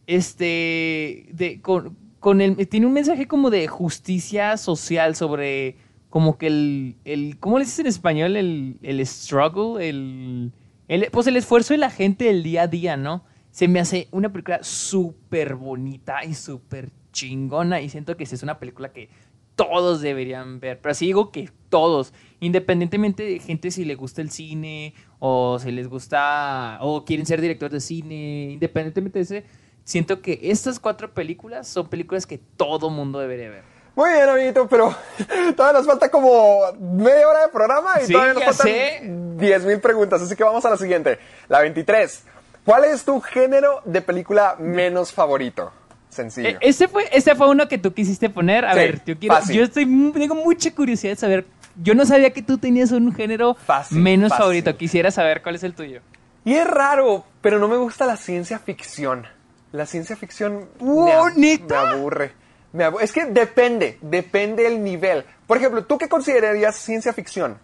Este. 0.07 1.27
De, 1.33 1.61
con, 1.63 1.97
con 2.21 2.41
el, 2.41 2.57
tiene 2.69 2.87
un 2.87 2.93
mensaje 2.93 3.27
como 3.27 3.51
de 3.51 3.67
justicia 3.69 4.57
social 4.57 5.15
sobre. 5.17 5.77
Como 6.11 6.39
que 6.39 6.47
el. 6.47 6.97
el 7.05 7.39
¿Cómo 7.39 7.59
le 7.59 7.65
dices 7.65 7.81
en 7.81 7.87
español? 7.87 8.37
El, 8.37 8.79
el 8.83 9.05
struggle. 9.07 9.87
El, 9.89 10.53
el- 10.89 11.09
Pues 11.11 11.27
el 11.27 11.37
esfuerzo 11.37 11.75
de 11.75 11.79
la 11.79 11.91
gente 11.91 12.25
del 12.25 12.43
día 12.43 12.63
a 12.63 12.67
día, 12.67 12.97
¿no? 12.97 13.25
Se 13.51 13.69
me 13.69 13.81
hace 13.81 14.09
una 14.11 14.33
película 14.33 14.61
súper 14.63 15.55
bonita 15.55 16.25
y 16.25 16.35
súper 16.35 16.91
chingona. 17.13 17.81
Y 17.81 17.89
siento 17.89 18.17
que 18.17 18.25
es 18.25 18.43
una 18.43 18.59
película 18.59 18.93
que 18.93 19.09
todos 19.57 20.01
deberían 20.01 20.61
ver. 20.61 20.81
Pero 20.81 20.93
así 20.93 21.07
digo 21.07 21.33
que 21.33 21.51
todos, 21.69 22.15
independientemente 22.41 23.25
de 23.25 23.39
gente 23.41 23.71
si 23.71 23.85
le 23.85 23.97
gusta 23.97 24.23
el 24.23 24.31
cine 24.31 24.95
o 25.19 25.59
si 25.59 25.73
les 25.73 25.89
gusta 25.89 26.79
o 26.81 27.05
quieren 27.05 27.27
ser 27.27 27.41
directores 27.41 27.73
de 27.73 27.81
cine, 27.81 28.51
independientemente 28.53 29.19
de 29.19 29.23
ese, 29.25 29.45
siento 29.89 30.21
que 30.21 30.39
estas 30.43 30.79
cuatro 30.79 31.11
películas 31.15 31.67
son 31.67 31.89
películas 31.89 32.27
que 32.27 32.37
todo 32.57 32.91
mundo 32.91 33.19
debería 33.21 33.49
ver. 33.49 33.63
Muy 33.97 34.11
bien, 34.13 34.29
amiguito, 34.29 34.69
pero 34.69 34.95
todavía 35.57 35.79
nos 35.81 35.87
falta 35.87 36.11
como 36.11 36.61
media 36.79 37.27
hora 37.27 37.41
de 37.43 37.49
programa 37.49 37.95
y 38.03 38.07
Sí, 38.07 38.13
todavía 38.13 38.35
nos 38.35 38.45
faltan 38.45 38.67
sé. 38.67 39.01
10.000 39.03 39.81
preguntas, 39.81 40.21
así 40.21 40.37
que 40.37 40.45
vamos 40.45 40.65
a 40.67 40.71
la 40.71 40.77
siguiente. 40.77 41.19
La 41.49 41.61
23. 41.63 42.23
¿Cuál 42.67 42.85
es 42.85 43.03
tu 43.05 43.19
género 43.21 43.81
de 43.87 44.03
película 44.03 44.57
menos 44.59 45.11
favorito? 45.11 45.73
Sencillo. 46.11 46.49
Eh, 46.51 46.59
Este 46.61 46.87
fue, 46.87 47.09
este 47.11 47.35
fue 47.35 47.49
uno 47.49 47.67
que 47.67 47.79
tú 47.79 47.95
quisiste 47.95 48.29
poner. 48.29 48.67
A 48.67 48.73
Sí, 48.75 48.79
ver, 48.79 49.03
yo 49.07 49.19
quiero, 49.19 49.37
yo 49.51 49.63
estoy, 49.65 49.85
tengo 50.13 50.35
mucha 50.35 50.71
curiosidad 50.75 51.13
de 51.13 51.17
saber. 51.17 51.47
Yo 51.83 51.95
no 51.95 52.05
sabía 52.05 52.31
que 52.31 52.43
tú 52.43 52.59
tenías 52.59 52.93
un 52.93 53.15
género 53.15 53.55
Fácil, 53.55 53.99
menos 54.01 54.29
fácil. 54.31 54.43
favorito. 54.43 54.77
Quisiera 54.77 55.11
saber 55.11 55.43
cuál 55.43 55.55
es 55.55 55.63
el 55.65 55.73
tuyo. 55.75 56.03
Y 56.45 56.55
es 56.55 56.67
raro, 56.67 57.25
pero 57.41 57.59
no 57.59 57.69
me 57.69 57.77
gusta 57.79 58.05
la 58.07 58.17
ciencia 58.17 58.59
ficción. 58.59 59.27
La 59.73 59.87
ciencia 59.87 60.17
ficción 60.17 60.69
Wow, 60.81 61.05
me, 61.05 61.13
ab- 61.13 61.35
¿neta? 61.37 61.85
me 61.85 61.91
aburre. 61.93 62.33
Me 62.73 62.91
es 63.01 63.13
que 63.13 63.25
depende, 63.27 63.99
depende 64.03 64.67
el 64.67 64.83
nivel. 64.83 65.25
Por 65.47 65.57
ejemplo, 65.57 65.85
¿tú 65.85 65.99
qué 65.99 66.09
considerarías 66.09 66.77
ciencia 66.77 67.13
ficción? 67.13 67.59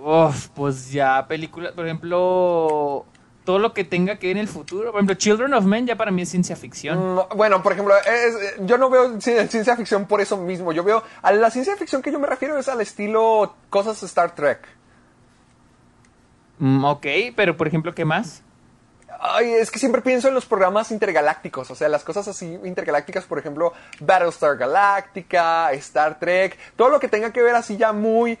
Uf, 0.00 0.48
pues 0.48 0.90
ya 0.90 1.26
películas, 1.28 1.72
por 1.72 1.86
ejemplo, 1.86 3.06
todo 3.44 3.58
lo 3.58 3.72
que 3.72 3.84
tenga 3.84 4.16
que 4.18 4.26
ver 4.28 4.36
en 4.36 4.42
el 4.42 4.48
futuro. 4.48 4.90
Por 4.90 4.98
ejemplo, 5.00 5.14
Children 5.14 5.54
of 5.54 5.64
Men 5.64 5.86
ya 5.86 5.96
para 5.96 6.10
mí 6.10 6.22
es 6.22 6.28
ciencia 6.28 6.56
ficción. 6.56 7.20
Bueno, 7.36 7.62
por 7.62 7.72
ejemplo, 7.72 7.94
es- 7.96 8.54
yo 8.66 8.76
no 8.76 8.90
veo 8.90 9.14
ci- 9.14 9.48
ciencia 9.48 9.76
ficción 9.76 10.06
por 10.06 10.20
eso 10.20 10.36
mismo. 10.36 10.72
Yo 10.72 10.82
veo, 10.84 11.02
a 11.22 11.32
la 11.32 11.50
ciencia 11.50 11.76
ficción 11.76 12.02
que 12.02 12.12
yo 12.12 12.18
me 12.18 12.26
refiero 12.26 12.58
es 12.58 12.68
al 12.68 12.80
estilo 12.80 13.54
cosas 13.70 14.02
Star 14.02 14.34
Trek. 14.34 14.60
Mm, 16.58 16.84
ok, 16.84 17.06
pero 17.34 17.56
por 17.56 17.66
ejemplo, 17.66 17.94
¿qué 17.94 18.04
más? 18.04 18.42
Ay, 19.26 19.52
es 19.54 19.70
que 19.70 19.78
siempre 19.78 20.02
pienso 20.02 20.28
en 20.28 20.34
los 20.34 20.44
programas 20.44 20.90
intergalácticos, 20.90 21.70
o 21.70 21.74
sea, 21.74 21.88
las 21.88 22.04
cosas 22.04 22.28
así 22.28 22.58
intergalácticas, 22.62 23.24
por 23.24 23.38
ejemplo, 23.38 23.72
Battlestar 24.00 24.58
Galactica, 24.58 25.72
Star 25.72 26.18
Trek, 26.18 26.58
todo 26.76 26.90
lo 26.90 27.00
que 27.00 27.08
tenga 27.08 27.32
que 27.32 27.40
ver 27.42 27.54
así 27.54 27.78
ya 27.78 27.94
muy, 27.94 28.38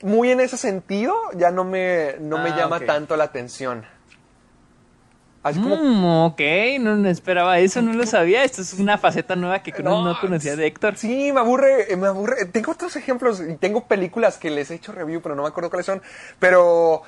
muy 0.00 0.30
en 0.30 0.40
ese 0.40 0.56
sentido, 0.56 1.14
ya 1.34 1.50
no 1.50 1.64
me, 1.64 2.14
no 2.20 2.38
me 2.38 2.50
Ah, 2.50 2.56
llama 2.56 2.80
tanto 2.80 3.16
la 3.18 3.24
atención. 3.24 3.84
Así 5.42 5.60
como, 5.60 5.76
Mm, 5.76 6.04
ok, 6.24 6.40
no, 6.80 6.96
no 6.96 7.10
esperaba 7.10 7.58
eso, 7.58 7.82
no 7.82 7.92
lo 7.92 8.06
sabía. 8.06 8.44
Esto 8.44 8.62
es 8.62 8.72
una 8.72 8.96
faceta 8.96 9.36
nueva 9.36 9.62
que 9.62 9.74
no, 9.82 10.02
no 10.02 10.18
conocía 10.18 10.56
de 10.56 10.66
Héctor. 10.66 10.96
Sí, 10.96 11.32
me 11.34 11.40
aburre, 11.40 11.92
eh, 11.92 11.96
me 11.98 12.06
aburre. 12.06 12.46
Tengo 12.46 12.72
otros 12.72 12.96
ejemplos 12.96 13.42
y 13.46 13.56
tengo 13.56 13.86
películas 13.86 14.38
que 14.38 14.48
les 14.48 14.70
he 14.70 14.76
hecho 14.76 14.92
review, 14.92 15.20
pero 15.20 15.34
no 15.34 15.42
me 15.42 15.48
acuerdo 15.48 15.68
cuáles 15.68 15.84
son. 15.84 16.00
Pero, 16.38 17.02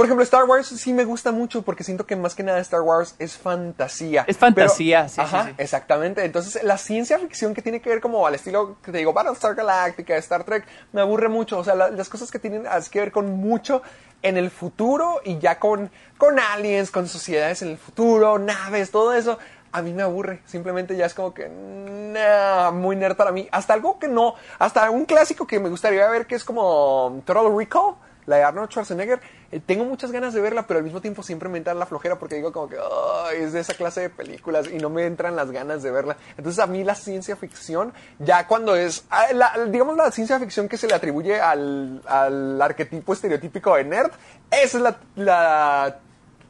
por 0.00 0.06
ejemplo, 0.06 0.22
Star 0.24 0.44
Wars 0.44 0.66
sí 0.68 0.94
me 0.94 1.04
gusta 1.04 1.30
mucho 1.30 1.60
porque 1.60 1.84
siento 1.84 2.06
que 2.06 2.16
más 2.16 2.34
que 2.34 2.42
nada 2.42 2.58
Star 2.60 2.80
Wars 2.80 3.16
es 3.18 3.36
fantasía. 3.36 4.24
Es 4.26 4.38
fantasía, 4.38 5.06
sí, 5.10 5.16
sí, 5.16 5.20
Ajá, 5.20 5.44
sí. 5.48 5.54
exactamente. 5.58 6.24
Entonces, 6.24 6.62
la 6.62 6.78
ciencia 6.78 7.18
ficción 7.18 7.52
que 7.52 7.60
tiene 7.60 7.82
que 7.82 7.90
ver 7.90 8.00
como 8.00 8.26
al 8.26 8.34
estilo 8.34 8.78
que 8.82 8.92
te 8.92 8.96
digo, 8.96 9.12
Battlestar 9.12 9.54
Galactica, 9.54 10.16
Star 10.16 10.44
Trek, 10.44 10.64
me 10.92 11.02
aburre 11.02 11.28
mucho. 11.28 11.58
O 11.58 11.64
sea, 11.64 11.74
la- 11.74 11.90
las 11.90 12.08
cosas 12.08 12.30
que 12.30 12.38
tienen 12.38 12.64
que 12.90 12.98
ver 12.98 13.12
con 13.12 13.30
mucho 13.30 13.82
en 14.22 14.38
el 14.38 14.50
futuro 14.50 15.20
y 15.22 15.38
ya 15.38 15.58
con, 15.58 15.90
con 16.16 16.40
aliens, 16.40 16.90
con 16.90 17.06
sociedades 17.06 17.60
en 17.60 17.68
el 17.68 17.76
futuro, 17.76 18.38
naves, 18.38 18.90
todo 18.90 19.12
eso. 19.12 19.38
A 19.72 19.82
mí 19.82 19.92
me 19.92 20.02
aburre, 20.02 20.40
simplemente 20.46 20.96
ya 20.96 21.04
es 21.04 21.12
como 21.12 21.34
que, 21.34 21.46
nah, 21.50 22.70
muy 22.70 22.96
nerd 22.96 23.16
para 23.16 23.32
mí. 23.32 23.48
Hasta 23.52 23.74
algo 23.74 23.98
que 23.98 24.08
no, 24.08 24.34
hasta 24.58 24.90
un 24.90 25.04
clásico 25.04 25.46
que 25.46 25.60
me 25.60 25.68
gustaría 25.68 26.08
ver 26.08 26.26
que 26.26 26.36
es 26.36 26.44
como 26.44 27.20
Total 27.26 27.54
Recall, 27.54 27.96
la 28.26 28.36
de 28.36 28.42
Arnold 28.44 28.70
Schwarzenegger. 28.70 29.20
Eh, 29.52 29.60
tengo 29.64 29.84
muchas 29.84 30.12
ganas 30.12 30.32
de 30.34 30.40
verla, 30.40 30.66
pero 30.66 30.78
al 30.78 30.84
mismo 30.84 31.00
tiempo 31.00 31.22
siempre 31.22 31.48
me 31.48 31.58
entra 31.58 31.74
la 31.74 31.86
flojera 31.86 32.18
porque 32.18 32.36
digo 32.36 32.52
como 32.52 32.68
que 32.68 32.76
"Ay, 32.76 33.38
es 33.42 33.52
de 33.52 33.60
esa 33.60 33.74
clase 33.74 34.00
de 34.02 34.10
películas 34.10 34.68
y 34.70 34.76
no 34.78 34.90
me 34.90 35.06
entran 35.06 35.34
las 35.36 35.50
ganas 35.50 35.82
de 35.82 35.90
verla. 35.90 36.16
Entonces 36.36 36.62
a 36.62 36.66
mí 36.66 36.84
la 36.84 36.94
ciencia 36.94 37.34
ficción, 37.36 37.92
ya 38.18 38.46
cuando 38.46 38.76
es, 38.76 39.04
ah, 39.10 39.26
la- 39.34 39.52
digamos 39.68 39.96
la 39.96 40.10
ciencia 40.12 40.38
ficción 40.38 40.68
que 40.68 40.76
se 40.76 40.86
le 40.86 40.94
atribuye 40.94 41.40
al, 41.40 42.00
al 42.06 42.62
arquetipo 42.62 43.12
estereotípico 43.12 43.74
de 43.74 43.84
nerd, 43.84 44.10
esa 44.50 44.76
es 44.78 44.82
la, 44.82 44.96
la, 45.16 45.96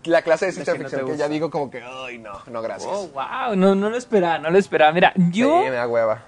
la 0.05 0.23
clase 0.23 0.47
de 0.47 0.53
ciencia 0.53 0.75
no 0.75 0.81
ficción 0.81 1.07
que 1.07 1.16
ya 1.16 1.29
digo 1.29 1.51
como 1.51 1.71
que, 1.71 1.83
ay 1.83 2.18
no, 2.18 2.33
no 2.49 2.61
gracias. 2.62 2.91
Oh, 2.93 3.09
wow, 3.09 3.57
no, 3.57 3.75
no 3.75 3.89
lo 3.91 3.97
esperaba, 3.97 4.39
no 4.39 4.51
lo 4.51 4.59
esperaba. 4.59 4.93
Mira, 4.93 5.12
yo, 5.16 5.61
Sí, 5.62 5.71
me 5.71 5.77
da 5.77 5.87
hueva. 5.89 6.23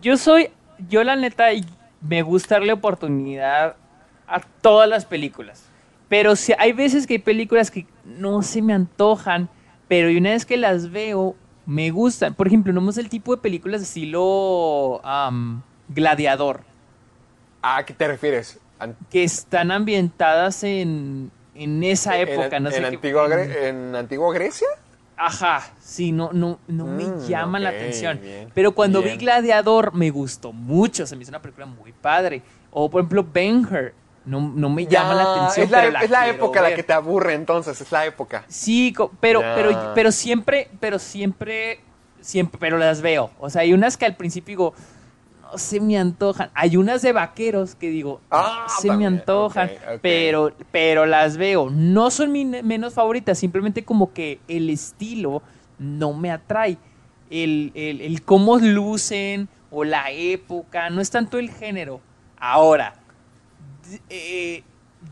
yo 0.00 0.16
soy, 0.16 0.50
yo 0.88 1.04
la 1.04 1.16
neta, 1.16 1.46
me 2.00 2.22
gusta 2.22 2.56
darle 2.56 2.72
oportunidad 2.74 3.76
a 4.26 4.40
todas 4.40 4.88
las 4.88 5.04
películas. 5.04 5.64
Pero 6.08 6.36
si 6.36 6.52
hay 6.58 6.72
veces 6.72 7.06
que 7.06 7.14
hay 7.14 7.18
películas 7.18 7.70
que 7.70 7.86
no 8.04 8.42
se 8.42 8.62
me 8.62 8.72
antojan, 8.74 9.48
pero 9.88 10.08
una 10.16 10.30
vez 10.30 10.44
que 10.44 10.56
las 10.56 10.90
veo, 10.90 11.34
me 11.66 11.90
gustan. 11.90 12.34
Por 12.34 12.46
ejemplo, 12.46 12.72
no 12.72 12.88
es 12.90 12.98
el 12.98 13.08
tipo 13.08 13.34
de 13.34 13.40
películas 13.42 13.80
de 13.80 13.86
estilo 13.86 15.00
am, 15.04 15.62
gladiador, 15.88 16.62
¿A 17.62 17.84
qué 17.84 17.94
te 17.94 18.06
refieres? 18.06 18.58
Que 19.10 19.24
están 19.24 19.70
ambientadas 19.70 20.62
en, 20.64 21.30
en 21.54 21.82
esa 21.84 22.18
época. 22.18 22.56
en, 22.56 22.62
no 22.64 22.70
sé 22.70 22.76
en 22.78 22.82
qué- 22.82 22.96
antigua, 22.96 23.28
Gre- 23.28 23.68
en 23.68 23.94
antigua 23.96 24.34
Grecia? 24.34 24.68
Ajá, 25.16 25.62
sí, 25.80 26.10
no, 26.12 26.32
no, 26.32 26.58
no 26.66 26.86
me 26.86 27.04
Mm, 27.04 27.18
llama 27.28 27.60
la 27.60 27.68
atención. 27.70 28.20
bien, 28.20 28.50
Pero 28.52 28.74
cuando 28.74 29.00
bien. 29.02 29.16
vi 29.18 29.24
Gladiador 29.24 29.94
me 29.94 30.10
gustó 30.10 30.52
mucho, 30.52 31.06
se 31.06 31.14
me 31.16 31.22
hizo 31.22 31.30
una 31.30 31.40
película 31.40 31.66
muy 31.66 31.92
padre. 31.92 32.42
O 32.70 32.90
por 32.90 33.00
ejemplo 33.00 33.24
Ben-Hur, 33.32 33.94
no, 34.26 34.40
no 34.40 34.68
me 34.70 34.86
llama 34.86 35.14
la 35.14 35.34
atención. 35.34 35.66
Es 35.66 35.70
la, 35.70 35.80
pero 35.80 35.92
la 35.92 36.00
es 36.00 36.10
la 36.10 36.28
época 36.28 36.62
la 36.62 36.74
que 36.74 36.82
te 36.82 36.92
aburre 36.92 37.34
entonces, 37.34 37.80
es 37.80 37.92
la 37.92 38.06
época. 38.06 38.44
Sí, 38.48 38.94
pero, 39.20 39.40
Ya. 39.40 39.54
pero, 39.54 39.92
pero 39.94 40.12
siempre, 40.12 40.70
pero 40.80 40.98
siempre, 40.98 41.80
siempre, 42.20 42.58
pero 42.58 42.78
las 42.78 43.02
veo. 43.02 43.30
O 43.38 43.50
sea, 43.50 43.62
hay 43.62 43.72
unas 43.72 43.96
que 43.96 44.06
al 44.06 44.16
principio 44.16 44.52
digo, 44.52 44.74
no 45.42 45.58
se 45.58 45.80
me 45.80 45.98
antojan. 45.98 46.50
Hay 46.54 46.76
unas 46.76 47.02
de 47.02 47.12
vaqueros 47.12 47.74
que 47.74 47.90
digo, 47.90 48.20
no 48.30 48.36
Ah, 48.38 48.66
se 48.80 48.90
me 48.92 49.06
antojan, 49.06 49.70
pero, 50.00 50.52
pero 50.72 51.06
las 51.06 51.36
veo. 51.36 51.68
No 51.70 52.10
son 52.10 52.32
mis 52.32 52.46
menos 52.62 52.94
favoritas, 52.94 53.38
simplemente 53.38 53.84
como 53.84 54.12
que 54.12 54.40
el 54.48 54.70
estilo 54.70 55.42
no 55.78 56.12
me 56.14 56.30
atrae. 56.30 56.78
El, 57.30 57.72
el, 57.74 58.00
el 58.00 58.22
cómo 58.22 58.58
lucen 58.58 59.48
o 59.70 59.82
la 59.84 60.10
época, 60.10 60.88
no 60.90 61.00
es 61.00 61.10
tanto 61.10 61.38
el 61.38 61.50
género. 61.50 62.00
Ahora, 62.38 62.94
eh, 64.10 64.62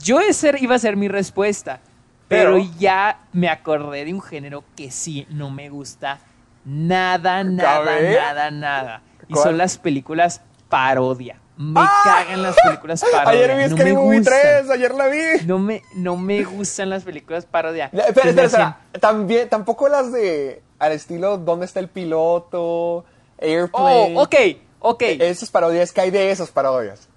yo 0.03 0.21
iba 0.61 0.75
a 0.75 0.79
ser 0.79 0.97
mi 0.97 1.09
respuesta, 1.09 1.81
pero, 2.29 2.55
Pero- 2.55 2.71
ya 2.79 3.21
me 3.33 3.49
acordé 3.49 4.05
de 4.05 4.15
un 4.15 4.23
género 4.23 4.65
que 4.77 4.91
sí 4.91 5.27
no 5.31 5.51
me 5.51 5.69
gusta 5.69 6.19
nada, 6.65 7.45
nada, 7.45 8.01
nada, 8.01 8.51
nada. 8.51 9.03
Y 9.29 9.35
¿Cuál? 9.35 9.45
son 9.45 9.59
las 9.59 9.79
películas 9.79 10.41
parodia. 10.69 11.39
Me 11.59 11.81
¡Ah! 11.81 12.01
cagan 12.05 12.43
las 12.43 12.57
películas 12.65 13.05
parodia. 13.13 13.45
Ayer 13.45 13.57
vi 13.57 13.63
no 13.71 13.77
Scary 13.77 13.93
me 13.93 13.99
Movie 13.99 14.19
gustan. 14.19 14.39
3, 14.63 14.71
ayer 14.71 14.95
la 14.95 15.07
vi. 15.09 15.47
No 15.47 15.59
me, 15.59 15.83
no 15.97 16.17
me 16.17 16.43
gustan 16.45 16.89
las 16.91 17.05
películas 17.05 17.45
parodia. 17.45 17.87
Espera, 17.93 18.07
espera, 18.09 18.31
hacen- 18.31 18.45
espera. 18.47 18.79
También, 19.01 19.49
tampoco 19.49 19.89
las 19.89 20.11
de 20.13 20.63
al 20.79 20.93
estilo 20.93 21.37
¿Dónde 21.39 21.67
está 21.67 21.79
el 21.81 21.89
piloto? 21.89 22.61
Oh, 22.65 23.05
Airplane. 23.39 24.15
ok, 24.17 24.35
ok. 24.81 25.03
Esas 25.21 25.51
parodias, 25.51 25.93
que 25.93 26.01
hay 26.01 26.11
de 26.11 26.31
esas 26.31 26.51
parodias? 26.51 27.09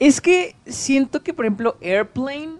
Es 0.00 0.20
que 0.20 0.56
siento 0.66 1.22
que, 1.22 1.32
por 1.34 1.44
ejemplo, 1.44 1.76
Airplane, 1.80 2.54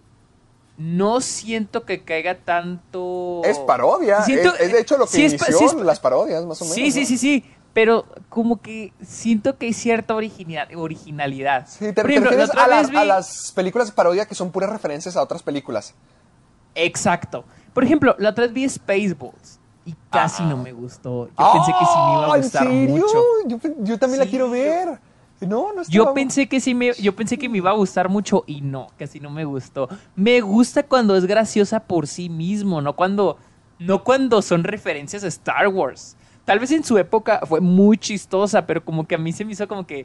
no 0.78 1.20
siento 1.20 1.84
que 1.84 2.04
caiga 2.04 2.36
tanto. 2.36 3.42
Es 3.44 3.58
parodia. 3.58 4.22
Siento- 4.22 4.54
es, 4.54 4.60
es 4.60 4.72
de 4.72 4.80
hecho 4.80 4.96
lo 4.96 5.06
que 5.06 5.12
sí 5.12 5.24
es 5.24 5.32
inició 5.32 5.58
sí 5.58 5.64
es 5.64 5.74
las 5.74 5.98
parodias, 6.00 6.44
más 6.46 6.60
o 6.62 6.64
menos. 6.64 6.74
Sí, 6.76 6.90
sí, 6.92 7.00
¿no? 7.00 7.06
sí, 7.06 7.18
sí. 7.18 7.44
Pero 7.72 8.04
como 8.28 8.60
que 8.60 8.92
siento 9.02 9.56
que 9.56 9.66
hay 9.66 9.72
cierta 9.72 10.14
original- 10.14 10.68
originalidad. 10.76 11.66
Sí, 11.68 11.92
te, 11.92 12.00
ejemplo, 12.00 12.30
la 12.30 12.46
refieres 12.46 12.88
a, 12.96 13.02
vi- 13.02 13.06
las 13.08 13.52
películas 13.52 13.88
de 13.88 13.94
parodia 13.94 14.26
que 14.26 14.34
son 14.34 14.50
puras 14.50 14.70
referencias 14.70 15.16
a 15.16 15.22
otras 15.22 15.42
películas. 15.42 15.94
Exacto. 16.74 17.44
Por 17.72 17.84
ejemplo, 17.84 18.14
la 18.18 18.30
otra 18.30 18.44
vez 18.44 18.52
vi 18.52 18.68
Spaceballs 18.68 19.58
y 19.84 19.94
casi 20.10 20.42
Ah. 20.42 20.46
no 20.46 20.56
me 20.56 20.72
gustó. 20.72 21.28
Yo 21.28 21.52
pensé 21.52 21.72
que 21.78 21.84
sí 21.86 21.92
me 22.06 22.12
iba 22.12 22.26
a 22.26 22.34
Ah, 22.34 22.36
gustar 22.38 22.66
¿En 22.66 22.88
serio? 22.88 22.96
mucho. 22.96 23.22
Yo, 23.82 23.98
también 23.98 24.20
la 24.20 24.26
quiero 24.26 24.46
yo- 24.46 24.52
No, 25.40 25.72
no 25.72 25.82
Yo 25.88 26.02
estaba- 26.02 26.14
pensé 26.14 26.48
que 26.48 26.60
sí 26.60 26.74
me, 26.74 26.92
yo 26.94 27.14
pensé 27.16 27.38
que 27.38 27.48
me 27.48 27.58
iba 27.58 27.70
a 27.70 27.74
gustar 27.74 28.08
mucho 28.08 28.44
y 28.46 28.60
no, 28.60 28.88
casi 28.98 29.20
no 29.20 29.30
me 29.30 29.44
gustó. 29.44 29.88
Me 30.14 30.40
gusta 30.42 30.82
cuando 30.82 31.16
es 31.16 31.24
graciosa 31.26 31.80
por 31.80 32.06
sí 32.06 32.28
mismo, 32.28 32.82
no 32.82 32.94
cuando, 32.94 33.38
no 33.78 34.04
cuando 34.04 34.42
son 34.42 34.64
referencias 34.64 35.24
a 35.24 35.28
Star 35.28 35.68
Wars. 35.68 36.16
Tal 36.44 36.58
vez 36.58 36.70
en 36.72 36.84
su 36.84 36.98
época 36.98 37.40
fue 37.46 37.60
muy 37.60 37.96
chistosa, 37.96 38.66
pero 38.66 38.84
como 38.84 39.06
que 39.06 39.14
a 39.14 39.18
mí 39.18 39.32
se 39.32 39.44
me 39.44 39.52
hizo 39.52 39.66
como 39.66 39.86
que 39.86 40.04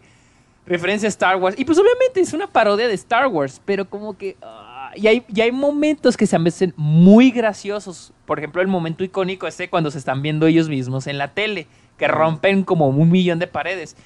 referencia 0.66 1.08
a 1.08 1.10
Star 1.10 1.36
Wars. 1.38 1.56
Y 1.60 1.66
pues 1.66 1.78
obviamente 1.78 2.22
es 2.22 2.34
una 2.34 2.48
parodia 2.48 2.88
de 2.88 2.94
Star 2.94 3.28
Wars, 3.28 3.62
pero 3.66 3.90
como 3.90 4.18
que... 4.18 4.38
ah, 4.42 4.92
y, 4.96 5.08
hay, 5.08 5.26
y 5.34 5.42
hay 5.42 5.52
momentos 5.52 6.16
que 6.16 6.28
se 6.28 6.40
me 6.40 6.48
hacen 6.50 6.74
muy 6.78 7.32
graciosos. 7.32 8.14
Por 8.26 8.40
ejemplo, 8.40 8.62
el 8.62 8.68
momento 8.70 9.04
icónico 9.04 9.48
este 9.48 9.70
cuando 9.70 9.92
se 9.92 9.98
están 9.98 10.22
viendo 10.22 10.46
ellos 10.48 10.70
mismos 10.70 11.08
en 11.08 11.18
la 11.18 11.34
tele, 11.34 11.68
que 11.98 12.08
rompen 12.08 12.64
como 12.64 12.88
un 12.88 13.12
millón 13.12 13.40
de 13.40 13.48
paredes. 13.48 13.98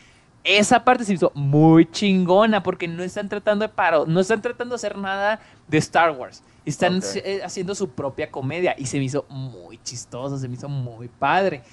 Esa 0.44 0.84
parte 0.84 1.04
se 1.04 1.14
hizo 1.14 1.32
muy 1.36 1.86
chingona 1.86 2.64
porque 2.64 2.88
no 2.88 3.04
están 3.04 3.28
tratando 3.28 3.68
de 3.68 3.74
paro, 3.74 4.06
no 4.06 4.20
están 4.20 4.42
tratando 4.42 4.74
de 4.74 4.76
hacer 4.78 4.98
nada 4.98 5.40
de 5.68 5.78
Star 5.78 6.12
Wars. 6.12 6.44
Están 6.66 7.02
eh, 7.16 7.42
haciendo 7.44 7.76
su 7.76 7.90
propia 7.90 8.30
comedia 8.30 8.76
y 8.78 8.86
se 8.86 8.98
me 8.98 9.06
hizo 9.06 9.26
muy 9.30 9.80
chistoso, 9.84 10.38
se 10.38 10.48
me 10.48 10.56
hizo 10.56 10.70
muy 10.70 11.08
padre. 11.08 11.64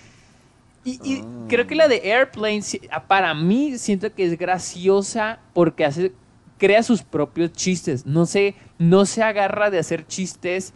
Y, 0.85 1.01
y 1.03 1.25
creo 1.49 1.67
que 1.67 1.75
la 1.75 1.89
de 1.89 2.13
Airplane, 2.13 2.63
ah, 2.91 3.05
para 3.05 3.35
mí, 3.35 3.77
siento 3.79 4.13
que 4.15 4.25
es 4.25 4.39
graciosa 4.39 5.41
porque 5.53 5.85
hace, 5.85 6.13
crea 6.59 6.83
sus 6.83 7.03
propios 7.03 7.53
chistes. 7.53 8.07
No 8.07 8.27
se, 8.27 8.55
no 8.79 9.05
se 9.05 9.23
agarra 9.23 9.71
de 9.71 9.79
hacer 9.79 10.07
chistes 10.07 10.73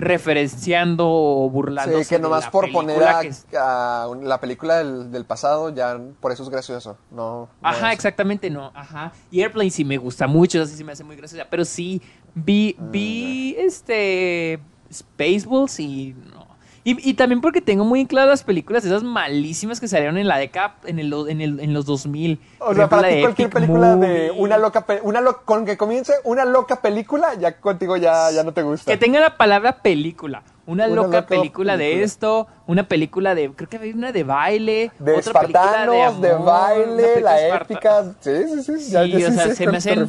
referenciando 0.00 1.06
o 1.08 1.48
burlándose. 1.50 2.04
Sí, 2.04 2.08
que 2.10 2.16
de 2.16 2.22
nomás 2.22 2.44
la 2.44 2.50
por 2.50 2.70
poner 2.72 3.02
a, 3.02 3.20
que 3.20 3.28
es- 3.28 3.46
a 3.58 4.08
la 4.22 4.40
película 4.40 4.78
del, 4.78 5.10
del 5.12 5.24
pasado, 5.24 5.70
ya 5.70 5.98
por 6.20 6.32
eso 6.32 6.42
es 6.42 6.48
gracioso. 6.48 6.96
No, 7.10 7.48
no 7.62 7.68
Ajá, 7.68 7.88
es- 7.88 7.94
exactamente, 7.94 8.50
no. 8.50 8.70
Ajá. 8.74 9.12
Y 9.30 9.42
Airplane 9.42 9.70
sí 9.70 9.84
me 9.84 9.96
gusta 9.98 10.26
mucho, 10.26 10.62
así 10.62 10.74
se 10.76 10.84
me 10.84 10.92
hace 10.92 11.04
muy 11.04 11.16
graciosa. 11.16 11.46
Pero 11.50 11.64
sí, 11.64 12.00
vi, 12.34 12.76
Mm, 12.78 12.90
vi 12.90 13.56
este. 13.58 14.60
Spaceballs 14.92 15.78
y 15.78 16.16
no. 16.34 16.39
Y, 16.82 17.10
y 17.10 17.14
también 17.14 17.42
porque 17.42 17.60
tengo 17.60 17.84
muy 17.84 18.00
en 18.00 18.06
claro 18.06 18.30
las 18.30 18.42
películas 18.42 18.84
esas 18.84 19.02
malísimas 19.02 19.80
que 19.80 19.86
salieron 19.88 20.16
en 20.16 20.26
la 20.26 20.38
década, 20.38 20.76
en, 20.86 20.98
el, 20.98 21.12
en, 21.28 21.40
el, 21.42 21.60
en 21.60 21.74
los 21.74 21.84
2000. 21.84 22.40
O 22.58 22.74
sea, 22.74 22.88
para 22.88 23.08
ti 23.08 23.20
cualquier 23.20 23.48
Epic 23.48 23.54
película 23.60 23.96
de 23.96 24.30
una 24.30 24.56
loca, 24.56 24.86
una 25.02 25.20
lo- 25.20 25.42
con 25.44 25.66
que 25.66 25.76
comience 25.76 26.14
una 26.24 26.46
loca 26.46 26.80
película, 26.80 27.34
ya 27.34 27.60
contigo 27.60 27.98
ya, 27.98 28.30
ya 28.30 28.44
no 28.44 28.52
te 28.52 28.62
gusta. 28.62 28.90
Que 28.90 28.96
tenga 28.96 29.20
la 29.20 29.36
palabra 29.36 29.82
película. 29.82 30.42
Una, 30.66 30.86
Una 30.86 30.94
loca, 30.94 31.06
loca 31.18 31.26
película, 31.26 31.76
de 31.76 32.02
esto, 32.02 32.46
una 32.66 32.84
película 32.88 33.34
de. 33.34 33.50
Creo 33.52 33.68
que 33.68 33.76
había 33.76 33.94
una 33.94 34.12
de 34.12 34.22
baile. 34.24 34.92
de 35.00 35.12
otra 35.12 35.18
espartanos, 35.18 36.20
de, 36.20 36.30
amor, 36.32 36.46
baile, 36.46 37.20
la 37.20 37.56
épica. 37.56 38.04
Sí, 38.20 38.30
sí, 38.48 38.62
sí. 38.62 38.78
Sí, 38.78 38.90
ya, 38.92 39.04
ya 39.04 39.16
o 39.28 39.30
sí 39.32 39.36
sea, 39.36 39.54
se 39.54 39.66
me 39.66 39.76
hacen 39.78 40.06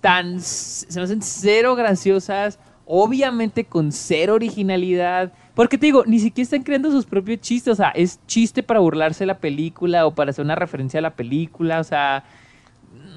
tan 0.00 0.40
se 0.40 0.98
me 0.98 1.04
hacen 1.04 1.20
cero 1.22 1.76
graciosas, 1.76 2.58
obviamente 2.92 3.64
con 3.66 3.92
cero 3.92 4.34
originalidad, 4.34 5.32
porque 5.54 5.78
te 5.78 5.86
digo, 5.86 6.02
ni 6.06 6.18
siquiera 6.18 6.42
están 6.44 6.64
creando 6.64 6.90
sus 6.90 7.06
propios 7.06 7.40
chistes, 7.40 7.72
o 7.72 7.76
sea, 7.76 7.90
es 7.90 8.18
chiste 8.26 8.64
para 8.64 8.80
burlarse 8.80 9.20
de 9.20 9.26
la 9.26 9.38
película 9.38 10.06
o 10.06 10.14
para 10.14 10.30
hacer 10.30 10.44
una 10.44 10.56
referencia 10.56 10.98
a 10.98 11.02
la 11.02 11.14
película, 11.14 11.78
o 11.78 11.84
sea, 11.84 12.24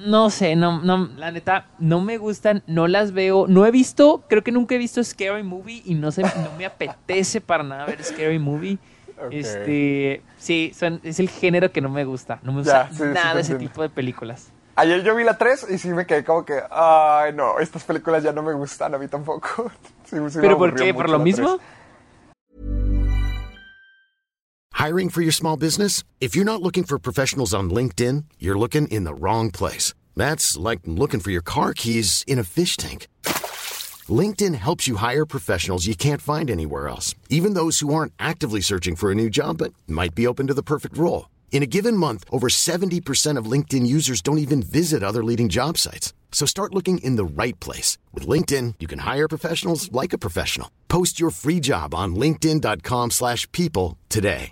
no 0.06 0.30
sé, 0.30 0.54
no, 0.54 0.80
no, 0.80 1.08
la 1.16 1.32
neta, 1.32 1.66
no 1.80 2.00
me 2.00 2.18
gustan, 2.18 2.62
no 2.68 2.86
las 2.86 3.10
veo, 3.10 3.46
no 3.48 3.66
he 3.66 3.72
visto, 3.72 4.22
creo 4.28 4.44
que 4.44 4.52
nunca 4.52 4.76
he 4.76 4.78
visto 4.78 5.02
Scary 5.02 5.42
Movie 5.42 5.82
y 5.84 5.94
no 5.94 6.10
no 6.10 6.52
me 6.56 6.66
apetece 6.66 7.40
para 7.40 7.64
nada 7.64 7.84
ver 7.86 8.02
Scary 8.04 8.38
Movie. 8.38 8.78
Este, 9.30 10.22
sí, 10.38 10.72
son- 10.74 11.00
es 11.02 11.18
el 11.18 11.28
género 11.28 11.72
que 11.72 11.80
no 11.80 11.88
me 11.88 12.04
gusta, 12.04 12.38
no 12.44 12.52
me 12.52 12.58
gusta 12.60 12.88
sí, 12.92 12.98
sí 12.98 13.04
nada 13.12 13.34
te 13.34 13.40
ese 13.40 13.52
entiendo. 13.52 13.58
tipo 13.72 13.82
de 13.82 13.88
películas. 13.88 14.52
Ayer 14.76 15.04
yo 15.04 15.14
vi 15.14 15.22
la 15.22 15.38
3 15.38 15.66
y 15.70 15.78
sí 15.78 15.88
me 15.88 16.04
quedé 16.04 16.24
como 16.24 16.44
que, 16.44 16.60
ay, 16.70 17.32
no, 17.32 17.60
estas 17.60 17.84
películas 17.84 18.24
ya 18.24 18.32
no 18.32 18.42
me 18.42 18.52
gustan 18.54 18.94
a 18.94 18.98
mí 18.98 19.08
tampoco. 19.08 19.70
Sí, 20.04 20.16
sí 20.16 20.36
me 20.36 20.42
¿Pero 20.42 20.58
por 20.58 20.74
qué? 20.74 20.92
¿Por 20.92 21.08
lo 21.08 21.18
mismo? 21.18 21.56
3. 21.56 21.60
Hiring 24.74 25.08
for 25.08 25.22
your 25.22 25.32
small 25.32 25.56
business? 25.56 26.04
If 26.20 26.36
you're 26.36 26.44
not 26.44 26.60
looking 26.60 26.84
for 26.84 26.98
professionals 26.98 27.54
on 27.54 27.70
LinkedIn, 27.70 28.24
you're 28.38 28.58
looking 28.58 28.86
in 28.88 29.04
the 29.04 29.14
wrong 29.14 29.50
place. 29.50 29.94
That's 30.14 30.58
like 30.58 30.80
looking 30.84 31.20
for 31.20 31.30
your 31.30 31.42
car 31.42 31.72
keys 31.72 32.22
in 32.26 32.38
a 32.38 32.44
fish 32.44 32.76
tank. 32.76 33.06
LinkedIn 34.08 34.54
helps 34.56 34.86
you 34.86 34.96
hire 34.96 35.24
professionals 35.24 35.86
you 35.86 35.96
can't 35.96 36.20
find 36.20 36.50
anywhere 36.50 36.88
else, 36.88 37.14
even 37.30 37.54
those 37.54 37.80
who 37.80 37.94
aren't 37.94 38.12
actively 38.18 38.60
searching 38.60 38.94
for 38.94 39.10
a 39.10 39.14
new 39.14 39.30
job 39.30 39.56
but 39.56 39.72
might 39.86 40.14
be 40.14 40.26
open 40.26 40.46
to 40.48 40.54
the 40.54 40.62
perfect 40.62 40.98
role. 40.98 41.30
In 41.54 41.62
a 41.62 41.66
given 41.66 41.96
month, 41.96 42.24
over 42.32 42.48
70% 42.48 43.38
of 43.38 43.46
LinkedIn 43.46 43.86
users 43.86 44.20
don't 44.20 44.38
even 44.38 44.60
visit 44.60 45.04
other 45.04 45.22
leading 45.22 45.48
job 45.48 45.78
sites. 45.78 46.12
So 46.32 46.46
start 46.46 46.74
looking 46.74 46.98
in 46.98 47.14
the 47.14 47.24
right 47.24 47.58
place. 47.60 47.96
With 48.12 48.26
LinkedIn, 48.26 48.74
you 48.80 48.88
can 48.88 48.98
hire 48.98 49.28
professionals 49.28 49.88
like 49.92 50.12
a 50.12 50.18
professional. 50.18 50.68
Post 50.88 51.20
your 51.20 51.30
free 51.30 51.60
job 51.60 51.94
on 51.94 52.16
linkedin.com/people 52.16 53.10
slash 53.10 53.46
people 53.52 53.96
today. 54.08 54.50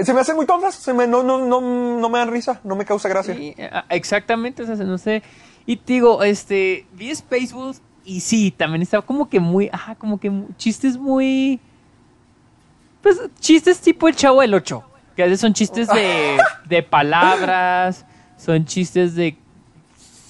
Se 0.00 0.12
me 0.12 0.20
hacen 0.20 0.34
muy 0.36 0.46
tontas, 0.46 0.74
se 0.74 0.92
me, 0.92 1.06
no, 1.06 1.22
no, 1.22 1.38
no, 1.38 1.60
no 1.60 2.08
me 2.08 2.18
dan 2.18 2.30
risa, 2.32 2.60
no 2.64 2.74
me 2.76 2.84
causa 2.84 3.08
gracia. 3.08 3.34
Sí, 3.34 3.54
eh, 3.56 3.68
ah, 3.72 3.84
exactamente, 3.90 4.62
o 4.62 4.66
sea, 4.66 4.76
no 4.84 4.96
sé. 4.98 5.22
Y 5.66 5.76
te 5.76 5.92
digo, 5.94 6.22
este, 6.24 6.84
vi 6.92 7.14
Spaceballs 7.14 7.80
y 8.04 8.20
sí, 8.20 8.50
también 8.52 8.82
estaba 8.82 9.04
como 9.04 9.28
que 9.28 9.38
muy, 9.40 9.68
ajá, 9.72 9.94
como 9.96 10.18
que 10.18 10.30
mu- 10.30 10.48
chistes 10.56 10.96
muy, 10.96 11.58
pues 13.02 13.20
chistes 13.40 13.80
tipo 13.80 14.08
el 14.08 14.16
Chavo 14.16 14.40
del 14.40 14.54
8, 14.54 14.82
que 15.16 15.22
a 15.22 15.26
veces 15.26 15.40
son 15.40 15.52
chistes 15.54 15.88
de, 15.88 16.36
de 16.68 16.82
palabras, 16.82 18.04
son 18.36 18.64
chistes 18.64 19.14
de, 19.14 19.36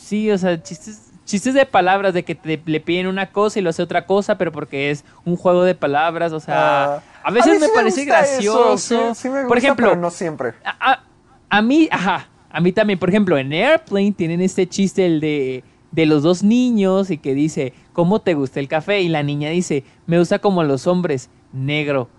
sí, 0.01 0.31
o 0.31 0.39
sea, 0.39 0.63
chistes, 0.63 1.11
chistes 1.25 1.55
de 1.55 1.67
palabras, 1.67 2.15
de 2.15 2.25
que 2.25 2.35
te, 2.35 2.61
le 2.65 2.81
piden 2.81 3.07
una 3.07 3.31
cosa 3.31 3.59
y 3.59 3.63
lo 3.63 3.71
hace 3.71 3.83
otra 3.83 4.07
cosa, 4.07 4.39
pero 4.39 4.53
porque 4.53 4.91
es 4.91 5.05
un 5.25 5.37
juego 5.37 5.65
de 5.65 5.75
palabras, 5.75 6.33
o 6.33 6.41
sea, 6.41 6.95
Ah, 6.97 7.03
a 7.23 7.31
veces 7.31 7.61
me 7.61 7.69
parece 7.69 8.03
gusta 8.05 8.21
eso, 8.23 8.53
gracioso. 8.53 9.15
sí- 9.15 9.21
sí 9.23 9.29
me 9.29 9.35
Por 9.43 9.45
gusta, 9.49 9.59
ejemplo, 9.59 9.89
pero 9.91 10.01
no 10.01 10.11
siempre. 10.11 10.55
a, 10.65 10.93
a- 10.93 11.05
a 11.51 11.63
mí, 11.63 11.89
ajá, 11.91 12.29
a 12.51 12.61
mí 12.61 12.73
también, 12.73 12.99
por 12.99 13.09
ejemplo, 13.09 13.37
en 13.39 13.53
Airplane 13.53 14.13
tienen 14.13 14.41
este 14.41 14.67
chiste, 14.69 15.07
el 15.07 15.21
de 15.21 15.65
de 15.91 16.05
los 16.05 16.23
dos 16.23 16.43
niños 16.43 17.11
y 17.11 17.17
que 17.17 17.33
dice, 17.33 17.73
¿cómo 17.95 18.21
te 18.21 18.35
gusta 18.35 18.61
el 18.61 18.69
café? 18.69 19.01
Y 19.01 19.09
la 19.09 19.23
niña 19.23 19.49
dice, 19.49 19.85
me 20.07 20.19
gusta 20.19 20.39
como 20.39 20.63
los 20.63 20.87
hombres, 20.87 21.31
negro. 21.51 22.11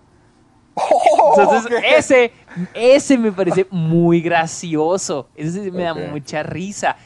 Entonces, 1.36 1.72
ese, 1.96 2.32
ese 2.74 3.18
me 3.18 3.32
parece 3.32 3.66
muy 3.70 4.20
gracioso. 4.20 5.28
Ese 5.36 5.70
me 5.70 5.82
da 5.84 5.94
mucha 5.94 6.42
risa. 6.42 6.96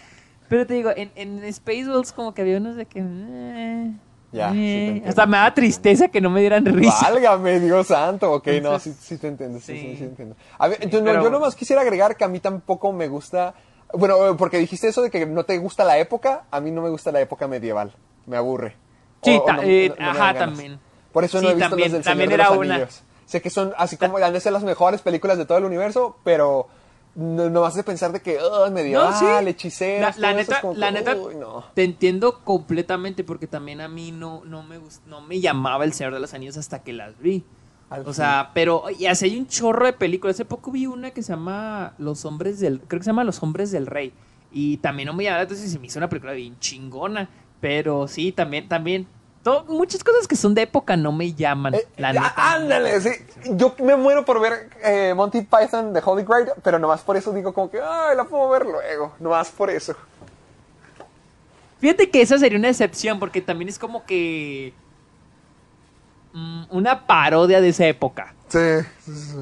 Pero 0.49 0.67
te 0.67 0.75
digo, 0.75 0.91
en, 0.95 1.11
en 1.15 1.53
Spaceballs 1.53 2.13
como 2.13 2.35
que 2.35 2.43
había 2.43 2.59
unos 2.59 2.77
de 2.77 2.87
que... 2.87 3.01
eh, 3.03 3.91
Ya, 4.33 4.53
eh, 4.55 5.03
hasta 5.07 5.27
me 5.27 5.37
daba 5.39 5.55
tristeza 5.55 6.09
que 6.09 6.21
no 6.21 6.31
me 6.31 6.41
dieran 6.41 6.65
risa. 6.67 6.97
Válgame, 7.11 7.61
Dios 7.61 7.87
santo. 7.87 8.33
Ok, 8.33 8.49
no, 8.63 8.79
sí, 8.79 8.95
sí 8.99 9.17
te 9.19 9.29
entiendo. 9.29 9.59
Sí, 9.61 9.79
sí, 9.79 9.97
sí. 9.99 10.05
entiendo. 10.05 10.37
A 10.59 10.69
ver, 10.69 10.89
yo, 10.89 11.01
no- 11.01 11.23
yo 11.23 11.31
nomás 11.31 11.55
quisiera 11.57 11.83
agregar 11.83 12.17
que 12.17 12.25
a 12.25 12.29
mí 12.29 12.41
tampoco 12.41 12.93
me 12.93 13.09
gusta. 13.09 13.55
Bueno, 13.93 14.29
eh, 14.29 14.35
porque 14.37 14.59
dijiste 14.59 14.89
eso 14.89 15.03
de 15.03 15.11
que 15.11 15.25
no 15.25 15.45
te 15.45 15.57
gusta 15.59 15.85
la 15.85 15.99
época. 15.99 16.45
A 16.51 16.61
mí 16.61 16.71
no 16.71 16.83
me 16.83 16.91
gusta 16.91 17.11
la 17.13 17.21
época 17.21 17.47
medieval. 17.49 17.93
Me 18.27 18.37
aburre. 18.37 18.77
Sí, 19.23 19.37
O- 19.37 19.43
o 19.43 19.45
ta- 19.45 19.53
no- 19.55 19.63
eh, 19.63 19.89
no- 19.89 19.95
no 20.07 20.13
me 20.13 20.19
ajá, 20.21 20.35
también. 20.35 20.79
Por 21.13 21.25
eso 21.25 21.41
no 21.41 21.49
he 21.49 21.55
visto 21.55 21.71
también- 21.71 21.93
del 21.93 22.03
de 22.29 22.35
era 22.35 22.49
los 22.51 22.59
una. 22.59 22.89
Sé 23.35 23.43
que 23.43 23.51
son 23.51 23.73
así 23.77 23.97
como 23.97 24.19
han 24.19 24.33
de 24.33 24.39
ser 24.39 24.53
las 24.53 24.63
mejores 24.63 25.03
películas 25.03 25.37
de 25.39 25.45
todo 25.45 25.59
el 25.59 25.65
universo, 25.65 26.17
pero 26.23 26.69
no, 27.17 27.51
nomás 27.51 27.75
de 27.75 27.83
pensar 27.83 28.13
de 28.13 28.21
que 28.23 28.39
oh, 28.41 28.71
medieval, 28.71 29.11
No, 29.13 29.19
sí. 29.43 29.49
hechiceros, 29.49 30.17
La, 30.19 30.33
la 30.33 30.41
eso 30.41 30.53
neta, 30.53 30.61
como 30.61 30.75
la 30.75 30.87
que, 30.87 30.93
neta, 30.93 31.17
uy, 31.17 31.35
no. 31.35 31.65
te 31.75 31.83
entiendo 31.83 32.45
completamente 32.45 33.25
porque 33.25 33.49
también 33.49 33.81
a 33.81 33.89
mí 33.89 34.13
no, 34.13 34.45
no 34.45 34.63
me 34.63 34.79
gust- 34.79 35.01
no 35.07 35.21
me 35.21 35.41
llamaba 35.41 35.83
el 35.85 35.93
Señor 35.95 36.15
de 36.15 36.21
los 36.21 36.33
Anillos 36.33 36.57
hasta 36.57 36.85
que 36.85 36.93
las 36.93 37.19
vi. 37.19 37.43
Al 37.91 38.03
o 38.03 38.05
fin. 38.05 38.15
sea, 38.15 38.53
pero 38.55 38.85
y 38.97 39.07
así 39.07 39.25
hay 39.25 39.37
un 39.37 39.49
chorro 39.49 39.87
de 39.87 39.93
películas. 39.95 40.37
Hace 40.37 40.45
poco 40.45 40.71
vi 40.71 40.87
una 40.87 41.11
que 41.11 41.25
se 41.25 41.33
llama 41.33 41.95
Los 41.99 42.25
Hombres 42.25 42.61
del, 42.61 42.81
creo 42.83 43.01
que 43.01 43.05
se 43.05 43.11
llama 43.11 43.25
Los 43.25 43.43
Hombres 43.43 43.73
del 43.73 43.87
Rey 43.87 44.13
y 44.53 44.77
también 44.77 45.09
no 45.09 45.13
me 45.13 45.25
llamaba, 45.25 45.43
entonces 45.43 45.73
se 45.73 45.79
me 45.81 45.89
hizo 45.89 45.99
una 45.99 46.09
película 46.09 46.35
bien 46.35 46.57
chingona. 46.61 47.29
Pero 47.61 48.07
sí, 48.07 48.31
también, 48.31 48.69
también, 48.69 49.09
muchas 49.69 50.03
cosas 50.03 50.27
que 50.27 50.37
son 50.37 50.55
de 50.55 50.63
época 50.63 50.97
no 50.97 51.13
me 51.13 51.33
llaman. 51.35 51.75
Eh, 51.75 51.87
la 51.99 52.09
ah, 52.09 52.13
neta. 52.13 52.53
ándale, 52.55 53.01
sí. 53.01 53.11
Yo 53.53 53.75
me 53.83 53.95
muero 53.97 54.25
por 54.25 54.41
ver 54.41 54.71
eh, 54.83 55.13
Monty 55.15 55.43
Python 55.43 55.93
de 55.93 56.01
Holy 56.05 56.25
Grail, 56.25 56.49
pero 56.63 56.79
nomás 56.79 57.03
por 57.03 57.17
eso 57.17 57.33
digo 57.33 57.53
como 57.53 57.71
que, 57.71 57.79
ay, 57.81 58.17
la 58.17 58.25
puedo 58.25 58.49
ver 58.49 58.65
luego. 58.65 59.13
Nomás 59.21 59.51
por 59.51 59.71
eso. 59.71 59.95
Fíjate 61.81 62.09
que 62.09 62.23
esa 62.23 62.39
sería 62.39 62.59
una 62.59 62.69
excepción 62.71 63.19
porque 63.19 63.43
también 63.43 63.69
es 63.69 63.79
como 63.79 64.05
que 64.07 64.73
mm, 66.33 66.65
una 66.71 67.07
parodia 67.07 67.61
de 67.61 67.69
esa 67.69 67.87
época. 67.87 68.35
Sí, 68.49 68.59
sí, 69.05 69.13
sí. 69.15 69.37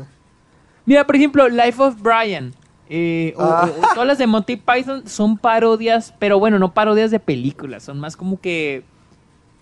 Mira, 0.85 1.07
por 1.07 1.15
ejemplo, 1.17 1.49
Life 1.49 1.81
of 1.83 1.97
Brian. 2.01 2.55
eh, 2.95 3.33
o- 3.39 3.43
Ah. 3.43 3.71
o- 3.75 3.81
o 3.81 3.95
todas 3.95 4.07
las 4.07 4.19
de 4.19 4.27
Monty 4.27 4.57
Python 4.57 5.09
son 5.09 5.39
parodias, 5.39 6.13
pero 6.19 6.39
bueno, 6.39 6.59
no 6.59 6.75
parodias 6.75 7.11
de 7.11 7.19
películas, 7.21 7.85
son 7.85 7.99
más 7.99 8.17
como 8.19 8.39
que 8.39 8.83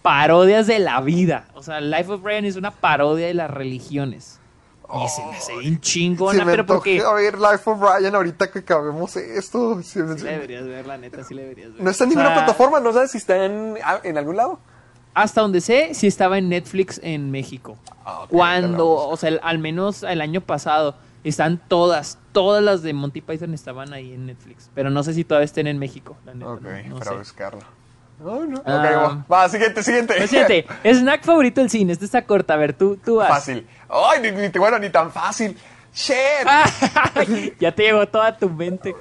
parodias 0.02 0.66
de 0.66 0.78
la 0.78 1.00
vida. 1.00 1.46
O 1.54 1.62
sea, 1.62 1.80
Life 1.80 2.10
of 2.12 2.22
Brian 2.22 2.44
es 2.44 2.56
una 2.56 2.70
parodia 2.70 3.26
de 3.26 3.34
las 3.34 3.50
religiones. 3.50 4.38
Y 4.92 5.08
se 5.08 5.24
me 5.24 5.36
hace 5.36 5.56
bien 5.58 5.80
chingona, 5.80 6.40
Sí, 6.40 6.44
me 6.44 6.50
pero 6.50 6.66
porque... 6.66 6.96
antoja 6.98 7.14
ver 7.14 7.38
Life 7.38 7.70
of 7.70 7.78
Brian 7.80 8.12
ahorita 8.14 8.50
que 8.50 8.58
acabemos 8.60 9.14
esto. 9.16 9.80
Sí, 9.84 10.00
deberías 10.00 10.66
ver, 10.66 10.86
la 10.86 10.98
neta, 10.98 11.22
sí 11.22 11.34
deberías 11.34 11.72
ver. 11.74 11.82
no 11.82 11.90
está 11.90 12.02
en 12.04 12.10
O 12.10 12.12
sea, 12.14 12.22
ninguna 12.24 12.34
plataforma, 12.34 12.80
no 12.80 12.92
sabes 12.92 13.12
si 13.12 13.18
está 13.18 13.44
en, 13.44 13.76
ah, 13.84 14.00
en 14.02 14.18
algún 14.18 14.36
lado. 14.36 14.58
Hasta 15.14 15.42
donde 15.42 15.60
sé, 15.60 15.94
sí 15.94 16.06
estaba 16.08 16.38
en 16.38 16.48
Netflix 16.48 17.00
en 17.04 17.30
México. 17.30 17.76
Ah, 18.04 18.22
ok, 18.22 18.30
Cuando, 18.30 18.88
o 18.90 19.16
sea, 19.16 19.28
el- 19.28 19.40
al 19.44 19.58
menos 19.58 20.02
el 20.02 20.20
año 20.20 20.40
pasado, 20.40 20.96
están 21.22 21.60
todas, 21.68 22.18
todas 22.32 22.62
las 22.62 22.82
de 22.82 22.92
Monty 22.92 23.20
Python 23.20 23.52
estaban 23.54 23.92
ahí 23.92 24.12
en 24.14 24.26
Netflix. 24.26 24.70
Pero 24.74 24.90
no 24.90 25.02
sé 25.04 25.14
si 25.14 25.22
todavía 25.22 25.44
estén 25.44 25.66
en 25.68 25.78
México, 25.78 26.16
la 26.24 26.34
neta. 26.34 26.50
Ok, 26.52 26.62
no, 26.62 26.88
no 26.88 26.98
para 26.98 27.10
sé. 27.12 27.16
buscarlo. 27.16 27.60
No, 28.20 28.44
no. 28.46 28.58
Ok, 28.60 28.66
Ah. 28.66 29.24
va. 29.28 29.36
Va, 29.42 29.48
siguiente, 29.48 29.82
siguiente. 29.82 30.14
Fíjate, 30.26 30.66
snack 30.84 31.24
favorito 31.24 31.60
del 31.60 31.70
cine, 31.70 31.92
este 31.92 32.04
está 32.04 32.22
corta, 32.22 32.54
a 32.54 32.56
ver, 32.56 32.74
tú, 32.74 32.96
tú 33.02 33.16
vas. 33.16 33.28
Fácil. 33.28 33.66
Ay, 33.88 34.20
ni, 34.20 34.30
ni- 34.30 34.48
bueno, 34.58 34.78
ni 34.78 34.90
tan 34.90 35.10
fácil. 35.10 35.56
Shit. 35.92 36.16
ya 37.60 37.72
te 37.74 37.82
llegó 37.82 38.06
toda 38.06 38.36
tu 38.36 38.48
mente. 38.48 38.94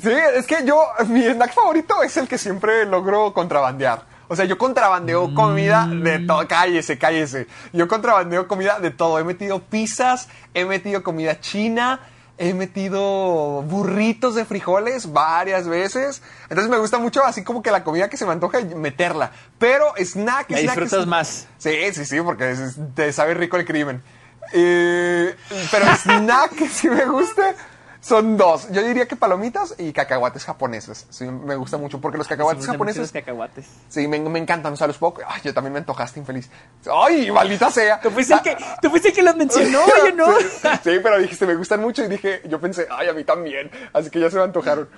Sí, 0.00 0.10
es 0.34 0.46
que 0.46 0.64
yo, 0.64 0.80
mi 1.08 1.22
snack 1.24 1.52
favorito 1.52 2.02
es 2.02 2.16
el 2.16 2.28
que 2.28 2.38
siempre 2.38 2.84
logro 2.86 3.32
contrabandear. 3.32 4.02
O 4.28 4.34
sea, 4.34 4.44
yo 4.44 4.58
contrabandeo 4.58 5.32
comida 5.34 5.86
de 5.86 6.18
todo. 6.20 6.46
Cállese, 6.48 6.98
cállese. 6.98 7.46
Yo 7.72 7.86
contrabandeo 7.86 8.48
comida 8.48 8.80
de 8.80 8.90
todo. 8.90 9.18
He 9.20 9.24
metido 9.24 9.60
pizzas, 9.60 10.28
he 10.52 10.64
metido 10.64 11.02
comida 11.04 11.38
china, 11.40 12.00
he 12.38 12.52
metido 12.54 13.62
burritos 13.62 14.34
de 14.34 14.44
frijoles 14.44 15.12
varias 15.12 15.66
veces. 15.68 16.22
Entonces 16.50 16.70
me 16.70 16.78
gusta 16.78 16.98
mucho 16.98 17.24
así 17.24 17.42
como 17.44 17.62
que 17.62 17.70
la 17.70 17.82
comida 17.84 18.08
que 18.10 18.16
se 18.16 18.26
me 18.26 18.32
antoja 18.32 18.60
meterla. 18.60 19.32
Pero 19.58 19.86
snack, 19.96 20.50
La 20.50 20.58
snack. 20.58 20.60
disfrutas 20.76 21.00
es- 21.00 21.06
más. 21.06 21.46
Sí, 21.58 21.74
sí, 21.92 22.04
sí, 22.04 22.20
porque 22.20 22.50
es- 22.50 22.76
te 22.94 23.12
sabe 23.12 23.34
rico 23.34 23.56
el 23.56 23.64
crimen. 23.64 24.02
Eh, 24.52 25.34
pero 25.70 25.86
snack 26.02 26.54
que 26.54 26.68
sí 26.68 26.88
me 26.88 27.04
gusta 27.06 27.54
son 28.00 28.36
dos. 28.36 28.70
Yo 28.70 28.82
diría 28.82 29.06
que 29.06 29.16
palomitas 29.16 29.74
y 29.78 29.92
cacahuates 29.92 30.44
japoneses. 30.44 31.06
Sí, 31.10 31.24
me 31.24 31.56
gusta 31.56 31.76
mucho 31.76 32.00
porque 32.00 32.18
los 32.18 32.28
cacahuates 32.28 32.64
los 32.64 32.72
japoneses... 32.72 33.10
cacahuates. 33.12 33.66
Sí, 33.88 34.06
me, 34.08 34.18
me 34.20 34.38
encantan. 34.38 34.72
O 34.72 34.76
sea, 34.76 34.86
los. 34.86 34.98
Ay, 35.26 35.40
yo 35.44 35.52
también 35.54 35.72
me 35.72 35.78
antojaste 35.80 36.20
infeliz. 36.20 36.50
¡Ay, 36.92 37.30
maldita 37.30 37.70
sea! 37.70 38.00
Tú 38.00 38.10
fuiste 38.10 38.34
el 38.34 38.40
que, 38.42 38.56
tú 38.82 38.90
fuiste 38.90 39.08
el 39.08 39.14
que 39.14 39.22
los 39.22 39.36
mencionó, 39.36 39.80
yo 40.08 40.14
no. 40.14 40.38
Sí, 40.38 40.46
sí, 40.84 41.00
pero 41.02 41.18
dijiste, 41.18 41.46
me 41.46 41.54
gustan 41.54 41.80
mucho 41.80 42.04
y 42.04 42.08
dije, 42.08 42.42
yo 42.48 42.60
pensé, 42.60 42.86
ay, 42.90 43.08
a 43.08 43.12
mí 43.12 43.24
también. 43.24 43.70
Así 43.92 44.10
que 44.10 44.20
ya 44.20 44.30
se 44.30 44.36
me 44.36 44.42
antojaron. 44.42 44.88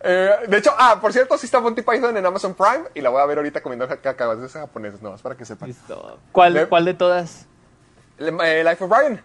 Eh, 0.00 0.30
de 0.46 0.56
hecho, 0.58 0.72
ah, 0.78 0.98
por 1.00 1.12
cierto, 1.12 1.36
sí 1.38 1.46
está 1.46 1.60
Monty 1.60 1.82
Python 1.82 2.16
en 2.16 2.24
Amazon 2.24 2.54
Prime 2.54 2.84
y 2.94 3.00
la 3.00 3.10
voy 3.10 3.20
a 3.22 3.26
ver 3.26 3.38
ahorita 3.38 3.62
comiendo 3.62 3.88
ca- 3.88 3.96
cacahuates 3.96 4.52
japoneses, 4.52 5.00
nomás 5.02 5.22
para 5.22 5.34
que 5.36 5.44
sepan. 5.44 5.68
Listo. 5.68 6.18
¿Cuál, 6.30 6.68
¿Cuál 6.68 6.84
de 6.84 6.94
todas? 6.94 7.46
Eh, 8.18 8.62
Life 8.64 8.84
of 8.84 8.90
Brian. 8.90 9.20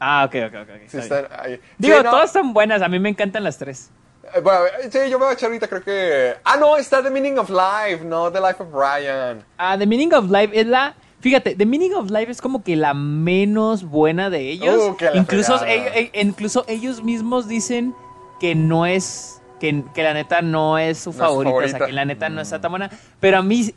Ah, 0.00 0.24
ok, 0.26 0.34
ok, 0.48 0.54
ok. 0.62 0.68
Sí, 0.88 0.98
ahí. 1.38 1.60
Digo, 1.78 1.96
Sí, 1.98 2.02
no, 2.04 2.10
todas 2.10 2.26
están 2.26 2.52
buenas, 2.52 2.82
a 2.82 2.88
mí 2.88 2.98
me 2.98 3.08
encantan 3.08 3.44
las 3.44 3.56
tres. 3.58 3.90
eh, 4.34 4.40
bueno, 4.40 4.60
eh, 4.82 4.88
sí, 4.90 4.98
yo 5.10 5.18
me 5.18 5.24
voy 5.26 5.30
a 5.32 5.34
echar 5.34 5.46
ahorita, 5.48 5.68
creo 5.68 5.82
que. 5.82 6.34
Ah, 6.44 6.56
no, 6.56 6.76
está 6.76 7.02
The 7.02 7.10
Meaning 7.10 7.38
of 7.38 7.48
Life, 7.50 8.04
no 8.04 8.30
The 8.30 8.40
Life 8.40 8.62
of 8.62 8.70
Brian. 8.72 9.44
Ah, 9.58 9.76
The 9.78 9.86
Meaning 9.86 10.12
of 10.14 10.30
Life 10.30 10.58
es 10.58 10.66
la. 10.66 10.94
Fíjate, 11.20 11.54
The 11.54 11.64
Meaning 11.64 11.94
of 11.94 12.10
Life 12.10 12.30
es 12.32 12.42
como 12.42 12.62
que 12.62 12.76
la 12.76 12.92
menos 12.92 13.82
buena 13.84 14.28
de 14.28 14.40
ellos. 14.50 14.76
Uh, 14.78 14.96
incluso, 15.14 15.58
fregada. 15.58 15.96
e- 15.96 16.10
e- 16.12 16.20
incluso 16.20 16.64
ellos 16.68 17.02
mismos 17.02 17.48
dicen 17.48 17.94
que 18.40 18.54
no 18.54 18.84
es. 18.86 19.40
Que, 19.60 19.82
que 19.94 20.02
la 20.02 20.12
neta 20.12 20.42
no 20.42 20.76
es 20.78 20.98
su 20.98 21.12
No 21.12 21.18
favorita, 21.18 21.56
o 21.56 21.68
sea, 21.68 21.86
que 21.86 21.92
la 21.92 22.04
neta 22.04 22.28
no 22.28 22.42
está 22.42 22.60
tan 22.60 22.72
buena. 22.72 22.90
Pero 23.20 23.38
a 23.38 23.42
mí, 23.42 23.72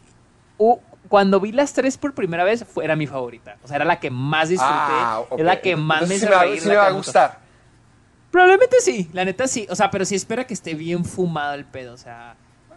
uh, 0.57 0.75
cuando 1.07 1.39
vi 1.39 1.51
las 1.51 1.73
tres 1.73 1.97
por 1.97 2.13
primera 2.13 2.43
vez, 2.43 2.65
fue, 2.65 2.83
era 2.85 2.95
mi 2.95 3.07
favorita. 3.07 3.57
O 3.63 3.67
sea, 3.67 3.77
era 3.77 3.85
la 3.85 3.99
que 3.99 4.09
más 4.11 4.49
disfruté. 4.49 4.73
Ah. 4.75 5.21
Es 5.37 5.43
la 5.45 5.61
que 5.61 5.75
más 5.75 6.01
Entonces 6.03 6.09
me 6.09 6.15
hizo 6.27 6.29
me, 6.29 6.35
va- 6.35 6.41
reír. 6.43 6.65
me 6.65 6.75
a 6.75 6.83
gustó. 6.91 6.95
gustar. 6.97 7.39
Probablemente 8.31 8.77
sí, 8.81 9.09
la 9.13 9.25
neta 9.25 9.47
sí. 9.47 9.65
O 9.69 9.75
sea, 9.75 9.89
pero 9.89 10.05
sí 10.05 10.15
espera 10.15 10.45
que 10.45 10.53
esté 10.53 10.73
bien 10.73 11.05
fumado 11.05 11.53
el 11.53 11.65
pedo. 11.65 11.93
O 11.93 11.97
sea. 11.97 12.35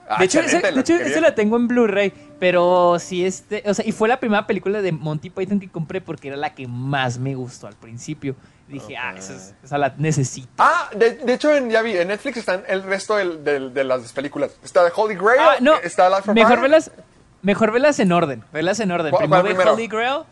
Ah, 0.08 0.18
De 0.18 0.24
hecho, 0.24 0.40
ese, 0.40 0.58
de 0.60 0.72
lo 0.72 0.80
hecho, 0.80 0.94
quería. 0.96 1.08
ese 1.12 1.20
la 1.20 1.34
tengo 1.34 1.56
en 1.56 1.68
Blu-ray. 1.68 2.12
Pero 2.38 2.98
sí, 2.98 3.24
este. 3.24 3.62
O 3.66 3.74
sea, 3.74 3.84
y 3.86 3.92
fue 3.92 4.08
la 4.08 4.18
primera 4.20 4.46
película 4.46 4.80
de 4.82 4.92
Monty 4.92 5.30
Python 5.30 5.60
que 5.60 5.68
compré 5.68 6.00
porque 6.00 6.28
era 6.28 6.36
la 6.36 6.54
que 6.54 6.66
más 6.66 7.18
me 7.18 7.34
gustó 7.34 7.66
al 7.66 7.74
principio. 7.74 8.36
Dije, 8.68 8.96
ah, 8.96 9.14
esa, 9.16 9.34
es- 9.34 9.54
esa 9.64 9.76
la 9.78 9.92
necesito. 9.98 10.48
Ah, 10.58 10.88
de, 10.96 11.14
de 11.16 11.34
hecho, 11.34 11.52
en, 11.54 11.70
ya 11.70 11.82
vi, 11.82 11.96
en 11.96 12.08
Netflix 12.08 12.36
están 12.38 12.62
el 12.68 12.84
resto 12.84 13.16
de 13.16 13.84
las 13.84 14.12
películas. 14.12 14.52
Está 14.64 14.84
The 14.86 14.92
Holy 14.94 15.16
Grail, 15.16 15.40
Ah, 15.40 15.56
no. 15.60 15.74
está 15.76 16.08
Life 16.08 16.32
Mejor 16.32 16.60
velas, 16.60 16.90
mejor 17.42 17.72
velas 17.72 17.98
en 18.00 18.12
orden. 18.12 18.44
Velas 18.52 18.80
en 18.80 18.90
orden. 18.90 19.10
¿Cuál- 19.10 19.22
Primero 19.22 19.42
cuál 19.42 19.52
ve 19.52 19.54
primero? 19.54 19.72
Holy 19.74 19.86
Grail. 19.88 20.22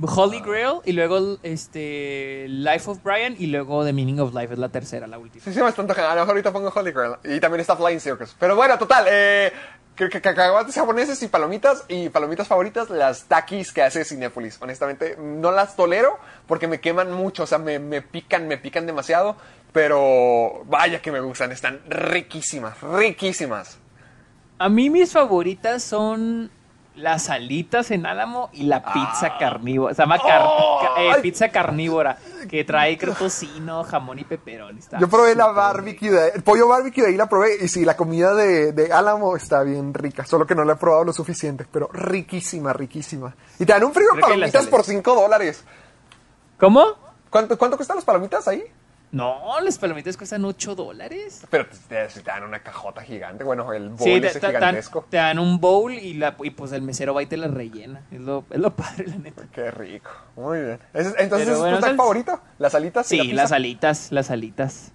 Holy 0.00 0.40
Grail 0.40 0.74
y 0.84 0.92
luego 0.92 1.38
este 1.42 2.46
Life 2.48 2.88
of 2.88 3.02
Brian 3.02 3.34
y 3.36 3.46
luego 3.48 3.84
The 3.84 3.92
Meaning 3.92 4.20
of 4.20 4.32
Life 4.32 4.52
es 4.52 4.58
la 4.60 4.68
tercera, 4.68 5.06
la 5.08 5.18
última. 5.18 5.44
Sí, 5.44 5.52
sí, 5.52 5.60
me 5.60 5.68
está 5.68 5.82
antojando. 5.82 6.10
A 6.10 6.14
lo 6.14 6.20
mejor 6.20 6.30
ahorita 6.34 6.52
pongo 6.52 6.72
Holy 6.74 6.92
Grail. 6.92 7.14
Y 7.24 7.40
también 7.40 7.60
está 7.62 7.74
Flying 7.76 7.98
Circus. 8.00 8.36
Pero 8.38 8.54
bueno, 8.54 8.78
total. 8.78 9.06
Eh, 9.10 9.52
que- 9.96 10.08
que- 10.08 10.20
cacahuates 10.20 10.76
japoneses 10.76 11.20
y 11.24 11.26
palomitas. 11.26 11.84
Y 11.88 12.10
palomitas 12.10 12.46
favoritas, 12.46 12.90
las 12.90 13.24
takis 13.24 13.72
que 13.72 13.82
hace 13.82 14.04
Cinépolis. 14.04 14.58
Honestamente, 14.60 15.16
no 15.18 15.50
las 15.50 15.74
tolero 15.74 16.16
porque 16.46 16.68
me 16.68 16.78
queman 16.80 17.10
mucho. 17.12 17.42
O 17.42 17.46
sea, 17.46 17.58
me, 17.58 17.80
me 17.80 18.00
pican, 18.00 18.46
me 18.46 18.56
pican 18.56 18.86
demasiado. 18.86 19.36
Pero 19.72 20.62
vaya 20.66 21.02
que 21.02 21.10
me 21.10 21.18
gustan. 21.18 21.50
Están 21.50 21.80
riquísimas, 21.88 22.80
riquísimas. 22.82 23.78
A 24.60 24.68
mí 24.68 24.90
mis 24.90 25.12
favoritas 25.12 25.82
son 25.82 26.50
las 26.98 27.30
alitas 27.30 27.90
en 27.90 28.06
Álamo 28.06 28.50
y 28.52 28.64
la 28.64 28.82
pizza 28.92 29.38
carnívora. 29.38 29.94
Se 29.94 30.02
llama 30.02 30.18
car- 30.18 30.42
ca- 30.42 31.02
eh, 31.02 31.20
pizza 31.22 31.48
carnívora, 31.50 32.18
que 32.48 32.64
trae 32.64 32.98
creo 32.98 33.14
tocino, 33.14 33.84
jamón 33.84 34.18
y 34.18 34.24
peperón. 34.24 34.78
Yo 34.98 35.08
probé 35.08 35.34
la 35.34 35.46
barbecue, 35.48 36.10
de, 36.10 36.28
el 36.34 36.42
pollo 36.42 36.68
barbecue 36.68 37.02
de 37.02 37.10
ahí 37.10 37.16
la 37.16 37.28
probé 37.28 37.56
y 37.60 37.68
sí, 37.68 37.84
la 37.84 37.96
comida 37.96 38.34
de, 38.34 38.72
de 38.72 38.92
Álamo 38.92 39.36
está 39.36 39.62
bien 39.62 39.94
rica, 39.94 40.24
solo 40.26 40.46
que 40.46 40.54
no 40.54 40.64
la 40.64 40.74
he 40.74 40.76
probado 40.76 41.04
lo 41.04 41.12
suficiente, 41.12 41.66
pero 41.70 41.88
riquísima, 41.92 42.72
riquísima. 42.72 43.34
Y 43.58 43.64
te 43.66 43.72
dan 43.72 43.84
un 43.84 43.92
frío 43.94 44.08
de 44.14 44.20
palomitas 44.20 44.66
por 44.70 44.84
5 44.84 45.14
dólares. 45.14 45.64
¿Cómo? 46.58 46.84
¿Cuánto, 47.30 47.56
¿Cuánto 47.58 47.76
cuestan 47.76 47.96
las 47.96 48.04
palomitas 48.04 48.48
ahí? 48.48 48.64
No, 49.10 49.58
las 49.62 49.78
palomitas 49.78 50.16
cuestan 50.18 50.44
8 50.44 50.74
dólares. 50.74 51.42
Pero 51.48 51.66
te, 51.66 52.06
te- 52.08 52.22
dan 52.22 52.42
una 52.44 52.58
cajota 52.62 53.00
gigante. 53.02 53.42
Bueno, 53.42 53.72
el 53.72 53.88
bowl 53.88 53.98
Sí, 53.98 54.20
te, 54.20 54.26
ese 54.26 54.38
te- 54.40 54.48
gigantesco. 54.48 55.06
te 55.08 55.16
dan 55.16 55.38
un 55.38 55.58
bowl 55.60 55.92
y, 55.94 56.14
la, 56.14 56.36
y 56.42 56.50
pues 56.50 56.72
el 56.72 56.82
mesero 56.82 57.14
va 57.14 57.22
y 57.22 57.26
te 57.26 57.38
la 57.38 57.48
rellena. 57.48 58.02
Es 58.10 58.20
lo, 58.20 58.44
es 58.50 58.58
lo 58.58 58.70
padre, 58.76 59.06
la 59.06 59.16
neta. 59.16 59.44
Qué 59.52 59.70
rico. 59.70 60.10
Muy 60.36 60.60
bien. 60.60 60.78
Ese- 60.92 61.14
entonces, 61.18 61.48
¿es 61.48 61.58
bueno, 61.58 61.78
tu 61.80 61.86
favorito? 61.96 62.38
¿Las 62.58 62.74
alitas? 62.74 63.10
y 63.10 63.18
Sí, 63.20 63.32
las 63.32 63.52
alitas, 63.52 64.12
las 64.12 64.30
alitas. 64.30 64.92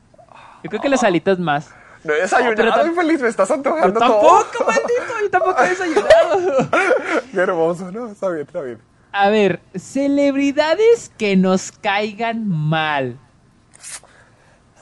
Yo 0.64 0.70
creo 0.70 0.82
que 0.82 0.90
las 0.90 1.04
alitas 1.04 1.40
más. 1.40 1.70
No 2.04 2.14
he 2.14 2.22
desayunado, 2.22 2.66
No, 2.66 2.72
tam- 2.84 2.88
infeliz. 2.90 3.20
Me 3.22 3.30
estás 3.30 3.48
Yo 3.50 3.56
antojando 3.56 4.00
tampoco, 4.00 4.46
todo. 4.58 4.68
maldito, 4.68 5.14
yo 5.24 5.30
tampoco 5.32 5.64
he 5.64 5.70
desayunado. 5.70 6.70
Qué 7.32 7.38
hermoso, 7.40 7.92
¿no? 7.92 8.08
Está 8.12 8.30
bien, 8.30 8.46
está 8.46 8.62
bien. 8.62 8.78
A 9.12 9.30
ver, 9.30 9.60
celebridades 9.76 11.12
que 11.18 11.36
nos 11.36 11.72
caigan 11.72 12.48
mal. 12.48 13.18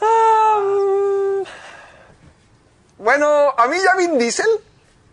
Ah, 0.01 1.43
bueno, 2.97 3.53
a 3.57 3.67
mí 3.67 3.77
ya 3.83 3.95
Vin 3.97 4.17
Diesel, 4.17 4.45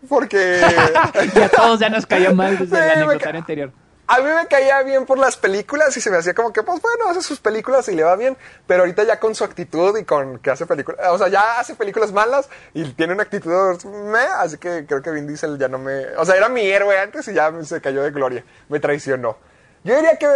porque 0.07 0.61
Y 1.35 1.39
a 1.41 1.49
todos 1.49 1.79
ya 1.79 1.89
nos 1.89 2.05
cayó 2.05 2.33
mal 2.33 2.57
desde 2.57 2.75
Sí, 2.93 2.99
el 2.99 3.17
ca- 3.19 3.29
anterior. 3.29 3.71
a 4.07 4.17
mí 4.19 4.29
me 4.31 4.47
caía 4.47 4.81
bien 4.83 5.05
por 5.05 5.17
las 5.17 5.37
películas 5.37 5.95
y 5.97 6.01
se 6.01 6.09
me 6.11 6.17
hacía 6.17 6.33
como 6.33 6.53
que, 6.53 6.61
pues 6.63 6.81
bueno, 6.81 7.09
hace 7.09 7.21
sus 7.21 7.39
películas 7.39 7.87
y 7.89 7.95
le 7.95 8.03
va 8.03 8.15
bien, 8.15 8.37
pero 8.67 8.81
ahorita 8.81 9.03
ya 9.03 9.19
con 9.19 9.33
su 9.35 9.43
actitud 9.43 9.97
y 9.97 10.03
con 10.05 10.37
que 10.39 10.51
hace 10.51 10.65
películas, 10.65 10.99
o 11.09 11.17
sea, 11.17 11.27
ya 11.29 11.59
hace 11.59 11.75
películas 11.75 12.11
malas 12.11 12.47
y 12.73 12.83
tiene 12.93 13.13
una 13.13 13.23
actitud 13.23 13.83
meh, 13.85 14.19
así 14.37 14.57
que 14.57 14.85
creo 14.87 15.01
que 15.01 15.11
Vin 15.11 15.27
Diesel 15.27 15.57
ya 15.57 15.67
no 15.67 15.79
me, 15.79 16.05
o 16.17 16.25
sea, 16.25 16.35
era 16.35 16.49
mi 16.49 16.61
héroe 16.67 16.97
antes 16.99 17.27
y 17.27 17.33
ya 17.33 17.51
se 17.63 17.81
cayó 17.81 18.03
de 18.03 18.11
gloria, 18.11 18.43
me 18.67 18.79
traicionó. 18.79 19.37
Yo 19.83 19.95
diría 19.95 20.17
que, 20.17 20.27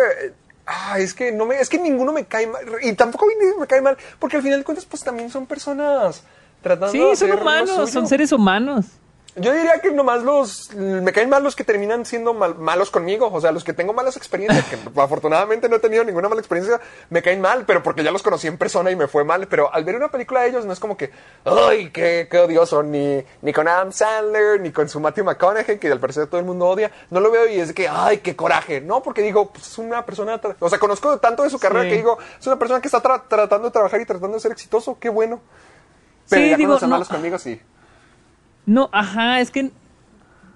ah, 0.65 0.99
es 0.99 1.13
que 1.13 1.31
no 1.31 1.45
me, 1.45 1.59
es 1.59 1.69
que 1.69 1.77
ninguno 1.77 2.13
me 2.13 2.25
cae 2.25 2.47
mal 2.47 2.63
y 2.81 2.93
tampoco 2.93 3.27
Vin 3.27 3.39
Diesel 3.39 3.59
me 3.59 3.67
cae 3.67 3.81
mal, 3.81 3.97
porque 4.19 4.37
al 4.37 4.43
final 4.43 4.59
de 4.59 4.65
cuentas, 4.65 4.85
pues 4.85 5.03
también 5.03 5.29
son 5.29 5.45
personas 5.45 6.23
tratando 6.61 7.09
de 7.09 7.15
Sí, 7.15 7.27
son 7.27 7.39
humanos, 7.39 7.89
son 7.89 8.07
seres 8.07 8.31
humanos. 8.31 8.85
Yo 9.35 9.51
diría 9.51 9.79
que 9.79 9.91
nomás 9.91 10.21
los. 10.21 10.71
Me 10.75 11.11
caen 11.11 11.27
mal 11.27 11.41
los 11.43 11.55
que 11.55 11.63
terminan 11.63 12.05
siendo 12.05 12.35
mal- 12.35 12.53
malos 12.55 12.91
conmigo. 12.91 13.31
O 13.33 13.41
sea, 13.41 13.51
los 13.51 13.63
que 13.63 13.73
tengo 13.73 13.91
malas 13.91 14.15
experiencias, 14.15 14.63
que 14.65 14.77
afortunadamente 15.01 15.67
no 15.67 15.77
he 15.77 15.79
tenido 15.79 16.03
ninguna 16.03 16.29
mala 16.29 16.39
experiencia, 16.39 16.79
me 17.09 17.23
caen 17.23 17.41
mal, 17.41 17.65
pero 17.65 17.81
porque 17.81 18.03
ya 18.03 18.11
los 18.11 18.21
conocí 18.21 18.45
en 18.45 18.59
persona 18.59 18.91
y 18.91 18.95
me 18.95 19.07
fue 19.07 19.23
mal. 19.23 19.47
Pero 19.47 19.73
al 19.73 19.83
ver 19.85 19.95
una 19.95 20.09
película 20.11 20.41
de 20.41 20.49
ellos, 20.49 20.65
no 20.65 20.73
es 20.73 20.79
como 20.79 20.95
que. 20.97 21.09
¡Ay, 21.45 21.89
qué, 21.89 22.27
qué 22.29 22.37
odioso! 22.37 22.83
Ni, 22.83 23.23
ni 23.41 23.51
con 23.53 23.67
Adam 23.67 23.91
Sandler, 23.91 24.61
ni 24.61 24.71
con 24.71 24.87
su 24.87 24.99
Matthew 24.99 25.25
McConaughey, 25.25 25.79
que 25.79 25.91
al 25.91 25.99
parecer 25.99 26.27
todo 26.27 26.39
el 26.39 26.45
mundo 26.45 26.67
odia. 26.67 26.91
No 27.09 27.19
lo 27.19 27.31
veo 27.31 27.47
y 27.47 27.59
es 27.59 27.69
de 27.69 27.73
que. 27.73 27.87
¡Ay, 27.89 28.19
qué 28.19 28.35
coraje! 28.35 28.81
No, 28.81 29.01
porque 29.01 29.23
digo, 29.23 29.51
pues 29.51 29.65
es 29.67 29.77
una 29.79 30.05
persona. 30.05 30.39
O 30.59 30.69
sea, 30.69 30.77
conozco 30.77 31.17
tanto 31.17 31.41
de 31.41 31.49
su 31.49 31.57
carrera 31.57 31.83
Sí. 31.85 31.89
que 31.89 31.95
digo, 31.95 32.19
es 32.39 32.45
una 32.45 32.59
persona 32.59 32.81
que 32.81 32.87
está 32.87 33.01
tra- 33.01 33.23
tratando 33.27 33.67
de 33.69 33.71
trabajar 33.71 33.99
y 33.99 34.05
tratando 34.05 34.35
de 34.37 34.41
ser 34.41 34.51
exitoso. 34.51 34.95
¡Qué 34.99 35.09
bueno! 35.09 35.41
Pero 36.29 36.43
Sí, 36.43 36.49
ya 36.51 36.55
digo, 36.57 36.77
no- 36.79 36.87
malos 36.87 37.07
conmigo, 37.09 37.39
sí. 37.39 37.59
No, 38.65 38.89
ajá, 38.91 39.39
es 39.39 39.51
que. 39.51 39.71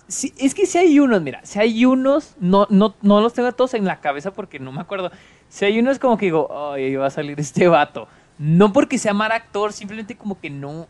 Sí, 0.07 0.33
es 0.37 0.55
que 0.55 0.65
si 0.65 0.77
hay 0.77 0.99
unos, 0.99 1.21
mira, 1.21 1.41
si 1.43 1.59
hay 1.59 1.85
unos, 1.85 2.35
no, 2.39 2.65
no, 2.69 2.95
no 3.01 3.19
los 3.19 3.33
tengo 3.33 3.51
todos 3.51 3.73
en 3.73 3.83
la 3.83 3.99
cabeza 3.99 4.31
porque 4.31 4.57
no 4.57 4.71
me 4.71 4.79
acuerdo. 4.79 5.11
Si 5.49 5.65
hay 5.65 5.79
unos 5.79 5.99
como 5.99 6.17
que 6.17 6.27
digo, 6.27 6.71
ay, 6.71 6.95
va 6.95 7.07
a 7.07 7.09
salir 7.09 7.37
este 7.39 7.67
vato. 7.67 8.07
No 8.37 8.71
porque 8.71 8.97
sea 8.97 9.13
mal 9.13 9.31
actor, 9.31 9.73
simplemente 9.73 10.15
como 10.15 10.39
que 10.39 10.49
no. 10.49 10.87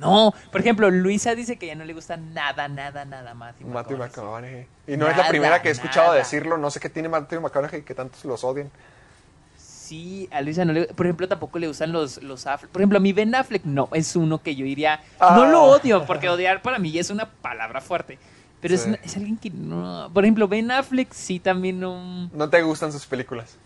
No. 0.00 0.32
Por 0.50 0.60
ejemplo, 0.60 0.90
Luisa 0.90 1.34
dice 1.34 1.56
que 1.56 1.66
ya 1.66 1.74
no 1.74 1.84
le 1.84 1.92
gusta 1.92 2.16
nada, 2.16 2.68
nada, 2.68 3.04
nada 3.04 3.34
más. 3.34 3.54
Matthew 3.60 3.98
McConaughey. 3.98 4.66
Y 4.86 4.96
no 4.96 5.08
es 5.08 5.16
la 5.16 5.28
primera 5.28 5.60
que 5.60 5.68
he 5.68 5.72
escuchado 5.72 6.08
nada. 6.08 6.18
decirlo. 6.18 6.56
No 6.56 6.70
sé 6.70 6.80
qué 6.80 6.88
tiene 6.88 7.08
Matthew 7.08 7.40
McConaughey 7.40 7.82
que 7.82 7.94
tantos 7.94 8.24
los 8.24 8.44
odian. 8.44 8.70
Sí, 9.88 10.28
a 10.30 10.42
Luisa 10.42 10.66
no 10.66 10.74
le 10.74 10.84
Por 10.84 11.06
ejemplo, 11.06 11.26
tampoco 11.28 11.58
le 11.58 11.66
gustan 11.66 11.92
los, 11.92 12.22
los 12.22 12.46
Affleck. 12.46 12.70
Por 12.70 12.82
ejemplo, 12.82 12.98
a 12.98 13.00
mí 13.00 13.14
Ben 13.14 13.34
Affleck 13.34 13.64
no, 13.64 13.88
es 13.92 14.14
uno 14.16 14.42
que 14.42 14.54
yo 14.54 14.66
diría. 14.66 15.00
Ah. 15.18 15.34
No 15.34 15.46
lo 15.46 15.62
odio, 15.62 16.04
porque 16.04 16.28
odiar 16.28 16.60
para 16.60 16.78
mí 16.78 16.98
es 16.98 17.08
una 17.08 17.24
palabra 17.24 17.80
fuerte. 17.80 18.18
Pero 18.60 18.74
es 18.74 18.84
una- 18.86 18.98
es, 19.02 19.16
alguien 19.16 19.38
que 19.38 19.48
no. 19.48 20.10
Por 20.12 20.24
ejemplo, 20.24 20.46
Ben 20.46 20.70
Affleck 20.70 21.10
sí 21.14 21.40
también 21.40 21.80
no. 21.80 22.28
No 22.34 22.50
te 22.50 22.60
gustan 22.60 22.92
sus 22.92 23.06
películas. 23.06 23.56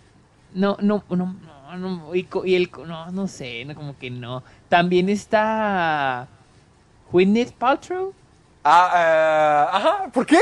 No, 0.55 0.77
no, 0.81 1.03
no, 1.09 1.17
no. 1.17 1.77
no 1.77 2.15
y, 2.15 2.29
y 2.45 2.55
el. 2.55 2.71
No, 2.87 3.11
no 3.11 3.27
sé, 3.27 3.65
no, 3.65 3.75
como 3.75 3.99
que 3.99 4.09
no. 4.09 4.45
También 4.69 5.09
está. 5.09 6.29
Gwyneth 7.11 7.53
Paltrow. 7.55 8.15
Ah, 8.65 9.69
eh, 9.73 9.77
ajá. 9.77 10.11
¿Por 10.13 10.25
qué? 10.25 10.39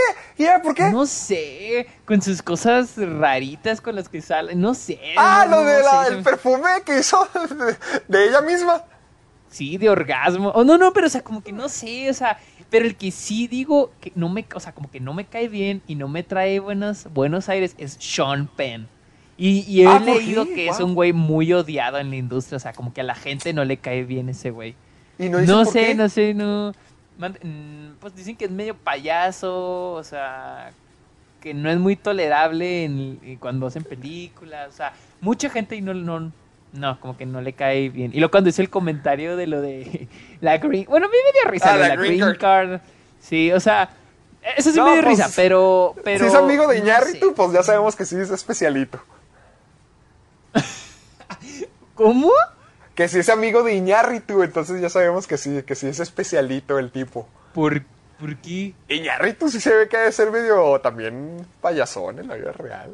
¿por 0.62 0.74
qué? 0.74 0.90
No 0.90 1.06
sé, 1.06 1.86
con 2.04 2.20
sus 2.20 2.42
cosas 2.42 2.94
raritas 2.96 3.80
con 3.80 3.96
las 3.96 4.08
que 4.08 4.20
salen. 4.20 4.60
No 4.60 4.74
sé. 4.74 4.98
ah, 5.16 5.46
no, 5.48 5.62
lo 5.62 6.10
del 6.10 6.22
perfume 6.22 6.68
que 6.84 6.98
hizo 6.98 7.26
de, 7.34 7.76
de 8.08 8.28
ella 8.28 8.42
misma. 8.42 8.84
Sí, 9.48 9.78
de 9.78 9.88
orgasmo. 9.88 10.50
O 10.50 10.64
no, 10.64 10.76
no, 10.78 10.92
pero 10.92 11.06
o 11.06 11.10
sea, 11.10 11.22
como 11.22 11.42
que 11.42 11.52
no 11.52 11.68
sé, 11.68 12.08
o 12.10 12.14
sea, 12.14 12.38
pero 12.70 12.84
el 12.86 12.94
que 12.94 13.10
sí 13.10 13.48
digo 13.48 13.90
que 14.00 14.12
no 14.14 14.28
me, 14.28 14.46
o 14.54 14.60
sea, 14.60 14.72
como 14.72 14.90
que 14.90 15.00
no 15.00 15.12
me 15.14 15.24
cae 15.24 15.48
bien 15.48 15.82
y 15.88 15.94
no 15.96 16.06
me 16.06 16.22
trae 16.22 16.60
buenos, 16.60 17.06
buenos 17.12 17.48
aires 17.48 17.74
es 17.78 17.96
Sean 17.98 18.46
Penn. 18.46 18.86
Y, 19.36 19.60
y 19.66 19.82
he 19.82 19.86
Ah, 19.88 19.98
¿por 19.98 20.16
leído 20.16 20.44
que 20.44 20.68
es 20.68 20.78
un 20.80 20.94
güey 20.94 21.14
muy 21.14 21.52
odiado 21.54 21.96
en 21.98 22.10
la 22.10 22.16
industria, 22.16 22.58
o 22.58 22.60
sea, 22.60 22.74
como 22.74 22.92
que 22.92 23.00
a 23.00 23.04
la 23.04 23.14
gente 23.14 23.52
no 23.54 23.64
le 23.64 23.78
cae 23.78 24.04
bien 24.04 24.28
ese 24.28 24.50
güey. 24.50 24.74
Y 25.18 25.28
no 25.30 25.40
No 25.40 25.64
sé, 25.64 25.86
qué. 25.86 25.94
no 25.94 26.08
sé, 26.10 26.34
no. 26.34 26.72
Mm, 27.28 27.96
Pues 28.00 28.14
dicen 28.16 28.36
que 28.36 28.46
es 28.46 28.50
medio 28.50 28.74
payaso, 28.76 29.92
o 29.92 30.02
sea, 30.04 30.72
que 31.40 31.52
no 31.54 31.70
es 31.70 31.78
muy 31.78 31.96
tolerable 31.96 32.84
en, 32.84 33.18
en 33.22 33.36
cuando 33.36 33.66
hacen 33.66 33.84
películas, 33.84 34.68
o 34.68 34.72
sea, 34.76 34.92
mucha 35.20 35.50
gente 35.50 35.76
y 35.76 35.82
no, 35.82 35.92
no, 35.94 36.32
no, 36.72 37.00
como 37.00 37.16
que 37.16 37.26
no 37.26 37.40
le 37.40 37.52
cae 37.52 37.88
bien. 37.90 38.10
Y 38.14 38.18
luego 38.18 38.30
cuando 38.30 38.50
hizo 38.50 38.62
el 38.62 38.70
comentario 38.70 39.36
de 39.36 39.46
lo 39.46 39.60
de 39.60 40.08
la 40.40 40.58
green, 40.58 40.86
bueno, 40.88 41.06
a 41.06 41.08
mí 41.10 41.16
me 41.24 41.40
dio 41.40 41.50
risa 41.50 41.74
Ah, 41.74 41.76
la 41.76 41.88
la 41.88 41.96
green 41.96 42.18
green 42.20 42.36
card. 42.36 42.80
Sí, 43.20 43.52
o 43.52 43.60
sea, 43.60 43.90
eso 44.56 44.70
sí 44.70 44.78
No, 44.78 44.86
me 44.86 44.92
dio 44.92 45.02
pues, 45.02 45.18
risa, 45.18 45.30
pero, 45.36 45.94
pero. 46.04 46.20
si 46.20 46.26
es 46.26 46.34
amigo 46.34 46.66
de 46.68 46.78
no 46.78 46.84
Iñárritu, 46.84 47.28
sé. 47.28 47.34
pues 47.34 47.52
ya 47.52 47.62
sabemos 47.62 47.94
que 47.96 48.06
sí 48.06 48.16
es 48.16 48.30
especialito. 48.30 48.98
¿Cómo? 51.94 52.30
Que 53.00 53.08
si 53.08 53.20
es 53.20 53.30
amigo 53.30 53.62
de 53.62 53.72
Iñárritu, 53.74 54.42
entonces 54.42 54.78
ya 54.78 54.90
sabemos 54.90 55.26
que 55.26 55.38
sí, 55.38 55.62
que 55.62 55.74
sí 55.74 55.86
es 55.86 56.00
especialito 56.00 56.78
el 56.78 56.90
tipo. 56.90 57.26
¿Por, 57.54 57.82
¿Por 58.18 58.36
qué? 58.36 58.74
Iñárritu 58.90 59.48
sí 59.48 59.58
se 59.58 59.74
ve 59.74 59.88
que 59.88 59.96
debe 59.96 60.12
ser 60.12 60.30
medio 60.30 60.78
también 60.80 61.46
payasón 61.62 62.18
en 62.18 62.28
la 62.28 62.34
vida 62.34 62.52
real. 62.52 62.90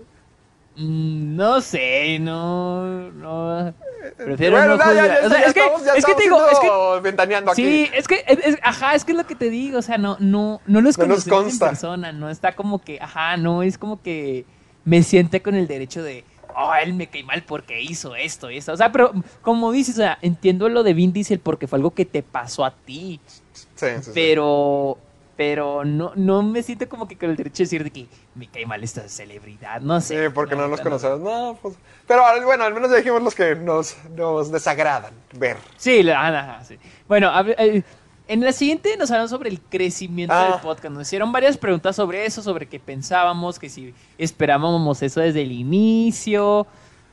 Mm, 0.76 1.34
No 1.34 1.60
sé, 1.60 2.20
no, 2.20 3.10
no. 3.10 3.74
Prefiero 4.16 4.58
bueno, 4.58 4.76
no 4.76 4.94
ya, 4.94 5.06
ya, 5.08 5.26
O 5.26 5.28
sea, 5.28 5.40
ya 5.40 5.46
es 5.46 5.54
que, 5.54 5.58
estamos, 5.60 5.82
es 5.96 6.04
que 6.06 6.14
te 6.14 6.22
digo, 6.22 6.48
es 6.52 6.58
que 6.60 7.00
ventaneando 7.02 7.50
aquí. 7.50 7.62
Sí, 7.64 7.90
es 7.92 8.06
que, 8.06 8.22
es, 8.28 8.38
es- 8.44 8.58
ajá, 8.62 8.94
es 8.94 9.04
que 9.04 9.10
es 9.10 9.18
lo 9.18 9.26
que 9.26 9.34
te 9.34 9.50
digo, 9.50 9.80
o 9.80 9.82
sea, 9.82 9.98
no, 9.98 10.16
no, 10.20 10.60
no 10.68 10.80
los 10.82 10.96
No 10.98 11.06
nos 11.06 11.26
en 11.26 11.58
persona, 11.58 12.12
no 12.12 12.30
está 12.30 12.54
como 12.54 12.80
que, 12.80 13.00
ajá, 13.00 13.36
no, 13.38 13.64
es 13.64 13.76
como 13.76 14.00
que 14.00 14.44
me 14.84 15.02
siente 15.02 15.42
con 15.42 15.56
el 15.56 15.66
derecho 15.66 16.04
de, 16.04 16.22
oh, 16.56 16.74
él 16.74 16.94
me 16.94 17.06
cae 17.08 17.22
mal 17.22 17.42
porque 17.44 17.80
hizo 17.82 18.14
esto, 18.16 18.48
esto, 18.48 18.72
o 18.72 18.76
sea, 18.76 18.90
pero 18.90 19.12
como 19.42 19.70
dices, 19.72 19.94
o 19.96 19.98
sea, 19.98 20.18
entiendo 20.22 20.68
lo 20.68 20.82
de 20.82 20.94
Vin 20.94 21.12
Diesel 21.12 21.38
porque 21.40 21.66
fue 21.66 21.78
algo 21.78 21.92
que 21.92 22.04
te 22.04 22.22
pasó 22.22 22.64
a 22.64 22.70
ti, 22.70 23.20
Sí, 23.52 23.66
sí, 23.74 23.86
sí. 24.02 24.10
pero, 24.14 24.98
pero 25.36 25.84
no, 25.84 26.12
no 26.16 26.42
me 26.42 26.62
siento 26.62 26.88
como 26.88 27.06
que 27.06 27.16
con 27.18 27.30
el 27.30 27.36
derecho 27.36 27.58
de 27.58 27.64
decir 27.64 27.84
de 27.84 27.90
que 27.90 28.06
me 28.34 28.48
cae 28.48 28.64
mal 28.66 28.82
esta 28.82 29.06
celebridad, 29.08 29.80
no 29.80 30.00
Sí, 30.00 30.08
sé. 30.14 30.30
porque 30.30 30.56
no, 30.56 30.66
no. 30.68 30.76
conocemos. 30.78 31.20
No, 31.20 31.58
pues. 31.60 31.76
Pero 32.06 32.22
bueno, 32.44 32.64
al 32.64 32.72
menos 32.74 32.90
ya 32.90 32.96
dijimos 32.96 33.22
los 33.22 33.34
que 33.34 33.54
nos, 33.54 33.96
nos 34.14 34.50
desagradan 34.50 35.12
ver. 35.34 35.56
Sí, 35.76 36.02
la- 36.02 36.26
ajá, 36.26 36.64
sí. 36.64 36.78
Bueno, 37.08 37.28
a 37.30 37.42
eh, 37.48 37.82
en 38.28 38.40
la 38.42 38.52
siguiente 38.52 38.96
nos 38.96 39.10
hablaron 39.10 39.28
sobre 39.28 39.50
el 39.50 39.60
crecimiento 39.60 40.34
Ah. 40.34 40.50
del 40.52 40.60
podcast. 40.60 40.92
Nos 40.94 41.06
hicieron 41.08 41.32
varias 41.32 41.56
preguntas 41.58 41.96
sobre 41.96 42.26
eso, 42.26 42.42
sobre 42.42 42.66
qué 42.68 42.80
pensábamos, 42.80 43.58
que 43.58 43.68
si 43.68 43.94
esperábamos 44.18 45.02
eso 45.02 45.20
desde 45.20 45.42
el 45.42 45.52
inicio. 45.52 46.66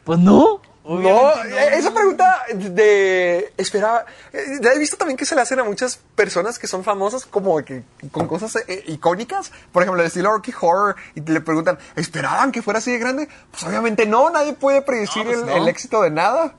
Pues 0.04 0.20
no. 0.20 0.62
No, 0.86 1.00
eh, 1.46 1.70
esa 1.78 1.94
pregunta 1.94 2.42
de 2.54 3.54
esperaba. 3.56 4.04
eh, 4.34 4.60
ya 4.62 4.74
he 4.74 4.78
visto 4.80 4.98
también 4.98 5.16
que 5.16 5.26
se 5.26 5.34
le 5.34 5.40
hacen 5.40 5.58
a 5.62 5.64
muchas 5.64 5.98
personas 6.14 6.60
que 6.60 6.68
son 6.68 6.84
famosas 6.84 7.26
como 7.26 7.56
que 7.64 7.84
con 8.12 8.28
cosas 8.28 8.58
eh, 8.68 8.84
icónicas. 8.88 9.54
Por 9.72 9.84
ejemplo, 9.84 10.02
el 10.02 10.08
estilo 10.08 10.32
Rocky 10.34 10.52
Horror. 10.60 10.98
Y 11.16 11.22
le 11.22 11.40
preguntan, 11.40 11.78
¿esperaban 11.96 12.52
que 12.52 12.62
fuera 12.62 12.80
así 12.80 12.92
de 12.92 12.98
grande? 13.00 13.30
Pues 13.52 13.64
obviamente 13.64 14.06
no, 14.06 14.30
nadie 14.30 14.52
puede 14.52 14.82
predecir 14.82 15.24
No, 15.24 15.32
pues 15.32 15.40
el, 15.40 15.46
no. 15.46 15.56
el 15.56 15.68
éxito 15.70 16.02
de 16.02 16.10
nada. 16.10 16.54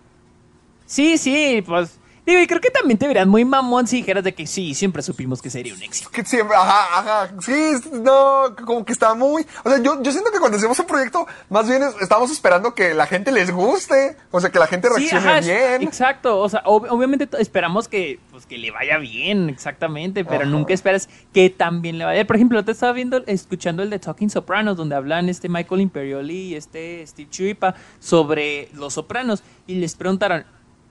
Sí, 0.87 1.19
sí, 1.19 1.63
pues. 1.67 1.99
Digo, 2.27 2.41
y 2.41 2.47
creo 2.47 2.61
que 2.61 2.71
también 2.71 2.99
te 2.99 3.07
verían 3.07 3.29
muy 3.29 3.45
mamón 3.45 3.87
si 3.87 3.97
dijeras 3.97 4.25
de 4.25 4.35
que 4.35 4.47
sí, 4.47 4.73
siempre 4.75 5.03
supimos 5.03 5.43
que 5.43 5.51
sería 5.51 5.75
un 5.75 5.83
éxito. 5.83 6.09
Que 6.11 6.25
siempre, 6.25 6.57
ajá, 6.57 6.99
ajá, 7.01 7.35
sí, 7.43 7.53
no, 7.93 8.55
como 8.65 8.85
que 8.85 8.93
está 8.93 9.15
muy, 9.15 9.47
o 9.63 9.69
sea, 9.69 9.79
yo, 9.83 10.03
yo 10.03 10.11
siento 10.11 10.31
que 10.31 10.39
cuando 10.39 10.57
hacemos 10.57 10.79
un 10.79 10.87
proyecto, 10.87 11.27
más 11.51 11.69
bien 11.69 11.83
es- 11.83 11.95
estamos 12.01 12.31
esperando 12.31 12.75
que 12.75 12.95
la 12.95 13.07
gente 13.07 13.31
les 13.31 13.51
guste, 13.51 14.17
o 14.31 14.41
sea, 14.41 14.51
que 14.51 14.59
la 14.59 14.67
gente 14.67 14.89
Sí, 14.89 14.95
reaccione 15.11 15.29
ajá, 15.29 15.39
es- 15.39 15.47
bien. 15.47 15.83
exacto. 15.83 16.39
O 16.41 16.49
sea, 16.49 16.63
ob- 16.65 16.87
obviamente 16.89 17.29
esperamos 17.39 17.89
que, 17.89 18.19
pues, 18.31 18.47
que 18.47 18.57
le 18.57 18.71
vaya 18.71 18.97
bien, 18.99 19.51
exactamente, 19.51 20.25
pero 20.25 20.43
Ajá. 20.43 20.51
nunca 20.51 20.73
esperas 20.73 21.11
que 21.35 21.51
también 21.51 21.99
le 21.99 22.05
vaya. 22.07 22.27
Por 22.27 22.37
ejemplo, 22.37 22.65
te 22.65 22.73
estaba 22.73 22.93
viendo, 22.93 23.23
escuchando 23.27 23.83
el 23.83 23.91
de 23.91 23.99
Talking 23.99 24.31
Sopranos, 24.31 24.77
donde 24.79 24.95
hablan 24.97 25.29
este 25.29 25.49
Michael 25.51 25.83
Imperioli 25.83 26.35
y 26.35 26.55
este 26.55 27.07
Steve 27.07 27.29
Chuipa 27.31 27.75
sobre 28.01 28.69
los 28.73 28.95
sopranos, 28.95 29.43
y 29.67 29.75
les 29.75 29.95
preguntaron, 29.95 30.45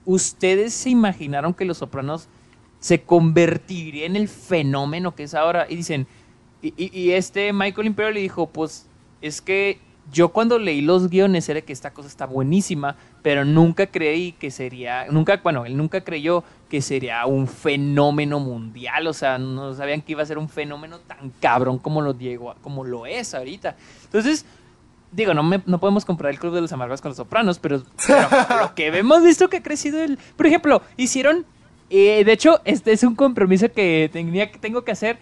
¿ustedes 0.06 0.74
se 0.74 0.90
imaginaron 0.90 1.54
que 1.54 1.64
Los 1.64 1.78
Sopranos 1.78 2.28
se 2.80 3.02
convertiría 3.02 4.06
en 4.06 4.16
el 4.16 4.28
fenómeno 4.28 5.14
que 5.14 5.24
es 5.24 5.34
ahora? 5.34 5.66
Y 5.68 5.76
dicen, 5.76 6.06
y, 6.62 6.72
y- 6.76 7.10
este 7.12 7.52
Michael 7.52 7.86
Imperial 7.88 8.14
le 8.14 8.20
dijo, 8.20 8.48
pues 8.48 8.86
es 9.20 9.40
que 9.40 9.78
yo 10.12 10.28
cuando 10.30 10.58
leí 10.58 10.82
los 10.82 11.08
guiones 11.08 11.48
era 11.48 11.62
que 11.62 11.72
esta 11.72 11.92
cosa 11.92 12.08
está 12.08 12.26
buenísima, 12.26 12.96
pero 13.22 13.44
nunca 13.46 13.86
creí 13.86 14.32
que 14.32 14.50
sería, 14.50 15.06
nunca, 15.10 15.40
bueno, 15.42 15.64
él 15.64 15.76
nunca 15.78 16.02
creyó 16.04 16.44
que 16.68 16.82
sería 16.82 17.24
un 17.24 17.46
fenómeno 17.48 18.38
mundial, 18.38 19.06
o 19.06 19.14
sea, 19.14 19.38
no 19.38 19.72
sabían 19.72 20.02
que 20.02 20.12
iba 20.12 20.22
a 20.22 20.26
ser 20.26 20.36
un 20.36 20.48
fenómeno 20.50 20.98
tan 21.00 21.30
cabrón 21.40 21.78
como 21.78 22.02
lo, 22.02 22.16
llegó, 22.18 22.54
como 22.60 22.84
lo 22.84 23.06
es 23.06 23.34
ahorita. 23.34 23.76
Entonces, 24.04 24.44
digo, 25.14 25.34
no, 25.34 25.42
me- 25.42 25.62
no 25.66 25.78
podemos 25.80 26.04
comprar 26.04 26.32
el 26.32 26.38
Club 26.38 26.54
de 26.54 26.60
los 26.60 26.72
Amargos 26.72 27.00
con 27.00 27.10
los 27.10 27.16
Sopranos, 27.16 27.58
pero, 27.58 27.82
pero 28.06 28.60
lo 28.62 28.74
que 28.74 28.88
hemos 28.88 29.22
visto 29.22 29.48
que 29.48 29.58
ha 29.58 29.62
crecido 29.62 30.02
el... 30.02 30.18
Por 30.36 30.46
ejemplo, 30.46 30.82
hicieron, 30.96 31.46
eh, 31.90 32.24
de 32.24 32.32
hecho, 32.32 32.60
este 32.64 32.92
es 32.92 33.02
un 33.04 33.14
compromiso 33.14 33.70
que 33.72 34.10
tenía, 34.12 34.50
que 34.50 34.58
tengo 34.58 34.82
que 34.84 34.92
hacer, 34.92 35.18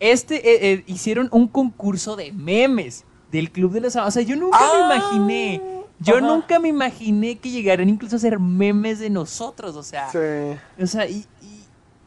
este, 0.00 0.36
eh, 0.36 0.72
eh, 0.72 0.84
hicieron 0.86 1.28
un 1.32 1.48
concurso 1.48 2.16
de 2.16 2.32
memes 2.32 3.04
del 3.32 3.50
Club 3.50 3.72
de 3.72 3.80
los 3.80 3.96
Amargos, 3.96 4.14
o 4.14 4.18
sea, 4.20 4.22
yo 4.28 4.36
nunca 4.36 4.58
me 4.58 4.64
Ah, 4.66 4.96
imaginé, 4.96 5.62
yo 6.00 6.16
ajá. 6.18 6.26
nunca 6.26 6.58
me 6.58 6.68
imaginé 6.68 7.38
que 7.38 7.50
llegaran 7.50 7.88
incluso 7.88 8.16
a 8.16 8.18
ser 8.18 8.38
memes 8.38 8.98
de 8.98 9.10
nosotros, 9.10 9.74
o 9.76 9.82
sea, 9.82 10.10
Sí. 10.10 10.82
o 10.82 10.86
sea, 10.86 11.06
y... 11.08 11.24
y- 11.42 11.64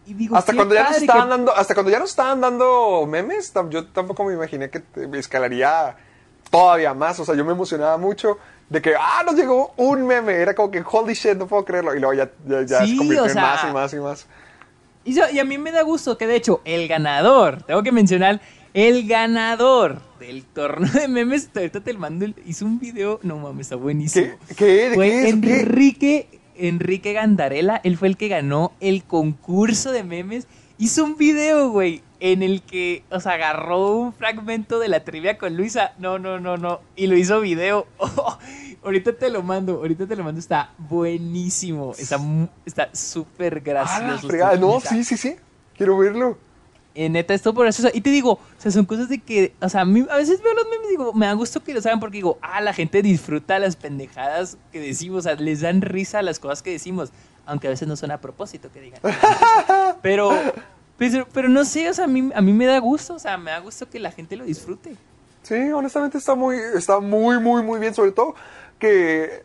y 0.10 0.14
digo, 0.14 0.38
Hasta 0.38 0.53
cuando 0.53 0.73
ya 0.73 0.88
nos 0.88 1.02
estaban 1.02 1.23
que- 1.26 1.30
dando, 1.31 1.53
hasta 1.53 1.73
cuando 1.73 1.91
ya 1.91 1.99
nos 1.99 2.11
estaban 2.11 2.39
dando 2.39 3.06
memes, 3.06 3.52
yo 3.69 3.88
tampoco 3.88 4.23
me 4.23 4.35
imaginé 4.35 4.69
que 4.69 4.81
escalaría 5.15 5.98
todavía 6.49 6.93
más. 6.93 7.19
O 7.19 7.25
sea, 7.25 7.35
yo 7.35 7.45
me 7.45 7.51
emocionaba 7.53 7.97
mucho 7.97 8.37
de 8.69 8.81
que, 8.81 8.93
ah, 8.99 9.23
nos 9.25 9.35
llegó 9.35 9.73
un 9.77 10.05
meme. 10.05 10.33
Era 10.33 10.53
como 10.53 10.71
que, 10.71 10.83
holy 10.89 11.13
shit, 11.13 11.35
no 11.35 11.47
puedo 11.47 11.63
creerlo. 11.65 11.95
Y 11.95 11.99
luego 11.99 12.13
ya, 12.13 12.29
ya, 12.47 12.61
ya 12.65 12.85
Sí, 12.85 12.91
se 12.91 12.97
convirtió 12.97 13.23
o 13.23 13.27
en 13.27 13.33
sea, 13.33 13.41
más 13.41 13.63
y 13.63 13.73
más 13.73 13.93
y 13.93 13.97
más. 13.97 14.25
Y, 15.05 15.13
so- 15.13 15.29
y 15.31 15.39
a 15.39 15.43
mí 15.45 15.57
me 15.57 15.71
da 15.71 15.83
gusto 15.83 16.17
que 16.17 16.27
de 16.27 16.35
hecho 16.35 16.61
el 16.65 16.87
ganador, 16.87 17.63
tengo 17.63 17.81
que 17.83 17.91
mencionar, 17.93 18.41
el 18.73 19.07
ganador 19.07 20.01
del 20.19 20.43
torneo 20.45 20.91
de 20.91 21.07
memes, 21.07 21.49
ahorita 21.55 21.79
te 21.79 21.93
lo 21.93 21.99
mando, 21.99 22.25
hizo 22.45 22.65
un 22.65 22.77
video, 22.79 23.19
no 23.23 23.37
mames, 23.37 23.67
está 23.67 23.75
buenísimo. 23.77 24.33
¿Qué? 24.49 24.55
¿Qué? 24.55 24.89
¿De 24.89 24.95
Fue 24.95 25.09
qué 25.09 25.29
es? 25.29 25.35
¿Qué? 25.35 25.59
Enrique, 25.61 26.27
Enrique 26.57 27.13
Gandarela, 27.13 27.79
él 27.83 27.97
fue 27.97 28.09
el 28.09 28.17
que 28.17 28.27
ganó 28.27 28.73
el 28.81 29.03
concurso 29.05 29.91
de 29.91 30.03
memes. 30.03 30.47
Hizo 30.79 31.03
un 31.03 31.17
video, 31.17 31.69
güey, 31.69 32.03
en 32.19 32.43
el 32.43 32.61
que, 32.61 33.03
o 33.09 33.19
sea, 33.19 33.33
agarró 33.33 33.91
un 33.97 34.13
fragmento 34.13 34.77
de 34.79 34.87
la 34.87 35.03
trivia 35.03 35.37
con 35.37 35.57
Luisa. 35.57 35.93
No, 35.97 36.19
no, 36.19 36.39
no, 36.39 36.57
no. 36.57 36.81
Y 36.95 37.07
lo 37.07 37.17
hizo 37.17 37.41
video. 37.41 37.87
ahorita 38.83 39.13
te 39.13 39.29
lo 39.29 39.41
mando, 39.41 39.73
ahorita 39.77 40.05
te 40.05 40.15
lo 40.15 40.23
mando. 40.23 40.39
Está 40.39 40.71
buenísimo. 40.77 41.93
Está 41.97 42.19
está 42.65 42.89
súper 42.93 43.57
Ah, 43.57 43.61
gracioso. 43.63 44.27
fregada. 44.27 44.57
No, 44.57 44.79
sí, 44.79 45.03
sí, 45.03 45.17
sí. 45.17 45.35
Quiero 45.75 45.97
verlo. 45.97 46.37
Eh, 46.93 47.09
neta, 47.09 47.33
esto 47.35 47.53
por 47.53 47.67
eso. 47.67 47.87
Y 47.93 48.01
te 48.01 48.09
digo, 48.09 48.33
o 48.33 48.39
sea, 48.57 48.71
son 48.71 48.85
cosas 48.85 49.07
de 49.09 49.19
que, 49.19 49.53
o 49.61 49.69
sea, 49.69 49.81
a, 49.81 49.85
mí, 49.85 50.03
a 50.09 50.17
veces 50.17 50.41
veo 50.41 50.53
los 50.55 50.65
memes 50.65 50.87
y 50.87 50.91
digo, 50.91 51.13
me 51.13 51.27
da 51.27 51.33
gusto 51.33 51.63
que 51.63 51.73
lo 51.73 51.81
saben 51.81 51.99
porque 51.99 52.17
digo, 52.17 52.39
ah, 52.41 52.59
la 52.61 52.73
gente 52.73 53.03
disfruta 53.03 53.59
las 53.59 53.75
pendejadas 53.75 54.57
que 54.71 54.79
decimos, 54.79 55.19
o 55.19 55.21
sea, 55.21 55.35
les 55.35 55.61
dan 55.61 55.81
risa 55.81 56.23
las 56.23 56.39
cosas 56.39 56.63
que 56.63 56.71
decimos, 56.71 57.11
aunque 57.47 57.67
a 57.67 57.69
veces 57.71 57.87
no 57.87 57.95
son 57.95 58.11
a 58.11 58.19
propósito 58.19 58.69
que 58.71 58.81
digan. 58.81 59.01
Pero, 60.01 60.31
pero, 60.97 61.27
pero 61.33 61.49
no 61.49 61.65
sé, 61.65 61.89
o 61.89 61.93
sea, 61.93 62.05
a 62.05 62.07
mí, 62.07 62.29
a 62.33 62.41
mí 62.41 62.53
me 62.53 62.65
da 62.65 62.79
gusto, 62.79 63.15
o 63.15 63.19
sea, 63.19 63.37
me 63.37 63.51
da 63.51 63.59
gusto 63.59 63.89
que 63.89 63.99
la 63.99 64.11
gente 64.11 64.35
lo 64.35 64.45
disfrute. 64.45 64.95
Sí, 65.43 65.71
honestamente 65.71 66.17
está 66.17 66.35
muy, 66.35 66.57
está 66.75 66.99
muy, 66.99 67.39
muy, 67.39 67.63
muy 67.63 67.79
bien. 67.79 67.93
Sobre 67.93 68.11
todo 68.11 68.35
que 68.79 69.43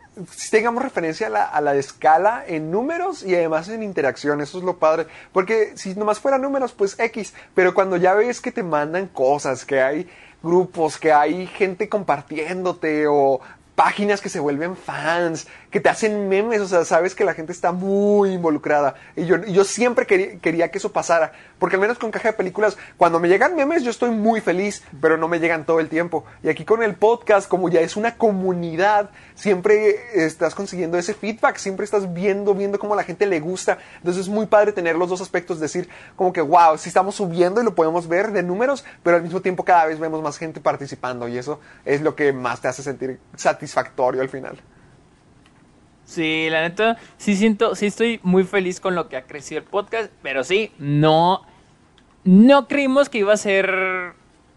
tengamos 0.51 0.83
referencia 0.83 1.29
a 1.29 1.61
la 1.61 1.75
escala 1.75 2.45
en 2.47 2.71
números 2.71 3.23
y 3.23 3.35
además 3.35 3.69
en 3.69 3.83
interacción. 3.83 4.41
Eso 4.41 4.59
es 4.59 4.65
lo 4.65 4.79
padre. 4.79 5.07
Porque 5.33 5.73
si 5.77 5.95
nomás 5.95 6.19
fuera 6.19 6.39
números, 6.39 6.73
pues 6.73 6.99
X. 6.99 7.35
Pero 7.55 7.73
cuando 7.73 7.97
ya 7.97 8.15
ves 8.15 8.41
que 8.41 8.53
te 8.53 8.63
mandan 8.63 9.07
cosas, 9.07 9.65
que 9.65 9.81
hay 9.81 10.09
grupos, 10.43 10.99
que 10.99 11.13
hay 11.13 11.47
gente 11.47 11.89
compartiéndote 11.89 13.07
o 13.07 13.41
páginas 13.75 14.21
que 14.21 14.29
se 14.29 14.41
vuelven 14.41 14.77
fans, 14.77 15.47
que 15.73 15.81
te 15.81 15.89
hacen 15.89 16.29
memes, 16.29 16.61
o 16.61 16.69
sea, 16.69 16.85
sabes 16.85 17.15
que 17.15 17.25
la 17.25 17.33
gente 17.33 17.51
está 17.51 17.73
muy 17.73 18.35
involucrada. 18.35 18.95
Y 19.17 19.25
yo, 19.25 19.43
yo 19.43 19.65
siempre 19.65 20.07
quería, 20.07 20.71
que 20.71 20.79
eso 20.79 20.93
pasara, 20.93 21.33
porque 21.59 21.77
al 21.77 21.81
menos 21.81 21.99
con 21.99 22.11
Caja 22.11 22.29
de 22.29 22.35
Películas, 22.35 22.77
cuando 22.99 23.19
me 23.19 23.29
llegan 23.29 23.57
memes 23.57 23.83
yo 23.83 23.91
estoy 23.91 24.11
muy 24.11 24.43
feliz, 24.43 24.83
pero 25.01 25.17
no 25.17 25.29
me 25.29 25.41
llegan 25.41 25.65
todo 25.65 25.81
el 25.81 25.89
tiempo. 25.89 26.27
Y 26.43 26.51
aquí 26.51 26.67
con 26.67 26.83
el 26.83 26.95
podcast, 26.95 27.49
como 27.49 27.71
ya 27.71 27.81
es 27.81 27.97
una 27.97 28.19
comunidad, 28.19 29.09
siempre 29.35 29.97
estás 30.15 30.55
consiguiendo 30.55 30.99
ese 30.99 31.15
feedback, 31.15 31.57
siempre 31.57 31.85
estás 31.85 32.13
viendo, 32.13 32.55
viendo 32.55 32.79
cómo 32.79 32.93
a 32.93 32.99
la 32.99 33.05
gente 33.05 33.25
le 33.25 33.41
gusta. 33.41 33.79
Entonces 33.97 34.25
es 34.25 34.29
muy 34.29 34.45
padre 34.45 34.73
tener 34.73 34.97
los 34.97 35.09
dos 35.09 35.23
aspectos, 35.23 35.59
decir 35.59 35.89
como 36.17 36.35
que, 36.35 36.43
wow, 36.43 36.77
sí 36.77 36.91
estamos 36.91 37.15
subiendo 37.15 37.63
y 37.63 37.65
lo 37.65 37.75
podemos 37.75 38.07
ver 38.09 38.33
de 38.33 38.43
números, 38.43 38.85
pero 39.03 39.17
al 39.17 39.23
mismo 39.23 39.41
tiempo 39.41 39.65
cada 39.65 39.87
vez 39.87 39.99
vemos 39.99 40.21
más 40.23 40.37
gente 40.37 40.61
participando 40.61 41.29
y 41.29 41.39
eso 41.39 41.61
es 41.87 42.03
lo 42.03 42.15
que 42.15 42.35
más 42.35 42.61
te 42.61 42.69
hace 42.69 42.83
sentir 42.83 43.19
satisfactorio 43.37 44.21
al 44.21 44.29
final. 44.29 44.61
Sí, 46.13 46.49
la 46.51 46.61
neta, 46.63 46.97
sí 47.17 47.37
siento, 47.37 47.75
sí 47.75 47.87
estoy 47.87 48.21
muy 48.23 48.45
feliz 48.45 48.81
con 48.81 48.95
lo 48.95 49.09
que 49.09 49.17
ha 49.17 49.23
crecido 49.23 49.61
el 49.61 49.67
podcast, 49.67 50.11
pero 50.23 50.45
sí, 50.45 50.71
no, 50.79 51.43
no 52.25 52.69
creímos 52.69 53.09
que 53.09 53.19
iba 53.19 53.33
a 53.33 53.37
ser, 53.37 54.13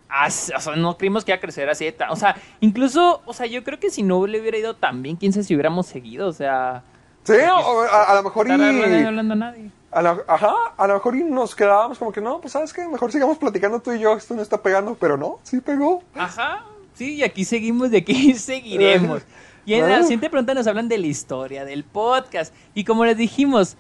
así, 0.10 0.52
o 0.56 0.60
sea, 0.60 0.76
no 0.76 0.98
creímos 0.98 1.24
que 1.26 1.32
iba 1.32 1.38
a 1.38 1.42
crecer 1.42 1.70
así, 1.70 1.86
de 1.86 1.96
o 2.10 2.16
sea, 2.16 2.36
incluso, 2.60 3.22
o 3.26 3.34
sea, 3.34 3.46
yo 3.46 3.64
creo 3.64 3.80
que 3.80 3.90
si 3.90 4.04
no 4.04 4.28
le 4.28 4.40
hubiera 4.42 4.58
ido 4.58 4.76
tan 4.76 5.02
bien, 5.02 5.16
quién 5.16 5.34
sabe 5.34 5.44
si 5.46 5.56
hubiéramos 5.56 5.88
seguido, 5.88 6.28
o 6.28 6.34
sea, 6.34 6.84
Sí, 7.24 7.34
o- 7.34 7.82
a, 7.82 8.04
a 8.12 8.16
lo 8.16 8.24
mejor 8.24 8.48
y... 8.48 8.52
hablando, 8.52 9.08
hablando 9.08 9.34
a 9.34 9.38
nadie. 9.38 9.72
A 9.92 10.02
la- 10.02 10.18
ajá, 10.28 10.54
a 10.78 10.88
lo 10.88 10.94
mejor 10.96 11.16
y 11.16 11.24
nos 11.24 11.56
quedábamos 11.56 11.98
como 11.98 12.12
que 12.12 12.22
no, 12.22 12.40
pues 12.42 12.52
sabes 12.54 12.72
qué, 12.74 12.88
mejor 12.88 13.12
sigamos 13.12 13.38
platicando 13.40 13.80
tú 13.80 13.94
y 13.94 14.00
yo, 14.00 14.16
esto 14.16 14.36
no 14.36 14.42
está 14.44 14.62
pegando, 14.62 14.96
pero 15.00 15.18
no, 15.18 15.40
sí 15.42 15.60
pegó. 15.62 16.04
Ajá, 16.14 16.66
sí, 16.94 17.16
y 17.16 17.24
aquí 17.24 17.44
seguimos, 17.46 17.90
de 17.90 17.98
aquí 18.00 18.34
seguiremos. 18.38 19.24
Y 19.66 19.74
en 19.74 19.90
la 19.90 20.02
siguiente 20.04 20.30
pregunta 20.30 20.54
nos 20.54 20.68
hablan 20.68 20.88
de 20.88 20.98
la 20.98 21.08
historia 21.08 21.66
del 21.66 21.84
podcast. 21.84 22.54
Y 22.74 22.84
como 22.84 23.04
les 23.06 23.18
dijimos, 23.18 23.78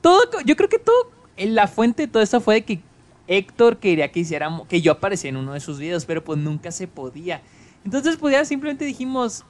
todo, 0.00 0.40
yo 0.44 0.56
creo 0.56 0.68
que 0.68 0.78
todo, 0.78 1.10
en 1.36 1.54
la 1.54 1.66
fuente 1.66 2.02
de 2.02 2.08
todo 2.08 2.22
esto 2.22 2.40
fue 2.40 2.56
de 2.56 2.64
que 2.64 2.80
Héctor 3.26 3.78
quería 3.78 4.12
que 4.12 4.20
hiciéramos, 4.20 4.66
que 4.68 4.80
yo 4.80 4.92
apareciera 4.92 5.36
en 5.36 5.42
uno 5.42 5.52
de 5.54 5.60
sus 5.60 5.78
videos, 5.78 6.04
pero 6.04 6.22
pues 6.22 6.38
nunca 6.38 6.70
se 6.70 6.86
podía. 6.86 7.42
Entonces, 7.84 8.16
pues 8.16 8.32
ya 8.32 8.44
simplemente 8.44 8.84
dijimos, 8.84 9.44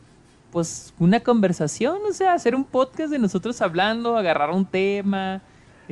pues 0.51 0.95
una 0.99 1.21
conversación, 1.21 1.99
o 2.09 2.13
sea, 2.13 2.33
hacer 2.33 2.55
un 2.55 2.65
podcast 2.65 3.11
de 3.11 3.19
nosotros 3.19 3.61
hablando, 3.61 4.17
agarrar 4.17 4.51
un 4.51 4.65
tema. 4.65 5.43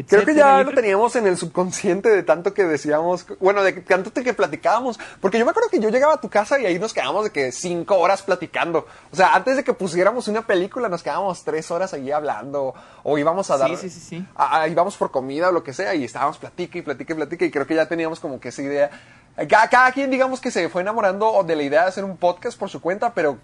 Creo 0.09 0.25
que 0.25 0.35
ya 0.35 0.63
lo 0.63 0.73
teníamos 0.73 1.15
en 1.17 1.27
el 1.27 1.37
subconsciente 1.37 2.09
de 2.09 2.23
tanto 2.25 2.53
que 2.53 2.65
decíamos, 2.65 3.27
bueno, 3.39 3.63
de 3.63 3.73
tanto 3.75 4.13
que 4.13 4.35
platicábamos, 4.35 4.99
porque 5.21 5.39
yo 5.39 5.45
me 5.45 5.53
acuerdo 5.53 5.71
que 5.71 5.79
yo 5.79 5.89
llegaba 5.91 6.15
a 6.15 6.21
tu 6.21 6.29
casa 6.29 6.59
y 6.59 6.67
ahí 6.67 6.79
nos 6.81 6.93
quedábamos 6.93 7.25
de 7.25 7.31
que 7.31 7.53
cinco 7.53 7.99
horas 7.99 8.23
platicando. 8.23 8.87
O 9.13 9.17
sea, 9.17 9.35
antes 9.35 9.57
de 9.57 9.63
que 9.63 9.73
pusiéramos 9.73 10.27
una 10.27 10.47
película 10.47 10.89
nos 10.89 11.03
quedábamos 11.03 11.45
tres 11.45 11.71
horas 11.71 11.95
allí 11.95 12.11
hablando 12.11 12.75
o 13.05 13.19
íbamos 13.19 13.51
a 13.51 13.55
Sí, 13.55 13.61
dar, 13.61 13.77
sí, 13.77 13.89
sí, 13.91 14.01
sí. 14.01 14.27
a- 14.35 14.63
a- 14.63 14.69
íbamos 14.69 14.97
por 14.97 15.11
comida 15.13 15.51
o 15.51 15.53
lo 15.53 15.63
que 15.63 15.73
sea 15.73 15.95
y 15.95 16.05
estábamos 16.05 16.39
platica 16.39 16.77
y 16.79 16.83
platica 16.83 17.13
y 17.13 17.17
platica 17.17 17.45
y 17.45 17.51
creo 17.51 17.67
que 17.67 17.75
ya 17.77 17.87
teníamos 17.87 18.19
como 18.19 18.41
que 18.41 18.49
esa 18.49 18.63
idea. 18.63 18.91
Cada, 19.49 19.69
cada 19.69 19.93
quien 19.93 20.11
digamos 20.11 20.41
que 20.41 20.51
se 20.51 20.69
fue 20.69 20.83
enamorando 20.83 21.43
de 21.45 21.55
la 21.57 21.63
idea 21.63 21.83
de 21.83 21.89
hacer 21.89 22.05
un 22.05 22.17
podcast 22.17 22.59
por 22.59 22.69
su 22.69 22.81
cuenta, 22.81 23.13
pero 23.15 23.39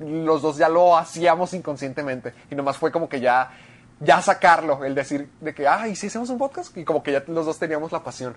los 0.00 0.42
dos 0.42 0.56
ya 0.56 0.68
lo 0.68 0.96
hacíamos 0.96 1.52
inconscientemente 1.54 2.32
y 2.50 2.54
nomás 2.54 2.76
fue 2.76 2.92
como 2.92 3.08
que 3.08 3.20
ya 3.20 3.50
ya 4.04 4.20
sacarlo, 4.22 4.84
el 4.84 4.94
decir 4.94 5.28
de 5.40 5.54
que, 5.54 5.66
ay, 5.68 5.96
¿sí 5.96 6.06
hacemos 6.08 6.30
un 6.30 6.38
podcast? 6.38 6.76
Y 6.76 6.84
como 6.84 7.02
que 7.02 7.12
ya 7.12 7.22
los 7.26 7.46
dos 7.46 7.58
teníamos 7.58 7.92
la 7.92 8.02
pasión. 8.04 8.34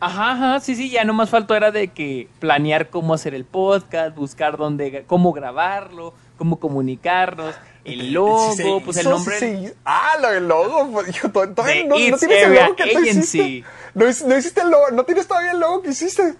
Ajá, 0.00 0.32
ajá, 0.32 0.60
sí, 0.60 0.74
sí, 0.74 0.90
ya 0.90 1.04
no 1.04 1.12
más 1.12 1.30
faltó 1.30 1.54
era 1.54 1.70
de 1.70 1.88
que 1.88 2.28
planear 2.40 2.90
cómo 2.90 3.14
hacer 3.14 3.34
el 3.34 3.44
podcast, 3.44 4.16
buscar 4.16 4.56
dónde, 4.56 5.04
cómo 5.06 5.32
grabarlo, 5.32 6.12
cómo 6.36 6.58
comunicarnos, 6.58 7.54
el 7.84 8.12
logo, 8.12 8.52
Sí, 8.56 8.64
pues 8.84 8.96
el 8.96 9.08
nombre. 9.08 9.38
sí 9.38 9.72
ah, 9.84 10.14
lo 10.20 10.30
del 10.32 10.48
logo. 10.48 10.90
pues, 10.92 11.12
yo 11.12 11.30
to- 11.30 11.48
todavía 11.50 11.84
no, 11.84 11.90
no 11.90 12.16
tienes 12.18 12.22
el 12.42 12.54
logo 12.54 12.74
que 12.76 12.92
tú 12.92 13.00
hiciste. 13.00 13.64
No, 13.94 14.04
no 14.06 14.36
hiciste 14.38 14.60
el 14.62 14.70
logo, 14.70 14.90
no 14.92 15.04
tienes 15.04 15.28
todavía 15.28 15.52
el 15.52 15.60
logo 15.60 15.82
que 15.82 15.90
hiciste. 15.90 16.34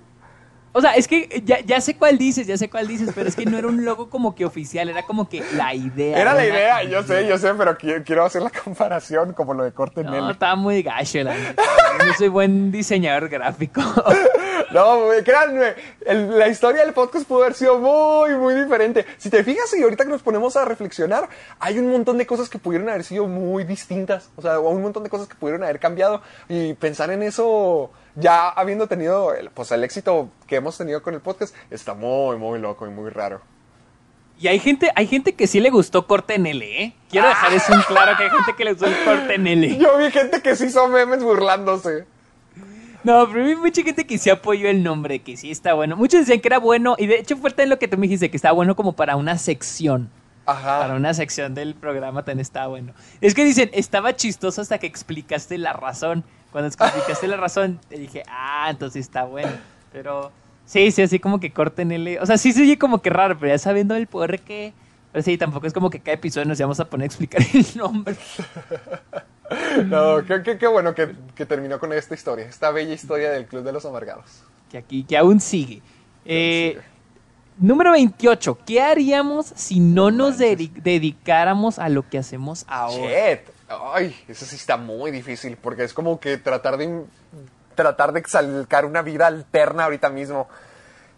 O 0.74 0.80
sea, 0.80 0.94
es 0.94 1.06
que 1.06 1.42
ya, 1.44 1.60
ya 1.60 1.80
sé 1.80 1.96
cuál 1.96 2.16
dices, 2.18 2.46
ya 2.46 2.56
sé 2.56 2.70
cuál 2.70 2.88
dices, 2.88 3.10
pero 3.14 3.28
es 3.28 3.36
que 3.36 3.44
no 3.44 3.58
era 3.58 3.68
un 3.68 3.84
logo 3.84 4.08
como 4.08 4.34
que 4.34 4.44
oficial, 4.46 4.88
era 4.88 5.02
como 5.02 5.28
que 5.28 5.42
la 5.54 5.74
idea. 5.74 6.18
Era 6.18 6.32
la 6.34 6.46
idea, 6.46 6.82
yo 6.84 7.02
sé, 7.02 7.26
yo 7.28 7.36
sé, 7.36 7.52
pero 7.54 7.76
qui- 7.76 8.02
quiero 8.04 8.24
hacer 8.24 8.40
la 8.42 8.50
comparación 8.50 9.32
como 9.34 9.52
lo 9.54 9.64
de 9.64 9.72
corte 9.72 10.02
No, 10.02 10.30
estaba 10.30 10.54
muy 10.56 10.82
gacho, 10.82 11.22
la 11.22 11.34
neta. 11.36 11.62
Yo 11.98 12.06
no 12.06 12.14
soy 12.14 12.28
buen 12.28 12.72
diseñador 12.72 13.28
gráfico. 13.28 13.80
No, 14.72 15.08
créanme, 15.22 15.74
el- 16.06 16.38
la 16.38 16.48
historia 16.48 16.82
del 16.84 16.94
podcast 16.94 17.26
pudo 17.26 17.42
haber 17.42 17.52
sido 17.54 17.78
muy, 17.78 18.34
muy 18.36 18.54
diferente. 18.54 19.04
Si 19.18 19.28
te 19.28 19.44
fijas 19.44 19.74
y 19.76 19.82
ahorita 19.82 20.04
que 20.04 20.10
nos 20.10 20.22
ponemos 20.22 20.56
a 20.56 20.64
reflexionar, 20.64 21.28
hay 21.60 21.78
un 21.78 21.90
montón 21.90 22.16
de 22.16 22.26
cosas 22.26 22.48
que 22.48 22.58
pudieron 22.58 22.88
haber 22.88 23.04
sido 23.04 23.26
muy 23.26 23.64
distintas. 23.64 24.30
O 24.36 24.40
sea, 24.40 24.60
un 24.60 24.80
montón 24.80 25.02
de 25.02 25.10
cosas 25.10 25.28
que 25.28 25.34
pudieron 25.34 25.62
haber 25.62 25.78
cambiado. 25.78 26.22
Y 26.48 26.72
pensar 26.74 27.10
en 27.10 27.22
eso, 27.22 27.90
ya 28.14 28.48
habiendo 28.48 28.86
tenido 28.86 29.34
el, 29.34 29.50
pues, 29.50 29.72
el 29.72 29.84
éxito 29.84 30.28
que 30.46 30.56
hemos 30.56 30.76
tenido 30.76 31.02
con 31.02 31.14
el 31.14 31.20
podcast, 31.20 31.54
está 31.70 31.94
muy, 31.94 32.36
muy 32.36 32.58
loco 32.58 32.86
y 32.86 32.90
muy 32.90 33.10
raro. 33.10 33.40
Y 34.38 34.48
hay 34.48 34.58
gente, 34.58 34.90
hay 34.96 35.06
gente 35.06 35.34
que 35.34 35.46
sí 35.46 35.60
le 35.60 35.70
gustó 35.70 36.06
corte 36.06 36.34
en 36.34 36.46
L, 36.46 36.82
¿eh? 36.82 36.94
Quiero 37.10 37.28
dejar 37.28 37.52
eso 37.52 37.72
en 37.74 37.82
claro 37.82 38.16
que 38.16 38.24
hay 38.24 38.30
gente 38.30 38.54
que 38.56 38.64
le 38.64 38.72
gustó 38.72 38.86
el 38.86 39.04
corte 39.04 39.34
en 39.34 39.46
L. 39.46 39.78
Yo 39.78 39.96
vi 39.98 40.10
gente 40.10 40.42
que 40.42 40.56
sí 40.56 40.66
hizo 40.66 40.88
memes 40.88 41.22
burlándose. 41.22 42.06
No, 43.04 43.28
pero 43.28 43.44
vi 43.44 43.56
mucha 43.56 43.82
gente 43.82 44.06
que 44.06 44.18
sí 44.18 44.30
apoyó 44.30 44.68
el 44.68 44.82
nombre, 44.82 45.20
que 45.20 45.36
sí 45.36 45.50
está 45.50 45.74
bueno. 45.74 45.96
Muchos 45.96 46.20
decían 46.20 46.40
que 46.40 46.48
era 46.48 46.58
bueno, 46.58 46.96
y 46.98 47.06
de 47.06 47.18
hecho 47.18 47.36
fue 47.36 47.52
en 47.56 47.68
lo 47.68 47.78
que 47.78 47.88
tú 47.88 47.96
me 47.98 48.06
dijiste, 48.06 48.30
que 48.30 48.36
estaba 48.36 48.52
bueno 48.52 48.76
como 48.76 48.94
para 48.94 49.16
una 49.16 49.38
sección. 49.38 50.10
Ajá. 50.46 50.80
Para 50.80 50.94
una 50.94 51.14
sección 51.14 51.54
del 51.54 51.74
programa 51.74 52.24
también 52.24 52.40
estaba 52.40 52.66
bueno. 52.66 52.94
Es 53.20 53.34
que 53.34 53.44
dicen, 53.44 53.70
estaba 53.72 54.16
chistoso 54.16 54.60
hasta 54.60 54.78
que 54.78 54.86
explicaste 54.86 55.56
la 55.58 55.72
razón. 55.72 56.24
Cuando 56.52 56.68
explicaste 56.68 57.26
la 57.26 57.36
razón, 57.38 57.80
te 57.88 57.98
dije, 57.98 58.22
ah, 58.28 58.68
entonces 58.70 59.00
está 59.00 59.24
bueno. 59.24 59.50
Pero 59.90 60.30
sí, 60.66 60.90
sí, 60.92 61.02
así 61.02 61.18
como 61.18 61.40
que 61.40 61.50
corten 61.52 61.90
el... 61.92 62.18
O 62.20 62.26
sea, 62.26 62.36
sí 62.38 62.52
se 62.52 62.62
oye 62.62 62.78
como 62.78 63.00
que 63.02 63.10
raro, 63.10 63.36
pero 63.38 63.52
ya 63.52 63.58
sabiendo 63.58 63.94
el 63.96 64.06
poder 64.06 64.40
que... 64.40 64.72
Pero 65.12 65.22
sí, 65.22 65.36
tampoco 65.36 65.66
es 65.66 65.72
como 65.72 65.90
que 65.90 65.98
cada 66.00 66.14
episodio 66.14 66.46
nos 66.46 66.58
íbamos 66.60 66.78
a 66.80 66.84
poner 66.86 67.04
a 67.04 67.06
explicar 67.06 67.42
el 67.54 67.66
nombre. 67.76 68.14
No, 69.86 70.24
qué, 70.24 70.42
qué- 70.42 70.56
qué 70.56 70.66
bueno 70.66 70.94
que, 70.94 71.14
que 71.34 71.44
terminó 71.44 71.78
con 71.78 71.92
esta 71.92 72.14
historia, 72.14 72.46
esta 72.46 72.70
bella 72.70 72.94
historia 72.94 73.30
del 73.30 73.44
Club 73.46 73.62
de 73.64 73.72
los 73.72 73.84
Amargados. 73.84 74.42
Que 74.70 74.78
aquí, 74.78 75.04
que 75.04 75.16
aún 75.18 75.40
sigue. 75.40 75.82
Eh, 76.24 76.80
número 77.58 77.92
28. 77.92 78.58
¿Qué 78.64 78.80
haríamos 78.80 79.46
si 79.54 79.78
no 79.80 80.10
nos 80.10 80.38
dedi- 80.38 80.72
dedicáramos 80.72 81.78
a 81.78 81.90
lo 81.90 82.08
que 82.08 82.16
hacemos 82.16 82.64
ahora? 82.66 83.10
Shit. 83.34 83.40
Ay, 83.92 84.16
eso 84.28 84.44
sí 84.44 84.56
está 84.56 84.76
muy 84.76 85.10
difícil, 85.10 85.56
porque 85.56 85.84
es 85.84 85.94
como 85.94 86.18
que 86.20 86.36
tratar 86.38 86.76
de 86.76 87.04
tratar 87.74 88.12
de 88.12 88.20
exalcar 88.20 88.84
una 88.84 89.00
vida 89.02 89.26
alterna 89.26 89.84
ahorita 89.84 90.08
mismo. 90.10 90.46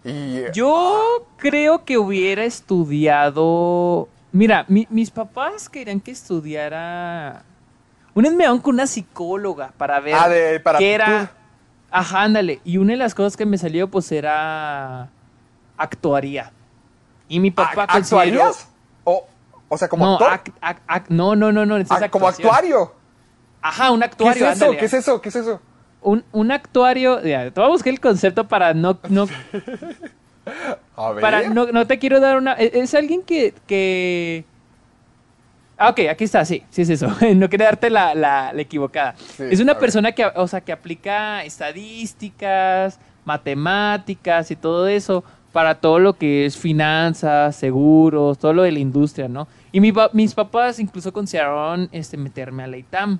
Y 0.05 0.43
Yo 0.52 1.26
creo 1.39 1.85
que 1.85 1.98
hubiera 1.98 2.44
estudiado. 2.44 4.09
Mira, 4.32 4.64
mi- 4.68 4.86
mis 4.90 5.10
papás 5.10 5.68
querían 5.68 6.01
que 6.01 6.10
estudiara. 6.10 7.43
Una 8.14 8.28
vez 8.28 8.36
me 8.36 8.44
daban 8.44 8.60
con 8.60 8.74
una 8.74 8.86
psicóloga 8.86 9.72
para 9.76 9.98
ver 10.01 10.14
Ah, 10.14 10.28
de- 10.28 10.60
para 10.60 10.78
qué 10.78 10.94
era. 10.94 11.32
Ajá, 11.90 12.22
ándale. 12.22 12.60
Y 12.64 12.76
una 12.78 12.93
de 12.93 12.97
las 12.98 13.14
cosas 13.14 13.36
que 13.36 13.47
me 13.47 13.59
salió, 13.59 13.89
pues 13.89 14.10
era. 14.12 15.09
Actuaría. 15.76 16.52
Y 17.28 17.40
mi 17.40 17.51
papá 17.51 17.85
¿a- 17.85 17.86
consideró. 17.94 18.52
O, 19.74 19.78
sea, 19.78 19.88
como 19.88 20.05
no, 20.06 20.12
actor. 20.14 20.30
ac- 20.30 20.52
ac- 20.62 20.80
ac- 20.88 21.05
no, 21.09 21.34
no, 21.36 21.52
no, 21.52 21.66
no. 21.66 21.76
es 21.76 21.86
Ah, 21.90 22.09
como 22.09 22.28
actuario. 22.28 22.92
Ajá, 23.60 23.90
un 23.90 24.01
¿Qué 24.01 24.05
es 24.06 24.10
actuario. 24.12 24.44
eso? 24.46 24.52
ándale. 24.64 24.76
¿Qué 24.78 24.84
es 24.86 24.94
eso? 24.94 25.20
¿Qué 25.20 25.28
es 25.30 25.36
eso? 25.36 25.60
Un, 26.02 26.24
un 26.32 26.52
actuario. 26.52 27.22
Ya, 27.22 27.51
te 27.51 27.60
voy 27.60 27.64
a 27.64 27.72
buscar 27.72 27.92
el 27.92 28.01
concepto 28.01 28.46
para 28.46 28.74
no, 28.74 28.98
no 29.09 29.26
A 30.96 31.10
ver. 31.12 31.20
Para, 31.22 31.48
no, 31.48 31.66
no 31.66 31.86
te 31.86 31.98
quiero 31.98 32.20
dar 32.20 32.36
una. 32.36 32.52
Es, 32.55 32.74
es 32.74 32.94
alguien 32.94 33.22
que, 33.22 33.55
que. 33.66 34.44
Ah, 35.76 35.88
ok, 35.90 36.01
aquí 36.10 36.24
está, 36.24 36.44
sí, 36.44 36.62
sí 36.70 36.82
es 36.82 36.90
eso. 36.90 37.09
no 37.34 37.48
quería 37.48 37.66
darte 37.66 37.90
la, 37.90 38.14
la, 38.14 38.52
la 38.52 38.62
equivocada. 38.62 39.14
Sí, 39.16 39.44
es 39.51 39.60
una 39.60 39.72
ver. 39.72 39.80
persona 39.80 40.12
que, 40.12 40.24
o 40.26 40.46
sea, 40.46 40.60
que 40.60 40.72
aplica 40.72 41.42
estadísticas, 41.44 42.98
matemáticas 43.24 44.51
y 44.51 44.56
todo 44.56 44.86
eso 44.86 45.24
para 45.52 45.76
todo 45.76 45.98
lo 46.01 46.14
que 46.14 46.46
es 46.46 46.56
finanzas, 46.56 47.55
seguros, 47.56 48.38
todo 48.38 48.52
lo 48.52 48.62
de 48.64 48.72
la 48.72 48.80
industria, 48.80 49.28
¿no? 49.28 49.46
Y 49.74 49.80
mi 49.80 49.92
mis 50.12 50.34
papás 50.34 50.78
incluso 50.78 51.12
consideraron 51.12 51.88
este, 51.90 52.16
meterme 52.16 52.62
a 52.62 52.68
la 52.68 52.76
ITAM. 52.76 53.18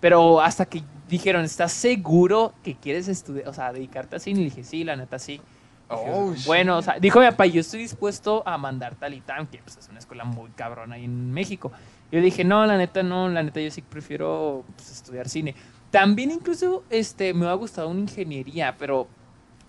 Pero 0.00 0.40
hasta 0.40 0.66
que 0.66 0.82
dijeron, 1.08 1.44
¿estás 1.44 1.72
seguro 1.72 2.52
que 2.64 2.74
quieres 2.74 3.06
estudiar, 3.06 3.46
o 3.46 3.52
sea, 3.52 3.72
dedicarte 3.72 4.16
así? 4.16 4.32
Y 4.32 4.34
le 4.34 4.42
dije, 4.42 4.64
sí, 4.64 4.82
la 4.82 4.96
neta 4.96 5.20
sí. 5.20 5.40
Oh, 5.88 6.32
Dije, 6.32 6.44
bueno, 6.44 6.78
o 6.78 6.82
sea, 6.82 6.98
dijo 6.98 7.20
mi 7.20 7.26
papá, 7.26 7.46
yo 7.46 7.60
estoy 7.60 7.82
dispuesto 7.82 8.42
a 8.44 8.58
mandarte 8.58 9.06
al 9.06 9.14
ITAM, 9.14 9.46
que 9.46 9.58
pues, 9.58 9.76
es 9.76 9.88
una 9.88 10.00
escuela 10.00 10.24
muy 10.24 10.50
cabrona 10.56 10.96
ahí 10.96 11.04
en 11.04 11.32
México. 11.32 11.70
Yo 12.10 12.20
dije, 12.20 12.42
no, 12.42 12.66
la 12.66 12.76
neta 12.76 13.04
no, 13.04 13.28
la 13.28 13.44
neta 13.44 13.60
yo 13.60 13.70
sí 13.70 13.80
prefiero 13.80 14.64
pues, 14.74 14.90
estudiar 14.90 15.28
cine. 15.28 15.54
También 15.92 16.32
incluso 16.32 16.82
este, 16.90 17.32
me 17.32 17.46
ha 17.46 17.54
gustado 17.54 17.88
una 17.90 18.00
ingeniería, 18.00 18.74
pero... 18.76 19.06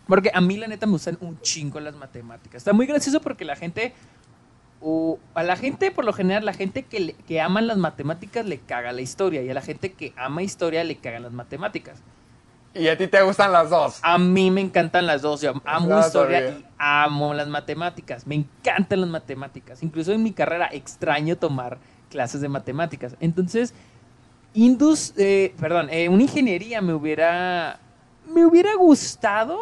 Porque 0.07 0.31
a 0.34 0.41
mí 0.41 0.57
la 0.57 0.65
neta 0.65 0.88
me 0.88 0.94
gustan 0.94 1.19
un 1.22 1.39
chingo 1.41 1.80
las 1.80 1.95
matemáticas. 1.95 2.56
Está 2.56 2.73
muy 2.73 2.88
gracioso 2.88 3.22
porque 3.22 3.45
la 3.45 3.56
gente... 3.56 3.94
o 4.82 5.18
a 5.34 5.44
la 5.44 5.56
gente, 5.56 5.91
por 5.91 6.06
lo 6.06 6.14
general, 6.14 6.45
la 6.45 6.54
gente 6.54 6.84
que, 6.84 6.99
le- 6.99 7.14
que 7.14 7.41
ama 7.41 7.62
las 7.62 7.78
matemáticas 7.78 8.45
le 8.45 8.60
caga 8.60 8.91
la 8.91 9.02
historia. 9.02 9.41
Y 9.41 9.49
a 9.49 9.54
la 9.54 9.62
gente 9.62 9.94
que 9.94 10.14
ama 10.18 10.44
historia 10.44 10.84
le 10.84 10.98
cagan 10.98 11.24
las 11.24 11.32
matemáticas. 11.32 11.98
Y 12.74 12.88
a 12.90 12.98
ti 12.98 13.08
te 13.08 13.22
gustan 13.24 13.52
las 13.52 13.72
dos. 13.72 13.99
A 14.04 14.20
mí 14.20 14.52
me 14.52 14.62
encantan 14.62 15.08
las 15.08 15.24
dos. 15.24 15.41
Yo 15.41 15.54
amo 15.66 15.99
historia 15.99 16.49
y 16.49 16.66
amo 16.78 17.34
las 17.34 17.48
matemáticas. 17.48 18.28
Me 18.28 18.36
encantan 18.36 19.02
las 19.02 19.10
matemáticas. 19.10 19.82
Incluso 19.82 20.12
en 20.14 20.22
mi 20.22 20.32
carrera 20.32 20.70
extraño 20.72 21.38
tomar 21.38 21.80
clases 22.12 22.40
de 22.41 22.49
matemáticas. 22.49 23.16
Entonces, 23.20 23.74
Indus, 24.54 25.14
eh, 25.18 25.54
perdón, 25.60 25.88
eh, 25.90 26.08
una 26.10 26.24
ingeniería 26.24 26.82
me 26.82 26.94
hubiera, 26.94 27.80
me 28.34 28.45
hubiera 28.45 28.76
gustado, 28.76 29.58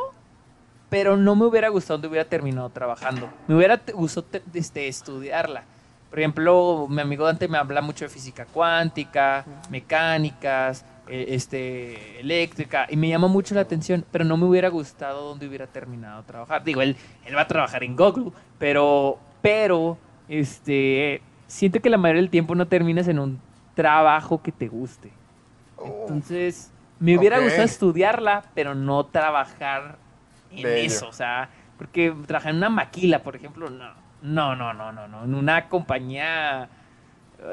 pero 0.90 1.18
no 1.18 1.36
me 1.36 1.46
hubiera 1.46 1.70
gustado 1.70 1.96
donde 1.98 2.08
hubiera 2.10 2.28
terminado 2.30 2.70
trabajando. 2.70 3.30
Me 3.48 3.56
hubiera 3.56 3.82
gustado 3.94 4.28
te- 4.28 4.44
este, 4.54 4.88
estudiarla. 4.88 5.64
Por 6.10 6.20
ejemplo, 6.20 6.88
mi 6.90 7.02
amigo 7.02 7.26
Dante 7.26 7.48
me 7.48 7.58
habla 7.58 7.82
mucho 7.82 8.06
de 8.06 8.10
física 8.10 8.46
cuántica, 8.46 9.44
mecánicas, 9.70 10.86
eh, 11.08 11.26
este, 11.30 12.20
eléctrica, 12.22 12.88
y 12.90 12.96
me 12.96 13.10
llama 13.10 13.28
mucho 13.28 13.54
la 13.56 13.62
atención, 13.62 14.06
pero 14.12 14.24
no 14.24 14.38
me 14.38 14.46
hubiera 14.46 14.70
gustado 14.70 15.30
donde 15.30 15.48
hubiera 15.48 15.68
terminado 15.68 16.24
trabajar. 16.24 16.64
Digo, 16.64 16.82
él, 16.82 16.96
él 17.26 17.36
va 17.36 17.42
a 17.42 17.48
trabajar 17.48 17.84
en 17.84 17.96
Google, 17.96 18.32
pero, 18.58 19.18
pero, 19.42 19.98
este, 20.30 21.22
siento 21.48 21.82
que 21.82 21.90
la 21.90 21.98
mayoría 21.98 22.22
del 22.22 22.30
tiempo 22.32 22.56
no 22.56 22.68
terminas 22.68 23.08
en 23.08 23.20
un 23.20 23.40
trabajo 23.76 24.42
que 24.42 24.52
te 24.52 24.68
guste. 24.68 25.12
Entonces, 25.84 26.72
me 27.00 27.18
hubiera 27.18 27.40
gustado 27.40 27.64
estudiarla, 27.66 28.44
pero 28.56 28.74
no 28.74 29.06
trabajar 29.06 29.98
en 30.52 30.68
eso, 30.78 31.08
o 31.10 31.14
sea, 31.14 31.50
porque 31.78 32.14
trabajar 32.26 32.52
en 32.52 32.58
una 32.58 32.70
maquila, 32.70 33.24
por 33.24 33.36
ejemplo, 33.36 33.70
no, 33.70 33.94
no, 34.22 34.56
no, 34.56 34.74
no, 34.74 34.92
no, 34.92 35.08
no, 35.08 35.24
en 35.26 35.36
una 35.36 35.68
compañía, 35.68 36.70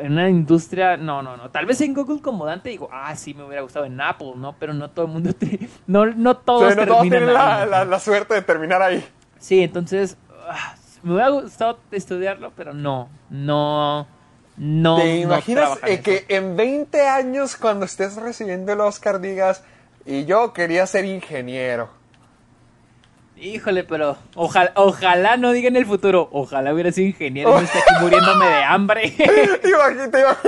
en 0.00 0.12
una 0.12 0.28
industria, 0.28 0.96
no, 0.96 1.22
no, 1.22 1.36
no, 1.36 1.50
tal 1.50 1.66
vez 1.66 1.80
en 1.80 1.92
Google 1.94 2.20
como 2.22 2.46
Dante 2.46 2.70
digo, 2.70 2.88
ah, 2.92 3.14
sí, 3.16 3.34
me 3.34 3.44
hubiera 3.44 3.62
gustado 3.62 3.84
en 3.84 4.00
Apple, 4.00 4.32
¿no? 4.36 4.54
Pero 4.58 4.72
no 4.74 4.90
todo 4.90 5.06
el 5.06 5.12
mundo, 5.12 5.32
te- 5.38 5.68
no, 5.86 6.06
no 6.06 6.36
todos 6.36 6.72
Sí, 6.72 6.78
no 6.80 6.86
todos 6.86 7.00
terminan 7.02 7.20
tienen 7.20 7.34
la, 7.34 7.62
ahí. 7.62 7.68
la- 7.68 7.84
la 7.84 7.98
suerte 8.00 8.34
de 8.34 8.42
terminar 8.42 8.80
ahí. 8.82 9.04
Sí, 9.38 9.62
entonces, 9.62 10.16
ah, 10.48 10.74
me 11.02 11.14
hubiera 11.14 11.30
gustado 11.30 11.80
estudiarlo, 11.90 12.52
pero 12.56 12.72
no, 12.72 13.08
no, 13.28 14.06
no. 14.56 14.96
¿Te 14.96 15.16
imaginas 15.18 15.80
eh, 15.84 16.00
que 16.00 16.26
en 16.28 16.56
20 16.56 17.08
años, 17.08 17.56
cuando 17.56 17.84
estés 17.84 18.14
recibiendo 18.16 18.72
el 18.72 18.80
Oscar, 18.80 19.20
digas, 19.20 19.64
y 20.06 20.24
yo 20.26 20.52
quería 20.52 20.86
ser 20.86 21.04
ingeniero? 21.04 21.90
Híjole, 23.42 23.82
pero 23.82 24.16
ojalá, 24.36 24.70
ojalá 24.76 25.36
no 25.36 25.50
diga 25.50 25.66
en 25.66 25.74
el 25.76 25.84
futuro, 25.84 26.28
ojalá 26.30 26.72
hubiera 26.72 26.92
sido 26.92 27.08
ingeniero 27.08 27.50
y 27.50 27.54
no 27.54 27.60
esté 27.60 27.78
aquí 27.80 27.94
muriéndome 28.00 28.46
de 28.46 28.62
hambre. 28.62 29.10
¿Te 29.60 29.68
imaginas? 29.68 30.38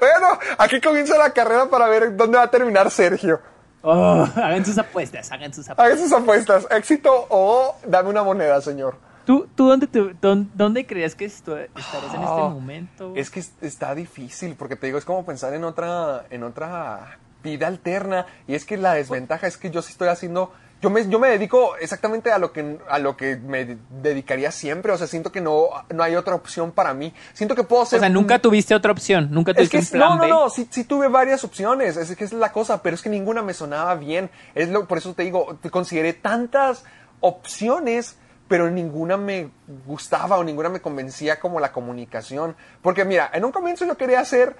Bueno, 0.00 0.38
aquí 0.56 0.80
comienza 0.80 1.18
la 1.18 1.30
carrera 1.34 1.66
para 1.68 1.88
ver 1.88 2.16
dónde 2.16 2.38
va 2.38 2.44
a 2.44 2.50
terminar 2.50 2.90
Sergio. 2.90 3.38
Oh, 3.82 4.26
hagan 4.36 4.64
sus 4.64 4.78
apuestas, 4.78 5.30
hagan 5.30 5.52
sus 5.52 5.68
apuestas. 5.68 5.86
Hagan 5.86 5.98
sus 6.08 6.12
apuestas. 6.18 6.66
Éxito 6.70 7.26
o 7.28 7.76
dame 7.86 8.08
una 8.08 8.22
moneda, 8.24 8.60
señor. 8.62 8.96
¿Tú, 9.26 9.46
tú 9.54 9.68
dónde, 9.68 9.86
te- 9.86 10.00
dón- 10.22 10.48
dónde 10.54 10.86
creías 10.86 11.14
que 11.14 11.26
estarías 11.26 11.68
en 11.74 11.80
este 11.82 12.16
Ah, 12.16 12.48
momento? 12.50 13.12
Es 13.14 13.28
que 13.30 13.40
es- 13.40 13.52
está 13.60 13.94
difícil, 13.94 14.54
porque 14.58 14.74
te 14.74 14.86
digo, 14.86 14.96
es 14.98 15.04
como 15.04 15.24
pensar 15.26 15.52
en 15.52 15.64
otra, 15.64 16.24
en 16.30 16.42
otra 16.44 17.18
vida 17.44 17.66
alterna. 17.66 18.24
Y 18.46 18.54
es 18.54 18.64
que 18.64 18.78
la 18.78 18.94
desventaja 18.94 19.46
es 19.46 19.58
que 19.58 19.70
yo 19.70 19.82
sí 19.82 19.92
estoy 19.92 20.08
haciendo. 20.08 20.50
Yo 20.80 20.90
me, 20.90 21.08
yo 21.08 21.18
me 21.18 21.28
dedico 21.28 21.74
exactamente 21.76 22.30
a 22.30 22.38
lo 22.38 22.52
que 22.52 22.78
a 22.88 22.98
lo 23.00 23.16
que 23.16 23.36
me 23.36 23.76
dedicaría 24.00 24.52
siempre. 24.52 24.92
O 24.92 24.96
sea, 24.96 25.06
siento 25.08 25.32
que 25.32 25.40
no, 25.40 25.68
no 25.92 26.02
hay 26.04 26.14
otra 26.14 26.34
opción 26.36 26.70
para 26.70 26.94
mí. 26.94 27.12
Siento 27.32 27.54
que 27.56 27.64
puedo 27.64 27.82
o 27.82 27.86
ser. 27.86 27.98
sea, 27.98 28.08
nunca 28.08 28.38
tuviste 28.38 28.74
otra 28.76 28.92
opción, 28.92 29.28
nunca 29.32 29.50
Es 29.50 29.56
tuviste 29.56 29.70
que 29.72 29.76
un 29.78 29.82
es- 29.82 29.90
plan 29.90 30.18
no, 30.18 30.26
no, 30.26 30.28
no, 30.44 30.50
sí, 30.50 30.68
sí 30.70 30.84
tuve 30.84 31.08
varias 31.08 31.42
opciones, 31.42 31.96
es 31.96 32.14
que 32.14 32.22
es 32.24 32.32
la 32.32 32.52
cosa, 32.52 32.80
pero 32.82 32.94
es 32.94 33.02
que 33.02 33.08
ninguna 33.10 33.42
me 33.42 33.54
sonaba 33.54 33.94
bien. 33.96 34.30
Es 34.54 34.68
lo, 34.68 34.86
por 34.86 34.98
eso 34.98 35.14
te 35.14 35.24
digo, 35.24 35.58
te 35.60 35.68
consideré 35.70 36.12
tantas 36.12 36.84
opciones, 37.20 38.16
pero 38.48 38.70
ninguna 38.70 39.16
me 39.16 39.50
gustaba 39.86 40.38
o 40.38 40.44
ninguna 40.44 40.68
me 40.68 40.80
convencía 40.80 41.38
como 41.38 41.60
la 41.60 41.72
comunicación. 41.72 42.56
Porque 42.82 43.04
mira, 43.04 43.30
en 43.34 43.44
un 43.44 43.52
comienzo 43.52 43.84
yo 43.84 43.96
quería 43.96 44.20
hacer, 44.20 44.56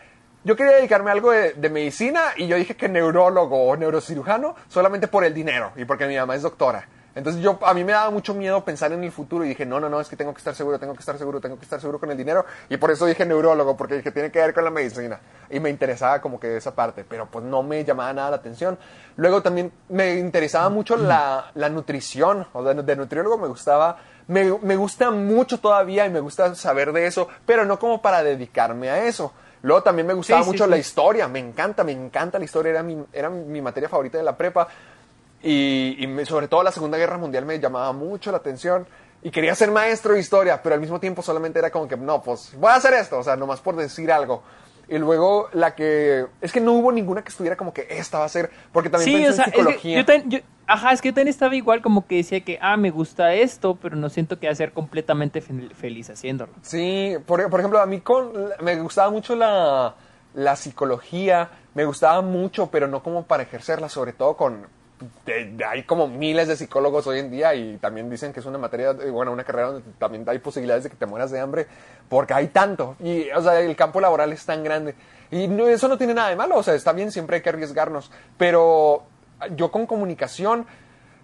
yo 0.49 0.57
quería 0.57 0.77
dedicarme 0.77 1.11
a 1.11 1.12
algo 1.12 1.31
de, 1.31 1.53
de 1.53 1.69
medicina 1.69 2.33
y 2.35 2.47
yo 2.47 2.57
dije 2.57 2.75
que 2.75 2.89
neurólogo 2.89 3.66
o 3.66 3.77
neurocirujano 3.77 4.57
solamente 4.69 5.07
por 5.07 5.23
el 5.23 5.35
dinero 5.35 5.73
y 5.77 5.85
porque 5.85 6.07
mi 6.07 6.16
mamá 6.16 6.37
es 6.37 6.41
doctora. 6.41 6.89
Entonces 7.15 7.43
yo, 7.43 7.59
a 7.66 7.75
mí 7.75 7.85
me 7.85 7.93
daba 7.93 8.09
mucho 8.11 8.33
miedo 8.33 8.65
pensar 8.65 8.91
en 8.93 9.05
el 9.05 9.12
futuro 9.12 9.45
y 9.45 9.49
dije, 9.49 9.66
no, 9.66 9.79
no, 9.79 9.91
no, 9.91 10.01
es 10.01 10.09
que 10.09 10.16
tengo 10.16 10.33
que 10.33 10.39
estar 10.39 10.55
seguro, 10.55 10.79
tengo 10.79 10.95
que 10.95 11.01
estar 11.01 11.19
seguro, 11.19 11.39
tengo 11.39 11.59
que 11.59 11.65
estar 11.65 11.79
seguro 11.79 12.01
con 12.01 12.11
el 12.11 12.16
dinero. 12.16 12.47
Y 12.70 12.79
por 12.79 12.91
eso 12.91 13.05
dije 13.05 13.27
neurólogo, 13.27 13.77
porque 13.77 13.97
dije, 13.97 14.11
tiene 14.11 14.31
que 14.31 14.39
ver 14.39 14.55
con 14.55 14.65
la 14.65 14.70
medicina. 14.70 15.20
Y 15.51 15.61
me 15.61 15.69
interesaba 15.69 16.23
como 16.23 16.41
que 16.41 16.57
esa 16.57 16.75
parte, 16.75 17.05
pero 17.07 17.27
pues 17.27 17.45
no 17.45 17.62
me 17.62 17.85
llamaba 17.85 18.11
nada 18.15 18.31
la 18.31 18.37
atención. 18.37 18.79
Luego 19.16 19.43
también 19.43 19.70
me 19.91 20.15
interesaba 20.15 20.70
mucho 20.70 20.97
la, 20.97 21.51
la 21.57 21.69
nutrición, 21.69 22.47
o 22.55 22.62
de, 22.62 22.83
de 22.83 22.97
nutriólogo 22.97 23.37
me 23.37 23.49
gustaba 23.49 23.99
me, 24.29 24.59
me, 24.62 24.77
gusta 24.77 25.11
mucho 25.11 25.59
todavía 25.59 26.07
y 26.07 26.11
me 26.11 26.20
gusta 26.20 26.55
saber 26.55 26.93
de 26.93 27.07
eso, 27.07 27.29
pero 27.47 27.65
no 27.65 27.79
como 27.79 28.01
para 28.01 28.23
dedicarme 28.23 28.91
a 28.91 29.05
eso. 29.05 29.33
Luego 29.63 29.83
también 29.83 30.07
me 30.07 30.15
gustaba 30.15 30.43
sí, 30.43 30.51
mucho 30.51 30.65
sí, 30.65 30.71
la 30.71 30.77
sí. 30.77 30.81
historia, 30.81 31.29
me 31.29 31.39
encanta, 31.39 31.85
me 31.85 31.93
encanta 31.93 32.39
la 32.39 32.45
historia, 32.45 32.71
era 32.71 32.83
mi, 32.83 33.05
era 33.13 33.29
mi 33.31 33.61
materia 33.61 33.89
favorita 33.89 34.19
de 34.19 34.25
la 34.25 34.37
prepa. 34.37 34.69
Y, 35.43 35.97
y 35.99 36.07
me, 36.07 36.25
sobre 36.25 36.49
todo 36.49 36.63
la 36.63 36.73
Segunda 36.73 36.99
Guerra 36.99 37.19
Mundial 37.19 37.45
me 37.45 37.59
llamaba 37.59 37.93
mucho 37.93 38.31
la 38.31 38.39
atención. 38.39 38.87
Y 39.23 39.31
quería 39.31 39.55
ser 39.55 39.71
maestro 39.71 40.15
de 40.15 40.21
historia, 40.21 40.63
pero 40.63 40.75
al 40.75 40.81
mismo 40.81 41.01
tiempo 41.01 41.23
solamente 41.23 41.59
era 41.59 41.71
como 41.71 41.89
que, 41.89 41.97
no, 41.97 42.23
pues 42.23 42.53
voy 42.57 42.71
a 42.71 42.77
hacer 42.77 42.95
esto, 42.95 43.19
o 43.19 43.23
sea, 43.23 43.35
nomás 43.37 43.61
por 43.61 43.75
decir 43.75 44.13
algo. 44.13 44.43
Y 44.89 44.98
luego 44.98 45.48
la 45.52 45.74
que... 45.74 46.27
Es 46.40 46.52
que 46.52 46.60
no 46.60 46.73
hubo 46.73 46.90
ninguna 46.93 47.23
que 47.23 47.28
estuviera 47.28 47.56
como 47.56 47.73
que 47.74 47.86
esta 47.90 48.20
va 48.20 48.24
a 48.24 48.28
ser... 48.28 48.51
Porque 48.73 48.89
también 48.89 49.10
sí, 49.10 49.24
pensé 49.24 49.31
o 49.31 49.32
sea, 49.35 49.44
en 49.44 49.51
psicología. 49.51 50.01
Es 50.01 50.06
que 50.06 50.23
yo 50.23 50.28
yo, 50.28 50.39
ajá, 50.66 50.93
es 50.93 51.02
que 51.02 51.09
yo 51.09 51.15
también 51.15 51.28
estaba 51.28 51.55
igual 51.55 51.82
como 51.82 52.06
que 52.06 52.16
decía 52.16 52.40
que, 52.40 52.59
ah, 52.62 52.77
me 52.77 52.90
gusta 52.90 53.35
esto, 53.35 53.77
pero 53.81 53.97
no 53.97 54.09
siento 54.09 54.39
que 54.39 54.47
va 54.47 54.52
a 54.52 54.56
ser 54.56 54.73
completamente 54.73 55.40
fe 55.40 55.55
feliz 55.74 56.09
haciéndolo. 56.10 56.52
Sí, 56.62 57.16
por, 57.27 57.48
por, 57.51 57.60
ejemplo, 57.60 57.81
a 57.81 57.86
mí 57.86 58.01
con, 58.01 58.32
me 58.60 58.77
gustaba 58.77 59.10
mucho 59.10 59.36
la, 59.36 59.94
la 60.35 60.56
psicología, 60.56 61.51
me 61.74 61.85
gustaba 61.85 62.23
mucho, 62.23 62.70
pero 62.70 62.86
no 62.86 63.02
como 63.02 63.24
para 63.24 63.43
ejercerla, 63.43 63.89
sobre 63.89 64.12
todo 64.12 64.36
con... 64.36 64.78
Hay 65.70 65.85
como 65.85 66.09
miles 66.09 66.49
de 66.49 66.57
psicólogos 66.57 67.07
hoy 67.07 67.20
en 67.20 67.31
día 67.31 67.55
y 67.55 67.77
también 67.79 68.11
dicen 68.11 68.33
que 68.33 68.41
es 68.41 68.47
una 68.47 68.59
materia, 68.59 68.93
bueno, 68.93 69.33
una 69.33 69.45
carrera 69.45 69.69
donde 69.69 69.91
también 69.99 70.25
hay 70.29 70.39
posibilidades 70.39 70.85
de 70.85 70.91
que 70.91 70.97
te 70.97 71.07
mueras 71.07 71.31
de 71.31 71.41
hambre 71.41 71.66
porque 72.09 72.35
hay 72.35 72.49
tanto. 72.49 72.97
Y, 73.01 73.31
o 73.31 73.43
sea, 73.43 73.61
el 73.61 73.77
campo 73.77 74.01
laboral 74.01 74.33
es 74.33 74.45
tan 74.45 74.65
grande. 74.65 74.95
Y 75.31 75.47
no, 75.47 75.69
eso 75.69 75.89
no 75.89 75.99
tiene 75.99 76.15
nada 76.15 76.31
de 76.31 76.37
malo, 76.37 76.57
o 76.57 76.62
sea, 76.62 76.75
está 76.75 76.93
bien, 76.93 77.12
siempre 77.12 77.37
hay 77.37 77.43
que 77.43 77.51
arriesgarnos, 77.51 78.11
pero 78.39 79.05
yo 79.55 79.70
con 79.70 79.87
comunicación, 79.87 80.66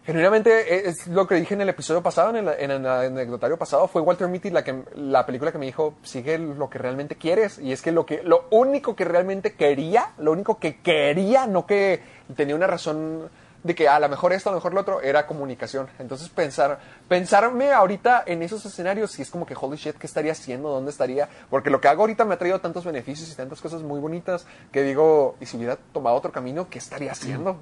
genuinamente 0.04 0.86
es 0.88 1.06
lo 1.06 1.26
que 1.26 1.36
dije 1.36 1.54
en 1.54 1.62
el 1.62 1.70
episodio 1.70 2.02
pasado, 2.02 2.30
en 2.30 2.36
el, 2.36 2.48
en 2.58 2.70
el 2.70 2.86
anecdotario 2.86 3.56
pasado, 3.56 3.88
fue 3.88 4.02
Walter 4.02 4.28
Mitty 4.28 4.50
la, 4.50 4.62
que, 4.62 4.82
la 4.94 5.24
película 5.24 5.52
que 5.52 5.58
me 5.58 5.64
dijo, 5.64 5.94
sigue 6.02 6.38
lo 6.38 6.68
que 6.68 6.78
realmente 6.78 7.16
quieres, 7.16 7.58
y 7.58 7.72
es 7.72 7.80
que 7.80 7.92
lo, 7.92 8.04
que 8.04 8.22
lo 8.22 8.46
único 8.50 8.94
que 8.94 9.06
realmente 9.06 9.54
quería, 9.54 10.12
lo 10.18 10.32
único 10.32 10.58
que 10.58 10.80
quería, 10.82 11.46
no 11.46 11.66
que 11.66 12.02
tenía 12.36 12.54
una 12.54 12.66
razón 12.66 13.30
de 13.64 13.74
que 13.74 13.88
a 13.88 13.98
lo 13.98 14.08
mejor 14.10 14.32
esto, 14.32 14.50
a 14.50 14.52
lo 14.52 14.58
mejor 14.58 14.74
lo 14.74 14.82
otro, 14.82 15.00
era 15.00 15.26
comunicación. 15.26 15.88
Entonces 15.98 16.28
pensar, 16.28 16.78
pensarme 17.08 17.72
ahorita 17.72 18.22
en 18.26 18.42
esos 18.42 18.64
escenarios, 18.66 19.10
si 19.10 19.22
es 19.22 19.30
como 19.30 19.46
que, 19.46 19.56
holy 19.58 19.78
shit, 19.78 19.96
¿qué 19.96 20.06
estaría 20.06 20.32
haciendo? 20.32 20.68
¿Dónde 20.68 20.90
estaría? 20.90 21.28
Porque 21.48 21.70
lo 21.70 21.80
que 21.80 21.88
hago 21.88 22.02
ahorita 22.02 22.26
me 22.26 22.34
ha 22.34 22.38
traído 22.38 22.60
tantos 22.60 22.84
beneficios 22.84 23.32
y 23.32 23.34
tantas 23.34 23.62
cosas 23.62 23.82
muy 23.82 23.98
bonitas 24.00 24.46
que 24.70 24.82
digo, 24.82 25.36
y 25.40 25.46
si 25.46 25.56
hubiera 25.56 25.76
tomado 25.76 26.14
otro 26.14 26.30
camino, 26.30 26.68
¿qué 26.68 26.78
estaría 26.78 27.12
haciendo? 27.12 27.56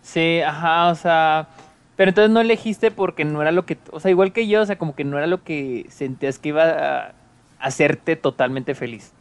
Sí, 0.00 0.40
ajá, 0.40 0.88
o 0.88 0.94
sea, 0.94 1.48
pero 1.96 2.08
entonces 2.08 2.30
no 2.30 2.40
elegiste 2.40 2.90
porque 2.90 3.26
no 3.26 3.42
era 3.42 3.52
lo 3.52 3.66
que, 3.66 3.76
o 3.90 4.00
sea, 4.00 4.10
igual 4.10 4.32
que 4.32 4.48
yo, 4.48 4.62
o 4.62 4.66
sea, 4.66 4.78
como 4.78 4.94
que 4.94 5.04
no 5.04 5.18
era 5.18 5.26
lo 5.26 5.44
que 5.44 5.86
sentías 5.90 6.38
que 6.38 6.48
iba 6.48 6.64
a 6.64 7.14
hacerte 7.58 8.16
totalmente 8.16 8.74
feliz. 8.74 9.12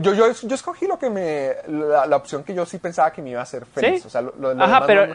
Yo, 0.00 0.14
yo, 0.14 0.32
yo 0.32 0.54
escogí 0.54 0.86
lo 0.86 0.98
que 0.98 1.10
me. 1.10 1.54
La, 1.68 2.06
la, 2.06 2.16
opción 2.16 2.44
que 2.44 2.54
yo 2.54 2.66
sí 2.66 2.78
pensaba 2.78 3.12
que 3.12 3.22
me 3.22 3.30
iba 3.30 3.40
a 3.40 3.44
hacer 3.44 3.66
feliz. 3.66 4.02
¿Sí? 4.02 4.06
O 4.06 4.10
sea, 4.10 4.22
lo, 4.22 4.32
lo 4.36 4.62
Ajá, 4.62 4.86
pero. 4.86 5.06
No... 5.06 5.14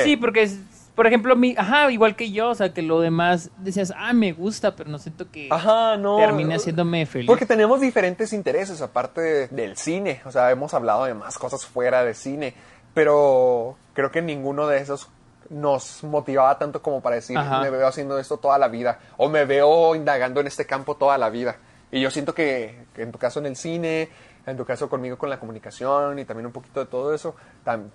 Sí, 0.00 0.16
porque, 0.16 0.50
por 0.94 1.06
ejemplo, 1.06 1.36
mi, 1.36 1.54
ajá, 1.56 1.90
igual 1.90 2.16
que 2.16 2.32
yo, 2.32 2.50
o 2.50 2.54
sea, 2.54 2.72
que 2.72 2.82
lo 2.82 3.00
demás 3.00 3.50
decías, 3.58 3.92
ah, 3.96 4.12
me 4.12 4.32
gusta, 4.32 4.74
pero 4.74 4.90
no 4.90 4.98
siento 4.98 5.30
que 5.30 5.48
ajá, 5.50 5.96
no, 5.96 6.16
termine 6.16 6.54
haciéndome 6.54 7.04
feliz. 7.06 7.26
Porque 7.26 7.46
tenemos 7.46 7.80
diferentes 7.80 8.32
intereses, 8.32 8.80
aparte 8.80 9.20
de, 9.20 9.48
del 9.48 9.76
cine. 9.76 10.22
O 10.24 10.32
sea, 10.32 10.50
hemos 10.50 10.74
hablado 10.74 11.04
de 11.04 11.14
más 11.14 11.38
cosas 11.38 11.66
fuera 11.66 12.04
de 12.04 12.14
cine. 12.14 12.54
Pero 12.94 13.76
creo 13.94 14.10
que 14.10 14.20
ninguno 14.20 14.66
de 14.66 14.78
esos 14.78 15.08
nos 15.48 16.02
motivaba 16.04 16.58
tanto 16.58 16.82
como 16.82 17.00
para 17.00 17.16
decir, 17.16 17.36
ajá. 17.36 17.60
me 17.60 17.70
veo 17.70 17.86
haciendo 17.86 18.18
esto 18.18 18.36
toda 18.36 18.58
la 18.58 18.68
vida. 18.68 18.98
O 19.16 19.28
me 19.28 19.44
veo 19.44 19.94
indagando 19.94 20.40
en 20.40 20.46
este 20.46 20.66
campo 20.66 20.96
toda 20.96 21.18
la 21.18 21.30
vida. 21.30 21.56
Y 21.92 22.00
yo 22.00 22.10
siento 22.10 22.34
que, 22.34 22.86
que, 22.94 23.02
en 23.02 23.12
tu 23.12 23.18
caso 23.18 23.38
en 23.38 23.46
el 23.46 23.54
cine, 23.54 24.08
en 24.46 24.56
tu 24.56 24.64
caso 24.64 24.88
conmigo 24.88 25.18
con 25.18 25.28
la 25.30 25.38
comunicación 25.38 26.18
y 26.18 26.24
también 26.24 26.46
un 26.46 26.52
poquito 26.52 26.80
de 26.80 26.86
todo 26.86 27.14
eso, 27.14 27.36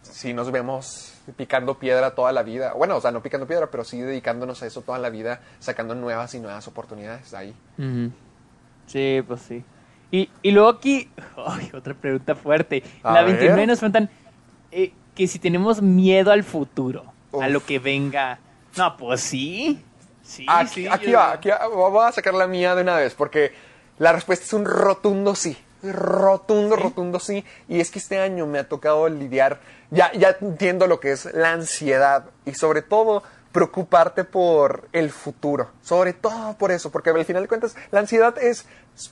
si 0.04 0.34
nos 0.34 0.52
vemos 0.52 1.16
picando 1.36 1.80
piedra 1.80 2.12
toda 2.12 2.32
la 2.32 2.44
vida, 2.44 2.74
bueno, 2.74 2.98
o 2.98 3.02
sea, 3.02 3.12
no 3.12 3.22
picando 3.24 3.48
piedra, 3.48 3.70
pero 3.72 3.84
sí 3.84 4.00
dedicándonos 4.00 4.62
a 4.62 4.68
eso 4.68 4.82
toda 4.82 5.00
la 5.00 5.10
vida, 5.10 5.42
sacando 5.60 5.96
nuevas 5.96 6.34
y 6.36 6.40
nuevas 6.40 6.68
oportunidades 6.68 7.34
ahí. 7.34 7.56
Uh 7.78 7.82
-huh. 7.82 8.12
Sí, 8.86 9.24
pues 9.28 9.42
sí. 9.42 9.64
Y, 10.12 10.30
y 10.42 10.52
luego 10.52 10.70
aquí, 10.70 11.10
ay, 11.46 11.72
otra 11.74 11.94
pregunta 11.94 12.36
fuerte. 12.36 12.84
A 13.04 13.14
la 13.14 13.22
ver. 13.24 13.32
29 13.32 13.68
nos 13.68 13.80
preguntan 13.80 14.10
eh, 14.72 14.94
que 15.16 15.28
si 15.28 15.40
tenemos 15.40 15.82
miedo 15.82 16.32
al 16.32 16.44
futuro, 16.44 17.04
Uf. 17.32 17.44
a 17.44 17.50
lo 17.50 17.66
que 17.66 17.80
venga. 17.80 18.40
No, 18.78 18.96
pues 18.96 19.22
sí. 19.22 19.84
Sí, 20.22 20.46
aquí, 20.48 20.70
sí. 20.70 20.88
Aquí 20.88 21.12
yo... 21.12 21.18
va, 21.18 21.32
aquí 21.32 21.50
va, 21.50 21.68
voy 21.68 22.06
a 22.06 22.12
sacar 22.12 22.34
la 22.34 22.48
mía 22.48 22.76
de 22.76 22.84
una 22.84 22.96
vez, 22.98 23.16
porque 23.16 23.54
la 24.00 24.12
respuesta 24.12 24.46
es 24.46 24.54
un 24.54 24.66
rotundo 24.66 25.36
sí. 25.36 25.58
Rotundo, 25.84 26.76
¿Sí? 26.76 26.82
rotundo 26.84 27.20
sí. 27.20 27.46
Y 27.68 27.80
es 27.80 27.92
que 27.92 28.00
este 28.00 28.20
año 28.20 28.46
me 28.48 28.60
ha 28.60 28.68
tocado 28.68 29.08
lidiar, 29.10 29.60
ya, 29.92 30.12
ya 30.14 30.36
entiendo 30.42 30.88
lo 30.88 31.00
que 31.00 31.12
es 31.12 31.26
la 31.34 31.52
ansiedad 31.52 32.26
y 32.46 32.54
sobre 32.54 32.82
todo 32.82 33.24
preocuparte 33.52 34.24
por 34.24 34.88
el 34.94 35.10
futuro. 35.12 35.72
Sobre 35.82 36.14
todo 36.14 36.58
por 36.58 36.72
eso, 36.72 36.92
porque 36.92 37.10
al 37.10 37.26
final 37.26 37.44
de 37.44 37.48
cuentas 37.48 37.76
la 37.92 38.00
ansiedad 38.00 38.38
es, 38.38 38.66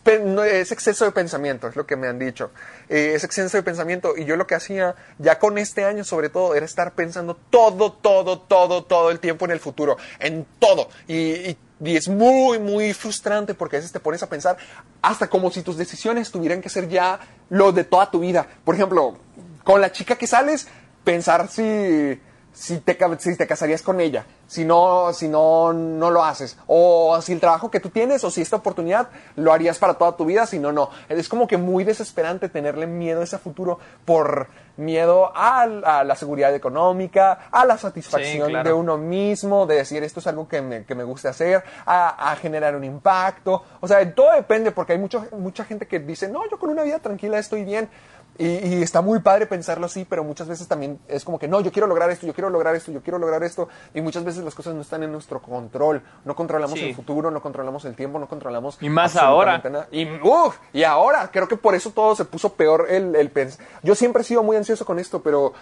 es 0.05 0.71
exceso 0.71 1.05
de 1.05 1.11
pensamiento, 1.11 1.67
es 1.67 1.75
lo 1.75 1.85
que 1.85 1.95
me 1.95 2.07
han 2.07 2.19
dicho. 2.19 2.51
Eh, 2.89 3.13
es 3.15 3.23
exceso 3.23 3.57
de 3.57 3.63
pensamiento 3.63 4.15
y 4.15 4.25
yo 4.25 4.35
lo 4.35 4.47
que 4.47 4.55
hacía 4.55 4.95
ya 5.17 5.39
con 5.39 5.57
este 5.57 5.85
año 5.85 6.03
sobre 6.03 6.29
todo 6.29 6.55
era 6.55 6.65
estar 6.65 6.93
pensando 6.93 7.35
todo, 7.49 7.93
todo, 7.93 8.39
todo, 8.39 8.83
todo 8.83 9.11
el 9.11 9.19
tiempo 9.19 9.45
en 9.45 9.51
el 9.51 9.59
futuro, 9.59 9.97
en 10.19 10.45
todo. 10.59 10.89
Y, 11.07 11.15
y 11.15 11.57
y 11.83 11.97
es 11.97 12.07
muy, 12.07 12.59
muy 12.59 12.93
frustrante 12.93 13.53
porque 13.53 13.75
a 13.75 13.79
veces 13.79 13.91
te 13.91 13.99
pones 13.99 14.23
a 14.23 14.29
pensar 14.29 14.57
hasta 15.01 15.27
como 15.27 15.51
si 15.51 15.61
tus 15.61 15.77
decisiones 15.77 16.31
tuvieran 16.31 16.61
que 16.61 16.69
ser 16.69 16.87
ya 16.87 17.19
lo 17.49 17.71
de 17.71 17.83
toda 17.83 18.09
tu 18.09 18.19
vida. 18.19 18.47
Por 18.63 18.75
ejemplo, 18.75 19.17
con 19.63 19.81
la 19.81 19.91
chica 19.91 20.15
que 20.15 20.25
sales, 20.25 20.67
pensar 21.03 21.49
si, 21.49 22.19
si, 22.55 22.79
te, 22.79 22.97
si 23.19 23.35
te 23.35 23.45
casarías 23.45 23.81
con 23.81 23.99
ella, 23.99 24.25
si 24.47 24.63
no, 24.63 25.11
si 25.11 25.27
no, 25.27 25.73
no 25.73 26.09
lo 26.09 26.23
haces. 26.23 26.57
O 26.67 27.19
si 27.21 27.33
el 27.33 27.41
trabajo 27.41 27.69
que 27.69 27.81
tú 27.81 27.89
tienes 27.89 28.23
o 28.23 28.31
si 28.31 28.41
esta 28.41 28.55
oportunidad 28.55 29.09
lo 29.35 29.51
harías 29.51 29.77
para 29.77 29.95
toda 29.95 30.15
tu 30.15 30.25
vida, 30.25 30.45
si 30.47 30.57
no, 30.57 30.71
no. 30.71 30.89
Es 31.09 31.27
como 31.27 31.47
que 31.47 31.57
muy 31.57 31.83
desesperante 31.83 32.47
tenerle 32.47 32.87
miedo 32.87 33.21
a 33.21 33.23
ese 33.25 33.37
futuro 33.37 33.79
por 34.05 34.47
miedo 34.77 35.31
a, 35.35 35.61
a, 35.61 36.03
la 36.03 36.15
seguridad 36.15 36.53
económica, 36.53 37.47
a 37.51 37.65
la 37.65 37.77
satisfacción 37.77 38.47
sí, 38.47 38.51
claro. 38.51 38.69
de 38.69 38.73
uno 38.73 38.97
mismo, 38.97 39.65
de 39.65 39.75
decir 39.75 40.03
esto 40.03 40.19
es 40.19 40.27
algo 40.27 40.47
que 40.47 40.61
me, 40.61 40.85
que 40.85 40.95
me 40.95 41.03
gusta 41.03 41.29
hacer, 41.29 41.63
a, 41.85 42.31
a, 42.31 42.35
generar 42.37 42.75
un 42.75 42.83
impacto. 42.83 43.63
O 43.81 43.87
sea, 43.87 44.13
todo 44.13 44.33
depende 44.33 44.71
porque 44.71 44.93
hay 44.93 44.99
mucho, 44.99 45.27
mucha 45.37 45.65
gente 45.65 45.87
que 45.87 45.99
dice, 45.99 46.27
no, 46.29 46.49
yo 46.49 46.57
con 46.57 46.69
una 46.69 46.83
vida 46.83 46.99
tranquila 46.99 47.37
estoy 47.37 47.63
bien. 47.63 47.89
Y, 48.37 48.45
y, 48.45 48.83
está 48.83 49.01
muy 49.01 49.19
padre 49.19 49.45
pensarlo 49.45 49.85
así, 49.85 50.05
pero 50.07 50.23
muchas 50.23 50.47
veces 50.47 50.67
también 50.67 50.99
es 51.07 51.23
como 51.23 51.39
que 51.39 51.47
no, 51.47 51.61
yo 51.61 51.71
quiero 51.71 51.87
lograr 51.87 52.09
esto, 52.09 52.27
yo 52.27 52.33
quiero 52.33 52.49
lograr 52.49 52.75
esto, 52.75 52.91
yo 52.91 53.01
quiero 53.01 53.17
lograr 53.17 53.43
esto. 53.43 53.69
Y 53.93 54.01
muchas 54.01 54.23
veces 54.23 54.43
las 54.43 54.55
cosas 54.55 54.75
no 54.75 54.81
están 54.81 55.03
en 55.03 55.11
nuestro 55.11 55.41
control. 55.41 56.01
No 56.25 56.35
controlamos 56.35 56.77
sí. 56.77 56.89
el 56.89 56.95
futuro, 56.95 57.31
no 57.31 57.41
controlamos 57.41 57.85
el 57.85 57.95
tiempo, 57.95 58.19
no 58.19 58.27
controlamos. 58.27 58.77
Y 58.81 58.89
más 58.89 59.15
ahora. 59.15 59.61
Nada. 59.63 59.87
Y, 59.91 60.05
uh, 60.05 60.51
y 60.73 60.83
ahora, 60.83 61.29
creo 61.31 61.47
que 61.47 61.57
por 61.57 61.75
eso 61.75 61.91
todo 61.91 62.15
se 62.15 62.25
puso 62.25 62.53
peor 62.53 62.87
el, 62.89 63.15
el 63.15 63.29
pens 63.31 63.59
Yo 63.83 63.95
siempre 63.95 64.21
he 64.21 64.25
sido 64.25 64.43
muy 64.43 64.57
ansioso 64.57 64.85
con 64.85 64.99
esto, 64.99 65.21
pero 65.21 65.53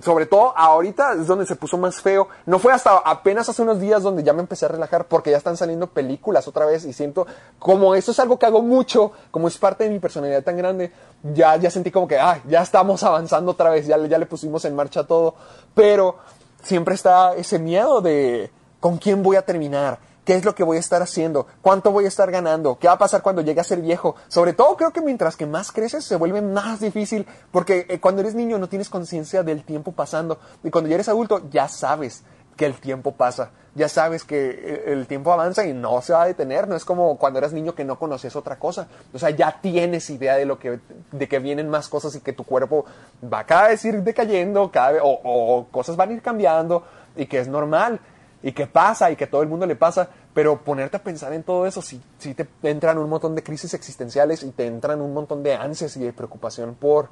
sobre 0.00 0.26
todo 0.26 0.56
ahorita 0.56 1.12
es 1.12 1.26
donde 1.26 1.44
se 1.44 1.56
puso 1.56 1.76
más 1.76 2.00
feo. 2.00 2.28
No 2.46 2.58
fue 2.58 2.72
hasta 2.72 2.96
apenas 2.98 3.48
hace 3.48 3.62
unos 3.62 3.80
días 3.80 4.02
donde 4.02 4.22
ya 4.22 4.32
me 4.32 4.40
empecé 4.40 4.64
a 4.64 4.68
relajar 4.68 5.06
porque 5.06 5.30
ya 5.30 5.36
están 5.36 5.56
saliendo 5.56 5.86
películas 5.88 6.48
otra 6.48 6.64
vez 6.64 6.84
y 6.84 6.92
siento 6.92 7.26
como 7.58 7.94
eso 7.94 8.12
es 8.12 8.20
algo 8.20 8.38
que 8.38 8.46
hago 8.46 8.62
mucho, 8.62 9.12
como 9.30 9.48
es 9.48 9.58
parte 9.58 9.84
de 9.84 9.90
mi 9.90 9.98
personalidad 9.98 10.42
tan 10.42 10.56
grande, 10.56 10.92
ya, 11.34 11.56
ya 11.56 11.70
sentí 11.70 11.90
como 11.90 12.08
que, 12.08 12.18
ay, 12.18 12.40
ya 12.48 12.62
estamos 12.62 13.02
avanzando 13.02 13.52
otra 13.52 13.70
vez, 13.70 13.86
ya, 13.86 13.98
ya 14.06 14.18
le 14.18 14.26
pusimos 14.26 14.64
en 14.64 14.74
marcha 14.74 15.04
todo, 15.04 15.34
pero 15.74 16.16
siempre 16.62 16.94
está 16.94 17.34
ese 17.34 17.58
miedo 17.58 18.00
de 18.00 18.50
con 18.80 18.98
quién 18.98 19.22
voy 19.22 19.36
a 19.36 19.42
terminar, 19.42 19.98
¿Qué 20.24 20.36
es 20.36 20.44
lo 20.44 20.54
que 20.54 20.62
voy 20.62 20.76
a 20.76 20.80
estar 20.80 21.02
haciendo? 21.02 21.48
¿Cuánto 21.62 21.90
voy 21.90 22.04
a 22.04 22.08
estar 22.08 22.30
ganando? 22.30 22.78
¿Qué 22.78 22.86
va 22.86 22.94
a 22.94 22.98
pasar 22.98 23.22
cuando 23.22 23.42
llegue 23.42 23.60
a 23.60 23.64
ser 23.64 23.80
viejo? 23.80 24.14
Sobre 24.28 24.52
todo 24.52 24.76
creo 24.76 24.92
que 24.92 25.00
mientras 25.00 25.36
que 25.36 25.46
más 25.46 25.72
creces 25.72 26.04
se 26.04 26.14
vuelve 26.14 26.40
más 26.40 26.78
difícil 26.78 27.26
porque 27.50 27.86
eh, 27.88 27.98
cuando 27.98 28.20
eres 28.20 28.36
niño 28.36 28.58
no 28.58 28.68
tienes 28.68 28.88
conciencia 28.88 29.42
del 29.42 29.64
tiempo 29.64 29.90
pasando 29.90 30.38
y 30.62 30.70
cuando 30.70 30.88
ya 30.88 30.94
eres 30.94 31.08
adulto 31.08 31.42
ya 31.50 31.66
sabes 31.66 32.22
que 32.56 32.66
el 32.66 32.74
tiempo 32.74 33.12
pasa. 33.12 33.50
Ya 33.74 33.88
sabes 33.88 34.22
que 34.22 34.84
el 34.86 35.06
tiempo 35.06 35.32
avanza 35.32 35.66
y 35.66 35.72
no 35.72 36.02
se 36.02 36.12
va 36.12 36.22
a 36.22 36.26
detener. 36.26 36.68
No 36.68 36.76
es 36.76 36.84
como 36.84 37.16
cuando 37.16 37.38
eras 37.38 37.54
niño 37.54 37.74
que 37.74 37.84
no 37.84 37.98
conocías 37.98 38.36
otra 38.36 38.58
cosa. 38.58 38.86
O 39.14 39.18
sea, 39.18 39.30
ya 39.30 39.60
tienes 39.62 40.08
idea 40.10 40.36
de 40.36 40.44
lo 40.44 40.58
que, 40.58 40.78
de 41.10 41.28
que 41.28 41.38
vienen 41.38 41.70
más 41.70 41.88
cosas 41.88 42.14
y 42.14 42.20
que 42.20 42.34
tu 42.34 42.44
cuerpo 42.44 42.84
va 43.24 43.44
cada 43.44 43.68
vez 43.68 43.82
ir 43.86 44.02
decayendo, 44.02 44.70
o 45.02 45.66
cosas 45.70 45.96
van 45.96 46.10
a 46.10 46.12
ir 46.12 46.22
cambiando 46.22 46.84
y 47.16 47.26
que 47.26 47.40
es 47.40 47.48
normal 47.48 48.00
y 48.42 48.52
que 48.52 48.66
pasa 48.66 49.10
y 49.10 49.16
que 49.16 49.26
todo 49.26 49.42
el 49.42 49.48
mundo 49.48 49.66
le 49.66 49.76
pasa. 49.76 50.08
Pero 50.34 50.62
ponerte 50.62 50.96
a 50.96 51.02
pensar 51.02 51.32
en 51.32 51.42
todo 51.42 51.66
eso, 51.66 51.82
si, 51.82 52.00
si 52.18 52.34
te 52.34 52.46
entran 52.62 52.98
un 52.98 53.08
montón 53.08 53.34
de 53.34 53.42
crisis 53.42 53.74
existenciales 53.74 54.42
y 54.42 54.50
te 54.50 54.66
entran 54.66 55.00
un 55.00 55.12
montón 55.12 55.42
de 55.42 55.54
ansias 55.54 55.96
y 55.96 56.00
de 56.00 56.12
preocupación 56.12 56.74
por 56.74 57.10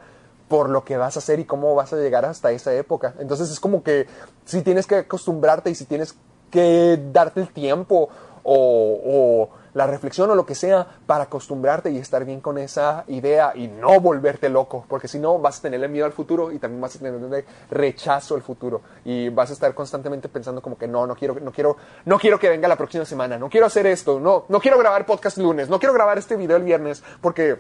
por 0.50 0.68
lo 0.68 0.84
que 0.84 0.96
vas 0.96 1.14
a 1.14 1.20
hacer 1.20 1.38
y 1.38 1.44
cómo 1.44 1.76
vas 1.76 1.92
a 1.92 1.96
llegar 1.96 2.24
hasta 2.24 2.50
esa 2.50 2.74
época. 2.74 3.14
Entonces 3.20 3.50
es 3.50 3.60
como 3.60 3.84
que 3.84 4.08
si 4.44 4.62
tienes 4.62 4.84
que 4.84 4.96
acostumbrarte 4.96 5.70
y 5.70 5.76
si 5.76 5.84
tienes 5.84 6.16
que 6.50 7.00
darte 7.12 7.40
el 7.40 7.52
tiempo 7.52 8.08
o, 8.42 9.48
la 9.74 9.86
reflexión 9.86 10.30
o 10.30 10.34
lo 10.34 10.46
que 10.46 10.54
sea 10.54 10.86
para 11.06 11.24
acostumbrarte 11.24 11.90
y 11.90 11.98
estar 11.98 12.24
bien 12.24 12.40
con 12.40 12.58
esa 12.58 13.04
idea 13.08 13.52
y 13.54 13.68
no 13.68 14.00
volverte 14.00 14.48
loco, 14.48 14.84
porque 14.88 15.08
si 15.08 15.18
no 15.18 15.38
vas 15.38 15.58
a 15.58 15.62
tenerle 15.62 15.88
miedo 15.88 16.06
al 16.06 16.12
futuro 16.12 16.52
y 16.52 16.58
también 16.58 16.80
vas 16.80 16.96
a 16.96 16.98
tener 16.98 17.44
rechazo 17.70 18.34
al 18.34 18.42
futuro. 18.42 18.80
Y 19.04 19.28
vas 19.28 19.50
a 19.50 19.52
estar 19.52 19.74
constantemente 19.74 20.28
pensando 20.28 20.60
como 20.60 20.76
que 20.76 20.88
no, 20.88 21.06
no 21.06 21.14
quiero, 21.14 21.38
no 21.40 21.52
quiero, 21.52 21.76
no 22.04 22.18
quiero 22.18 22.38
que 22.38 22.48
venga 22.48 22.68
la 22.68 22.76
próxima 22.76 23.04
semana, 23.04 23.38
no 23.38 23.48
quiero 23.48 23.66
hacer 23.66 23.86
esto, 23.86 24.20
no, 24.20 24.44
no 24.48 24.60
quiero 24.60 24.78
grabar 24.78 25.06
podcast 25.06 25.38
lunes, 25.38 25.68
no 25.68 25.78
quiero 25.78 25.92
grabar 25.92 26.18
este 26.18 26.36
video 26.36 26.56
el 26.56 26.64
viernes, 26.64 27.02
porque 27.20 27.58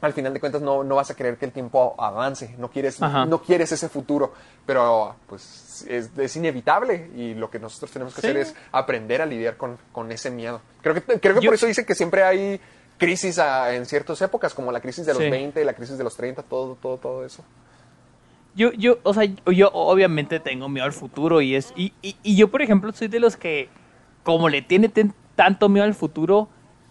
al 0.00 0.12
final 0.12 0.32
de 0.32 0.40
cuentas 0.40 0.62
no, 0.62 0.84
no 0.84 0.94
vas 0.96 1.10
a 1.10 1.16
querer 1.16 1.36
que 1.36 1.46
el 1.46 1.52
tiempo 1.52 1.94
avance, 1.98 2.54
no 2.58 2.70
quieres, 2.70 3.00
no 3.00 3.42
quieres 3.42 3.72
ese 3.72 3.88
futuro, 3.88 4.32
pero 4.64 5.16
pues 5.26 5.86
es, 5.88 6.10
es, 6.16 6.36
inevitable 6.36 7.10
y 7.16 7.34
lo 7.34 7.50
que 7.50 7.58
nosotros 7.58 7.90
tenemos 7.90 8.14
que 8.14 8.20
hacer 8.20 8.36
es 8.36 8.54
aprender 8.72 9.22
a 9.22 9.26
lidiar 9.26 9.56
con, 9.56 9.78
con 9.92 10.10
ese 10.12 10.30
miedo. 10.30 10.60
Creo 10.82 10.94
que, 10.94 11.02
creo 11.02 11.40
que 11.40 11.46
por 11.46 11.54
eso 11.54 11.66
dicen 11.66 11.84
que 11.84 11.94
siempre 11.94 12.22
hay 12.22 12.60
crisis 12.96 13.38
en 13.38 13.86
ciertas 13.86 14.20
épocas, 14.22 14.54
como 14.54 14.72
la 14.72 14.80
crisis 14.80 15.06
de 15.06 15.14
los 15.14 15.20
20, 15.20 15.64
la 15.64 15.74
crisis 15.74 15.98
de 15.98 16.04
los 16.04 16.16
30, 16.16 16.42
todo, 16.42 16.76
todo, 16.80 16.98
todo 16.98 17.24
eso. 17.24 17.44
Yo, 18.54 18.72
yo, 18.72 18.98
o 19.04 19.14
sea, 19.14 19.24
yo 19.24 19.70
obviamente 19.72 20.40
tengo 20.40 20.68
miedo 20.68 20.84
al 20.84 20.92
futuro 20.92 21.40
y 21.40 21.54
es, 21.54 21.72
y, 21.76 21.92
y, 22.02 22.16
y 22.22 22.36
yo 22.36 22.48
por 22.48 22.60
ejemplo 22.60 22.92
soy 22.92 23.06
de 23.06 23.20
los 23.20 23.36
que 23.36 23.68
como 24.24 24.48
le 24.48 24.62
tiene 24.62 24.90
tanto 25.36 25.68
miedo 25.68 25.84
al 25.84 25.94
futuro, 25.94 26.48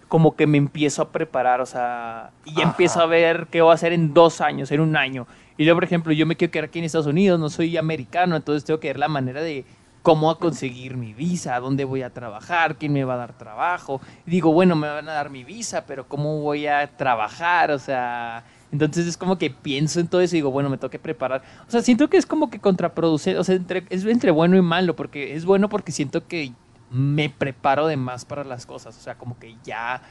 como 0.08 0.36
que 0.36 0.48
me 0.48 0.58
empiezo 0.58 1.02
a 1.02 1.10
preparar, 1.12 1.62
o 1.62 1.66
sea, 1.66 2.32
y 2.46 2.62
empiezo 2.62 3.02
a 3.02 3.06
ver 3.06 3.48
qué 3.52 3.62
voy 3.62 3.72
a 3.72 3.76
hacer 3.76 3.94
en 3.94 4.14
dos 4.14 4.42
años, 4.42 4.72
en 4.72 4.82
un 4.82 4.96
año. 4.96 5.28
Y 5.58 5.66
yo, 5.66 5.74
por 5.74 5.84
ejemplo, 5.84 6.14
yo 6.14 6.26
me 6.26 6.36
quiero 6.36 6.52
quedar 6.52 6.66
aquí 6.66 6.80
en 6.80 6.86
Estados 6.86 7.08
Unidos, 7.08 7.40
no 7.40 7.50
soy 7.50 7.78
americano, 7.78 8.36
entonces 8.36 8.64
tengo 8.64 8.80
que 8.80 8.88
ver 8.88 9.00
la 9.00 9.08
manera 9.08 9.42
de 9.42 9.66
cómo 10.02 10.30
a 10.30 10.40
conseguir 10.40 10.96
mi 10.96 11.14
visa, 11.14 11.60
dónde 11.60 11.84
voy 11.84 12.02
a 12.02 12.12
trabajar, 12.12 12.78
quién 12.78 12.94
me 12.94 13.04
va 13.04 13.16
a 13.16 13.18
dar 13.18 13.34
trabajo. 13.34 14.00
Y 14.26 14.32
digo, 14.32 14.54
bueno, 14.54 14.76
me 14.76 14.88
van 14.88 15.10
a 15.10 15.14
dar 15.14 15.30
mi 15.30 15.44
visa, 15.44 15.86
pero 15.86 16.08
cómo 16.08 16.42
voy 16.42 16.68
a 16.68 16.88
trabajar, 16.96 17.72
o 17.72 17.80
sea, 17.80 18.46
entonces 18.72 19.08
es 19.08 19.18
como 19.18 19.38
que 19.38 19.50
pienso 19.50 20.00
en 20.00 20.08
todo 20.08 20.22
eso 20.22 20.36
y 20.36 20.40
digo, 20.40 20.52
bueno, 20.52 20.70
me 20.70 20.78
tengo 20.78 20.92
que 20.92 21.00
preparar. 21.00 21.42
O 21.68 21.72
sea, 21.72 21.82
siento 21.82 22.10
que 22.10 22.18
es 22.18 22.26
como 22.26 22.50
que 22.50 22.60
contraproducente, 22.60 23.40
o 23.40 23.44
sea, 23.44 23.56
entre, 23.56 23.84
es 23.90 24.06
entre 24.06 24.32
bueno 24.32 24.56
y 24.56 24.62
malo, 24.62 24.96
porque 24.96 25.36
es 25.36 25.44
bueno 25.44 25.68
porque 25.68 25.92
siento 25.92 26.26
que 26.28 26.54
me 26.90 27.30
preparo 27.30 27.88
de 27.88 27.98
más 27.98 28.26
para 28.26 28.44
las 28.44 28.66
cosas. 28.66 28.98
O 28.98 29.02
sea, 29.02 29.16
como 29.16 29.38
que 29.40 29.56
ya 29.64 30.02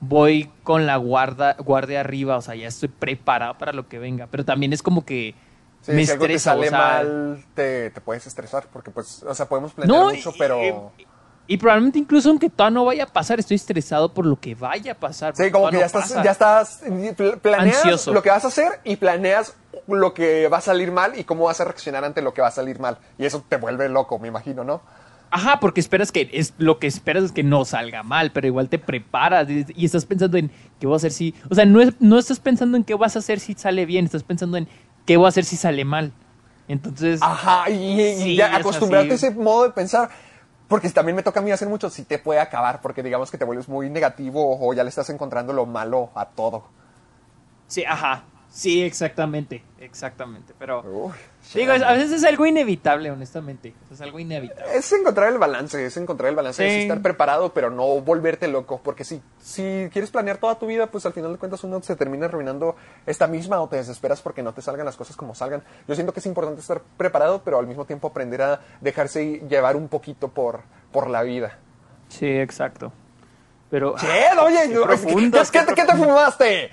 voy 0.00 0.50
con 0.62 0.86
la 0.86 0.96
guarda, 0.96 1.54
guardia 1.58 2.00
arriba, 2.00 2.36
o 2.36 2.42
sea, 2.42 2.54
ya 2.54 2.68
estoy 2.68 2.88
preparado 2.88 3.58
para 3.58 3.72
lo 3.72 3.88
que 3.88 3.98
venga. 3.98 4.26
Pero 4.30 4.44
también 4.44 4.72
es 4.72 4.82
como 4.82 5.04
que 5.04 5.34
me 5.86 6.06
si 6.06 6.12
algo 6.12 6.26
te 6.26 6.38
sale 6.38 6.70
mal, 6.70 7.44
te, 7.54 7.90
puedes 8.04 8.26
estresar, 8.26 8.66
porque 8.72 8.90
pues, 8.90 9.22
o 9.22 9.34
sea, 9.34 9.46
podemos 9.46 9.72
planear 9.72 10.14
mucho, 10.14 10.32
pero... 10.38 10.92
Y, 11.46 11.58
probablemente 11.58 11.98
incluso 11.98 12.30
aunque 12.30 12.48
todo 12.48 12.70
no 12.70 12.86
vaya 12.86 13.04
a 13.04 13.06
pasar, 13.06 13.38
estoy 13.38 13.56
estresado 13.56 14.14
por 14.14 14.24
lo 14.24 14.40
que 14.40 14.54
vaya 14.54 14.92
a 14.92 14.94
pasar. 14.94 15.36
Sí, 15.36 15.50
como 15.50 15.68
que 15.68 15.78
ya, 15.78 15.84
estás, 15.84 16.14
ya 16.22 16.30
estás, 16.30 16.80
planeas 17.42 18.06
lo 18.06 18.22
que 18.22 18.30
vas 18.30 18.46
a 18.46 18.48
hacer 18.48 18.80
y 18.82 18.96
planeas 18.96 19.54
lo 19.86 20.14
que 20.14 20.48
va 20.48 20.56
a 20.56 20.60
salir 20.62 20.90
mal 20.90 21.18
y 21.18 21.24
cómo 21.24 21.44
vas 21.44 21.60
a 21.60 21.64
reaccionar 21.64 22.02
ante 22.02 22.22
lo 22.22 22.32
que 22.32 22.40
va 22.40 22.48
a 22.48 22.50
salir 22.50 22.80
mal. 22.80 22.96
Y 23.18 23.26
eso 23.26 23.44
te 23.46 23.58
vuelve 23.58 23.90
loco, 23.90 24.18
me 24.18 24.28
imagino, 24.28 24.64
¿no? 24.64 24.80
Ajá, 25.36 25.58
porque 25.58 25.80
esperas 25.80 26.12
que 26.12 26.30
es 26.32 26.54
lo 26.58 26.78
que 26.78 26.86
esperas 26.86 27.24
es 27.24 27.32
que 27.32 27.42
no 27.42 27.64
salga 27.64 28.04
mal, 28.04 28.30
pero 28.30 28.46
igual 28.46 28.68
te 28.68 28.78
preparas 28.78 29.48
y, 29.50 29.84
estás 29.84 30.06
pensando 30.06 30.38
en 30.38 30.48
qué 30.78 30.86
voy 30.86 30.94
a 30.94 30.96
hacer 30.98 31.10
si, 31.10 31.34
o 31.50 31.56
sea, 31.56 31.64
no, 31.64 31.80
no 31.98 32.20
estás 32.20 32.38
pensando 32.38 32.76
en 32.76 32.84
qué 32.84 32.94
vas 32.94 33.16
a 33.16 33.18
hacer 33.18 33.40
si 33.40 33.54
sale 33.54 33.84
bien, 33.84 34.04
estás 34.04 34.22
pensando 34.22 34.56
en 34.56 34.68
qué 35.04 35.16
voy 35.16 35.26
a 35.26 35.30
hacer 35.30 35.44
si 35.44 35.56
sale 35.56 35.84
mal. 35.84 36.12
Entonces, 36.68 37.20
ajá, 37.20 37.68
y, 37.68 38.36
ya 38.36 38.54
acostumbrarte 38.54 39.10
a 39.10 39.14
ese 39.16 39.32
modo 39.32 39.64
de 39.64 39.70
pensar, 39.70 40.08
porque 40.68 40.88
también 40.90 41.16
me 41.16 41.24
toca 41.24 41.40
a 41.40 41.42
mí 41.42 41.50
hacer 41.50 41.66
mucho, 41.66 41.90
si 41.90 42.04
te 42.04 42.20
puede 42.20 42.38
acabar, 42.38 42.80
porque 42.80 43.02
digamos 43.02 43.32
que 43.32 43.36
te 43.36 43.44
vuelves 43.44 43.68
muy 43.68 43.90
negativo 43.90 44.56
o 44.64 44.72
ya 44.72 44.84
le 44.84 44.88
estás 44.90 45.10
encontrando 45.10 45.52
lo 45.52 45.66
malo 45.66 46.10
a 46.14 46.26
todo. 46.26 46.62
Sí, 47.66 47.84
ajá. 47.84 48.22
Sí, 48.54 48.84
exactamente, 48.84 49.64
exactamente. 49.80 50.54
Pero 50.56 51.12
digo, 51.54 51.72
a 51.72 51.92
veces 51.92 52.12
es 52.12 52.24
algo 52.24 52.46
inevitable, 52.46 53.10
honestamente. 53.10 53.74
Es 53.90 54.00
algo 54.00 54.20
inevitable. 54.20 54.76
Es 54.76 54.92
encontrar 54.92 55.32
el 55.32 55.38
balance, 55.38 55.84
es 55.84 55.96
encontrar 55.96 56.30
el 56.30 56.36
balance, 56.36 56.64
es 56.64 56.82
estar 56.82 57.02
preparado, 57.02 57.52
pero 57.52 57.70
no 57.70 58.00
volverte 58.00 58.46
loco. 58.46 58.80
Porque 58.84 59.02
si, 59.02 59.20
si 59.40 59.88
quieres 59.92 60.12
planear 60.12 60.38
toda 60.38 60.56
tu 60.56 60.68
vida, 60.68 60.86
pues 60.86 61.04
al 61.04 61.12
final 61.12 61.32
de 61.32 61.38
cuentas 61.38 61.64
uno 61.64 61.82
se 61.82 61.96
termina 61.96 62.26
arruinando 62.26 62.76
esta 63.06 63.26
misma 63.26 63.60
o 63.60 63.68
te 63.68 63.74
desesperas 63.74 64.20
porque 64.20 64.44
no 64.44 64.54
te 64.54 64.62
salgan 64.62 64.86
las 64.86 64.96
cosas 64.96 65.16
como 65.16 65.34
salgan. 65.34 65.64
Yo 65.88 65.96
siento 65.96 66.12
que 66.12 66.20
es 66.20 66.26
importante 66.26 66.60
estar 66.60 66.80
preparado, 66.96 67.42
pero 67.42 67.58
al 67.58 67.66
mismo 67.66 67.86
tiempo 67.86 68.06
aprender 68.06 68.40
a 68.40 68.60
dejarse 68.80 69.42
llevar 69.48 69.74
un 69.74 69.88
poquito 69.88 70.28
por, 70.28 70.60
por 70.92 71.10
la 71.10 71.24
vida. 71.24 71.58
Sí, 72.08 72.28
exacto. 72.28 72.92
Pero. 73.68 73.96
Oye, 74.44 74.70
¿qué, 75.52 75.74
¿qué 75.74 75.84
te 75.84 75.96
fumaste? 75.96 76.70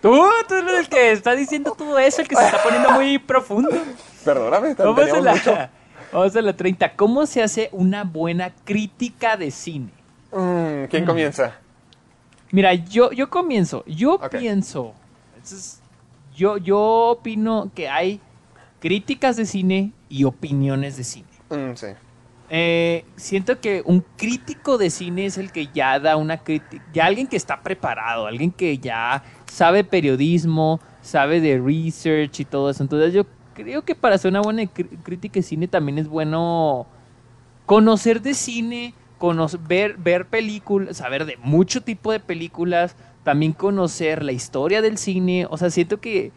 Tú, 0.00 0.18
tú 0.48 0.54
eres 0.54 0.80
el 0.80 0.88
que 0.88 1.12
está 1.12 1.34
diciendo 1.34 1.74
todo 1.76 1.98
eso, 1.98 2.22
el 2.22 2.28
que 2.28 2.36
se 2.36 2.44
está 2.44 2.62
poniendo 2.62 2.90
muy 2.92 3.18
profundo. 3.18 3.70
Perdóname, 4.24 4.74
vamos 4.74 4.98
a, 5.10 5.20
la, 5.20 5.70
vamos 6.12 6.36
a 6.36 6.42
la 6.42 6.56
30. 6.56 6.96
¿Cómo 6.96 7.26
se 7.26 7.42
hace 7.42 7.68
una 7.72 8.04
buena 8.04 8.52
crítica 8.64 9.36
de 9.36 9.50
cine? 9.50 9.90
Mm, 10.32 10.84
¿Quién 10.88 11.04
comienza? 11.04 11.54
Mira, 12.50 12.74
yo, 12.74 13.12
yo 13.12 13.28
comienzo. 13.28 13.84
Yo 13.86 14.18
pienso. 14.30 14.94
yo, 16.34 16.56
yo 16.56 16.78
opino 16.78 17.70
que 17.74 17.88
hay 17.88 18.20
críticas 18.80 19.36
de 19.36 19.44
cine 19.44 19.92
y 20.08 20.24
opiniones 20.24 20.96
de 20.96 21.04
cine. 21.04 21.28
Mm, 21.50 21.74
sí. 21.74 21.86
Eh, 22.52 23.04
siento 23.14 23.60
que 23.60 23.80
un 23.84 24.04
crítico 24.16 24.76
de 24.76 24.90
cine 24.90 25.26
es 25.26 25.38
el 25.38 25.52
que 25.52 25.68
ya 25.68 26.00
da 26.00 26.16
una 26.16 26.38
crítica, 26.38 26.84
ya 26.92 27.06
alguien 27.06 27.28
que 27.28 27.36
está 27.36 27.60
preparado, 27.62 28.26
alguien 28.26 28.50
que 28.50 28.76
ya 28.78 29.22
sabe 29.50 29.82
periodismo, 29.82 30.80
sabe 31.02 31.40
de 31.40 31.58
research 31.58 32.40
y 32.40 32.44
todo 32.44 32.70
eso. 32.70 32.82
Entonces 32.82 33.12
yo 33.12 33.24
creo 33.54 33.82
que 33.82 33.94
para 33.94 34.14
hacer 34.14 34.30
una 34.30 34.40
buena 34.40 34.64
crítica 34.66 35.34
de 35.34 35.42
cine 35.42 35.66
también 35.68 35.98
es 35.98 36.08
bueno 36.08 36.86
conocer 37.66 38.22
de 38.22 38.34
cine, 38.34 38.94
conocer, 39.18 39.60
ver, 39.60 39.96
ver 39.98 40.26
películas, 40.26 40.96
saber 40.96 41.24
de 41.26 41.36
mucho 41.38 41.82
tipo 41.82 42.12
de 42.12 42.20
películas, 42.20 42.94
también 43.24 43.52
conocer 43.52 44.24
la 44.24 44.32
historia 44.32 44.82
del 44.82 44.98
cine. 44.98 45.46
O 45.50 45.56
sea, 45.56 45.70
siento 45.70 46.00
que 46.00 46.30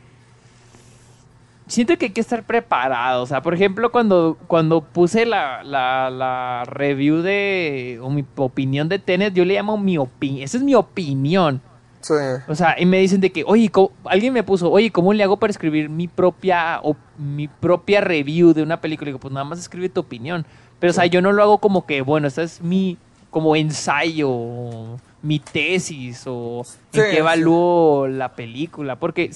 siento 1.67 1.97
que 1.97 2.07
hay 2.07 2.11
que 2.11 2.21
estar 2.21 2.43
preparado. 2.43 3.21
O 3.21 3.25
sea, 3.27 3.43
por 3.43 3.53
ejemplo, 3.53 3.91
cuando, 3.91 4.37
cuando 4.47 4.81
puse 4.81 5.27
la, 5.27 5.63
la, 5.63 6.63
review 6.65 7.21
de, 7.21 7.99
o 8.01 8.09
mi 8.09 8.25
opinión 8.37 8.89
de 8.89 8.97
Tenet, 8.97 9.35
yo 9.35 9.45
le 9.45 9.53
llamo 9.53 9.77
mi 9.77 9.99
opinión. 9.99 10.43
Esa 10.43 10.57
es 10.57 10.63
mi 10.63 10.73
opinión. 10.73 11.61
Sí. 12.03 12.13
O 12.47 12.53
sea, 12.53 12.75
y 12.77 12.85
me 12.85 12.99
dicen 12.99 13.19
de 13.19 13.31
que, 13.31 13.43
oye, 13.47 13.71
alguien 14.05 14.31
me 14.33 14.43
puso, 14.43 14.69
oye, 14.69 14.91
¿cómo 14.91 15.13
le 15.13 15.23
hago 15.23 15.37
para 15.37 15.49
escribir 15.49 15.89
mi 15.89 16.07
propia, 16.07 16.79
o, 16.83 16.95
mi 17.17 17.47
propia 17.47 18.01
review 18.01 18.53
de 18.53 18.61
una 18.61 18.79
película? 18.79 19.09
Y 19.09 19.11
digo, 19.11 19.19
pues 19.19 19.33
nada 19.33 19.45
más 19.45 19.57
escribe 19.57 19.89
tu 19.89 20.01
opinión. 20.01 20.45
Pero, 20.79 20.91
o 20.91 20.93
sea, 20.93 21.07
yo 21.07 21.21
no 21.21 21.31
lo 21.31 21.41
hago 21.41 21.57
como 21.57 21.85
que, 21.87 22.01
bueno, 22.01 22.27
esta 22.27 22.43
es 22.43 22.61
mi, 22.61 22.97
como 23.31 23.55
ensayo, 23.55 24.99
mi 25.23 25.39
tesis, 25.39 26.23
o 26.27 26.63
en 26.91 27.01
qué 27.01 27.17
evalúo 27.17 28.07
la 28.07 28.35
película. 28.35 28.97
Porque 28.97 29.31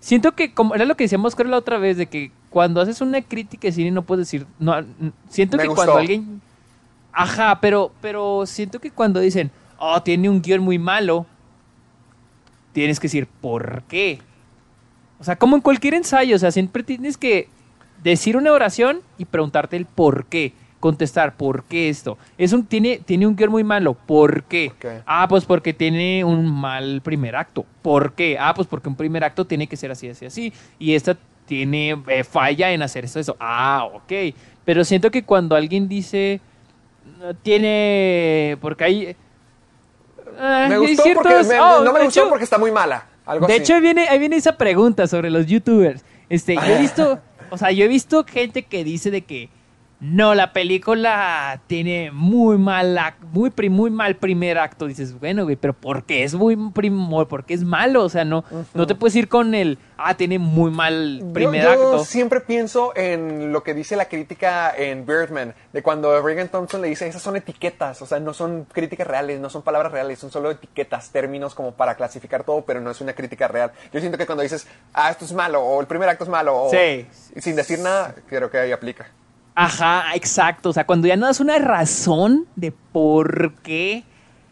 Siento 0.00 0.32
que, 0.32 0.54
como 0.54 0.74
era 0.74 0.86
lo 0.86 0.96
que 0.96 1.04
decíamos 1.04 1.36
creo 1.36 1.50
la 1.50 1.58
otra 1.58 1.78
vez, 1.78 1.98
de 1.98 2.06
que 2.06 2.32
cuando 2.48 2.80
haces 2.80 3.02
una 3.02 3.20
crítica 3.20 3.68
de 3.68 3.72
cine 3.72 3.90
no 3.90 4.02
puedes 4.02 4.26
decir, 4.26 4.46
no, 4.58 4.74
siento 5.28 5.58
que 5.58 5.68
cuando 5.68 5.98
alguien, 5.98 6.40
ajá, 7.12 7.60
pero, 7.60 7.92
pero 8.00 8.46
siento 8.46 8.80
que 8.80 8.90
cuando 8.90 9.20
dicen, 9.20 9.50
oh, 9.78 10.02
tiene 10.02 10.30
un 10.30 10.40
guion 10.40 10.62
muy 10.62 10.78
malo, 10.78 11.26
tienes 12.72 13.00
que 13.00 13.06
decir, 13.06 13.26
¿por 13.40 13.82
qué? 13.88 14.20
O 15.18 15.24
sea, 15.24 15.36
como 15.36 15.56
en 15.56 15.62
cualquier 15.62 15.94
ensayo, 15.94 16.36
o 16.36 16.38
sea, 16.38 16.50
siempre 16.50 16.82
tienes 16.82 17.16
que 17.16 17.48
decir 18.02 18.36
una 18.36 18.52
oración 18.52 19.00
y 19.18 19.24
preguntarte 19.26 19.76
el 19.76 19.86
por 19.86 20.26
qué 20.26 20.52
contestar, 20.80 21.36
¿por 21.36 21.64
qué 21.64 21.90
esto? 21.90 22.16
Es 22.38 22.54
un, 22.54 22.64
tiene, 22.64 22.98
tiene 23.04 23.26
un 23.26 23.36
guion 23.36 23.50
muy 23.50 23.62
malo, 23.62 23.94
¿por 23.94 24.44
qué? 24.44 24.72
Ah, 25.04 25.26
pues 25.28 25.44
porque 25.44 25.74
tiene 25.74 26.24
un 26.24 26.50
mal 26.50 27.02
primer 27.02 27.36
acto. 27.36 27.66
¿Por 27.82 28.14
qué? 28.14 28.38
Ah, 28.40 28.54
pues 28.54 28.66
porque 28.66 28.88
un 28.88 28.96
primer 28.96 29.22
acto 29.22 29.44
tiene 29.44 29.66
que 29.66 29.76
ser 29.76 29.90
así, 29.90 30.08
así, 30.08 30.24
así. 30.24 30.52
Y 30.78 30.94
esta 30.94 31.16
tiene 31.44 32.02
eh, 32.08 32.24
falla 32.24 32.72
en 32.72 32.82
hacer 32.82 33.04
esto, 33.04 33.20
eso. 33.20 33.36
Ah, 33.38 33.88
ok. 33.92 34.34
Pero 34.64 34.84
siento 34.84 35.10
que 35.10 35.22
cuando 35.22 35.54
alguien 35.54 35.86
dice 35.86 36.40
"No 37.18 37.34
tiene 37.34 38.56
porque 38.60 38.84
hay 38.84 39.16
ah, 40.38 40.66
Me 40.68 40.78
gustó 40.78 41.04
porque 41.14 41.34
me- 41.44 41.60
oh, 41.60 41.82
no 41.84 41.92
me 41.92 42.04
gustó 42.04 42.20
hecho- 42.20 42.28
porque 42.28 42.44
está 42.44 42.58
muy 42.58 42.70
mala. 42.70 43.06
Algo 43.26 43.46
de 43.46 43.52
así. 43.54 43.62
hecho, 43.62 43.74
ahí 43.74 43.80
viene, 43.80 44.08
ahí 44.08 44.18
viene 44.18 44.36
esa 44.36 44.56
pregunta 44.56 45.06
sobre 45.06 45.30
los 45.30 45.46
youtubers. 45.46 46.04
Este, 46.28 46.54
yo 46.54 46.62
he 46.62 46.78
visto, 46.78 47.18
o 47.50 47.56
sea, 47.58 47.70
yo 47.70 47.84
he 47.84 47.88
visto 47.88 48.24
gente 48.24 48.62
que 48.64 48.82
dice 48.84 49.10
de 49.10 49.22
que 49.22 49.48
no, 50.00 50.34
la 50.34 50.52
película 50.52 51.60
tiene 51.66 52.10
muy 52.10 52.56
mal, 52.56 52.98
muy, 53.32 53.52
muy 53.68 53.90
mal 53.90 54.16
primer 54.16 54.58
acto. 54.58 54.86
Dices, 54.86 55.18
bueno, 55.18 55.44
güey, 55.44 55.56
pero 55.56 55.74
¿por 55.74 56.04
qué 56.04 56.24
es 56.24 56.34
muy 56.34 56.56
primo, 56.72 57.26
porque 57.28 57.54
es 57.54 57.62
malo? 57.64 58.04
O 58.04 58.08
sea, 58.08 58.24
no, 58.24 58.44
no 58.72 58.86
te 58.86 58.94
puedes 58.94 59.14
ir 59.16 59.28
con 59.28 59.54
el, 59.54 59.78
ah, 59.98 60.14
tiene 60.14 60.38
muy 60.38 60.70
mal 60.70 61.22
primer 61.34 61.62
yo, 61.62 61.74
yo 61.74 61.88
acto. 61.88 62.04
siempre 62.04 62.40
pienso 62.40 62.96
en 62.96 63.52
lo 63.52 63.62
que 63.62 63.74
dice 63.74 63.94
la 63.96 64.06
crítica 64.06 64.74
en 64.74 65.04
Birdman, 65.04 65.54
de 65.72 65.82
cuando 65.82 66.20
Reagan 66.22 66.48
Thompson 66.48 66.80
le 66.80 66.88
dice, 66.88 67.06
esas 67.06 67.20
son 67.22 67.36
etiquetas, 67.36 68.00
o 68.00 68.06
sea, 68.06 68.18
no 68.20 68.32
son 68.32 68.64
críticas 68.72 69.06
reales, 69.06 69.38
no 69.38 69.50
son 69.50 69.60
palabras 69.62 69.92
reales, 69.92 70.18
son 70.18 70.30
solo 70.30 70.50
etiquetas, 70.50 71.10
términos 71.10 71.54
como 71.54 71.72
para 71.72 71.94
clasificar 71.96 72.42
todo, 72.44 72.62
pero 72.64 72.80
no 72.80 72.90
es 72.90 73.00
una 73.02 73.12
crítica 73.12 73.48
real. 73.48 73.72
Yo 73.92 74.00
siento 74.00 74.16
que 74.16 74.24
cuando 74.24 74.42
dices, 74.42 74.66
ah, 74.94 75.10
esto 75.10 75.26
es 75.26 75.32
malo, 75.32 75.60
o 75.62 75.80
el 75.80 75.86
primer 75.86 76.08
acto 76.08 76.24
es 76.24 76.30
malo, 76.30 76.56
o 76.56 76.70
Sí. 76.70 77.06
sin 77.38 77.54
decir 77.54 77.78
nada, 77.80 78.14
creo 78.28 78.50
que 78.50 78.58
ahí 78.58 78.72
aplica. 78.72 79.06
Ajá, 79.62 80.14
exacto. 80.14 80.70
O 80.70 80.72
sea, 80.72 80.86
cuando 80.86 81.06
ya 81.06 81.16
no 81.16 81.26
das 81.26 81.38
una 81.38 81.58
razón 81.58 82.46
de 82.56 82.72
por 82.72 83.52
qué 83.56 84.04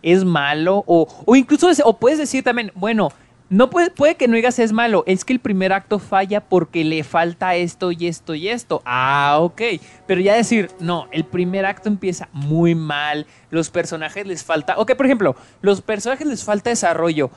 es 0.03 0.23
malo, 0.23 0.85
o, 0.87 1.09
o 1.25 1.35
incluso, 1.35 1.71
o 1.85 1.97
puedes 1.97 2.19
decir 2.19 2.45
también, 2.45 2.73
bueno, 2.75 3.09
no 3.49 3.71
puede, 3.71 3.89
puede 3.89 4.17
que 4.17 4.29
no 4.29 4.37
digas 4.37 4.59
es 4.59 4.73
malo, 4.73 5.05
es 5.07 5.25
que 5.25 5.33
el 5.33 5.39
primer 5.41 5.73
acto 5.73 5.99
falla 5.99 6.41
porque 6.41 6.85
le 6.85 7.03
falta 7.05 7.55
esto 7.55 7.91
y 7.91 8.07
esto 8.07 8.35
y 8.35 8.49
esto. 8.49 8.83
Ah, 8.85 9.39
ok. 9.41 9.63
Pero 10.07 10.21
ya 10.21 10.35
decir, 10.35 10.71
no, 10.79 11.09
el 11.11 11.25
primer 11.25 11.65
acto 11.65 11.89
empieza 11.89 12.29
muy 12.33 12.75
mal, 12.75 13.27
los 13.49 13.71
personajes 13.71 14.27
les 14.27 14.45
falta, 14.45 14.77
ok, 14.77 14.95
por 14.95 15.07
ejemplo, 15.07 15.37
los 15.63 15.81
personajes 15.81 16.27
les 16.27 16.45
falta 16.45 16.69
desarrollo. 16.69 17.31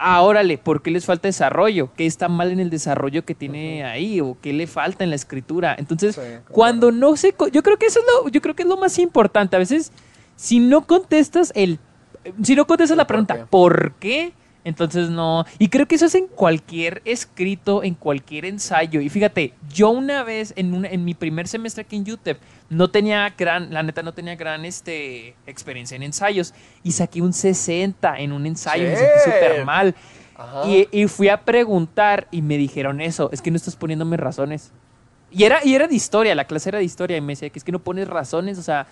Ah, 0.00 0.22
órale, 0.22 0.58
¿por 0.58 0.80
qué 0.80 0.92
les 0.92 1.04
falta 1.04 1.26
desarrollo? 1.26 1.90
¿Qué 1.96 2.06
está 2.06 2.28
mal 2.28 2.52
en 2.52 2.60
el 2.60 2.70
desarrollo 2.70 3.24
que 3.24 3.34
tiene 3.34 3.84
ahí? 3.84 4.20
¿O 4.20 4.38
qué 4.40 4.52
le 4.52 4.68
falta 4.68 5.02
en 5.02 5.10
la 5.10 5.16
escritura? 5.16 5.74
Entonces, 5.76 6.14
Sí, 6.14 6.20
cuando 6.50 6.92
no 6.92 7.16
se... 7.16 7.34
Yo 7.52 7.62
creo 7.64 7.76
que 7.78 7.86
eso 7.86 7.98
es 7.98 8.06
lo, 8.06 8.28
yo 8.30 8.40
creo 8.40 8.54
que 8.54 8.62
es 8.62 8.68
lo 8.68 8.76
más 8.76 8.96
importante. 9.00 9.56
A 9.56 9.58
veces, 9.58 9.90
si 10.36 10.60
no 10.60 10.86
contestas 10.86 11.52
el... 11.56 11.80
Si 12.44 12.54
no 12.54 12.66
contestas 12.66 12.96
la 12.96 13.08
pregunta. 13.08 13.46
¿por 13.50 13.94
qué? 13.94 14.32
Entonces 14.68 15.08
no. 15.08 15.46
Y 15.58 15.68
creo 15.68 15.86
que 15.88 15.94
eso 15.94 16.04
es 16.04 16.14
en 16.14 16.26
cualquier 16.26 17.00
escrito, 17.06 17.82
en 17.82 17.94
cualquier 17.94 18.44
ensayo. 18.44 19.00
Y 19.00 19.08
fíjate, 19.08 19.54
yo 19.72 19.88
una 19.88 20.22
vez 20.24 20.52
en, 20.56 20.74
una- 20.74 20.88
en 20.88 21.06
mi 21.06 21.14
primer 21.14 21.48
semestre 21.48 21.84
aquí 21.84 21.96
en 21.96 22.10
UTEP 22.10 22.38
no 22.68 22.90
tenía 22.90 23.30
gran, 23.36 23.72
la 23.72 23.82
neta 23.82 24.02
no 24.02 24.12
tenía 24.12 24.36
gran 24.36 24.66
este, 24.66 25.34
experiencia 25.46 25.96
en 25.96 26.02
ensayos. 26.02 26.52
Y 26.82 26.92
saqué 26.92 27.22
un 27.22 27.32
60 27.32 28.18
en 28.18 28.32
un 28.32 28.44
ensayo. 28.44 28.84
y 28.84 28.88
Me 28.90 28.96
sentí 28.96 29.18
súper 29.24 29.64
mal. 29.64 29.94
Y, 30.66 30.86
y 30.92 31.06
fui 31.08 31.30
a 31.30 31.40
preguntar 31.44 32.28
y 32.30 32.42
me 32.42 32.58
dijeron 32.58 33.00
eso, 33.00 33.30
es 33.32 33.40
que 33.40 33.50
no 33.50 33.56
estás 33.56 33.74
poniéndome 33.74 34.18
razones. 34.18 34.70
Y 35.30 35.44
era, 35.44 35.64
y 35.64 35.74
era 35.74 35.88
de 35.88 35.94
historia, 35.94 36.34
la 36.34 36.44
clase 36.44 36.68
era 36.68 36.78
de 36.78 36.84
historia 36.84 37.16
y 37.16 37.20
me 37.22 37.32
decía 37.32 37.48
que 37.48 37.58
es 37.58 37.64
que 37.64 37.72
no 37.72 37.78
pones 37.78 38.06
razones, 38.06 38.58
o 38.58 38.62
sea, 38.62 38.86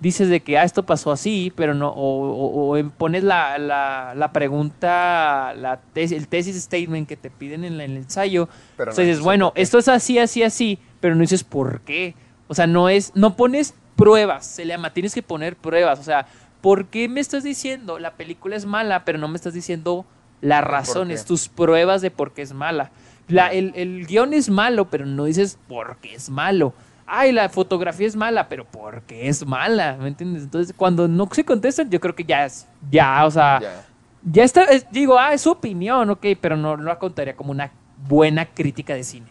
dices 0.00 0.28
de 0.28 0.40
que 0.40 0.58
ah, 0.58 0.64
esto 0.64 0.84
pasó 0.84 1.12
así, 1.12 1.52
pero 1.54 1.74
no, 1.74 1.88
o, 1.90 2.72
o- 2.72 2.78
o 2.78 2.90
pones 2.90 3.22
la, 3.22 3.58
la, 3.58 4.14
la 4.16 4.32
pregunta, 4.32 5.52
la 5.56 5.78
tesis, 5.92 6.16
el 6.16 6.28
tesis 6.28 6.56
statement 6.62 7.08
que 7.08 7.16
te 7.16 7.30
piden 7.30 7.64
en, 7.64 7.78
la- 7.78 7.84
en 7.84 7.92
el 7.92 7.96
ensayo, 7.98 8.48
Pero 8.76 8.92
o 8.92 8.94
sea, 8.94 9.04
no 9.04 9.08
dices, 9.08 9.22
bueno, 9.22 9.52
esto 9.54 9.78
es 9.78 9.88
así, 9.88 10.18
así, 10.18 10.42
así, 10.42 10.78
pero 11.00 11.14
no 11.14 11.20
dices 11.20 11.44
por 11.44 11.80
qué. 11.82 12.14
O 12.48 12.54
sea, 12.54 12.66
no 12.66 12.88
es, 12.88 13.12
no 13.14 13.36
pones 13.36 13.74
pruebas, 13.96 14.46
se 14.46 14.64
le 14.64 14.72
llama, 14.74 14.92
tienes 14.92 15.14
que 15.14 15.22
poner 15.22 15.56
pruebas, 15.56 15.98
o 15.98 16.02
sea, 16.02 16.26
¿por 16.60 16.86
qué 16.86 17.08
me 17.08 17.20
estás 17.20 17.42
diciendo 17.44 17.98
la 17.98 18.12
película 18.14 18.56
es 18.56 18.64
mala, 18.66 19.04
pero 19.04 19.18
no 19.18 19.28
me 19.28 19.36
estás 19.36 19.54
diciendo 19.54 20.04
las 20.40 20.64
razones, 20.64 21.20
tus 21.26 21.48
pruebas 21.48 22.00
de 22.02 22.10
por 22.10 22.32
qué 22.32 22.42
es 22.42 22.52
mala? 22.54 22.90
La, 23.28 23.48
el, 23.52 23.72
el 23.76 24.06
guion 24.06 24.32
es 24.34 24.48
malo, 24.48 24.90
pero 24.90 25.06
no 25.06 25.24
dices 25.26 25.58
por 25.68 25.98
qué 25.98 26.14
es 26.14 26.30
malo. 26.30 26.72
Ay, 27.12 27.32
la 27.32 27.48
fotografía 27.48 28.06
es 28.06 28.14
mala, 28.14 28.48
pero 28.48 28.64
¿por 28.64 29.02
qué 29.02 29.28
es 29.28 29.44
mala? 29.44 29.96
¿Me 30.00 30.06
entiendes? 30.08 30.44
Entonces, 30.44 30.72
cuando 30.76 31.08
no 31.08 31.28
se 31.32 31.44
contestan, 31.44 31.90
yo 31.90 31.98
creo 31.98 32.14
que 32.14 32.22
ya 32.24 32.44
es, 32.44 32.68
ya, 32.88 33.26
o 33.26 33.30
sea, 33.32 33.58
Ya. 33.60 33.84
ya 34.30 34.44
está, 34.44 34.62
es- 34.64 34.86
digo, 34.92 35.18
ah, 35.18 35.34
es 35.34 35.40
su 35.40 35.50
opinión, 35.50 36.08
ok, 36.10 36.24
pero 36.40 36.56
no, 36.56 36.76
no 36.76 36.84
la 36.84 36.98
contaría 37.00 37.34
como 37.34 37.50
una 37.50 37.72
buena 38.08 38.46
crítica 38.46 38.94
de 38.94 39.02
cine. 39.02 39.26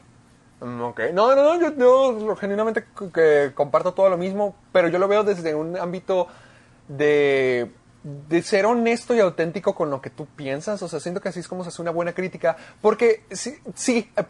Mm, 0.61 0.81
Ok, 0.81 0.99
no, 1.13 1.33
no, 1.35 1.57
no, 1.57 1.61
yo, 1.61 1.73
yo 2.19 2.35
genuinamente 2.35 2.83
que 3.13 3.51
comparto 3.55 3.93
todo 3.93 4.09
lo 4.09 4.17
mismo, 4.17 4.55
pero 4.73 4.89
yo 4.89 4.99
lo 4.99 5.07
veo 5.07 5.23
desde 5.23 5.55
un 5.55 5.77
ámbito 5.77 6.27
de, 6.89 7.71
de 8.03 8.41
ser 8.41 8.65
honesto 8.65 9.13
y 9.13 9.19
auténtico 9.19 9.75
con 9.75 9.89
lo 9.89 10.01
que 10.01 10.09
tú 10.09 10.25
piensas, 10.25 10.81
o 10.81 10.87
sea, 10.87 10.99
siento 10.99 11.19
que 11.19 11.29
así 11.29 11.41
es 11.41 11.47
como 11.47 11.63
se 11.63 11.69
hace 11.69 11.81
una 11.81 11.91
buena 11.91 12.13
crítica, 12.13 12.55
porque 12.81 13.23
sí, 13.31 13.57
sí 13.75 14.09
eh, 14.15 14.23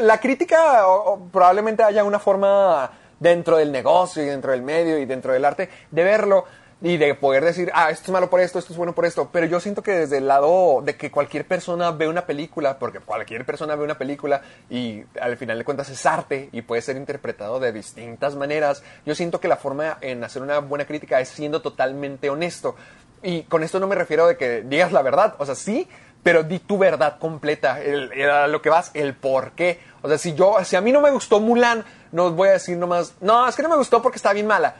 la 0.00 0.18
crítica 0.18 0.84
probablemente 1.30 1.82
haya 1.82 2.02
una 2.04 2.18
forma 2.18 2.90
dentro 3.18 3.58
del 3.58 3.70
negocio 3.72 4.22
y 4.22 4.26
dentro 4.26 4.52
del 4.52 4.62
medio 4.62 4.98
y 4.98 5.04
dentro 5.04 5.32
del 5.32 5.44
arte 5.44 5.68
de 5.90 6.04
verlo, 6.04 6.46
y 6.82 6.96
de 6.96 7.14
poder 7.14 7.44
decir, 7.44 7.70
ah, 7.74 7.90
esto 7.90 8.04
es 8.06 8.10
malo 8.10 8.30
por 8.30 8.40
esto, 8.40 8.58
esto 8.58 8.72
es 8.72 8.76
bueno 8.76 8.94
por 8.94 9.04
esto. 9.04 9.28
Pero 9.30 9.46
yo 9.46 9.60
siento 9.60 9.82
que 9.82 9.92
desde 9.92 10.18
el 10.18 10.26
lado 10.26 10.80
de 10.82 10.96
que 10.96 11.10
cualquier 11.10 11.46
persona 11.46 11.90
ve 11.90 12.08
una 12.08 12.24
película, 12.24 12.78
porque 12.78 13.00
cualquier 13.00 13.44
persona 13.44 13.76
ve 13.76 13.84
una 13.84 13.98
película 13.98 14.40
y 14.70 15.02
al 15.20 15.36
final 15.36 15.58
de 15.58 15.64
cuentas 15.64 15.90
es 15.90 16.06
arte 16.06 16.48
y 16.52 16.62
puede 16.62 16.80
ser 16.80 16.96
interpretado 16.96 17.60
de 17.60 17.72
distintas 17.72 18.34
maneras, 18.34 18.82
yo 19.04 19.14
siento 19.14 19.40
que 19.40 19.48
la 19.48 19.56
forma 19.56 19.98
en 20.00 20.24
hacer 20.24 20.40
una 20.42 20.60
buena 20.60 20.86
crítica 20.86 21.20
es 21.20 21.28
siendo 21.28 21.60
totalmente 21.60 22.30
honesto. 22.30 22.76
Y 23.22 23.42
con 23.42 23.62
esto 23.62 23.78
no 23.80 23.86
me 23.86 23.94
refiero 23.94 24.26
de 24.26 24.36
que 24.36 24.62
digas 24.62 24.92
la 24.92 25.02
verdad, 25.02 25.34
o 25.38 25.46
sea, 25.46 25.54
sí, 25.54 25.88
pero 26.22 26.42
di 26.42 26.58
tu 26.58 26.78
verdad 26.78 27.18
completa, 27.18 27.80
el, 27.80 28.10
a 28.30 28.46
lo 28.46 28.60
que 28.62 28.70
vas, 28.70 28.90
el 28.94 29.14
por 29.14 29.52
qué. 29.52 29.80
O 30.02 30.08
sea, 30.08 30.18
si 30.18 30.34
yo, 30.34 30.56
si 30.64 30.76
a 30.76 30.80
mí 30.80 30.92
no 30.92 31.00
me 31.00 31.10
gustó 31.10 31.40
Mulan, 31.40 31.84
no 32.12 32.30
voy 32.30 32.48
a 32.48 32.52
decir 32.52 32.76
nomás, 32.76 33.14
no, 33.20 33.46
es 33.46 33.56
que 33.56 33.62
no 33.62 33.68
me 33.68 33.76
gustó 33.76 34.02
porque 34.02 34.16
está 34.16 34.32
bien 34.32 34.46
mala. 34.46 34.74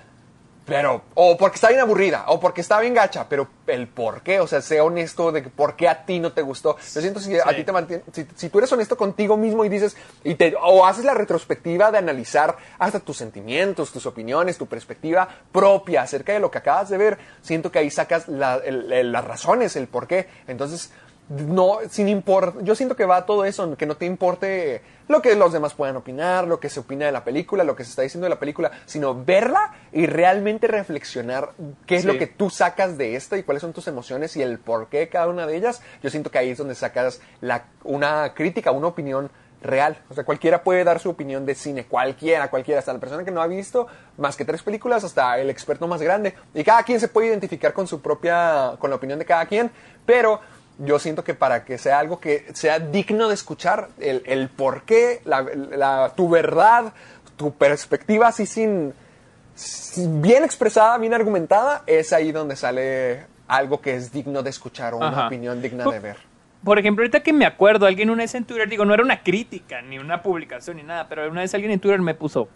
Pero, 0.71 1.03
o 1.15 1.37
porque 1.37 1.57
está 1.57 1.69
bien 1.69 1.81
aburrida, 1.81 2.25
o 2.29 2.41
porque 2.41 2.61
está 2.61 2.79
bien 2.81 2.95
gacha, 2.95 3.27
pero 3.29 3.49
el 3.67 3.89
por 3.89 4.23
qué, 4.23 4.41
o 4.41 4.47
sea, 4.47 4.63
sea 4.63 4.83
honesto 4.85 5.33
de 5.33 5.43
que 5.43 5.49
por 5.51 5.77
qué 5.77 5.89
a 5.89 6.05
ti 6.07 6.19
no 6.21 6.33
te 6.33 6.43
gustó. 6.43 6.77
Yo 6.77 7.01
siento 7.01 7.21
si 7.21 7.37
a 7.39 7.45
ti 7.57 7.65
te 7.65 7.73
mantiene, 7.73 8.03
si, 8.13 8.27
si 8.37 8.49
tú 8.49 8.59
eres 8.59 8.73
honesto 8.73 8.97
contigo 8.97 9.37
mismo 9.37 9.65
y 9.65 9.69
dices, 9.69 9.97
y 10.25 10.35
te, 10.37 10.55
o 10.61 10.87
haces 10.87 11.05
la 11.05 11.15
retrospectiva 11.15 11.91
de 11.91 11.99
analizar 11.99 12.57
hasta 12.79 13.01
tus 13.01 13.17
sentimientos, 13.17 13.93
tus 13.93 14.07
opiniones, 14.07 14.59
tu 14.59 14.67
perspectiva 14.67 15.29
propia 15.53 16.03
acerca 16.03 16.33
de 16.33 16.41
lo 16.41 16.51
que 16.51 16.59
acabas 16.59 16.89
de 16.89 16.99
ver, 16.99 17.19
siento 17.43 17.71
que 17.71 17.79
ahí 17.81 17.91
sacas 17.91 18.29
la- 18.29 18.57
el- 18.65 18.93
el- 18.93 19.13
las 19.13 19.25
razones, 19.25 19.77
el 19.77 19.87
por 19.89 20.07
qué. 20.07 20.29
Entonces, 20.47 20.91
no, 21.31 21.79
sin 21.89 22.09
import, 22.09 22.61
yo 22.63 22.75
siento 22.75 22.97
que 22.97 23.05
va 23.07 23.25
todo 23.25 23.45
eso, 23.45 23.77
que 23.77 23.87
no 23.87 23.97
te 23.97 24.05
importe 24.05 24.83
lo 25.07 25.23
que 25.23 25.37
los 25.37 25.53
demás 25.53 25.75
puedan 25.75 25.97
opinar, 25.97 26.49
lo 26.49 26.59
que 26.59 26.69
se 26.69 26.81
opina 26.81 27.07
de 27.07 27.13
la 27.13 27.23
película, 27.23 27.63
lo 27.63 27.77
que 27.77 27.85
se 27.85 27.91
está 27.91 28.03
diciendo 28.03 28.25
de 28.27 28.31
la 28.31 28.41
película, 28.41 28.73
sino 28.85 29.15
verla 29.25 29.75
y 29.93 30.07
realmente 30.07 30.67
reflexionar 30.67 31.51
qué 31.87 31.97
es 31.97 32.03
Sí. 32.03 32.09
lo 32.09 32.19
que 32.19 32.27
tú 32.27 32.51
sacas 32.51 32.99
de 32.99 33.15
esta 33.15 33.39
y 33.39 33.45
cuáles 33.45 33.61
son 33.61 33.73
tus 33.73 33.87
emociones 33.87 34.37
y 34.37 34.43
el 34.43 34.59
por 34.59 34.89
qué 34.89 35.09
cada 35.09 35.29
una 35.29 35.47
de 35.47 35.57
ellas. 35.57 35.83
Yo 36.03 36.11
siento 36.11 36.31
que 36.33 36.39
ahí 36.39 36.51
es 36.51 36.59
donde 36.59 36.75
sacas 36.75 37.21
la, 37.41 37.65
una 37.85 38.35
crítica, 38.35 38.73
una 38.73 38.89
opinión 38.89 39.31
real. 39.63 39.99
O 40.09 40.15
sea, 40.15 40.25
cualquiera 40.25 40.65
puede 40.65 40.83
dar 40.85 40.99
su 40.99 41.11
opinión 41.11 41.47
de 41.47 41.55
cine, 41.55 41.85
cualquiera, 41.85 42.49
cualquiera, 42.51 42.79
hasta 42.81 42.93
la 42.93 42.99
persona 42.99 43.25
que 43.25 43.31
no 43.31 43.43
ha 43.43 43.47
visto 43.47 43.87
más 44.17 44.35
que 44.37 44.45
tres 44.45 44.63
películas, 44.63 45.05
hasta 45.05 45.39
el 45.39 45.51
experto 45.51 45.87
más 45.87 46.03
grande. 46.03 46.35
Y 46.55 46.65
cada 46.65 46.83
quien 46.83 46.99
se 46.99 47.09
puede 47.09 47.29
identificar 47.29 47.73
con 47.73 47.87
su 47.87 48.01
propia, 48.01 48.73
con 48.79 48.91
la 48.91 48.97
opinión 48.97 49.19
de 49.19 49.25
cada 49.27 49.47
quien, 49.47 49.71
pero 50.07 50.41
yo 50.81 50.99
siento 50.99 51.23
que 51.25 51.35
para 51.35 51.65
que 51.65 51.79
sea 51.79 51.99
algo 51.99 52.21
que 52.21 52.47
sea 52.55 52.79
digno 52.79 53.29
de 53.29 53.35
escuchar, 53.35 53.89
el, 53.99 54.23
el 54.27 54.49
por 54.49 54.83
qué, 54.85 55.21
la, 55.25 55.43
la- 55.43 56.13
tu 56.17 56.29
verdad, 56.29 56.93
tu 57.37 57.53
perspectiva 57.53 58.29
así 58.29 58.47
sin, 58.47 58.93
sin- 59.55 60.23
bien 60.23 60.45
expresada, 60.45 60.97
bien 60.99 61.15
argumentada, 61.15 61.83
es 61.87 62.13
ahí 62.13 62.33
donde 62.33 62.57
sale 62.57 63.27
algo 63.49 63.81
que 63.81 63.95
es 63.97 64.13
digno 64.13 64.43
de 64.43 64.51
escuchar 64.51 64.95
o 64.95 64.99
una 64.99 65.09
Ajá. 65.09 65.27
opinión 65.27 65.61
digna 65.61 65.85
de 65.85 65.99
ver. 66.01 66.17
Por 66.65 66.79
ejemplo, 66.79 67.03
ahorita 67.03 67.21
que 67.21 67.33
me 67.33 67.47
acuerdo, 67.47 67.87
alguien 67.87 68.11
una 68.11 68.23
vez 68.23 68.35
en 68.35 68.45
Twitter, 68.45 68.69
digo, 68.69 68.85
no 68.85 68.93
era 68.95 69.03
una 69.03 69.23
crítica, 69.23 69.81
ni 69.83 69.99
una 69.99 70.23
publicación, 70.23 70.77
ni 70.77 70.83
nada, 70.83 71.09
pero 71.09 71.29
una 71.31 71.41
vez 71.41 71.55
alguien 71.55 71.73
en 71.73 71.81
Twitter 71.81 72.01
me 72.01 72.15
puso, 72.15 72.49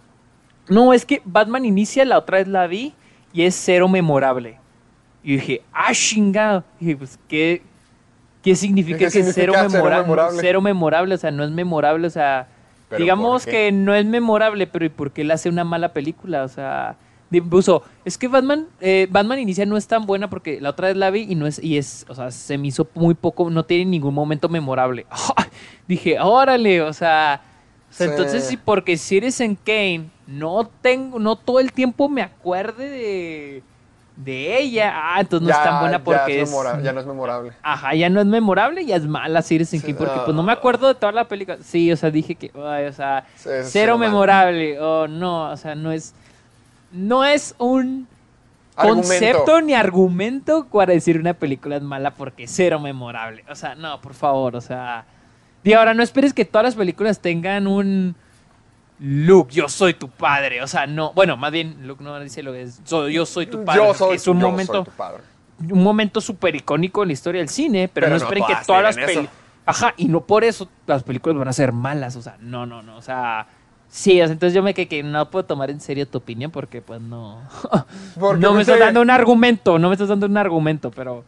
no, 0.68 0.92
es 0.92 1.04
que 1.04 1.20
Batman 1.24 1.64
inicia, 1.64 2.04
la 2.04 2.18
otra 2.18 2.38
vez 2.38 2.48
la 2.48 2.66
vi, 2.66 2.94
y 3.32 3.44
es 3.44 3.54
cero 3.54 3.88
memorable. 3.88 4.58
Y 5.22 5.36
dije, 5.36 5.62
ah, 5.72 5.92
chingado. 5.92 6.64
Y 6.78 6.84
dije, 6.84 6.96
pues, 6.98 7.18
¿qué, 7.28 7.62
qué 8.44 8.54
significa 8.54 8.98
¿Qué 8.98 9.04
que 9.06 9.10
significa 9.10 9.34
cero, 9.34 9.52
cero 9.56 9.70
memora- 9.70 10.02
memorable? 10.02 10.38
cero 10.40 10.60
memorable? 10.60 11.14
O 11.14 11.18
sea, 11.18 11.30
no 11.32 11.42
es 11.42 11.50
memorable, 11.50 12.06
o 12.06 12.10
sea, 12.10 12.46
¿Pero 12.90 13.00
digamos 13.00 13.46
que 13.46 13.72
no 13.72 13.94
es 13.94 14.04
memorable, 14.04 14.66
pero 14.68 14.84
¿y 14.84 14.90
por 14.90 15.10
qué 15.10 15.24
le 15.24 15.32
hace 15.32 15.48
una 15.48 15.64
mala 15.64 15.92
película? 15.92 16.44
O 16.44 16.48
sea, 16.48 16.96
puso, 17.50 17.82
es 18.04 18.16
que 18.18 18.28
Batman, 18.28 18.66
eh, 18.80 19.08
Batman 19.10 19.40
Inicia 19.40 19.66
no 19.66 19.76
es 19.76 19.88
tan 19.88 20.06
buena 20.06 20.30
porque 20.30 20.60
la 20.60 20.70
otra 20.70 20.88
vez 20.88 20.96
la 20.96 21.10
vi 21.10 21.22
y 21.28 21.34
no 21.34 21.46
es, 21.48 21.58
y 21.60 21.78
es, 21.78 22.06
o 22.08 22.14
sea, 22.14 22.30
se 22.30 22.56
me 22.58 22.68
hizo 22.68 22.86
muy 22.94 23.14
poco, 23.14 23.50
no 23.50 23.64
tiene 23.64 23.86
ningún 23.86 24.14
momento 24.14 24.48
memorable. 24.48 25.06
Dije, 25.88 26.20
órale, 26.20 26.80
o 26.82 26.92
sea, 26.92 27.40
o 27.90 27.92
sea, 27.92 28.06
entonces 28.06 28.44
Sí. 28.44 28.50
sí, 28.50 28.56
porque 28.62 28.96
Citizen 28.96 29.56
Kane 29.56 30.04
no 30.28 30.68
tengo, 30.80 31.18
no 31.18 31.34
todo 31.36 31.58
el 31.60 31.72
tiempo 31.72 32.08
me 32.08 32.22
acuerde 32.22 32.88
de, 32.88 33.62
de 34.16 34.58
ella. 34.58 34.92
Ah, 34.94 35.20
entonces 35.20 35.48
no 35.48 35.54
es 35.54 35.62
tan 35.62 35.80
buena 35.80 36.02
porque 36.04 36.36
ya, 36.36 36.42
es. 36.42 36.50
memora- 36.50 36.80
ya 36.82 36.92
no 36.92 37.00
es 37.00 37.06
memorable. 37.06 37.52
Ajá, 37.62 37.94
ya 37.94 38.08
no 38.08 38.20
es 38.20 38.26
memorable, 38.26 38.84
ya 38.84 38.96
es 38.96 39.06
mala 39.06 39.42
Citizen 39.42 39.80
Sí, 39.80 39.86
Kane, 39.86 39.98
porque 39.98 40.16
no. 40.16 40.24
pues 40.24 40.34
no 40.36 40.42
me 40.42 40.52
acuerdo 40.52 40.88
de 40.88 40.94
toda 40.94 41.12
la 41.12 41.24
película. 41.26 41.58
Sí, 41.62 41.90
o 41.90 41.96
sea, 41.96 42.10
dije 42.10 42.34
que, 42.36 42.50
ay, 42.64 42.86
o 42.86 42.92
sea, 42.92 43.24
Sí, 43.36 43.48
es 43.50 43.70
cero 43.72 43.98
memorable. 43.98 44.80
Oh, 44.80 45.08
no, 45.08 45.50
o 45.50 45.56
sea, 45.56 45.74
no 45.74 45.90
es, 45.90 46.14
no 46.92 47.24
es 47.24 47.54
un 47.58 48.06
Argumento. 48.76 49.08
concepto 49.08 49.60
ni 49.62 49.74
argumento 49.74 50.66
para 50.72 50.92
decir 50.92 51.18
una 51.18 51.34
película 51.34 51.76
es 51.76 51.82
mala 51.82 52.12
porque 52.12 52.46
cero 52.46 52.78
memorable. 52.80 53.44
O 53.50 53.54
sea, 53.56 53.74
no, 53.74 54.00
por 54.00 54.14
favor, 54.14 54.54
o 54.56 54.60
sea. 54.60 55.04
Y 55.64 55.72
ahora 55.72 55.94
no 55.94 56.02
esperes 56.02 56.32
que 56.34 56.44
todas 56.44 56.64
las 56.64 56.74
películas 56.76 57.20
tengan 57.20 57.66
un 57.66 58.14
Luke, 59.00 59.52
yo 59.52 59.68
soy 59.68 59.94
tu 59.94 60.08
padre. 60.08 60.62
O 60.62 60.66
sea, 60.66 60.86
no. 60.86 61.12
Bueno, 61.12 61.36
más 61.36 61.52
bien, 61.52 61.86
Luke 61.86 62.02
no 62.02 62.18
dice 62.20 62.42
lo 62.42 62.52
que 62.52 62.62
es. 62.62 62.82
yo 62.84 63.26
soy 63.26 63.46
tu 63.46 63.64
padre. 63.64 63.82
Yo 63.84 63.94
soy, 63.94 64.16
es 64.16 64.26
un 64.28 64.40
yo 64.40 64.50
momento 64.50 64.72
soy 64.72 64.84
tu 64.84 64.90
padre. 64.90 65.22
un 65.70 65.82
momento 65.82 66.20
súper 66.20 66.54
icónico 66.54 67.02
en 67.02 67.08
la 67.08 67.12
historia 67.12 67.40
del 67.40 67.48
cine, 67.48 67.88
pero, 67.92 68.06
Pero 68.06 68.18
no 68.18 68.18
no 68.18 68.24
esperen 68.24 68.44
que 68.46 68.66
todas 68.66 68.82
las 68.82 68.96
películas... 68.96 69.30
Ajá, 69.66 69.94
y 69.96 70.08
no 70.08 70.20
por 70.20 70.44
eso 70.44 70.68
las 70.86 71.02
películas 71.02 71.38
van 71.38 71.48
a 71.48 71.52
ser 71.52 71.72
malas, 71.72 72.16
o 72.16 72.22
sea, 72.22 72.36
no, 72.40 72.66
no, 72.66 72.82
no, 72.82 72.96
o 72.96 73.02
sea... 73.02 73.46
Sí, 73.88 74.20
entonces 74.20 74.52
yo 74.52 74.62
me 74.62 74.74
quedé 74.74 74.88
que 74.88 75.02
no 75.02 75.30
puedo 75.30 75.44
tomar 75.44 75.70
en 75.70 75.80
serio 75.80 76.06
tu 76.06 76.18
opinión 76.18 76.50
porque 76.50 76.82
pues 76.82 77.00
no... 77.00 77.40
Porque 78.18 78.40
no 78.40 78.52
me 78.52 78.62
estás 78.62 78.78
dando 78.78 79.00
un 79.00 79.08
argumento, 79.08 79.78
no 79.78 79.88
me 79.88 79.94
estás 79.94 80.08
dando 80.08 80.26
un 80.26 80.36
argumento, 80.36 80.90
pero... 80.90 81.24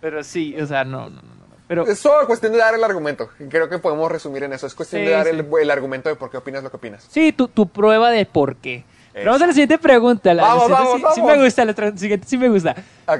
Pero 0.00 0.22
sí, 0.22 0.54
o 0.58 0.66
sea, 0.66 0.84
no, 0.84 1.10
no, 1.10 1.20
no. 1.20 1.39
Pero 1.70 1.86
Es 1.86 2.00
solo 2.00 2.26
cuestión 2.26 2.50
de 2.50 2.58
dar 2.58 2.74
el 2.74 2.82
argumento. 2.82 3.28
Creo 3.48 3.68
que 3.68 3.78
podemos 3.78 4.10
resumir 4.10 4.42
en 4.42 4.52
eso. 4.52 4.66
Es 4.66 4.74
cuestión 4.74 5.02
Sí, 5.02 5.06
de 5.06 5.12
dar 5.12 5.24
sí. 5.26 5.30
el, 5.30 5.46
el 5.62 5.70
argumento 5.70 6.08
de 6.08 6.16
por 6.16 6.28
qué 6.28 6.36
opinas 6.36 6.64
lo 6.64 6.70
que 6.70 6.78
opinas. 6.78 7.06
sí, 7.08 7.30
tu, 7.32 7.46
tu 7.46 7.68
prueba 7.68 8.10
de 8.10 8.26
por 8.26 8.56
qué. 8.56 8.82
Vamos 9.24 9.40
a 9.40 9.46
la 9.46 9.52
siguiente 9.52 9.78
pregunta. 9.78 10.34
La, 10.34 10.42
Vamos, 10.42 10.64
siguiente 10.64 10.84
vamos, 10.84 11.00
sí, 11.00 11.14
sí 11.14 11.20
vamos. 11.20 11.36
me 11.38 11.44
gusta, 11.44 11.64
la 11.64 11.96
siguiente 11.96 12.26
sí 12.28 12.38
me 12.38 12.48
gusta. 12.48 12.74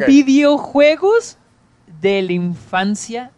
Videojuegos 0.07 1.37
de 2.01 2.23
la 2.23 2.33
infancia. 2.33 3.31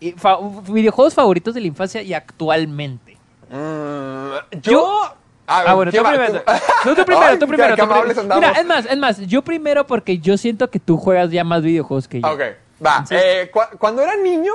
eh, 0.00 0.14
fa- 0.16 0.38
videojuegos 0.70 1.12
favoritos 1.14 1.54
de 1.54 1.60
la 1.60 1.66
infancia 1.66 2.00
y 2.02 2.14
actualmente. 2.14 3.16
Mm, 3.50 4.60
yo. 4.62 5.14
Ah, 5.46 5.74
bueno, 5.74 5.90
tú 5.90 6.02
primero. 6.02 6.40
Tú- 6.42 6.52
No, 6.84 6.94
tú 6.94 7.04
primero, 7.06 7.26
Ay, 7.26 7.38
tú 7.38 7.46
primero. 7.48 7.76
tú 7.76 7.88
primero. 7.88 8.34
Mira, 8.36 8.50
es 8.52 8.66
más, 8.66 8.86
es 8.86 8.96
más, 8.98 9.18
yo 9.26 9.42
primero 9.42 9.86
porque 9.86 10.18
yo 10.18 10.36
siento 10.36 10.70
que 10.70 10.78
tú 10.78 10.96
juegas 10.98 11.30
ya 11.30 11.42
más 11.44 11.62
videojuegos 11.62 12.06
que 12.06 12.20
yo. 12.20 12.28
Ok, 12.28 12.40
va. 12.84 13.04
Eh, 13.10 13.50
cu- 13.52 13.76
cuando 13.78 14.02
era 14.02 14.16
niño, 14.16 14.52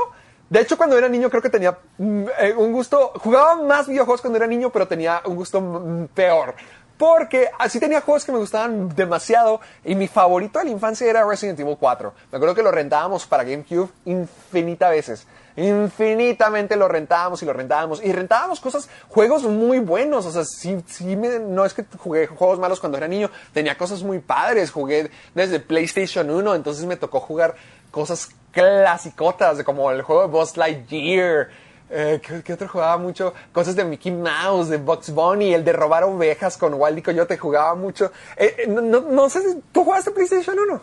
de 0.50 0.62
hecho, 0.62 0.78
cuando 0.78 0.98
era 0.98 1.08
niño 1.10 1.30
creo 1.30 1.42
que 1.42 1.50
tenía 1.50 1.78
mm, 1.98 2.26
eh, 2.40 2.54
un 2.58 2.72
gusto. 2.72 3.12
Jugaba 3.20 3.56
más 3.62 3.88
videojuegos 3.88 4.22
cuando 4.22 4.38
era 4.38 4.48
niño, 4.48 4.70
pero 4.70 4.88
tenía 4.88 5.22
un 5.26 5.36
gusto 5.36 5.60
mm, 5.62 6.06
peor. 6.14 6.56
Porque 6.98 7.50
así 7.58 7.80
tenía 7.80 8.02
juegos 8.02 8.24
que 8.24 8.32
me 8.32 8.38
gustaban 8.38 8.96
demasiado 8.96 9.60
y 9.84 9.96
mi 9.96 10.08
favorito 10.08 10.60
de 10.60 10.66
la 10.66 10.72
infancia 10.72 11.10
era 11.10 11.26
Resident 11.28 11.60
Evil 11.60 11.76
4. 11.78 12.14
Me 12.32 12.36
acuerdo 12.38 12.54
que 12.56 12.62
lo 12.62 12.72
rentábamos 12.72 13.26
para 13.26 13.44
GameCube 13.44 13.90
infinita 14.06 14.90
veces. 14.90 15.26
Infinitamente 15.56 16.76
lo 16.76 16.88
rentábamos 16.88 17.42
y 17.44 17.46
lo 17.46 17.54
rentábamos. 17.54 18.04
Y 18.04 18.12
rentábamos 18.12 18.60
cosas, 18.60 18.90
juegos 19.10 19.44
muy 19.44 19.80
buenos. 19.80 20.26
O 20.26 20.32
sea, 20.32 20.46
sí, 20.46 20.84
sí 20.88 21.16
me- 21.16 21.40
no 21.40 21.66
es 21.66 21.74
que 21.74 21.84
jugué 21.98 22.28
juegos 22.28 22.60
malos 22.60 22.80
cuando 22.80 22.98
era 22.98 23.08
niño. 23.08 23.30
Tenía 23.54 23.78
cosas 23.78 24.04
muy 24.04 24.20
padres. 24.20 24.72
Jugué 24.72 25.10
desde 25.36 25.60
PlayStation 25.60 26.30
1, 26.30 26.56
entonces 26.56 26.86
me 26.86 26.96
tocó 26.96 27.20
jugar 27.20 27.56
cosas 27.94 28.30
clasicotas, 28.52 29.62
como 29.64 29.92
el 29.92 30.02
juego 30.02 30.24
de 30.24 30.28
Buzz 30.30 30.58
Lightyear. 30.58 31.50
Eh, 31.96 32.20
¿qué, 32.26 32.42
qué 32.42 32.54
otro 32.54 32.68
jugaba 32.68 32.98
mucho? 32.98 33.36
Cosas 33.52 33.76
de 33.76 33.84
Mickey 33.86 34.12
Mouse, 34.12 34.70
de 34.70 34.78
Bugs 34.78 35.12
Bunny, 35.12 35.54
el 35.54 35.64
de 35.64 35.74
robar 35.74 36.04
ovejas 36.04 36.58
con 36.58 36.74
Wally 36.74 37.04
Coyote 37.04 37.38
jugaba 37.38 37.76
mucho. 37.76 38.12
Eh, 38.36 38.56
eh, 38.58 38.68
no, 38.68 38.82
no, 38.82 39.02
no 39.02 39.30
sé, 39.30 39.42
si- 39.42 39.62
¿tú 39.72 39.84
jugaste 39.84 40.10
PlayStation 40.10 40.58
1? 40.58 40.82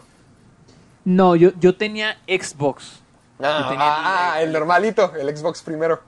No, 1.07 1.35
yo, 1.35 1.51
yo 1.59 1.77
tenía 1.77 2.17
Xbox. 2.29 3.01
Ah, 3.43 3.61
Yo 3.63 3.69
tenía 3.71 3.87
ah, 4.35 4.43
el 4.43 4.53
normalito, 4.53 5.13
el 5.17 5.37
Xbox 5.37 5.63
primero. 5.63 5.99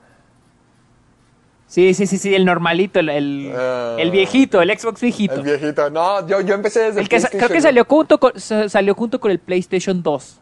Sí, 1.67 1.93
sí, 1.95 2.05
sí, 2.05 2.17
sí, 2.19 2.33
el 2.35 2.45
normalito, 2.45 2.99
el, 2.99 3.09
el, 3.09 3.53
Ah. 3.57 3.95
el 3.97 4.11
viejito, 4.11 4.61
el 4.61 4.77
Xbox 4.79 5.01
viejito. 5.01 5.33
El 5.33 5.41
viejito. 5.41 5.89
No, 5.89 6.25
yo, 6.27 6.39
yo 6.41 6.53
empecé 6.53 6.81
desde 6.83 7.01
El 7.01 7.09
que 7.09 7.19
sa- 7.19 7.27
creo 7.29 7.41
que 7.41 7.47
PlayStation 7.47 7.61
salió 7.63 7.85
junto 7.85 8.19
con, 8.19 8.39
salió 8.69 8.93
junto 8.95 9.19
con 9.19 9.31
el 9.31 9.39
PlayStation 9.39 10.01
2. 10.03 10.39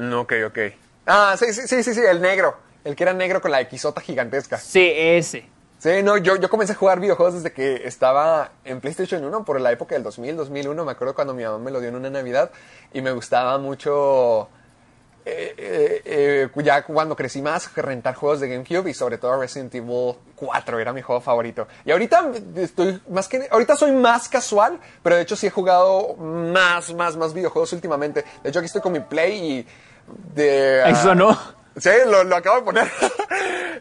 No, 0.00 0.20
ok, 0.22 0.32
ok. 0.46 0.58
Ah, 1.06 1.34
sí, 1.38 1.52
sí, 1.52 1.66
sí, 1.66 1.82
sí, 1.82 1.94
sí, 1.94 2.00
el 2.00 2.20
negro. 2.20 2.56
El 2.84 2.96
que 2.96 3.02
era 3.02 3.12
negro 3.12 3.40
con 3.40 3.50
la 3.50 3.68
Xota 3.70 4.00
gigantesca. 4.00 4.58
Sí, 4.58 4.90
ese. 4.94 5.44
Sí, 5.78 6.02
no, 6.02 6.16
yo, 6.18 6.36
yo 6.36 6.48
comencé 6.50 6.72
a 6.72 6.76
jugar 6.76 7.00
videojuegos 7.00 7.34
desde 7.34 7.52
que 7.52 7.86
estaba 7.86 8.52
en 8.64 8.80
PlayStation 8.80 9.24
1 9.24 9.44
por 9.44 9.60
la 9.60 9.72
época 9.72 9.94
del 9.94 10.02
2000, 10.04 10.36
2001. 10.36 10.84
Me 10.84 10.92
acuerdo 10.92 11.14
cuando 11.14 11.34
mi 11.34 11.42
mamá 11.42 11.58
me 11.58 11.70
lo 11.70 11.80
dio 11.80 11.88
en 11.88 11.96
una 11.96 12.10
Navidad 12.10 12.50
y 12.92 13.00
me 13.00 13.12
gustaba 13.12 13.58
mucho. 13.58 14.48
eh, 15.24 15.54
eh, 15.56 16.02
eh, 16.04 16.62
ya 16.64 16.82
cuando 16.84 17.14
crecí 17.16 17.42
más, 17.42 17.74
rentar 17.76 18.14
juegos 18.14 18.40
de 18.40 18.48
GameCube 18.48 18.90
y 18.90 18.94
sobre 18.94 19.18
todo 19.18 19.38
Resident 19.38 19.74
Evil 19.74 20.14
4 20.34 20.78
era 20.80 20.92
mi 20.92 21.02
juego 21.02 21.20
favorito. 21.20 21.66
Y 21.84 21.90
ahorita 21.92 22.30
estoy 22.56 23.00
más 23.08 23.28
que 23.28 23.46
ahorita 23.50 23.76
soy 23.76 23.92
más 23.92 24.28
casual, 24.28 24.78
pero 25.02 25.16
de 25.16 25.22
hecho 25.22 25.36
sí 25.36 25.46
he 25.46 25.50
jugado 25.50 26.14
más, 26.16 26.92
más, 26.94 27.16
más 27.16 27.32
videojuegos 27.34 27.72
últimamente. 27.74 28.24
De 28.42 28.50
hecho 28.50 28.58
aquí 28.58 28.66
estoy 28.66 28.82
con 28.82 28.92
mi 28.92 29.00
Play 29.00 29.32
y 29.58 29.66
de 30.34 30.82
ah, 30.84 30.94
sonó. 30.94 31.38
Sí, 31.76 31.90
lo, 32.06 32.24
lo 32.24 32.36
acabo 32.36 32.56
de 32.56 32.62
poner. 32.62 32.90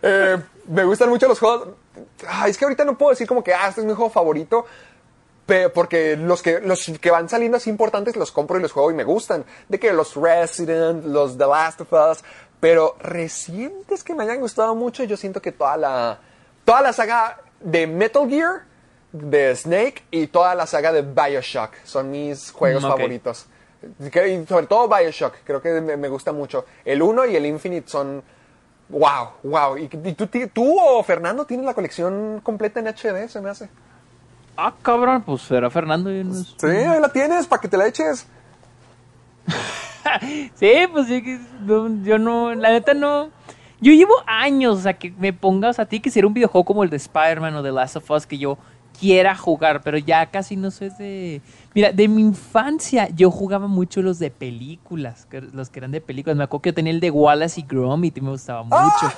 Eh, 0.02 0.38
me 0.70 0.86
gustan 0.86 1.10
mucho 1.10 1.28
los 1.28 1.38
juegos. 1.40 1.70
Ay, 2.26 2.52
es 2.52 2.58
que 2.58 2.64
ahorita 2.64 2.86
no 2.86 2.98
puedo 2.98 3.10
decir 3.10 3.28
como 3.28 3.44
que, 3.44 3.54
ah, 3.54 3.68
este 3.68 3.82
es 3.82 3.88
mi 3.88 3.94
juego 3.94 4.10
favorito. 4.10 4.66
Porque 5.74 6.16
los 6.16 6.42
que, 6.42 6.62
los 6.62 6.86
que 7.02 7.12
van 7.12 7.28
saliendo 7.28 7.58
así 7.58 7.70
importantes 7.70 8.16
los 8.16 8.32
compro 8.32 8.58
y 8.58 8.62
los 8.62 8.72
juego 8.72 8.92
y 8.92 8.94
me 8.94 9.04
gustan. 9.04 9.44
De 9.68 9.78
que 9.78 9.92
los 9.92 10.16
Resident, 10.16 11.04
los 11.06 11.38
The 11.38 11.48
Last 11.48 11.82
of 11.82 11.92
Us. 11.92 12.24
Pero 12.62 12.96
recientes 13.02 14.04
que 14.04 14.14
me 14.16 14.24
hayan 14.24 14.40
gustado 14.40 14.74
mucho, 14.76 15.04
yo 15.04 15.18
siento 15.18 15.42
que 15.42 15.52
toda 15.52 15.76
la, 15.76 16.20
toda 16.64 16.82
la 16.82 16.94
saga 16.94 17.42
de 17.60 17.88
Metal 17.88 18.30
Gear, 18.30 18.64
de 19.12 19.56
Snake 19.56 20.04
y 20.12 20.28
toda 20.28 20.54
la 20.56 20.68
saga 20.68 20.92
de 20.92 21.02
Bioshock 21.02 21.74
son 21.84 22.12
mis 22.12 22.52
juegos 22.52 22.84
Mm, 22.84 22.88
favoritos. 22.88 23.46
Y 23.82 24.46
sobre 24.46 24.68
todo 24.68 24.90
Bioshock, 24.90 25.36
creo 25.44 25.62
que 25.62 25.82
me, 25.82 26.08
gusta 26.10 26.32
mucho. 26.34 26.66
El 26.84 27.02
1 27.02 27.28
y 27.28 27.36
el 27.36 27.46
Infinite 27.46 27.90
son. 27.90 28.22
¡Wow! 28.90 29.30
¡Wow! 29.44 29.78
¿Y, 29.78 29.84
y 29.84 30.14
tú, 30.14 30.28
tú 30.52 30.80
o 30.80 31.04
Fernando 31.04 31.46
tienes 31.46 31.66
la 31.66 31.74
colección 31.74 32.42
completa 32.42 32.80
en 32.80 32.88
HD, 32.88 33.30
se 33.30 33.40
me 33.40 33.50
hace? 33.50 33.70
Ah, 34.58 34.74
cabrón, 34.82 35.22
pues 35.22 35.50
era 35.52 35.70
Fernando. 35.70 36.12
y 36.12 36.20
unos- 36.20 36.56
Sí, 36.60 36.68
ahí 36.68 37.00
la 37.00 37.10
tienes, 37.10 37.48
para 37.48 37.62
que 37.62 37.68
te 37.68 37.78
la 37.78 37.88
eches. 37.88 38.28
Sí, 40.56 40.72
pues 40.92 41.08
no, 41.62 42.04
yo 42.04 42.18
no, 42.18 42.56
la 42.56 42.72
neta 42.72 42.94
no. 42.94 43.30
Yo 43.80 43.94
llevo 43.94 44.16
años, 44.26 44.78
o 44.78 44.82
sea, 44.82 44.94
que 44.98 45.12
me 45.12 45.32
pongas 45.34 45.80
a 45.80 45.86
ti 45.86 46.00
que 46.00 46.10
ser 46.10 46.26
un 46.26 46.34
videojuego 46.34 46.66
como 46.66 46.84
el 46.84 46.90
de 46.90 46.98
Spider-Man 46.98 47.56
o 47.56 47.64
The 47.64 47.72
Last 47.72 47.96
of 47.98 48.10
Us 48.10 48.26
que 48.26 48.38
yo 48.38 48.58
quiera 49.00 49.36
jugar, 49.36 49.82
pero 49.82 49.98
ya 49.98 50.26
casi 50.26 50.58
no 50.58 50.72
soy 50.72 50.90
de... 50.98 51.42
Mira, 51.76 51.92
de 51.92 52.08
mi 52.08 52.22
infancia 52.22 53.10
yo 53.10 53.30
jugaba 53.30 53.68
mucho 53.68 54.02
los 54.02 54.18
de 54.20 54.32
películas, 54.32 55.28
los 55.54 55.70
que 55.70 55.80
eran 55.80 55.92
de 55.92 56.02
películas. 56.02 56.36
Me 56.36 56.44
acuerdo 56.44 56.62
que 56.64 56.70
yo 56.70 56.74
tenía 56.74 56.92
el 56.92 57.00
de 57.00 57.12
Wallace 57.12 57.62
y 57.62 57.64
Gromit 57.64 58.18
y 58.18 58.22
me 58.22 58.32
gustaba 58.32 58.64
mucho. 58.64 58.76
¡Ah! 58.76 59.14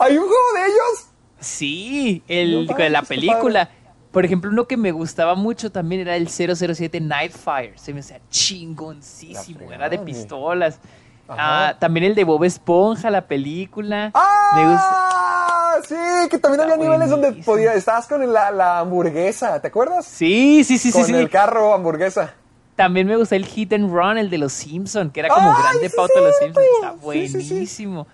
¿Hay 0.00 0.16
un 0.16 0.24
juego 0.24 0.52
de 0.54 0.66
ellos? 0.66 1.08
Sí, 1.40 2.22
el 2.28 2.66
No 2.66 2.74
de 2.74 2.90
la 2.90 3.02
película. 3.02 3.70
Por 4.12 4.24
ejemplo, 4.24 4.50
uno 4.50 4.66
que 4.66 4.76
me 4.76 4.92
gustaba 4.92 5.34
mucho 5.34 5.70
también 5.70 6.00
era 6.02 6.16
el 6.16 6.28
007 6.28 7.00
Nightfire. 7.00 7.76
Se 7.76 7.92
me 7.92 8.00
hacía 8.00 8.20
chingoncísimo. 8.30 9.70
Era 9.70 9.88
de 9.88 9.98
pistolas. 9.98 10.80
Ah, 11.28 11.74
también 11.78 12.04
el 12.04 12.14
de 12.14 12.24
Bob 12.24 12.44
Esponja, 12.44 13.10
la 13.10 13.22
película. 13.26 14.12
Me 14.54 14.66
gusta. 14.66 14.88
¡Ah! 14.90 15.76
Sí, 15.86 15.94
que 16.30 16.38
también 16.38 16.62
Está 16.62 16.74
había 16.74 16.84
niveles 16.84 17.10
donde 17.10 17.32
podía, 17.32 17.74
estabas 17.74 18.06
con 18.06 18.32
la, 18.32 18.50
la 18.50 18.78
hamburguesa, 18.80 19.60
¿te 19.60 19.68
acuerdas? 19.68 20.06
Sí, 20.06 20.64
sí, 20.64 20.78
sí, 20.78 20.90
sí, 20.90 20.98
con 20.98 21.04
sí. 21.04 21.14
el 21.14 21.28
carro 21.28 21.74
hamburguesa. 21.74 22.32
También 22.76 23.06
me 23.06 23.16
gusta 23.16 23.36
el 23.36 23.44
Hit 23.46 23.72
and 23.72 23.92
Run, 23.92 24.18
el 24.18 24.30
de 24.30 24.38
los 24.38 24.52
Simpsons, 24.52 25.12
que 25.12 25.20
era 25.20 25.28
como 25.28 25.50
¡Ay, 25.54 25.62
grande 25.62 25.88
sí, 25.88 25.96
pauta 25.96 26.14
de 26.14 26.26
los 26.26 26.38
cierto! 26.38 26.60
Simpsons. 26.60 26.76
Está 26.82 27.12
Sí, 27.12 27.28
sí, 27.28 27.42
sí. 27.42 27.54
buenísimo. 27.54 28.06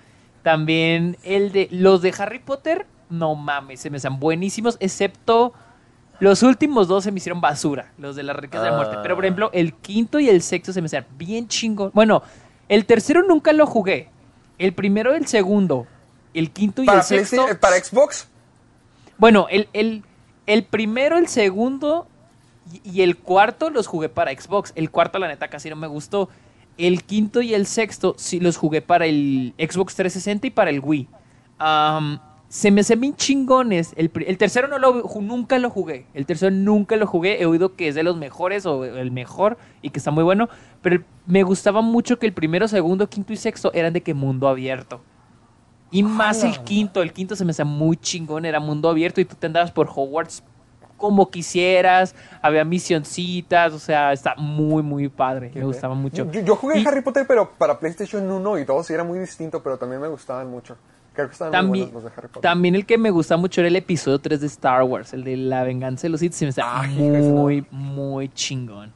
También 0.42 1.16
el 1.22 1.52
de 1.52 1.68
los 1.70 2.02
de 2.02 2.12
Harry 2.18 2.40
Potter, 2.40 2.86
no 3.10 3.34
mames, 3.34 3.80
se 3.80 3.90
me 3.90 3.98
hacen 3.98 4.18
buenísimos, 4.18 4.76
excepto 4.80 5.52
los 6.18 6.42
últimos 6.42 6.88
dos 6.88 7.04
se 7.04 7.10
me 7.12 7.18
hicieron 7.18 7.40
basura, 7.40 7.92
los 7.98 8.14
de 8.16 8.22
las 8.22 8.36
ricas 8.36 8.62
de 8.62 8.70
la 8.70 8.76
muerte. 8.76 8.96
Ah. 8.98 9.00
Pero 9.02 9.16
por 9.16 9.24
ejemplo, 9.24 9.50
el 9.52 9.74
quinto 9.74 10.20
y 10.20 10.28
el 10.28 10.42
sexto 10.42 10.72
se 10.72 10.80
me 10.80 10.86
hacían 10.86 11.06
bien 11.16 11.48
chingón. 11.48 11.90
Bueno, 11.94 12.22
el 12.72 12.86
tercero 12.86 13.22
nunca 13.22 13.52
lo 13.52 13.66
jugué. 13.66 14.08
El 14.56 14.72
primero 14.72 15.14
el 15.14 15.26
segundo. 15.26 15.86
El 16.32 16.50
quinto 16.50 16.82
y 16.82 16.86
Para, 16.86 17.00
el 17.00 17.04
sexto. 17.04 17.46
Para 17.60 17.76
Xbox. 17.76 18.28
Bueno, 19.18 19.46
el, 19.50 19.68
el, 19.74 20.02
el 20.46 20.64
primero, 20.64 21.18
el 21.18 21.28
segundo 21.28 22.06
y, 22.82 23.02
el 23.02 23.18
cuarto 23.18 23.68
los 23.68 23.86
jugué 23.86 24.08
para 24.08 24.32
Xbox. 24.32 24.72
El 24.74 24.90
cuarto, 24.90 25.18
la 25.18 25.28
neta, 25.28 25.48
casi 25.48 25.68
no 25.68 25.76
me 25.76 25.86
gustó. 25.86 26.30
El 26.78 27.04
quinto 27.04 27.42
y 27.42 27.52
el 27.52 27.66
sexto 27.66 28.14
sí 28.16 28.40
los 28.40 28.56
jugué 28.56 28.80
para 28.80 29.04
el 29.04 29.52
Xbox 29.58 29.94
360 29.94 30.46
y 30.46 30.50
para 30.50 30.70
el 30.70 30.80
Wii. 30.80 31.08
Am, 31.58 32.20
se 32.52 32.70
me 32.70 32.82
hacen 32.82 33.00
bien 33.00 33.16
chingones. 33.16 33.94
El, 33.96 34.10
el 34.26 34.36
tercero 34.36 34.68
no 34.68 34.78
lo, 34.78 35.08
nunca 35.22 35.58
lo 35.58 35.70
jugué. 35.70 36.04
El 36.12 36.26
tercero 36.26 36.54
nunca 36.54 36.96
lo 36.96 37.06
jugué. 37.06 37.40
He 37.40 37.46
oído 37.46 37.76
que 37.76 37.88
es 37.88 37.94
de 37.94 38.02
los 38.02 38.18
mejores 38.18 38.66
o 38.66 38.84
el 38.84 39.10
mejor 39.10 39.56
y 39.80 39.88
que 39.88 39.98
está 39.98 40.10
muy 40.10 40.22
bueno. 40.22 40.50
Pero 40.82 41.02
me 41.24 41.44
gustaba 41.44 41.80
mucho 41.80 42.18
que 42.18 42.26
el 42.26 42.34
primero, 42.34 42.68
segundo, 42.68 43.08
quinto 43.08 43.32
y 43.32 43.38
sexto 43.38 43.72
eran 43.72 43.94
de 43.94 44.02
que 44.02 44.12
mundo 44.12 44.48
abierto. 44.48 45.00
Y 45.90 46.02
más 46.02 46.44
el 46.44 46.58
quinto. 46.62 47.00
El 47.00 47.14
quinto 47.14 47.36
se 47.36 47.46
me 47.46 47.52
hacía 47.52 47.64
muy 47.64 47.96
chingón. 47.96 48.44
Era 48.44 48.60
mundo 48.60 48.90
abierto 48.90 49.22
y 49.22 49.24
tú 49.24 49.34
te 49.34 49.46
andabas 49.46 49.72
por 49.72 49.88
Hogwarts 49.88 50.42
como 50.98 51.30
quisieras. 51.30 52.14
Había 52.42 52.66
misioncitas. 52.66 53.72
O 53.72 53.78
sea, 53.78 54.12
está 54.12 54.34
muy, 54.36 54.82
muy 54.82 55.08
padre. 55.08 55.52
Me 55.54 55.64
gustaba 55.64 55.94
mucho. 55.94 56.30
Yo, 56.30 56.40
yo 56.42 56.54
jugué 56.56 56.80
Y- 56.80 56.86
Harry 56.86 57.00
Potter, 57.00 57.24
pero 57.26 57.50
para 57.56 57.78
PlayStation 57.80 58.30
1 58.30 58.58
y 58.58 58.64
2 58.66 58.90
y 58.90 58.92
era 58.92 59.04
muy 59.04 59.18
distinto, 59.18 59.62
pero 59.62 59.78
también 59.78 60.02
me 60.02 60.08
gustaban 60.08 60.50
mucho. 60.50 60.76
Creo 61.14 61.26
que 61.28 61.32
estaban 61.32 61.52
muy 61.52 61.80
También, 61.80 61.84
buenos 61.92 62.02
los 62.04 62.12
de 62.12 62.18
Harry 62.18 62.28
Potter. 62.28 62.42
también 62.42 62.74
el 62.74 62.86
que 62.86 62.96
me 62.98 63.10
gusta 63.10 63.36
mucho 63.36 63.60
era 63.60 63.68
el 63.68 63.76
episodio 63.76 64.18
3 64.18 64.40
de 64.40 64.46
Star 64.46 64.82
Wars, 64.84 65.12
el 65.12 65.24
de 65.24 65.36
la 65.36 65.62
venganza 65.62 66.02
de 66.02 66.08
los 66.10 66.20
Sith, 66.20 66.32
se 66.32 66.44
me 66.46 66.50
está 66.50 66.80
Ay, 66.80 66.92
ese 66.94 67.28
no. 67.28 67.34
muy, 67.34 67.66
muy 67.70 68.28
chingón. 68.30 68.92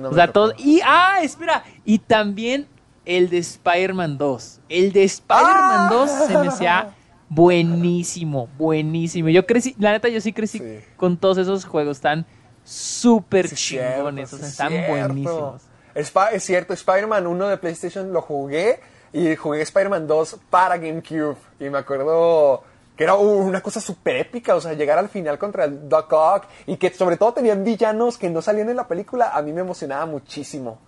No 0.00 0.08
o 0.10 0.14
sea, 0.14 0.32
todo, 0.32 0.52
y, 0.58 0.80
ah, 0.84 1.18
espera, 1.22 1.64
y 1.84 1.98
también 1.98 2.66
el 3.04 3.28
de 3.28 3.38
Spider-Man 3.38 4.18
2. 4.18 4.60
El 4.68 4.92
de 4.92 5.02
Spider-Man 5.04 5.52
¡Ah! 5.52 5.88
2 5.92 6.10
se 6.28 6.38
me 6.38 6.46
hacía 6.48 6.94
buenísimo, 7.28 8.48
buenísimo. 8.58 9.28
Yo 9.30 9.46
crecí, 9.46 9.74
la 9.78 9.92
neta, 9.92 10.08
yo 10.08 10.20
sí 10.20 10.32
crecí 10.32 10.58
Sí. 10.58 10.78
con 10.96 11.16
todos 11.16 11.38
esos 11.38 11.64
juegos, 11.64 11.96
están 11.98 12.24
súper 12.64 13.48
Sí, 13.48 13.54
es 13.54 13.60
cierto, 13.60 13.96
chingones, 13.96 14.32
o 14.32 14.36
sí, 14.36 14.42
sea, 14.42 14.46
es 14.46 14.52
están 14.52 14.72
buenísimos. 14.88 15.62
Spa- 15.96 16.30
es 16.30 16.44
cierto, 16.44 16.72
Spider-Man 16.72 17.26
1 17.26 17.48
de 17.48 17.56
PlayStation 17.56 18.12
lo 18.12 18.22
jugué 18.22 18.78
y 19.12 19.34
jugué 19.36 19.62
Spider-Man 19.62 20.06
2 20.06 20.36
para 20.50 20.76
GameCube. 20.78 21.36
Y 21.58 21.64
me 21.70 21.78
acuerdo 21.78 22.62
que 22.96 23.04
era 23.04 23.14
una 23.14 23.60
cosa 23.60 23.80
súper 23.80 24.16
épica, 24.16 24.54
o 24.54 24.60
sea, 24.60 24.74
llegar 24.74 24.98
al 24.98 25.08
final 25.08 25.38
contra 25.38 25.64
el 25.64 25.88
Doc 25.88 26.12
Ock 26.12 26.44
y 26.66 26.76
que 26.76 26.90
sobre 26.92 27.16
todo 27.16 27.32
tenían 27.32 27.64
villanos 27.64 28.18
que 28.18 28.28
no 28.28 28.42
salían 28.42 28.68
en 28.68 28.76
la 28.76 28.86
película, 28.86 29.30
a 29.34 29.40
mí 29.42 29.52
me 29.52 29.62
emocionaba 29.62 30.04
muchísimo. 30.06 30.78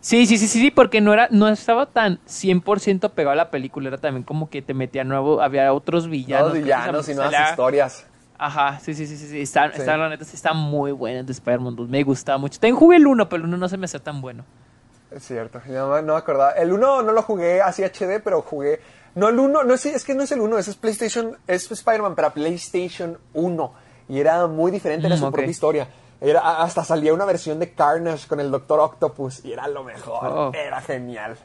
Sí, 0.00 0.26
sí, 0.26 0.38
sí, 0.38 0.46
sí, 0.46 0.60
sí, 0.60 0.70
porque 0.70 1.00
no 1.00 1.12
era, 1.12 1.26
no 1.32 1.48
estaba 1.48 1.86
tan 1.86 2.20
100% 2.26 3.10
pegado 3.10 3.32
a 3.32 3.34
la 3.34 3.50
película, 3.50 3.88
era 3.88 3.98
también 3.98 4.22
como 4.22 4.48
que 4.48 4.62
te 4.62 4.72
metía 4.72 5.02
nuevo, 5.02 5.42
había 5.42 5.72
otros 5.72 6.08
villanos. 6.08 6.52
Que 6.52 6.60
villanos 6.60 7.08
y 7.08 7.14
nuevas 7.14 7.32
salía- 7.32 7.50
historias. 7.50 8.06
Ajá, 8.40 8.78
sí, 8.78 8.94
sí, 8.94 9.08
sí, 9.08 9.16
sí, 9.16 9.26
sí, 9.26 9.40
están, 9.40 9.72
la 9.84 10.08
neta, 10.08 10.24
sí, 10.24 10.36
están 10.36 10.56
muy 10.56 10.92
buenas 10.92 11.26
de 11.26 11.32
Spider-Man 11.32 11.74
2, 11.74 11.88
me 11.88 12.04
gustaba 12.04 12.38
mucho. 12.38 12.60
También 12.60 12.76
jugué 12.76 12.98
el 12.98 13.08
1, 13.08 13.28
pero 13.28 13.42
el 13.42 13.48
1 13.48 13.56
no 13.56 13.68
se 13.68 13.76
me 13.76 13.86
hacía 13.86 13.98
tan 13.98 14.20
bueno. 14.20 14.44
Es 15.10 15.24
cierto, 15.26 15.60
no, 15.66 16.02
no 16.02 16.12
me 16.14 16.18
acordaba. 16.18 16.50
El 16.52 16.72
1 16.72 17.02
no 17.02 17.12
lo 17.12 17.22
jugué 17.22 17.62
así 17.62 17.82
HD, 17.82 18.20
pero 18.22 18.42
jugué... 18.42 18.80
No, 19.14 19.28
el 19.28 19.38
1, 19.38 19.64
no 19.64 19.74
es, 19.74 19.86
es 19.86 20.04
que 20.04 20.14
no 20.14 20.22
es 20.22 20.30
el 20.32 20.40
1, 20.40 20.58
ese 20.58 20.70
es 20.70 20.76
PlayStation, 20.76 21.36
es 21.46 21.70
Spider-Man 21.70 22.14
para 22.14 22.32
PlayStation 22.34 23.18
1. 23.32 23.72
Y 24.10 24.20
era 24.20 24.46
muy 24.46 24.70
diferente, 24.70 25.06
era 25.06 25.16
Mm, 25.16 25.18
su 25.18 25.32
propia 25.32 25.50
historia. 25.50 25.88
Era, 26.20 26.60
hasta 26.62 26.84
salía 26.84 27.14
una 27.14 27.24
versión 27.24 27.58
de 27.58 27.72
Carnage 27.72 28.28
con 28.28 28.38
el 28.40 28.50
Doctor 28.50 28.80
Octopus 28.80 29.44
y 29.44 29.52
era 29.52 29.66
lo 29.68 29.82
mejor, 29.84 30.26
Oh. 30.26 30.52
era 30.54 30.80
genial. 30.80 31.36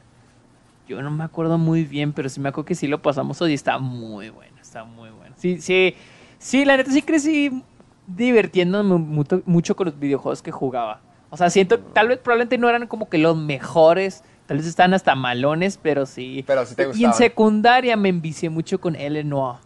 Yo 0.86 1.00
no 1.00 1.10
me 1.10 1.24
acuerdo 1.24 1.56
muy 1.58 1.84
bien, 1.84 2.12
pero 2.12 2.28
sí 2.28 2.40
me 2.40 2.50
acuerdo 2.50 2.66
que 2.66 2.74
sí 2.74 2.86
lo 2.86 3.00
pasamos 3.00 3.40
hoy 3.40 3.54
está 3.54 3.78
muy 3.78 4.28
bueno, 4.30 4.56
está 4.60 4.84
muy 4.84 5.10
bueno. 5.10 5.34
Sí, 5.38 5.60
sí, 5.60 5.96
sí, 6.38 6.64
la 6.64 6.76
neta 6.76 6.90
sí 6.90 7.02
crecí 7.02 7.62
divirtiéndome 8.06 8.96
mucho, 8.98 9.42
mucho 9.46 9.74
con 9.74 9.86
los 9.86 9.98
videojuegos 9.98 10.42
que 10.42 10.50
jugaba. 10.52 11.00
O 11.34 11.36
sea, 11.36 11.50
siento, 11.50 11.78
tal 11.80 12.08
vez 12.08 12.18
probablemente 12.18 12.56
no 12.58 12.68
eran 12.68 12.86
como 12.86 13.08
que 13.08 13.18
los 13.18 13.36
mejores, 13.36 14.22
tal 14.46 14.58
vez 14.58 14.66
estaban 14.66 14.94
hasta 14.94 15.14
malones, 15.16 15.78
pero 15.82 16.06
sí. 16.06 16.44
Pero 16.46 16.64
sí 16.64 16.74
te 16.76 16.82
Y 16.82 16.84
en 16.84 16.90
gustaban. 16.92 17.14
secundaria 17.18 17.96
me 17.96 18.08
envicié 18.08 18.50
mucho 18.50 18.80
con 18.80 18.94
Eleanor. 18.96 19.56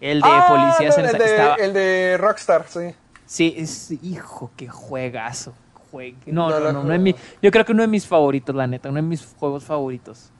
El 0.00 0.20
de 0.20 0.28
Ah, 0.30 0.44
policías 0.46 0.96
no, 0.98 1.04
en 1.04 1.10
el, 1.10 1.18
de, 1.18 1.24
estaba- 1.24 1.54
el 1.54 1.72
de 1.72 2.16
Rockstar, 2.18 2.66
sí. 2.68 2.94
Sí, 3.24 3.54
es, 3.56 3.90
hijo, 4.02 4.50
qué 4.56 4.68
juegazo. 4.68 5.54
Juegue. 5.90 6.16
No, 6.26 6.50
No 6.50 6.60
no, 6.60 6.60
lo 6.66 6.72
no, 6.74 6.84
no 6.84 6.92
es 6.92 7.00
mi- 7.00 7.14
yo 7.42 7.50
creo 7.50 7.64
que 7.64 7.72
uno 7.72 7.80
de 7.82 7.88
mis 7.88 8.06
favoritos, 8.06 8.54
la 8.54 8.66
neta, 8.66 8.90
uno 8.90 8.96
de 8.96 9.02
mis 9.08 9.24
juegos 9.38 9.64
favoritos. 9.64 10.30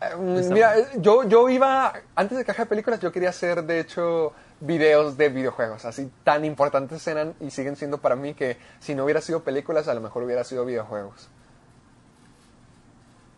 Está 0.00 0.54
Mira, 0.54 0.74
yo, 0.96 1.24
yo 1.24 1.48
iba, 1.48 1.92
antes 2.14 2.36
de 2.38 2.44
caja 2.44 2.64
de 2.64 2.68
películas, 2.68 3.00
yo 3.00 3.10
quería 3.10 3.30
hacer, 3.30 3.64
de 3.64 3.80
hecho, 3.80 4.32
videos 4.60 5.16
de 5.16 5.28
videojuegos. 5.28 5.84
Así 5.84 6.10
tan 6.24 6.44
importantes 6.44 7.06
eran 7.06 7.34
y 7.40 7.50
siguen 7.50 7.76
siendo 7.76 7.98
para 7.98 8.14
mí 8.16 8.34
que 8.34 8.58
si 8.80 8.94
no 8.94 9.04
hubiera 9.04 9.20
sido 9.20 9.40
películas, 9.42 9.88
a 9.88 9.94
lo 9.94 10.00
mejor 10.00 10.22
hubiera 10.22 10.44
sido 10.44 10.64
videojuegos. 10.64 11.28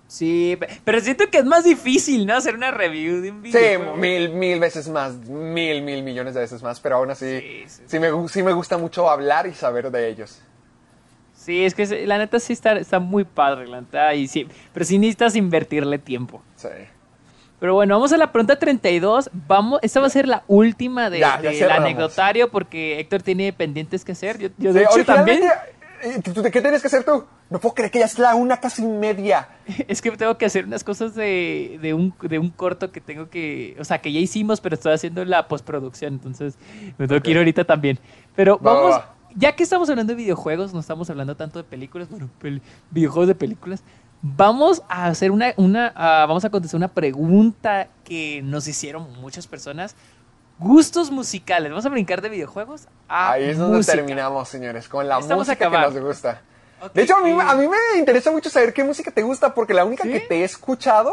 Sí, 0.08 0.56
pe- 0.58 0.80
pero 0.84 1.00
siento 1.00 1.30
que 1.30 1.38
es 1.38 1.44
más 1.44 1.62
difícil, 1.62 2.26
¿no? 2.26 2.34
Hacer 2.34 2.56
una 2.56 2.72
review 2.72 3.20
de 3.20 3.30
un 3.30 3.42
Sí, 3.42 3.52
videojuego. 3.52 3.96
mil, 3.96 4.30
mil 4.30 4.58
veces 4.58 4.88
más, 4.88 5.14
mil, 5.14 5.82
mil 5.82 6.02
millones 6.02 6.34
de 6.34 6.40
veces 6.40 6.62
más, 6.64 6.80
pero 6.80 6.96
aún 6.96 7.10
así, 7.12 7.40
Sí, 7.40 7.64
sí, 7.68 7.82
sí, 7.86 7.98
me, 8.00 8.28
sí 8.28 8.42
me 8.42 8.52
gusta 8.52 8.76
mucho 8.76 9.08
hablar 9.08 9.46
y 9.46 9.54
saber 9.54 9.90
de 9.90 10.08
ellos. 10.08 10.42
Sí, 11.40 11.64
es 11.64 11.74
que 11.74 12.06
la 12.06 12.18
neta 12.18 12.38
sí 12.38 12.52
está, 12.52 12.72
está 12.72 12.98
muy 13.00 13.24
padre, 13.24 13.66
la 13.66 13.80
neta, 13.80 14.14
y 14.14 14.28
sí, 14.28 14.46
pero 14.74 14.84
sí 14.84 14.98
necesitas 14.98 15.34
invertirle 15.36 15.98
tiempo. 15.98 16.42
Sí. 16.56 16.68
Pero 17.58 17.72
bueno, 17.74 17.94
vamos 17.94 18.12
a 18.12 18.18
la 18.18 18.30
pregunta 18.30 18.58
32. 18.58 19.30
Vamos, 19.48 19.80
esta 19.82 20.00
va 20.00 20.06
a 20.06 20.10
ser 20.10 20.28
la 20.28 20.44
última 20.48 21.08
de- 21.08 21.20
del 21.42 21.54
cerramos. 21.54 21.84
anecdotario 21.84 22.50
porque 22.50 23.00
Héctor 23.00 23.22
tiene 23.22 23.52
pendientes 23.54 24.04
que 24.04 24.12
hacer. 24.12 24.38
Yo, 24.38 24.48
yo 24.58 24.72
de 24.74 24.80
Sí, 24.80 24.86
hecho 25.00 25.04
también. 25.06 25.42
eh, 26.02 26.20
¿tú- 26.22 26.32
tú- 26.34 26.42
¿Qué 26.42 26.60
tienes 26.60 26.80
que 26.82 26.86
hacer 26.88 27.04
tú? 27.04 27.24
No 27.48 27.58
puedo 27.58 27.74
creer 27.74 27.90
que 27.90 27.98
ya 28.00 28.04
es 28.06 28.18
la 28.18 28.34
una 28.34 28.58
casi 28.60 28.82
media. 28.82 29.48
Es 29.88 30.00
que 30.02 30.10
tengo 30.12 30.36
que 30.38 30.44
hacer 30.46 30.64
unas 30.66 30.84
cosas 30.84 31.14
de, 31.14 31.78
de, 31.82 31.92
un, 31.94 32.14
de 32.22 32.38
un 32.38 32.50
corto 32.50 32.92
que 32.92 33.00
tengo 33.00 33.28
que. 33.30 33.76
O 33.78 33.84
sea, 33.84 33.98
que 34.00 34.12
ya 34.12 34.20
hicimos, 34.20 34.60
pero 34.60 34.74
estoy 34.74 34.92
haciendo 34.92 35.24
la 35.24 35.46
postproducción. 35.48 36.12
Entonces, 36.14 36.58
me 36.98 37.08
tengo 37.08 37.20
que 37.22 37.30
ir 37.30 37.38
ahorita 37.38 37.64
también. 37.64 37.98
Pero 38.36 38.58
Va, 38.58 38.72
va, 38.72 38.80
vamos. 38.80 38.96
va. 38.98 39.14
Ya 39.36 39.54
que 39.54 39.62
estamos 39.62 39.88
hablando 39.90 40.12
de 40.12 40.16
videojuegos, 40.16 40.72
no 40.74 40.80
estamos 40.80 41.08
hablando 41.10 41.36
tanto 41.36 41.58
de 41.58 41.64
películas, 41.64 42.08
bueno, 42.10 42.28
pel- 42.42 42.60
videojuegos 42.90 43.28
de 43.28 43.34
películas. 43.34 43.82
Vamos 44.22 44.82
a 44.88 45.06
hacer 45.06 45.30
una. 45.30 45.54
una 45.56 45.92
vamos 45.96 46.44
a 46.44 46.50
contestar 46.50 46.76
una 46.78 46.88
pregunta 46.88 47.88
que 48.04 48.42
nos 48.44 48.66
hicieron 48.68 49.10
muchas 49.20 49.46
personas. 49.46 49.94
Gustos 50.58 51.10
musicales. 51.10 51.70
Vamos 51.70 51.86
a 51.86 51.88
brincar 51.88 52.20
de 52.20 52.28
videojuegos 52.28 52.86
a. 53.08 53.32
Ahí 53.32 53.44
es 53.44 53.56
donde 53.58 53.78
música. 53.78 53.96
terminamos, 53.96 54.46
señores, 54.48 54.88
con 54.88 55.08
la 55.08 55.18
Estamos 55.18 55.46
música 55.46 55.70
que 55.70 55.78
nos 55.78 55.98
gusta. 55.98 56.42
De 56.94 57.02
hecho, 57.02 57.16
a 57.16 57.20
mí, 57.22 57.30
a 57.30 57.54
mí 57.54 57.66
me 57.66 57.98
interesa 57.98 58.30
mucho 58.30 58.48
saber 58.50 58.72
qué 58.74 58.82
música 58.84 59.10
te 59.10 59.22
gusta, 59.22 59.54
porque 59.54 59.72
la 59.74 59.84
única 59.84 60.02
¿Sí? 60.04 60.10
que 60.12 60.20
te 60.20 60.40
he 60.40 60.44
escuchado 60.44 61.12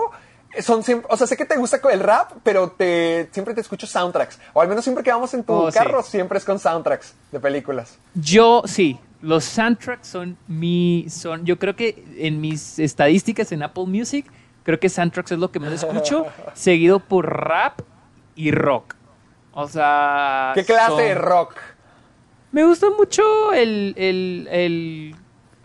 son 0.61 0.83
siempre, 0.83 1.07
o 1.11 1.17
sea, 1.17 1.27
sé 1.27 1.35
que 1.37 1.45
te 1.45 1.55
gusta 1.57 1.79
el 1.91 1.99
rap, 1.99 2.31
pero 2.43 2.69
te, 2.71 3.29
siempre 3.31 3.53
te 3.53 3.61
escucho 3.61 3.87
soundtracks. 3.87 4.39
O 4.53 4.61
al 4.61 4.67
menos 4.67 4.83
siempre 4.83 5.03
que 5.03 5.11
vamos 5.11 5.33
en 5.33 5.43
tu 5.43 5.53
Oh, 5.53 5.71
sí. 5.71 5.77
carro, 5.77 6.03
siempre 6.03 6.37
es 6.37 6.45
con 6.45 6.59
soundtracks 6.59 7.13
de 7.31 7.39
películas. 7.39 7.97
Yo, 8.15 8.63
sí, 8.65 8.99
los 9.21 9.43
soundtracks 9.45 10.07
son 10.07 10.37
mi, 10.47 11.05
son, 11.09 11.45
yo 11.45 11.57
creo 11.57 11.75
que 11.75 12.03
en 12.17 12.39
mis 12.41 12.79
estadísticas 12.79 13.51
en 13.51 13.63
Apple 13.63 13.85
Music, 13.85 14.25
creo 14.63 14.79
que 14.79 14.89
soundtracks 14.89 15.31
es 15.31 15.39
lo 15.39 15.51
que 15.51 15.59
más 15.59 15.71
escucho, 15.71 16.25
seguido 16.53 16.99
por 16.99 17.25
rap 17.29 17.79
y 18.35 18.51
rock. 18.51 18.95
O 19.53 19.67
sea... 19.67 20.51
¿Qué 20.53 20.63
clase 20.63 20.87
son- 20.89 20.97
de 20.97 21.15
rock? 21.15 21.55
Me 22.51 22.63
gusta 22.63 22.89
mucho 22.89 23.51
el, 23.53 23.93
el, 23.97 24.47
el 24.51 25.15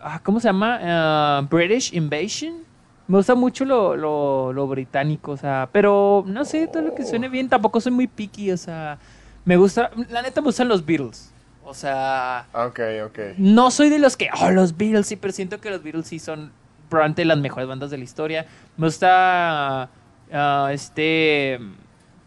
ah, 0.01 0.19
¿cómo 0.23 0.39
se 0.39 0.47
llama? 0.49 0.79
Ah, 0.81 1.47
British 1.49 1.93
Invasion. 1.93 2.63
Me 3.07 3.17
gusta 3.17 3.35
mucho 3.35 3.65
lo, 3.65 3.95
lo, 3.97 4.53
lo 4.53 4.67
británico, 4.67 5.31
o 5.31 5.37
sea, 5.37 5.67
pero 5.71 6.23
no 6.25 6.45
sé, 6.45 6.67
todo 6.67 6.81
lo 6.83 6.95
que 6.95 7.05
suene 7.05 7.27
bien, 7.29 7.49
tampoco 7.49 7.81
soy 7.81 7.91
muy 7.91 8.07
picky, 8.07 8.51
o 8.51 8.57
sea, 8.57 8.97
me 9.43 9.57
gusta, 9.57 9.91
la 10.09 10.21
neta 10.21 10.39
me 10.39 10.45
gustan 10.45 10.69
los 10.69 10.85
Beatles, 10.85 11.33
o 11.65 11.73
sea, 11.73 12.47
Ok, 12.53 12.79
ok. 13.05 13.19
no 13.37 13.71
soy 13.71 13.89
de 13.89 13.99
los 13.99 14.15
que, 14.15 14.29
oh, 14.41 14.51
los 14.51 14.77
Beatles, 14.77 15.07
sí, 15.07 15.17
pero 15.17 15.33
siento 15.33 15.59
que 15.59 15.69
los 15.69 15.83
Beatles 15.83 16.07
sí 16.07 16.19
son 16.19 16.51
probablemente 16.89 17.25
las 17.25 17.37
mejores 17.39 17.67
bandas 17.67 17.89
de 17.89 17.97
la 17.97 18.03
historia. 18.03 18.45
Me 18.77 18.85
gusta 18.87 19.89
ah, 20.31 20.69
este 20.71 21.59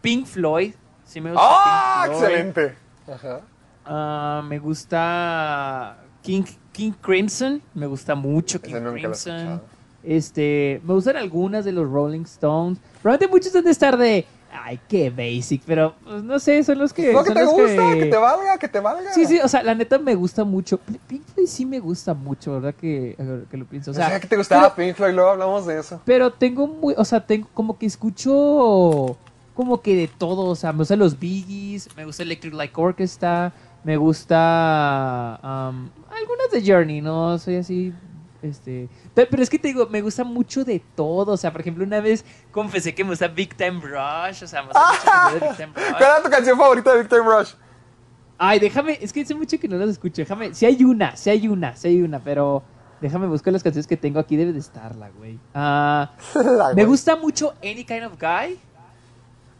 Pink 0.02 0.26
Floyd, 0.26 0.74
sí 1.04 1.20
me 1.20 1.30
gusta 1.30 1.46
¡Ah! 1.48 2.06
Excelente. 2.10 2.74
Ajá. 3.06 3.40
Ah, 3.84 4.42
me 4.44 4.58
gusta 4.58 5.98
King, 6.22 6.42
King 6.72 6.92
Crimson, 7.00 7.62
me 7.74 7.86
gusta 7.86 8.14
mucho 8.16 8.60
King 8.60 8.74
Ese 8.74 8.80
nunca 8.80 8.90
lo 8.90 8.96
he 8.96 9.00
Crimson. 9.02 9.62
Este, 10.06 10.80
me 10.86 10.94
gustan 10.94 11.16
algunas 11.16 11.64
de 11.64 11.72
los 11.72 11.90
Rolling 11.90 12.22
Stones. 12.22 12.78
Probablemente 13.02 13.32
muchos 13.32 13.54
han 13.56 13.64
de 13.64 13.70
estar 13.72 13.96
de, 13.98 14.24
ay, 14.52 14.78
qué 14.88 15.10
basic, 15.10 15.62
pero 15.66 15.94
pues, 16.04 16.22
no 16.22 16.38
sé, 16.38 16.62
son 16.62 16.78
los 16.78 16.92
que 16.92 17.12
Lo 17.12 17.20
que 17.24 17.26
son 17.26 17.34
te 17.34 17.42
los 17.44 17.52
gusta, 17.52 17.94
que... 17.94 18.06
te 18.06 18.16
valga, 18.16 18.58
que 18.58 18.68
te 18.68 18.78
valga. 18.80 19.12
Sí, 19.12 19.26
sí, 19.26 19.40
o 19.42 19.48
sea, 19.48 19.62
la 19.64 19.74
neta 19.74 19.98
me 19.98 20.14
gusta 20.14 20.44
mucho. 20.44 20.78
Pink 21.08 21.22
Floyd 21.34 21.46
sí 21.48 21.66
me 21.66 21.80
gusta 21.80 22.14
mucho, 22.14 22.52
¿verdad? 22.52 22.74
Que, 22.74 23.16
que 23.50 23.56
lo 23.56 23.64
pienso. 23.66 23.90
O 23.90 23.94
O 23.94 23.94
sea, 23.96 24.08
sea, 24.10 24.20
que 24.20 24.28
te 24.28 24.36
gustaba 24.36 24.74
pero- 24.74 24.86
Pink 24.88 24.96
Floyd, 24.96 25.12
luego 25.14 25.30
hablamos 25.30 25.66
de 25.66 25.80
eso. 25.80 26.00
pero 26.04 26.32
tengo 26.32 26.66
muy, 26.68 26.94
o 26.96 27.04
sea, 27.04 27.26
tengo 27.26 27.48
como 27.52 27.76
que 27.76 27.86
escucho 27.86 29.16
como 29.54 29.80
que 29.80 29.96
de 29.96 30.06
todo, 30.08 30.44
o 30.44 30.54
sea, 30.54 30.72
me 30.72 30.78
gustan 30.80 30.98
los 30.98 31.18
Biggies, 31.18 31.88
me 31.96 32.04
gusta 32.04 32.22
Electric 32.22 32.52
Light 32.52 32.72
Orchestra, 32.76 33.52
me 33.84 33.96
gusta 33.96 35.40
um, 35.42 35.88
algunas 36.14 36.50
de 36.52 36.62
Journey, 36.64 37.00
no 37.00 37.38
soy 37.38 37.56
así 37.56 37.92
Este, 38.42 38.88
pe- 39.14 39.26
pero 39.26 39.42
es 39.42 39.50
que 39.50 39.58
te 39.58 39.68
digo, 39.68 39.86
me 39.90 40.00
gusta 40.02 40.22
mucho 40.24 40.64
de 40.64 40.80
todo. 40.94 41.32
O 41.32 41.36
sea, 41.36 41.50
por 41.52 41.60
ejemplo, 41.60 41.84
una 41.84 42.00
vez 42.00 42.24
confesé 42.50 42.94
que 42.94 43.02
me 43.04 43.10
gusta 43.10 43.28
Big 43.28 43.54
Time 43.56 43.80
Rush. 43.80 44.44
O 44.44 44.46
sea, 44.46 44.62
me 44.62 44.68
gusta 44.68 45.30
mucho 45.32 45.34
de 45.34 45.46
Big 45.48 45.56
Time 45.56 45.72
Rush. 45.74 45.84
¿Cuál 45.98 46.02
era 46.10 46.22
tu 46.22 46.30
canción 46.30 46.58
favorita 46.58 46.92
de 46.92 46.98
Victor 47.00 47.24
Rush? 47.24 47.52
Ay, 48.38 48.58
déjame, 48.58 48.98
es 49.00 49.12
que 49.12 49.22
hace 49.22 49.34
mucho 49.34 49.58
que 49.58 49.66
no 49.66 49.76
las 49.76 49.88
escucho. 49.90 50.16
Déjame, 50.22 50.54
si 50.54 50.66
hay 50.66 50.84
una, 50.84 51.16
si 51.16 51.30
hay 51.30 51.48
una, 51.48 51.74
si 51.74 51.88
hay 51.88 52.02
una, 52.02 52.18
pero 52.18 52.62
déjame 53.00 53.26
buscar 53.26 53.52
las 53.52 53.62
canciones 53.62 53.86
que 53.86 53.96
tengo 53.96 54.20
aquí. 54.20 54.36
Debe 54.36 54.52
de 54.52 54.58
estarla, 54.58 55.08
güey. 55.16 55.38
Ah, 55.54 56.12
me 56.76 56.84
gusta 56.84 57.16
mucho 57.16 57.54
Any 57.62 57.84
Kind 57.84 58.04
of 58.04 58.12
Guy. 58.20 58.58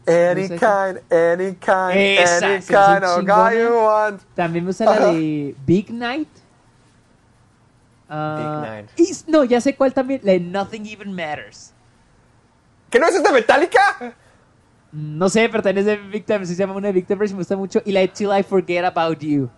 Any 0.09 0.47
kind, 0.47 0.99
any 1.11 1.55
kind, 1.55 1.91
Esa, 1.97 2.45
any 2.45 2.61
kind 2.65 3.03
of 3.03 3.25
guy 3.25 3.59
you 3.61 3.73
want. 3.75 4.21
También 4.35 4.63
me 4.63 4.69
gusta 4.69 4.85
la 4.85 5.07
de 5.11 5.53
Big 5.65 5.91
Night. 5.91 6.29
Big 8.09 9.07
y- 9.07 9.31
no, 9.31 9.43
ya 9.43 9.59
sé 9.61 9.75
cuál 9.75 9.93
también. 9.93 10.21
La 10.23 10.31
de 10.33 10.39
Nothing 10.39 10.85
Even 10.87 11.13
Matters. 11.13 11.73
¿Que 12.89 12.99
no 12.99 13.07
es 13.07 13.21
de 13.21 13.31
Metallica? 13.31 14.15
No 14.91 15.27
sé, 15.29 15.49
pero 15.49 15.61
también 15.61 15.79
es 15.79 15.85
de 15.85 15.97
Big 16.07 16.25
Time. 16.25 16.45
Se 16.45 16.55
llama 16.55 16.73
una 16.75 16.87
de 16.87 16.93
Big 16.93 17.05
Time, 17.05 17.17
pero 17.19 17.29
me 17.31 17.37
gusta 17.37 17.57
mucho. 17.57 17.81
Y 17.85 17.91
la 17.91 17.99
de 17.99 18.07
Till 18.07 18.29
I 18.37 18.43
Forget 18.43 18.85
About 18.85 19.19
You. 19.19 19.49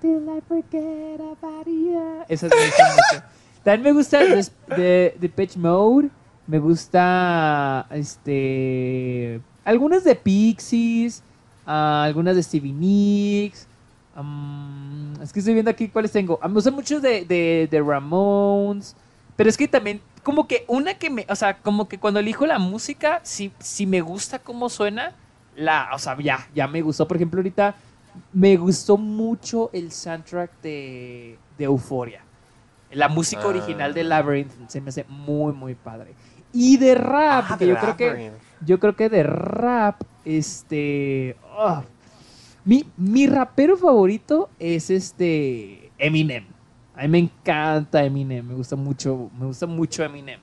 Till 0.00 0.22
I 0.28 0.40
Forget 0.48 1.20
About 1.20 1.66
You. 1.66 2.24
Esas 2.28 2.50
me 2.54 2.66
gustan 2.66 2.90
mucho. 2.92 3.24
También 3.64 3.82
me 3.82 3.92
gusta 3.92 4.18
de, 4.20 4.46
de, 4.76 5.16
de 5.18 5.28
Pitch 5.28 5.56
Mode. 5.56 6.08
Me 6.46 6.58
gusta. 6.60 7.86
Este. 7.90 9.40
Algunas 9.64 10.04
de 10.04 10.14
Pixies. 10.14 11.22
ah, 11.66 12.04
algunas 12.04 12.36
de 12.36 12.42
Stevie 12.42 12.72
Nicks. 12.72 13.66
Es 15.22 15.32
que 15.32 15.38
estoy 15.40 15.54
viendo 15.54 15.70
aquí 15.70 15.88
cuáles 15.88 16.12
tengo. 16.12 16.38
Me 16.42 16.48
gustan 16.54 16.74
muchos 16.74 17.02
de, 17.02 17.24
de, 17.24 17.68
de 17.70 17.80
Ramones. 17.82 18.96
Pero 19.36 19.48
es 19.50 19.56
que 19.56 19.68
también, 19.68 20.00
como 20.24 20.48
que 20.48 20.64
una 20.66 20.94
que 20.94 21.10
me, 21.10 21.24
o 21.28 21.36
sea, 21.36 21.58
como 21.58 21.88
que 21.88 21.98
cuando 21.98 22.18
elijo 22.20 22.44
la 22.46 22.58
música, 22.58 23.20
si, 23.22 23.52
si 23.60 23.86
me 23.86 24.00
gusta 24.00 24.38
cómo 24.40 24.68
suena, 24.68 25.12
la, 25.54 25.90
o 25.94 25.98
sea, 25.98 26.16
ya, 26.20 26.46
ya 26.54 26.66
me 26.66 26.82
gustó. 26.82 27.06
Por 27.06 27.16
ejemplo, 27.16 27.38
ahorita 27.38 27.74
me 28.32 28.56
gustó 28.56 28.96
mucho 28.96 29.70
el 29.72 29.92
soundtrack 29.92 30.60
de, 30.60 31.38
de 31.56 31.64
Euphoria. 31.64 32.20
La 32.90 33.08
música 33.08 33.42
Ah. 33.44 33.48
original 33.48 33.94
de 33.94 34.02
Labyrinth 34.02 34.50
se 34.68 34.80
me 34.80 34.88
hace 34.88 35.04
muy, 35.08 35.52
muy 35.52 35.74
padre. 35.74 36.14
Y 36.52 36.76
de 36.78 36.94
rap, 36.94 37.44
Ah, 37.50 37.56
de 37.56 37.66
yo 37.68 37.76
creo 37.76 37.96
que, 37.96 38.32
yo 38.64 38.80
creo 38.80 38.96
que 38.96 39.08
de 39.08 39.22
rap, 39.22 40.00
este, 40.24 41.36
ah, 41.58 41.82
mi, 42.64 42.84
mi 42.96 43.26
rapero 43.26 43.76
favorito 43.76 44.50
es 44.58 44.90
este 44.90 45.90
Eminem. 45.98 46.44
A 46.94 47.02
mí 47.02 47.08
me 47.08 47.18
encanta 47.18 48.04
Eminem, 48.04 48.46
me 48.46 48.54
gusta 48.54 48.76
mucho, 48.76 49.30
me 49.38 49.46
gusta 49.46 49.66
mucho 49.66 50.02
Eminem. 50.02 50.40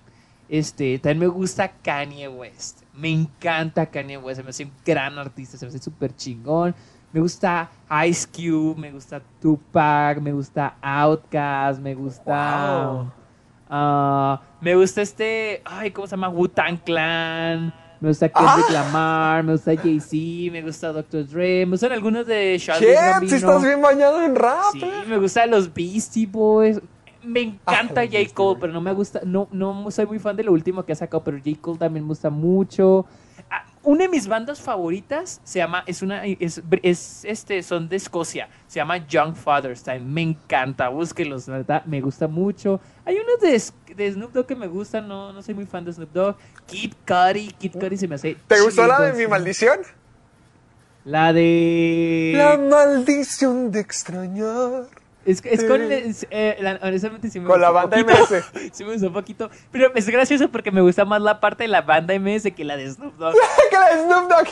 Este, 0.47 0.99
también 0.99 1.19
me 1.19 1.27
gusta 1.27 1.67
Kanye 1.67 2.27
West. 2.27 2.83
Me 2.93 3.11
encanta 3.11 3.85
Kanye 3.85 4.17
West, 4.17 4.37
se 4.37 4.43
me 4.43 4.49
hace 4.49 4.63
un 4.65 4.71
gran 4.85 5.17
artista, 5.17 5.57
se 5.57 5.65
me 5.65 5.69
hace 5.69 5.79
súper 5.79 6.15
chingón. 6.15 6.73
Me 7.11 7.21
gusta 7.21 7.69
Ice 8.07 8.27
Cube, 8.27 8.79
me 8.79 8.91
gusta 8.91 9.21
Tupac, 9.41 10.19
me 10.19 10.31
gusta 10.33 10.75
Outkast, 10.81 11.79
me 11.79 11.95
gusta... 11.95 12.87
Wow. 12.87 13.11
ah, 13.69 14.41
me 14.61 14.75
gusta 14.75 15.01
este... 15.01 15.61
Ay, 15.63 15.91
¿cómo 15.91 16.07
se 16.07 16.11
llama? 16.11 16.29
Wu-Tang 16.29 16.77
Clan. 16.83 17.73
Me 18.01 18.09
gusta 18.09 18.29
Kendrick 18.29 18.65
Ah. 18.69 18.73
Lamar, 18.73 19.43
me 19.43 19.51
gusta 19.53 19.75
Jay-Z, 19.75 20.51
me 20.51 20.61
gusta 20.61 20.91
Dr. 20.91 21.27
Dre, 21.27 21.65
me 21.65 21.71
gustan 21.71 21.91
algunos 21.93 22.25
de. 22.27 22.61
Gambino. 22.65 23.29
Si 23.29 23.35
estás 23.35 23.63
bien 23.63 23.81
bañado 23.81 24.21
en 24.23 24.35
rap. 24.35 24.71
Sí, 24.73 24.81
eh. 24.83 25.03
me 25.07 25.17
gustan 25.17 25.49
los 25.51 25.73
Beastie 25.73 26.25
Boys. 26.25 26.79
Me 27.23 27.41
encanta 27.41 28.01
Ah, 28.01 28.05
J. 28.05 28.33
Cole, 28.33 28.59
pero 28.61 28.71
no 28.73 28.81
me 28.81 28.93
gusta, 28.93 29.21
no, 29.25 29.47
no 29.51 29.89
soy 29.89 30.05
muy 30.05 30.19
fan 30.19 30.35
de 30.35 30.43
lo 30.43 30.51
último 30.51 30.85
que 30.85 30.91
ha 30.91 30.95
sacado, 30.95 31.23
pero 31.23 31.37
J. 31.43 31.57
Cole 31.59 31.79
también 31.79 32.03
me 32.03 32.09
gusta 32.09 32.29
mucho. 32.29 33.05
Una 33.85 34.05
de 34.05 34.09
mis 34.09 34.27
bandas 34.27 34.59
favoritas 34.59 35.39
se 35.43 35.59
llama, 35.59 35.83
es 35.85 36.01
una, 36.01 36.25
es, 36.25 36.61
es, 36.81 37.23
este, 37.23 37.61
son 37.61 37.87
de 37.87 37.97
Escocia, 37.97 38.49
se 38.67 38.79
llama 38.79 38.97
Young 39.07 39.35
Fathers 39.35 39.83
Time, 39.83 39.99
me 39.99 40.23
encanta, 40.23 40.89
búsquenlos, 40.89 41.47
la 41.47 41.57
verdad, 41.57 41.85
me 41.85 42.01
gusta 42.01 42.27
mucho. 42.27 42.81
Hay 43.05 43.17
unos 43.17 43.39
de, 43.39 43.95
de 43.95 44.11
Snoop 44.11 44.33
Dogg 44.33 44.47
que 44.47 44.55
me 44.55 44.65
gustan, 44.65 45.07
no, 45.07 45.31
no 45.31 45.43
soy 45.43 45.53
muy 45.53 45.67
fan 45.67 45.85
de 45.85 45.93
Snoop 45.93 46.11
Dogg. 46.11 46.35
Kid 46.65 46.93
Cudi, 47.05 47.51
Kid 47.59 47.73
Cudi 47.73 47.95
se 47.95 48.07
me 48.07 48.15
hace 48.15 48.35
¿Te 48.47 48.59
gustó 48.59 48.87
la 48.87 48.99
de 48.99 49.13
mi 49.13 49.27
maldición? 49.27 49.79
La 51.03 51.31
de... 51.31 52.33
La 52.35 52.57
maldición 52.57 53.71
de 53.71 53.81
extrañar. 53.81 54.87
Es, 55.25 55.43
es 55.43 55.63
con, 55.63 55.81
es, 55.91 56.27
eh, 56.29 56.57
la- 56.61 56.79
honestamente 56.83 57.29
sí 57.29 57.39
me 57.39 57.47
Con 57.47 57.59
la 57.59 57.71
banda 57.71 57.97
poquito. 57.97 58.13
MS. 58.13 58.69
sí 58.73 58.83
me 58.83 58.91
gustó 58.93 59.07
un 59.07 59.13
poquito. 59.13 59.49
Pero 59.71 59.91
es 59.95 60.07
gracioso 60.09 60.49
porque 60.49 60.71
me 60.71 60.81
gusta 60.81 61.03
más 61.03 61.21
la 61.21 61.39
parte 61.39 61.63
de 61.63 61.67
la 61.67 61.81
banda 61.81 62.17
MS 62.19 62.51
que 62.55 62.63
la 62.63 62.77
de 62.77 62.91
Snoop 62.91 63.15
Dogg. 63.17 63.33
que 63.71 63.77
la 63.77 63.95
de 63.95 64.03
Snoop 64.03 64.29
Dogg. 64.29 64.47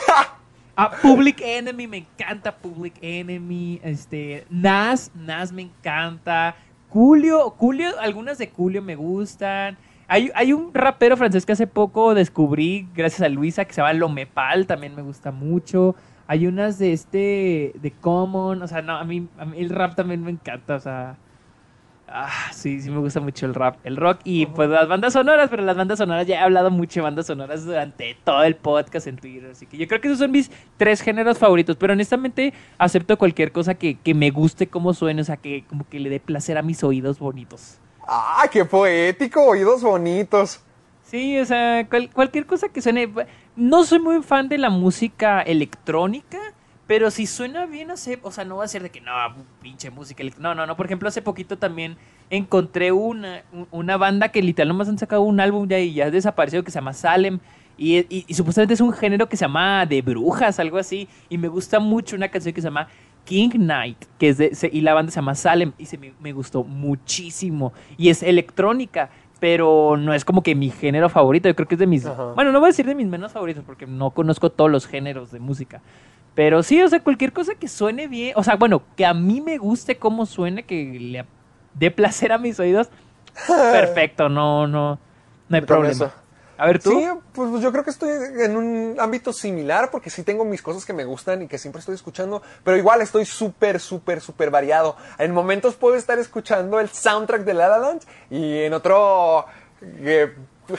Ah, 0.76 0.90
Public 1.00 1.40
Enemy, 1.40 1.86
me 1.86 1.98
encanta 1.98 2.56
Public 2.56 2.94
Enemy. 3.00 3.80
Este, 3.84 4.44
Nas, 4.50 5.12
Nas 5.14 5.52
me 5.52 5.62
encanta. 5.62 6.56
Julio, 6.88 7.50
Julio, 7.50 7.88
algunas 8.00 8.38
de 8.38 8.48
Julio 8.48 8.82
me 8.82 8.96
gustan. 8.96 9.76
Hay, 10.08 10.30
hay 10.34 10.52
un 10.52 10.74
rapero 10.74 11.16
francés 11.16 11.46
que 11.46 11.52
hace 11.52 11.66
poco 11.66 12.14
descubrí, 12.14 12.88
gracias 12.94 13.22
a 13.22 13.28
Luisa, 13.28 13.64
que 13.64 13.72
se 13.72 13.80
llama 13.80 13.92
Lomepal, 13.94 14.66
también 14.66 14.94
me 14.94 15.02
gusta 15.02 15.30
mucho. 15.30 15.94
Hay 16.26 16.46
unas 16.46 16.78
de 16.78 16.92
este, 16.92 17.72
de 17.80 17.90
Common, 18.00 18.62
o 18.62 18.66
sea, 18.68 18.80
no, 18.82 18.96
a 18.96 19.04
mí, 19.04 19.28
a 19.38 19.44
mí 19.44 19.58
el 19.60 19.70
rap 19.70 19.94
también 19.94 20.22
me 20.22 20.30
encanta, 20.30 20.76
o 20.76 20.80
sea, 20.80 21.16
ah, 22.08 22.30
sí, 22.52 22.80
sí 22.80 22.90
me 22.90 22.98
gusta 22.98 23.20
mucho 23.20 23.44
el 23.44 23.54
rap, 23.54 23.76
el 23.84 23.96
rock 23.96 24.20
y 24.24 24.46
pues 24.46 24.68
las 24.70 24.88
bandas 24.88 25.12
sonoras, 25.12 25.50
pero 25.50 25.62
las 25.62 25.76
bandas 25.76 25.98
sonoras 25.98 26.26
ya 26.26 26.36
he 26.36 26.38
hablado 26.38 26.70
mucho 26.70 27.00
de 27.00 27.04
bandas 27.04 27.26
sonoras 27.26 27.64
durante 27.66 28.16
todo 28.24 28.42
el 28.42 28.56
podcast 28.56 29.06
en 29.06 29.16
Twitter, 29.16 29.50
así 29.50 29.66
que 29.66 29.76
yo 29.76 29.86
creo 29.86 30.00
que 30.00 30.08
esos 30.08 30.18
son 30.20 30.30
mis 30.30 30.50
tres 30.78 31.02
géneros 31.02 31.38
favoritos, 31.38 31.76
pero 31.76 31.92
honestamente 31.92 32.54
acepto 32.78 33.18
cualquier 33.18 33.52
cosa 33.52 33.74
que, 33.74 33.96
que 33.96 34.14
me 34.14 34.30
guste 34.30 34.66
cómo 34.68 34.94
suene, 34.94 35.20
o 35.20 35.24
sea, 35.24 35.36
que 35.36 35.64
como 35.68 35.86
que 35.88 36.00
le 36.00 36.08
dé 36.08 36.20
placer 36.20 36.56
a 36.56 36.62
mis 36.62 36.82
oídos 36.84 37.18
bonitos. 37.18 37.78
Ah, 38.06 38.44
qué 38.50 38.64
poético, 38.64 39.42
oídos 39.42 39.82
bonitos. 39.82 40.60
Sí, 41.02 41.38
o 41.38 41.44
sea, 41.44 41.86
cual- 41.88 42.10
cualquier 42.12 42.46
cosa 42.46 42.68
que 42.70 42.80
suene. 42.80 43.08
No 43.56 43.84
soy 43.84 44.00
muy 44.00 44.22
fan 44.22 44.48
de 44.48 44.58
la 44.58 44.68
música 44.70 45.40
electrónica, 45.40 46.38
pero 46.86 47.10
si 47.10 47.26
suena 47.26 47.66
bien, 47.66 47.88
o 47.90 47.96
sea, 47.96 48.44
no 48.44 48.56
va 48.56 48.64
a 48.64 48.68
ser 48.68 48.82
de 48.82 48.90
que 48.90 49.00
no, 49.00 49.12
pinche 49.62 49.90
música 49.90 50.22
elect- 50.24 50.38
No, 50.38 50.54
no, 50.54 50.66
no. 50.66 50.76
Por 50.76 50.86
ejemplo, 50.86 51.08
hace 51.08 51.22
poquito 51.22 51.56
también 51.56 51.96
encontré 52.30 52.90
una, 52.92 53.42
un- 53.52 53.68
una 53.70 53.96
banda 53.96 54.28
que 54.30 54.42
literal 54.42 54.68
nomás 54.68 54.88
han 54.88 54.98
sacado 54.98 55.22
un 55.22 55.38
álbum 55.40 55.68
ya 55.68 55.78
y 55.78 55.94
ya 55.94 56.10
desapareció 56.10 56.64
que 56.64 56.70
se 56.72 56.76
llama 56.78 56.92
Salem. 56.92 57.38
Y, 57.78 57.98
y- 58.14 58.24
y 58.26 58.34
supuestamente 58.34 58.74
es 58.74 58.80
un 58.80 58.92
género 58.92 59.28
que 59.28 59.36
se 59.36 59.44
llama 59.44 59.86
de 59.86 60.02
brujas, 60.02 60.58
algo 60.58 60.78
así. 60.78 61.08
Y 61.28 61.38
me 61.38 61.48
gusta 61.48 61.78
mucho 61.78 62.16
una 62.16 62.28
canción 62.28 62.54
que 62.54 62.60
se 62.60 62.66
llama 62.68 62.88
King 63.24 63.50
Knight, 63.50 64.04
que 64.18 64.28
es 64.30 64.38
de, 64.38 64.54
se- 64.54 64.70
y 64.72 64.80
la 64.80 64.94
banda 64.94 65.10
se 65.12 65.16
llama 65.16 65.34
Salem. 65.36 65.72
Y 65.78 65.86
se 65.86 65.96
me, 65.96 66.12
me 66.20 66.32
gustó 66.32 66.64
muchísimo. 66.64 67.72
Y 67.96 68.08
es 68.10 68.22
electrónica, 68.22 69.10
pero 69.40 69.96
no 69.96 70.14
es 70.14 70.24
como 70.24 70.42
que 70.42 70.54
mi 70.54 70.70
género 70.70 71.08
favorito. 71.08 71.48
Yo 71.48 71.56
creo 71.56 71.68
que 71.68 71.74
es 71.74 71.78
de 71.78 71.86
mis. 71.86 72.06
Ajá. 72.06 72.32
Bueno, 72.34 72.52
no 72.52 72.60
voy 72.60 72.68
a 72.68 72.70
decir 72.70 72.86
de 72.86 72.94
mis 72.94 73.06
menos 73.06 73.32
favoritos 73.32 73.64
porque 73.64 73.86
no 73.86 74.10
conozco 74.10 74.50
todos 74.50 74.70
los 74.70 74.86
géneros 74.86 75.30
de 75.30 75.40
música. 75.40 75.80
Pero 76.34 76.62
sí, 76.62 76.82
o 76.82 76.88
sea, 76.88 77.00
cualquier 77.02 77.32
cosa 77.32 77.54
que 77.54 77.68
suene 77.68 78.08
bien. 78.08 78.32
O 78.36 78.42
sea, 78.42 78.56
bueno, 78.56 78.82
que 78.96 79.06
a 79.06 79.14
mí 79.14 79.40
me 79.40 79.58
guste 79.58 79.96
cómo 79.96 80.26
suene, 80.26 80.64
que 80.64 80.98
le 80.98 81.24
dé 81.74 81.90
placer 81.90 82.32
a 82.32 82.38
mis 82.38 82.58
oídos. 82.58 82.88
Perfecto, 83.46 84.28
no, 84.28 84.66
no. 84.66 84.98
No 85.48 85.56
hay 85.56 85.62
problema. 85.62 86.12
A 86.56 86.66
ver, 86.66 86.80
tú. 86.82 86.90
Sí, 86.90 87.06
pues 87.32 87.60
yo 87.60 87.72
creo 87.72 87.82
que 87.84 87.90
estoy 87.90 88.10
en 88.42 88.56
un 88.56 88.96
ámbito 89.00 89.32
similar 89.32 89.90
porque 89.90 90.10
sí 90.10 90.22
tengo 90.22 90.44
mis 90.44 90.62
cosas 90.62 90.84
que 90.84 90.92
me 90.92 91.04
gustan 91.04 91.42
y 91.42 91.48
que 91.48 91.58
siempre 91.58 91.80
estoy 91.80 91.94
escuchando, 91.96 92.42
pero 92.62 92.76
igual 92.76 93.00
estoy 93.00 93.24
súper, 93.24 93.80
súper, 93.80 94.20
súper 94.20 94.50
variado. 94.50 94.96
En 95.18 95.32
momentos 95.32 95.74
puedo 95.74 95.96
estar 95.96 96.18
escuchando 96.18 96.78
el 96.80 96.88
soundtrack 96.88 97.42
de 97.42 97.54
La 97.54 97.68
La 97.68 97.78
Land 97.78 98.02
y 98.30 98.58
en 98.62 98.72
otro 98.74 99.46
eh, 99.82 100.32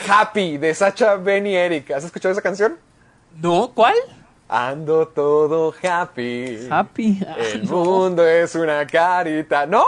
Happy 0.10 0.58
de 0.58 0.74
Sacha, 0.74 1.16
Ben 1.16 1.46
y 1.46 1.56
Eric. 1.56 1.92
¿Has 1.92 2.06
escuchado 2.06 2.32
esa 2.32 2.42
canción? 2.42 2.78
No, 3.42 3.72
¿cuál? 3.76 3.96
Ando 4.48 5.08
todo 5.08 5.74
happy. 5.84 6.68
Happy. 6.70 7.20
Ah, 7.28 7.36
El 7.54 7.66
no. 7.66 7.84
mundo 7.84 8.26
es 8.26 8.56
una 8.56 8.86
carita. 8.88 9.66
¿No? 9.66 9.84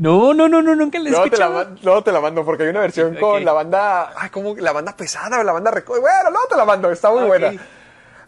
No, 0.00 0.32
no, 0.32 0.48
no, 0.48 0.62
no, 0.62 0.74
nunca 0.74 0.98
la 0.98 1.10
he 1.10 1.12
Luego 1.12 1.28
te, 1.28 1.36
la, 1.36 1.44
escuchado. 1.44 1.76
luego 1.82 2.02
te 2.02 2.10
la 2.10 2.20
mando 2.22 2.42
porque 2.42 2.62
hay 2.62 2.70
una 2.70 2.80
versión 2.80 3.16
con 3.16 3.44
la 3.44 3.52
banda. 3.52 4.14
Ay, 4.16 4.30
¿cómo? 4.30 4.56
La 4.56 4.72
banda 4.72 4.96
pesada 4.96 5.44
la 5.44 5.52
banda 5.52 5.70
reco. 5.70 6.00
Bueno, 6.00 6.30
luego 6.30 6.46
te 6.48 6.56
la 6.56 6.64
mando, 6.64 6.90
está 6.90 7.10
muy 7.10 7.24
buena. 7.24 7.52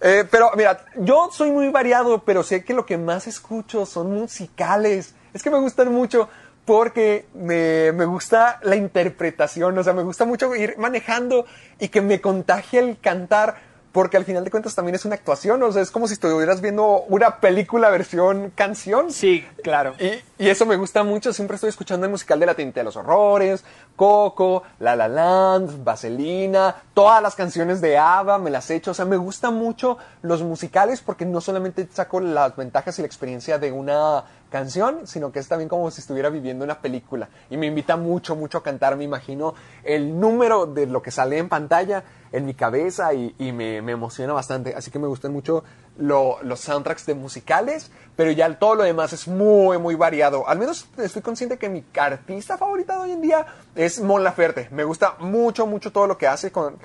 Eh, 0.03 0.27
pero 0.31 0.51
mira, 0.55 0.85
yo 0.97 1.31
soy 1.33 1.51
muy 1.51 1.71
variado, 1.71 2.25
pero 2.25 2.43
sé 2.43 2.63
que 2.63 2.75
lo 2.75 2.85
que 2.85 2.99
más 2.99 3.27
escucho 3.27 3.87
son 3.87 4.13
musicales. 4.13 5.15
Es 5.33 5.43
que 5.43 5.49
me 5.49 5.59
gustan 5.61 5.91
mucho 5.91 6.29
porque 6.67 7.27
me, 7.33 7.91
me 7.93 8.05
gusta 8.05 8.61
la 8.63 8.77
interpretación, 8.77 9.77
o 9.79 9.83
sea, 9.83 9.95
me 9.95 10.03
gusta 10.03 10.27
mucho 10.27 10.55
ir 10.55 10.77
manejando 10.77 11.47
y 11.79 11.89
que 11.89 12.03
me 12.03 12.21
contagie 12.21 12.81
el 12.81 13.01
cantar 13.01 13.57
porque 13.93 14.17
al 14.17 14.25
final 14.25 14.43
de 14.43 14.51
cuentas 14.51 14.75
también 14.75 14.95
es 14.95 15.05
una 15.05 15.15
actuación, 15.15 15.63
o 15.63 15.71
sea, 15.71 15.83
es 15.83 15.91
como 15.91 16.09
si 16.09 16.15
estuvieras 16.15 16.61
viendo 16.63 17.03
una 17.09 17.41
película 17.41 17.91
versión 17.91 18.51
canción. 18.55 19.13
Sí, 19.13 19.47
claro. 19.63 19.95
Y, 20.01 20.45
y 20.45 20.49
eso 20.49 20.65
me 20.65 20.77
gusta 20.77 21.05
mucho, 21.05 21.33
siempre 21.33 21.57
estoy 21.57 21.69
escuchando 21.69 22.07
el 22.07 22.11
musical 22.11 22.41
de 22.41 22.47
La 22.47 22.55
Tinta 22.55 22.81
de 22.81 22.85
los 22.85 22.97
Horrores, 22.97 23.65
Coco, 23.95 24.63
La 24.79 24.97
La 24.97 25.09
Land, 25.09 25.85
Vaselina, 25.85 26.75
todas 26.95 27.23
las 27.23 27.35
canciones 27.35 27.81
de 27.81 27.99
ABBA, 27.99 28.39
me 28.39 28.51
las 28.51 28.71
he 28.71 28.77
hecho, 28.77 28.93
o 28.93 28.95
sea, 28.95 29.05
me 29.05 29.19
gustan 29.19 29.55
mucho 29.55 29.99
los 30.23 30.43
musicales 30.43 31.03
porque 31.03 31.27
no 31.27 31.41
solamente 31.41 31.87
saco 31.93 32.21
las 32.21 32.57
ventajas 32.57 32.99
y 32.99 33.03
la 33.03 33.07
experiencia 33.07 33.59
de 33.59 33.73
una 33.73 34.25
canción, 34.53 35.07
sino 35.07 35.33
que 35.33 35.39
es 35.39 35.49
también 35.49 35.69
como 35.69 35.91
si 35.91 36.03
estuviera 36.03 36.29
viviendo 36.29 36.65
una 36.65 36.81
película. 36.81 37.31
Y 37.49 37.57
me 37.57 37.67
invita 37.67 37.97
mucho, 37.97 38.37
mucho 38.37 38.59
a 38.59 38.63
cantar, 38.63 38.97
me 38.97 39.05
imagino 39.05 39.55
el 39.83 40.21
número 40.21 40.67
de 40.67 40.87
lo 40.87 41.01
que 41.01 41.11
sale 41.11 41.39
en 41.39 41.49
pantalla 41.49 42.05
en 42.31 42.45
mi 42.45 42.53
cabeza 42.53 43.15
y, 43.15 43.35
me, 43.53 43.79
emociona 43.79 44.35
bastante. 44.35 44.75
Así 44.77 44.91
que 44.91 44.99
me 44.99 45.09
gustan 45.09 45.33
mucho 45.33 45.65
los 45.97 46.61
soundtracks 46.61 47.07
de 47.07 47.15
musicales, 47.15 47.91
pero 48.15 48.31
ya 48.31 48.59
todo 48.59 48.75
lo 48.75 48.83
demás 48.85 49.15
es 49.15 49.27
muy, 49.27 49.79
muy 49.79 49.95
variado. 49.95 50.47
Al 50.47 50.59
menos 50.59 50.87
estoy 50.99 51.23
consciente 51.23 51.57
que 51.57 51.71
mi 51.71 51.83
artista 51.99 52.59
favorita 52.59 52.97
de 52.97 53.01
hoy 53.01 53.13
en 53.13 53.23
día 53.23 53.47
es 53.75 54.01
Mon 54.01 54.23
Laferte. 54.23 54.69
Me 54.71 54.85
gusta 54.85 55.17
mucho, 55.19 55.67
mucho 55.67 55.91
todo 55.93 56.07
lo 56.07 56.19
que 56.19 56.27
hace 56.27 56.53
con 56.53 56.77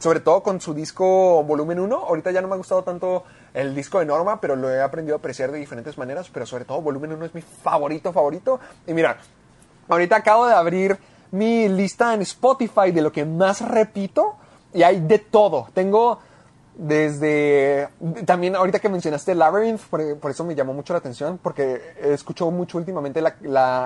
sobre 0.00 0.20
todo 0.20 0.42
con 0.42 0.60
su 0.60 0.74
disco 0.74 1.42
volumen 1.44 1.80
1. 1.80 1.96
Ahorita 1.96 2.30
ya 2.30 2.42
no 2.42 2.48
me 2.48 2.54
ha 2.54 2.58
gustado 2.58 2.82
tanto 2.82 3.24
el 3.56 3.74
disco 3.74 3.98
de 3.98 4.04
Norma, 4.04 4.40
pero 4.40 4.54
lo 4.54 4.70
he 4.70 4.82
aprendido 4.82 5.16
a 5.16 5.18
apreciar 5.18 5.50
de 5.50 5.58
diferentes 5.58 5.96
maneras. 5.96 6.28
Pero 6.32 6.44
sobre 6.44 6.66
todo 6.66 6.82
volumen 6.82 7.12
1 7.12 7.24
es 7.24 7.34
mi 7.34 7.40
favorito, 7.40 8.12
favorito. 8.12 8.60
Y 8.86 8.92
mira, 8.92 9.16
ahorita 9.88 10.16
acabo 10.16 10.46
de 10.46 10.54
abrir 10.54 10.98
mi 11.30 11.68
lista 11.68 12.12
en 12.14 12.22
Spotify 12.22 12.92
de 12.92 13.00
lo 13.00 13.10
que 13.10 13.24
más 13.24 13.66
repito. 13.66 14.36
Y 14.74 14.82
hay 14.82 15.00
de 15.00 15.18
todo. 15.18 15.68
Tengo 15.72 16.20
desde 16.76 17.88
también 18.26 18.54
ahorita 18.54 18.80
que 18.80 18.90
mencionaste 18.90 19.34
Labyrinth, 19.34 19.80
por, 19.88 20.30
eso 20.30 20.44
me 20.44 20.54
llamó 20.54 20.74
mucho 20.74 20.92
la 20.92 20.98
atención, 20.98 21.40
porque 21.42 21.80
escucho 22.02 22.50
mucho 22.50 22.76
últimamente 22.76 23.22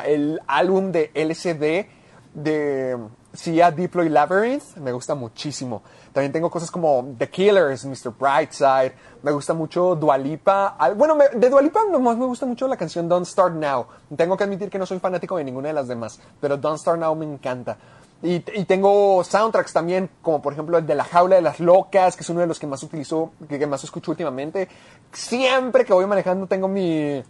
el 0.05 0.41
álbum 0.49 0.91
de 0.91 1.13
LCD 1.15 1.87
de 2.35 2.99
Sia 3.33 3.71
Diplo 3.71 4.03
y 4.03 4.09
Labyrinth, 4.09 4.77
me 4.77 4.93
gusta 4.93 5.15
muchísimo. 5.15 5.83
También 6.13 6.33
tengo 6.33 6.51
cosas 6.51 6.71
como 6.71 7.15
The 7.17 7.29
Killers, 7.29 7.85
Mr. 7.85 8.13
Brightside, 8.19 8.93
me 9.23 9.31
gusta 9.31 9.55
mucho 9.55 9.95
Dualipa. 9.95 10.77
Bueno, 10.97 11.17
de 11.35 11.49
Dualipa 11.49 11.81
me 11.87 12.27
gusta 12.27 12.47
mucho 12.47 12.67
la 12.67 12.77
canción 12.77 13.09
Don't 13.09 13.27
Start 13.27 13.55
Now. 13.55 13.87
Tengo 14.17 14.37
que 14.37 14.45
admitir 14.45 14.69
que 14.69 14.79
no 14.79 14.87
soy 14.87 14.99
fanático 14.99 15.37
de 15.37 15.45
ninguna 15.45 15.69
de 15.69 15.75
las 15.75 15.87
demás, 15.87 16.21
pero 16.41 16.57
Don't 16.57 16.79
Start 16.79 16.99
Now 16.99 17.15
me 17.15 17.27
encanta. 17.27 17.77
Y, 18.23 18.41
tengo 18.41 19.25
soundtracks 19.25 19.73
también, 19.73 20.11
como 20.21 20.43
por 20.43 20.53
ejemplo 20.53 20.77
el 20.77 20.87
de 20.87 20.95
La 20.95 21.05
Jaula 21.05 21.37
de 21.37 21.43
las 21.43 21.59
Locas, 21.59 22.17
que 22.17 22.23
es 22.23 22.29
uno 22.29 22.41
de 22.41 22.47
los 22.47 22.59
que 22.59 22.67
más 22.67 22.83
utilizo, 22.83 23.33
que, 23.49 23.67
más 23.67 23.83
escucho 23.83 24.11
últimamente. 24.11 24.69
Siempre 25.11 25.87
que 25.87 25.95
voy 25.95 26.05
manejando 26.05 26.47
tengo 26.47 26.69
mi, 26.69 27.23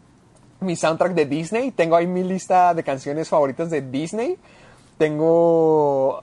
mi 0.60 0.74
soundtrack 0.74 1.12
de 1.12 1.26
Disney, 1.26 1.70
tengo 1.70 1.94
ahí 1.94 2.08
mi 2.08 2.24
lista 2.24 2.74
de 2.74 2.82
canciones 2.82 3.28
favoritas 3.28 3.70
de 3.70 3.82
Disney. 3.82 4.36
Tengo. 5.00 6.22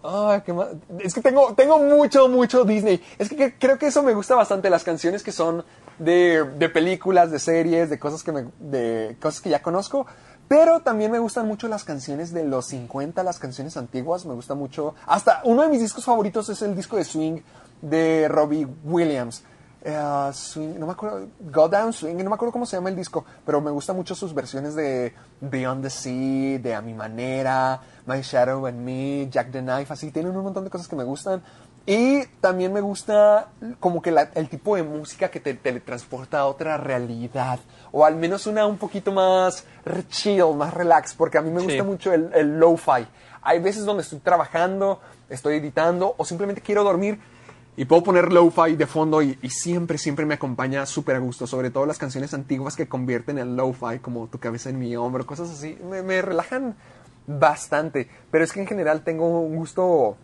Es 0.99 1.15
que 1.15 1.21
tengo, 1.21 1.55
tengo 1.55 1.79
mucho, 1.79 2.29
mucho 2.29 2.63
Disney. 2.63 3.01
Es 3.17 3.27
que, 3.27 3.55
creo 3.57 3.79
que 3.79 3.87
eso 3.87 4.03
me 4.03 4.13
gusta 4.13 4.35
bastante. 4.35 4.69
Las 4.69 4.83
canciones 4.83 5.23
que 5.23 5.31
son 5.31 5.65
de, 5.97 6.43
de, 6.43 6.69
películas, 6.69 7.31
de 7.31 7.39
series, 7.39 7.89
de 7.89 7.97
cosas 7.97 8.21
que 8.21 8.31
me, 8.31 8.45
de 8.59 9.17
cosas 9.19 9.41
que 9.41 9.49
ya 9.49 9.63
conozco. 9.63 10.05
Pero 10.47 10.81
también 10.81 11.09
me 11.09 11.17
gustan 11.17 11.47
mucho 11.47 11.67
las 11.67 11.83
canciones 11.85 12.31
de 12.33 12.43
los 12.45 12.67
50, 12.67 13.23
las 13.23 13.39
canciones 13.39 13.77
antiguas. 13.77 14.27
Me 14.27 14.35
gusta 14.35 14.53
mucho. 14.53 14.93
Hasta 15.07 15.41
uno 15.45 15.63
de 15.63 15.69
mis 15.69 15.81
discos 15.81 16.05
favoritos 16.05 16.47
es 16.49 16.61
el 16.61 16.75
disco 16.75 16.97
de 16.97 17.03
Swing 17.03 17.41
de 17.81 18.27
Robbie 18.27 18.67
Williams. 18.83 19.41
Eh, 19.89 20.33
swing, 20.33 20.77
no 20.77 20.85
me 20.85 20.91
acuerdo, 20.91 21.29
Go 21.39 21.69
Down 21.69 21.93
Swing, 21.93 22.17
no 22.17 22.29
me 22.29 22.33
acuerdo 22.33 22.51
cómo 22.51 22.65
se 22.65 22.75
llama 22.75 22.89
el 22.89 22.95
disco, 22.97 23.23
pero 23.45 23.61
me 23.61 23.71
gustan 23.71 23.95
mucho 23.95 24.15
sus 24.15 24.33
versiones 24.33 24.75
de 24.75 25.13
Beyond 25.39 25.81
the 25.81 25.89
Sea, 25.89 26.59
de 26.59 26.75
A 26.75 26.81
Mi 26.81 26.93
Manera, 26.93 27.79
My 28.05 28.19
Shadow 28.19 28.65
and 28.65 28.81
Me, 28.81 29.29
Jack 29.29 29.49
the 29.53 29.61
Knife, 29.61 29.93
así, 29.93 30.11
tienen 30.11 30.35
un 30.35 30.43
montón 30.43 30.65
de 30.65 30.69
cosas 30.69 30.89
que 30.89 30.97
me 30.97 31.05
gustan. 31.05 31.41
Y 31.85 32.25
también 32.41 32.73
me 32.73 32.81
gusta 32.81 33.47
como 33.79 34.01
que 34.01 34.13
el 34.35 34.49
tipo 34.49 34.75
de 34.75 34.83
música 34.83 35.29
que 35.29 35.39
te 35.39 35.53
teletransporta 35.53 36.39
a 36.39 36.47
otra 36.47 36.75
realidad. 36.75 37.59
O 37.93 38.03
al 38.03 38.17
menos 38.17 38.45
una 38.45 38.65
un 38.65 38.77
poquito 38.77 39.13
más 39.13 39.63
chill, 40.09 40.53
más 40.53 40.73
relax. 40.73 41.13
Porque 41.13 41.37
a 41.37 41.41
mí 41.41 41.49
me 41.49 41.61
gusta 41.61 41.85
mucho 41.85 42.11
el, 42.11 42.29
el 42.33 42.59
lo-fi. 42.59 43.07
Hay 43.41 43.59
veces 43.59 43.85
donde 43.85 44.03
estoy 44.03 44.19
trabajando, 44.19 44.99
estoy 45.29 45.55
editando 45.55 46.13
o 46.17 46.25
simplemente 46.25 46.59
quiero 46.59 46.83
dormir 46.83 47.21
y 47.79 47.85
puedo 47.85 48.01
poner 48.03 48.33
lo-fi 48.33 48.75
de 48.75 48.87
fondo 48.87 49.21
y, 49.21 49.37
siempre, 49.51 49.99
siempre 49.99 50.25
me 50.25 50.33
acompaña 50.33 50.83
súper 50.87 51.15
a 51.15 51.19
gusto. 51.19 51.45
Sobre 51.45 51.69
todo 51.69 51.85
las 51.85 51.99
canciones 51.99 52.33
antiguas 52.33 52.75
que 52.75 52.87
convierten 52.87 53.37
el 53.37 53.55
lo-fi, 53.55 53.99
como 53.99 54.25
Tu 54.27 54.39
cabeza 54.39 54.71
en 54.71 54.79
mi 54.79 54.95
hombro, 54.95 55.27
cosas 55.27 55.51
así. 55.51 55.77
Me, 55.83 56.23
relajan 56.23 56.75
bastante. 57.27 58.09
Pero 58.31 58.43
es 58.43 58.51
que 58.51 58.61
en 58.61 58.67
general 58.67 59.03
tengo 59.03 59.41
un 59.41 59.55
gusto 59.55 60.17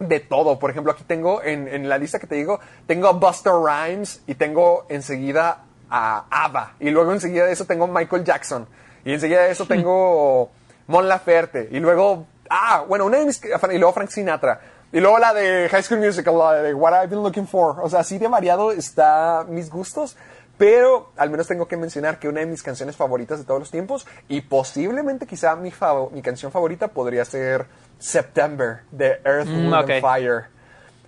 de 0.00 0.20
todo. 0.20 0.58
Por 0.58 0.70
ejemplo, 0.70 0.92
aquí 0.92 1.02
tengo 1.06 1.42
en, 1.42 1.88
la 1.88 1.96
lista 1.96 2.18
que 2.18 2.26
te 2.26 2.34
digo, 2.34 2.60
tengo 2.86 3.08
a 3.08 3.12
Buster 3.12 3.54
Rhymes 3.54 4.20
y 4.26 4.34
tengo 4.34 4.84
enseguida 4.90 5.64
a 5.88 6.26
ABBA. 6.28 6.74
Y 6.78 6.90
luego 6.90 7.14
enseguida 7.14 7.46
de 7.46 7.52
eso 7.52 7.64
tengo 7.64 7.88
Michael 7.88 8.22
Jackson. 8.22 8.66
Y 9.06 9.14
enseguida 9.14 9.44
de 9.44 9.52
eso 9.52 9.64
tengo 9.64 10.50
Mon 10.88 11.08
Laferte. 11.08 11.70
Y 11.72 11.80
luego, 11.80 12.26
ah, 12.50 12.84
bueno, 12.86 13.06
una 13.06 13.16
de 13.16 13.24
mis, 13.24 13.40
y 13.42 13.78
luego 13.78 13.94
Frank 13.94 14.10
Sinatra. 14.10 14.60
Y 14.92 15.00
luego 15.00 15.18
la 15.18 15.32
de 15.32 15.68
High 15.70 15.82
School 15.82 16.00
Musical, 16.00 16.36
la 16.36 16.54
de 16.54 16.74
What 16.74 16.92
I've 16.92 17.06
Been 17.06 17.22
Looking 17.22 17.46
For. 17.46 17.80
O 17.82 17.88
sea, 17.88 18.00
así 18.00 18.18
de 18.18 18.28
variado 18.28 18.72
está 18.72 19.46
mis 19.48 19.70
gustos. 19.70 20.16
Pero 20.58 21.10
al 21.16 21.30
menos 21.30 21.48
tengo 21.48 21.66
que 21.66 21.76
mencionar 21.76 22.18
que 22.18 22.28
una 22.28 22.40
de 22.40 22.46
mis 22.46 22.62
canciones 22.62 22.94
favoritas 22.94 23.38
de 23.38 23.44
todos 23.44 23.58
los 23.58 23.70
tiempos, 23.70 24.06
y 24.28 24.42
posiblemente 24.42 25.26
quizá 25.26 25.56
mi, 25.56 25.72
mi 26.12 26.22
canción 26.22 26.52
favorita, 26.52 26.88
podría 26.88 27.24
ser 27.24 27.66
September 27.98 28.82
de 28.90 29.18
Earth, 29.24 29.48
mm, 29.48 29.56
Wind 29.56 29.74
and 29.74 30.00
Fire. 30.00 30.44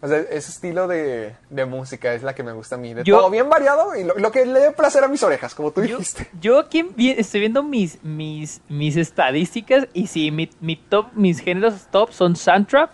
O 0.00 0.08
sea, 0.08 0.18
ese 0.18 0.50
estilo 0.50 0.88
de, 0.88 1.34
de, 1.50 1.64
música 1.66 2.12
es 2.14 2.22
la 2.22 2.34
que 2.34 2.42
me 2.42 2.52
gusta 2.52 2.74
a 2.74 2.78
mí. 2.78 2.94
De 2.94 3.04
todo 3.04 3.30
bien 3.30 3.48
variado 3.48 3.94
y 3.94 4.04
lo, 4.04 4.32
que 4.32 4.44
le 4.44 4.60
dé 4.60 4.70
placer 4.72 5.04
a 5.04 5.08
mis 5.08 5.22
orejas, 5.22 5.54
como 5.54 5.70
tú 5.70 5.82
dijiste. 5.82 6.28
Yo 6.40 6.58
aquí 6.58 6.90
estoy 7.16 7.40
viendo 7.40 7.62
mis, 7.62 8.02
mis, 8.02 8.60
mis 8.68 8.96
estadísticas 8.96 9.86
y 9.92 10.06
sí, 10.08 10.30
mi, 10.30 10.50
mi 10.60 10.76
top, 10.76 11.06
mis 11.14 11.40
géneros 11.40 11.86
top 11.90 12.12
son 12.12 12.34
soundtrack 12.34 12.90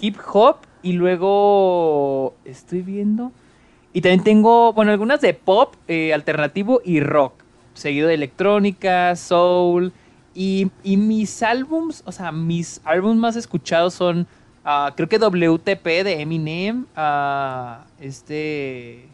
hip 0.00 0.16
hop 0.32 0.56
y 0.82 0.92
luego 0.92 2.34
estoy 2.44 2.82
viendo. 2.82 3.32
Y 3.92 4.02
también 4.02 4.22
tengo, 4.22 4.72
bueno, 4.72 4.92
algunas 4.92 5.20
de 5.20 5.34
pop, 5.34 5.74
eh, 5.88 6.14
alternativo 6.14 6.80
y 6.84 7.00
rock. 7.00 7.34
Seguido 7.74 8.08
de 8.08 8.14
electrónica, 8.14 9.16
soul. 9.16 9.92
Y, 10.32 10.70
mis 10.84 11.42
álbums, 11.42 12.02
o 12.06 12.12
sea, 12.12 12.30
mis 12.30 12.80
álbums 12.84 13.16
más 13.16 13.36
escuchados 13.36 13.94
son, 13.94 14.28
ah, 14.64 14.92
creo 14.96 15.08
que 15.08 15.18
WTP 15.18 16.04
de 16.04 16.20
Eminem, 16.20 16.86
uh, 16.96 17.82
este... 17.98 19.08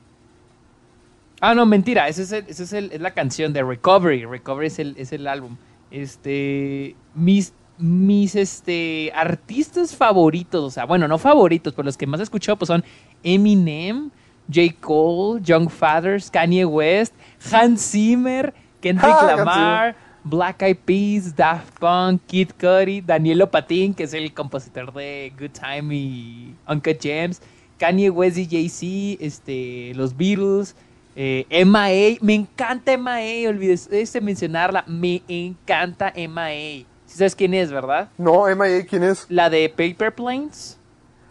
Ah, 1.41 1.55
no, 1.55 1.67
mentira, 1.67 2.09
esa 2.09 2.23
es, 2.23 2.33
es, 2.33 2.73
es, 2.73 3.01
la 3.01 3.13
canción 3.13 3.53
de 3.53 3.63
Recovery. 3.63 4.25
Recovery 4.25 4.67
es 4.69 4.79
el, 4.79 4.95
es 4.99 5.13
el 5.13 5.27
álbum. 5.27 5.57
Este, 5.91 6.97
mis 7.15 7.53
mis 7.79 8.35
este, 8.35 9.13
artistas 9.15 9.95
favoritos, 9.95 10.65
o 10.65 10.71
sea, 10.71 10.85
bueno, 10.85 11.07
no 11.09 11.19
favoritos, 11.19 11.75
pero 11.75 11.87
los 11.87 11.97
que 11.97 12.07
más 12.07 12.21
he 12.21 12.23
escuchado 12.23 12.57
pues 12.57 12.69
son 12.69 12.85
Eminem, 13.23 14.11
J. 14.53 14.75
Cole, 14.81 15.43
Young 15.43 15.69
Fathers, 15.69 16.31
Kanye 16.31 16.65
West, 16.65 17.15
Hans 17.51 17.91
Zimmer, 17.91 18.55
Kendrick 18.81 19.13
ah, 19.13 19.35
Lamar, 19.37 19.97
Black 20.25 20.63
Eyed 20.63 20.79
Peas, 20.85 21.35
Daft 21.35 21.79
Punk, 21.79 22.23
Kid 22.27 22.51
Cudi, 22.59 23.01
Danielo 23.01 23.51
Patin, 23.51 23.95
que 23.95 24.05
es 24.05 24.15
el 24.15 24.33
compositor 24.33 24.93
de 24.93 25.33
Good 25.39 25.51
Time 25.51 25.95
y 25.95 26.55
Uncle 26.69 26.99
James, 27.01 27.43
Kanye 27.79 28.11
West 28.11 28.39
y 28.39 28.47
Jay-Z, 28.47 29.25
este, 29.25 29.93
los 29.95 30.17
Beatles, 30.17 30.75
eh, 31.17 31.47
M.A.A. 31.49 32.19
Me 32.21 32.35
encanta 32.35 32.93
M.A.A. 32.93 33.49
Olvides 33.49 33.89
de 33.89 34.21
mencionarla. 34.21 34.85
Me 34.87 35.23
encanta 35.29 36.13
M.A.A. 36.15 36.96
¿Sabes 37.17 37.35
quién 37.35 37.55
es, 37.55 37.73
verdad? 37.73 38.11
No, 38.19 38.47
M.I.A. 38.47 38.85
¿quién 38.85 39.03
es? 39.03 39.25
La 39.31 39.49
de 39.49 39.71
Paper 39.71 40.15
Planes. 40.15 40.77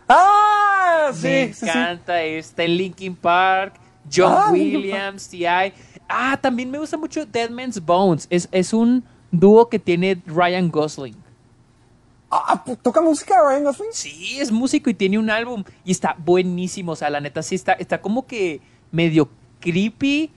¡Ah! 0.09 1.11
Sí, 1.13 1.27
Me 1.27 1.43
encanta 1.43 2.23
esta 2.23 2.63
en 2.63 2.75
Linkin 2.75 3.15
Park, 3.15 3.75
John 4.11 4.33
ah, 4.35 4.51
Williams, 4.51 5.29
T.I. 5.29 5.73
Ah, 6.09 6.39
también 6.41 6.71
me 6.71 6.79
gusta 6.79 6.97
mucho 6.97 7.23
Dead 7.27 7.51
Man's 7.51 7.79
Bones. 7.79 8.25
Es, 8.31 8.49
es 8.51 8.73
un 8.73 9.03
dúo 9.29 9.69
que 9.69 9.77
tiene 9.77 10.19
Ryan 10.25 10.71
Gosling. 10.71 11.15
Ah, 12.31 12.63
¿toca 12.81 13.01
música 13.01 13.35
Ryan 13.47 13.65
Gosling? 13.65 13.93
Sí, 13.93 14.39
es 14.39 14.51
músico 14.51 14.89
y 14.89 14.95
tiene 14.95 15.19
un 15.19 15.29
álbum. 15.29 15.63
Y 15.83 15.91
está 15.91 16.15
buenísimo. 16.17 16.93
O 16.93 16.95
sea, 16.95 17.11
la 17.11 17.21
neta 17.21 17.43
sí 17.43 17.53
está, 17.53 17.73
está 17.73 18.01
como 18.01 18.25
que 18.25 18.59
medio 18.91 19.29
creepy 19.59 20.31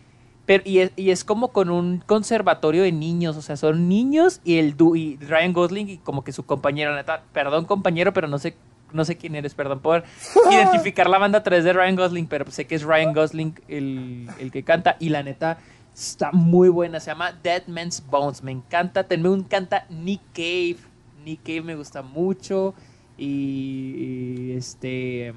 y, 0.65 1.11
es, 1.11 1.25
como 1.25 1.49
con 1.49 1.71
un 1.71 2.03
conservatorio 2.07 2.83
de 2.83 2.93
niños, 2.93 3.37
o 3.37 3.43
sea, 3.43 3.57
son 3.57 3.89
niños 3.89 4.41
y 4.45 4.59
el 4.59 4.75
y 4.95 5.17
Ryan 5.17 5.53
Gosling 5.53 5.89
y 5.91 5.99
como 5.99 6.25
que 6.25 6.33
su 6.33 6.47
compañero, 6.47 6.95
neta, 6.95 7.23
perdón 7.33 7.67
compañero, 7.67 8.13
pero 8.13 8.29
no 8.29 8.39
sé 8.39 8.57
no 8.91 9.05
sé 9.05 9.19
quién 9.19 9.35
eres, 9.35 9.53
perdón, 9.53 9.81
por 9.81 10.05
identificar 10.51 11.11
la 11.11 11.19
banda 11.19 11.41
a 11.41 11.43
través 11.43 11.65
de 11.65 11.75
Ryan 11.75 11.97
Gosling, 11.97 12.27
pero 12.27 12.51
sé 12.51 12.67
que 12.67 12.75
es 12.75 12.83
Ryan 12.83 13.13
Gosling 13.13 13.55
el, 13.69 14.29
el 14.39 14.51
que 14.51 14.63
canta 14.63 14.97
y 14.99 15.11
la 15.11 15.23
neta 15.23 15.59
está 15.95 16.33
muy 16.33 16.71
buena, 16.71 16.99
se 16.99 17.11
llama 17.11 17.33
Dead 17.43 17.67
Man's 17.67 18.03
Bones, 18.09 18.43
me 18.43 18.53
encanta, 18.53 19.07
también 19.07 19.33
me 19.33 19.39
encanta 19.41 19.85
Nick 19.91 20.23
Cave, 20.33 20.79
Nick 21.25 21.43
Cave 21.43 21.63
me 21.63 21.75
gusta 21.75 22.03
mucho 22.03 22.75
y, 23.19 24.47
y 24.47 24.53
este... 24.57 25.35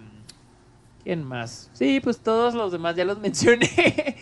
¿Quién 1.04 1.24
más? 1.24 1.72
Sí, 1.74 2.00
pues 2.00 2.20
todos 2.20 2.54
los 2.54 2.72
demás 2.72 2.96
ya 2.96 3.04
los 3.04 3.18
mencioné. 3.20 4.16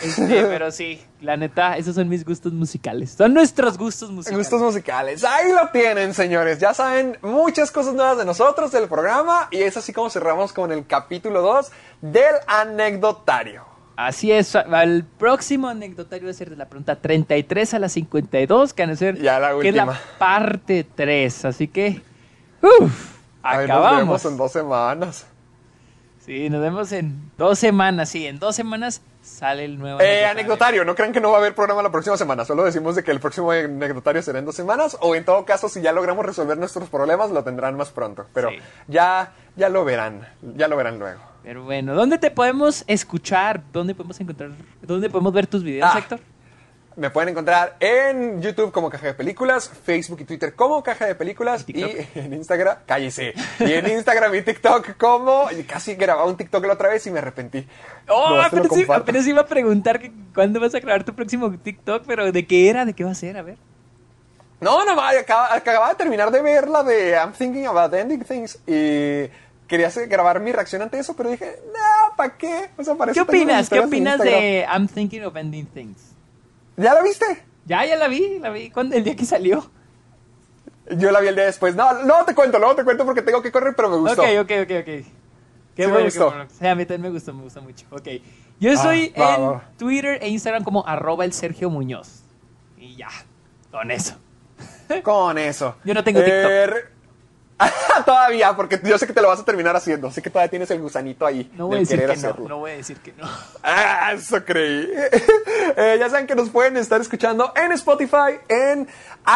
Este, 0.00 0.42
pero 0.48 0.70
sí, 0.70 1.00
la 1.20 1.36
neta, 1.36 1.76
esos 1.76 1.94
son 1.94 2.08
mis 2.08 2.24
gustos 2.24 2.52
musicales. 2.52 3.12
Son 3.12 3.32
nuestros 3.32 3.78
gustos 3.78 4.10
musicales. 4.10 4.38
Gustos 4.38 4.60
musicales. 4.60 5.24
Ahí 5.24 5.52
lo 5.52 5.68
tienen, 5.68 6.14
señores. 6.14 6.58
Ya 6.58 6.74
saben 6.74 7.18
muchas 7.22 7.70
cosas 7.70 7.94
nuevas 7.94 8.18
de 8.18 8.24
nosotros, 8.24 8.72
del 8.72 8.88
programa. 8.88 9.48
Y 9.50 9.58
es 9.58 9.76
así 9.76 9.92
como 9.92 10.10
cerramos 10.10 10.52
con 10.52 10.72
el 10.72 10.86
capítulo 10.86 11.42
2 11.42 11.70
del 12.00 12.34
anecdotario. 12.46 13.64
Así 13.96 14.32
es, 14.32 14.56
el 14.56 15.04
próximo 15.04 15.68
anecdotario 15.68 16.26
va 16.26 16.32
a 16.32 16.34
ser 16.34 16.50
de 16.50 16.56
la 16.56 16.66
pregunta 16.66 16.96
33 16.96 17.74
a 17.74 17.78
la 17.78 17.88
52, 17.88 18.74
que 18.74 18.82
van 18.82 18.90
a 18.90 18.96
ser 18.96 19.22
Ya 19.22 19.38
la 19.38 19.56
que 19.60 19.68
es 19.68 19.74
la 19.74 20.00
parte 20.18 20.84
3. 20.96 21.44
Así 21.44 21.68
que, 21.68 22.02
uff, 22.60 23.14
Ahí 23.44 23.64
acabamos. 23.64 23.90
Nos 23.90 24.00
vemos 24.00 24.24
en 24.24 24.36
dos 24.36 24.52
semanas. 24.52 25.26
Sí, 26.24 26.48
nos 26.48 26.60
vemos 26.62 26.90
en 26.92 27.30
dos 27.36 27.58
semanas. 27.58 28.08
Sí, 28.08 28.26
en 28.26 28.38
dos 28.38 28.56
semanas 28.56 29.02
sale 29.22 29.64
el 29.66 29.78
nuevo 29.78 30.00
Eh, 30.00 30.24
anecdotario, 30.24 30.84
no 30.84 30.94
crean 30.94 31.12
que 31.12 31.20
no 31.20 31.30
va 31.30 31.36
a 31.36 31.40
haber 31.40 31.54
programa 31.54 31.82
la 31.82 31.90
próxima 31.92 32.16
semana. 32.16 32.44
Solo 32.46 32.64
decimos 32.64 32.96
de 32.96 33.04
que 33.04 33.10
el 33.10 33.20
próximo 33.20 33.50
anecdotario 33.50 34.22
será 34.22 34.38
en 34.38 34.46
dos 34.46 34.54
semanas. 34.54 34.96
O 35.00 35.14
en 35.14 35.24
todo 35.24 35.44
caso, 35.44 35.68
si 35.68 35.82
ya 35.82 35.92
logramos 35.92 36.24
resolver 36.24 36.56
nuestros 36.56 36.88
problemas, 36.88 37.30
lo 37.30 37.44
tendrán 37.44 37.76
más 37.76 37.90
pronto. 37.90 38.26
Pero 38.32 38.48
Sí. 38.50 38.56
ya, 38.88 39.32
ya 39.56 39.68
lo 39.68 39.84
verán. 39.84 40.26
Ya 40.56 40.66
lo 40.68 40.76
verán 40.76 40.98
luego. 40.98 41.20
Pero 41.42 41.62
bueno, 41.64 41.94
¿dónde 41.94 42.16
te 42.16 42.30
podemos 42.30 42.84
escuchar? 42.86 43.62
¿Dónde 43.70 43.94
podemos 43.94 44.18
encontrar? 44.18 44.50
¿Dónde 44.80 45.10
podemos 45.10 45.32
ver 45.34 45.46
tus 45.46 45.62
videos, 45.62 45.90
Ah. 45.92 45.98
Héctor? 45.98 46.20
Me 46.96 47.10
pueden 47.10 47.30
encontrar 47.30 47.76
en 47.80 48.40
YouTube 48.40 48.70
como 48.70 48.88
Caja 48.88 49.06
de 49.08 49.14
Películas, 49.14 49.68
Facebook 49.68 50.20
y 50.20 50.24
Twitter 50.24 50.54
como 50.54 50.80
Caja 50.84 51.06
de 51.06 51.16
Películas 51.16 51.64
¿Y 51.66 51.82
en 52.14 52.32
Instagram, 52.34 52.78
cállese, 52.86 53.34
y 53.58 53.72
en 53.72 53.88
Instagram 53.90 54.32
y 54.36 54.42
TikTok 54.42 54.96
como, 54.96 55.48
y 55.50 55.64
casi 55.64 55.96
grababa 55.96 56.28
un 56.28 56.36
TikTok 56.36 56.64
la 56.66 56.74
otra 56.74 56.88
vez 56.90 57.04
y 57.08 57.10
me 57.10 57.18
arrepentí. 57.18 57.66
Oh, 58.08 58.40
apenas, 58.40 58.66
i- 58.66 58.68
comparto. 58.68 59.02
apenas 59.02 59.26
iba 59.26 59.40
a 59.40 59.46
preguntar 59.46 59.98
que 59.98 60.12
cuándo 60.32 60.60
vas 60.60 60.72
a 60.74 60.78
grabar 60.80 61.02
tu 61.04 61.14
próximo 61.14 61.50
TikTok, 61.58 62.04
pero 62.06 62.30
¿de 62.30 62.46
qué 62.46 62.68
era? 62.70 62.84
¿De 62.84 62.92
qué 62.92 63.02
va 63.02 63.10
a 63.10 63.14
ser? 63.16 63.36
A 63.38 63.42
ver. 63.42 63.56
No, 64.60 64.84
no, 64.84 64.94
vaya, 64.94 65.20
acaba- 65.20 65.52
acababa 65.52 65.88
de 65.90 65.94
terminar 65.96 66.30
de 66.30 66.42
ver 66.42 66.68
la 66.68 66.84
de 66.84 67.10
I'm 67.10 67.32
Thinking 67.32 67.66
About 67.66 67.92
Ending 67.92 68.22
Things 68.24 68.56
y 68.68 69.28
quería 69.66 69.90
grabar 70.06 70.38
mi 70.38 70.52
reacción 70.52 70.80
ante 70.80 70.98
eso, 71.00 71.14
pero 71.16 71.28
dije, 71.30 71.56
no, 71.72 72.16
¿para 72.16 72.36
qué? 72.38 72.70
O 72.78 72.84
sea, 72.84 72.94
¿Qué 73.12 73.20
opinas? 73.20 73.68
¿Qué 73.68 73.80
opinas 73.80 74.20
de 74.20 74.64
I'm 74.72 74.86
Thinking 74.86 75.24
of 75.24 75.34
Ending 75.36 75.66
Things? 75.66 76.13
¿Ya 76.76 76.94
la 76.94 77.02
viste? 77.02 77.24
Ya, 77.66 77.84
ya 77.86 77.96
la 77.96 78.08
vi, 78.08 78.38
la 78.40 78.50
vi. 78.50 78.70
¿Cuándo? 78.70 78.96
¿El 78.96 79.04
día 79.04 79.16
que 79.16 79.24
salió? 79.24 79.70
Yo 80.90 81.10
la 81.10 81.20
vi 81.20 81.28
el 81.28 81.34
día 81.34 81.44
después. 81.46 81.74
No, 81.74 82.02
no 82.04 82.24
te 82.24 82.34
cuento, 82.34 82.58
luego 82.58 82.74
te 82.76 82.84
cuento 82.84 83.04
porque 83.04 83.22
tengo 83.22 83.40
que 83.42 83.50
correr, 83.50 83.74
pero 83.76 83.88
me 83.88 83.96
gustó. 83.96 84.22
Ok, 84.22 84.28
ok, 84.42 84.50
ok, 84.64 84.70
ok. 84.80 85.06
Qué 85.74 85.86
me 85.86 85.86
bueno, 85.86 85.96
qué 85.98 86.04
gustó. 86.04 86.26
bueno. 86.26 86.46
Sí, 86.58 86.66
a 86.66 86.74
mí 86.74 86.84
también 86.84 87.02
me 87.02 87.10
gustó, 87.18 87.32
me 87.32 87.42
gustó 87.42 87.62
mucho. 87.62 87.86
Ok. 87.90 88.06
Yo 88.60 88.70
Ah, 88.70 88.74
estoy 88.74 89.12
va, 89.18 89.34
en 89.36 89.42
va. 89.42 89.70
Twitter 89.78 90.18
e 90.22 90.28
Instagram 90.28 90.62
como 90.62 90.86
arroba 90.86 91.24
el 91.24 91.32
Sergio 91.32 91.70
Muñoz. 91.70 92.22
Y 92.78 92.96
ya, 92.96 93.08
con 93.70 93.90
eso. 93.90 94.16
Con 95.02 95.38
eso. 95.38 95.76
Yo 95.84 95.94
no 95.94 96.04
tengo 96.04 96.20
TikTok. 96.20 96.50
re- 96.50 96.93
todavía, 98.04 98.54
porque 98.56 98.80
yo 98.82 98.98
sé 98.98 99.06
que 99.06 99.12
te 99.12 99.22
lo 99.22 99.28
vas 99.28 99.40
a 99.40 99.44
terminar 99.44 99.76
haciendo. 99.76 100.10
Sé 100.10 100.22
que 100.22 100.30
todavía 100.30 100.50
tienes 100.50 100.70
el 100.70 100.80
gusanito 100.80 101.26
ahí. 101.26 101.50
No 101.56 101.68
voy 101.68 101.76
a 101.76 101.80
decir 101.80 102.00
que 102.00 102.16
no, 102.48 102.58
voy 102.58 102.72
a 102.72 102.76
decir 102.76 102.98
que 102.98 103.12
no. 103.12 103.28
Ah, 103.62 104.12
eso 104.14 104.44
creí. 104.44 104.88
Eh, 105.76 105.96
ya 105.98 106.08
saben 106.08 106.26
que 106.26 106.34
nos 106.34 106.50
pueden 106.50 106.76
estar 106.76 107.00
escuchando 107.00 107.52
en 107.56 107.72
Spotify, 107.72 108.38
en 108.48 108.86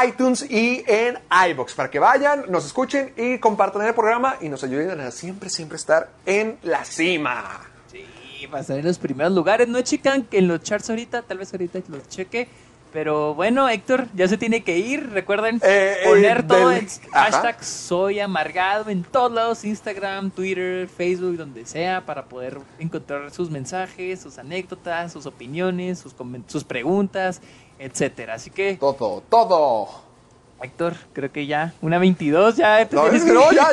iTunes 0.06 0.48
y 0.48 0.84
en 0.86 1.18
iBox 1.50 1.74
para 1.74 1.90
que 1.90 1.98
vayan, 1.98 2.44
nos 2.48 2.66
escuchen 2.66 3.12
y 3.16 3.38
compartan 3.38 3.82
el 3.86 3.94
programa 3.94 4.36
y 4.40 4.48
nos 4.48 4.62
ayuden 4.62 5.00
a 5.00 5.10
siempre, 5.10 5.48
siempre 5.48 5.76
estar 5.76 6.10
en 6.26 6.58
la 6.62 6.84
cima. 6.84 7.62
Sí, 7.90 8.04
estar 8.44 8.78
en 8.78 8.84
los 8.84 8.98
primeros 8.98 9.32
lugares. 9.32 9.68
No 9.68 9.80
checan 9.80 10.24
que 10.24 10.38
en 10.38 10.48
los 10.48 10.62
charts 10.62 10.90
ahorita, 10.90 11.22
tal 11.22 11.38
vez 11.38 11.52
ahorita 11.52 11.80
los 11.88 12.08
cheque. 12.08 12.48
Pero 12.92 13.34
bueno, 13.34 13.68
Héctor, 13.68 14.06
ya 14.14 14.26
se 14.28 14.38
tiene 14.38 14.64
que 14.64 14.78
ir. 14.78 15.10
Recuerden 15.10 15.56
Eh, 15.56 15.96
eh, 16.02 16.08
poner 16.08 16.46
todo 16.46 16.70
del- 16.70 16.78
en 16.80 16.88
Ajá. 17.12 17.30
hashtag 17.32 17.62
soy 17.64 18.18
amargado 18.20 18.88
en 18.90 19.02
todos 19.04 19.30
lados, 19.30 19.64
Instagram, 19.64 20.30
Twitter, 20.30 20.88
Facebook, 20.88 21.36
donde 21.36 21.66
sea, 21.66 22.06
para 22.06 22.24
poder 22.24 22.58
encontrar 22.78 23.30
sus 23.30 23.50
mensajes, 23.50 24.20
sus 24.20 24.38
anécdotas, 24.38 25.12
sus 25.12 25.26
opiniones, 25.26 25.98
sus, 25.98 26.14
sus 26.46 26.64
preguntas, 26.64 27.42
etcétera. 27.78 28.34
Así 28.34 28.50
que, 28.50 28.76
Todo, 28.78 29.22
todo. 29.28 30.07
Héctor, 30.60 30.94
creo 31.12 31.30
que 31.30 31.46
ya, 31.46 31.72
una 31.82 31.98
22, 31.98 32.56
ya 32.56 32.84
No, 32.90 33.06
es 33.06 33.22
que 33.22 33.28
que 33.28 33.32
no, 33.32 33.52
ya, 33.52 33.68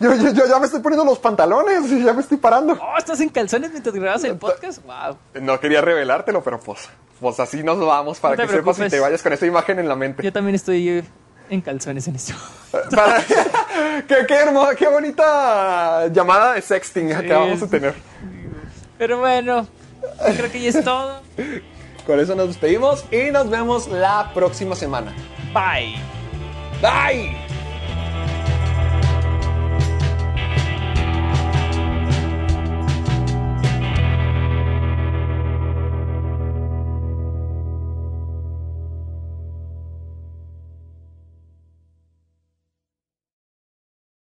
yo, 0.00 0.14
yo- 0.16 0.32
yo 0.32 0.46
ya 0.48 0.58
me 0.58 0.66
estoy 0.66 0.80
poniendo 0.80 1.04
los 1.04 1.18
pantalones, 1.20 1.88
ya 2.04 2.12
me 2.12 2.20
estoy 2.22 2.38
parando. 2.38 2.72
Oh, 2.80 2.98
¿estás 2.98 3.20
en 3.20 3.28
calzones 3.28 3.70
mientras 3.70 3.94
grabas 3.94 4.24
el 4.24 4.36
podcast? 4.36 4.80
Wow. 4.84 5.16
No 5.42 5.60
quería 5.60 5.80
revelártelo, 5.80 6.42
pero 6.42 6.58
pues, 6.58 6.88
pues 7.20 7.38
así 7.38 7.62
nos 7.62 7.78
vamos 7.78 8.18
para 8.18 8.34
No 8.34 8.42
que 8.42 8.48
sepas 8.48 8.58
y 8.58 8.62
preocupes. 8.64 8.90
te 8.92 8.98
vayas 9.00 9.22
con 9.22 9.32
esa 9.32 9.46
imagen 9.46 9.78
en 9.78 9.88
la 9.88 9.94
mente. 9.94 10.24
Yo 10.24 10.32
también 10.32 10.56
estoy 10.56 10.88
eh, 10.88 11.04
en 11.50 11.60
calzones 11.60 12.08
en 12.08 12.16
esto. 12.16 12.34
Para- 12.90 13.22
qué, 14.08 14.16
qué 14.26 14.34
hermosa, 14.34 14.74
qué 14.74 14.88
bonita 14.88 16.08
llamada 16.08 16.54
de 16.54 16.62
sexting 16.62 17.12
acabamos 17.12 17.60
de 17.60 17.68
tener. 17.68 17.94
Pero 18.98 19.20
bueno, 19.20 19.68
creo 20.36 20.50
que 20.50 20.60
ya 20.60 20.70
es 20.70 20.84
todo. 20.84 21.20
Con 22.06 22.18
eso 22.18 22.34
nos 22.34 22.48
despedimos 22.48 23.04
y 23.12 23.30
nos 23.30 23.48
vemos 23.48 23.86
la 23.86 24.32
próxima 24.34 24.74
semana. 24.74 25.14
Bye. 25.54 25.94
Bye. 26.84 27.43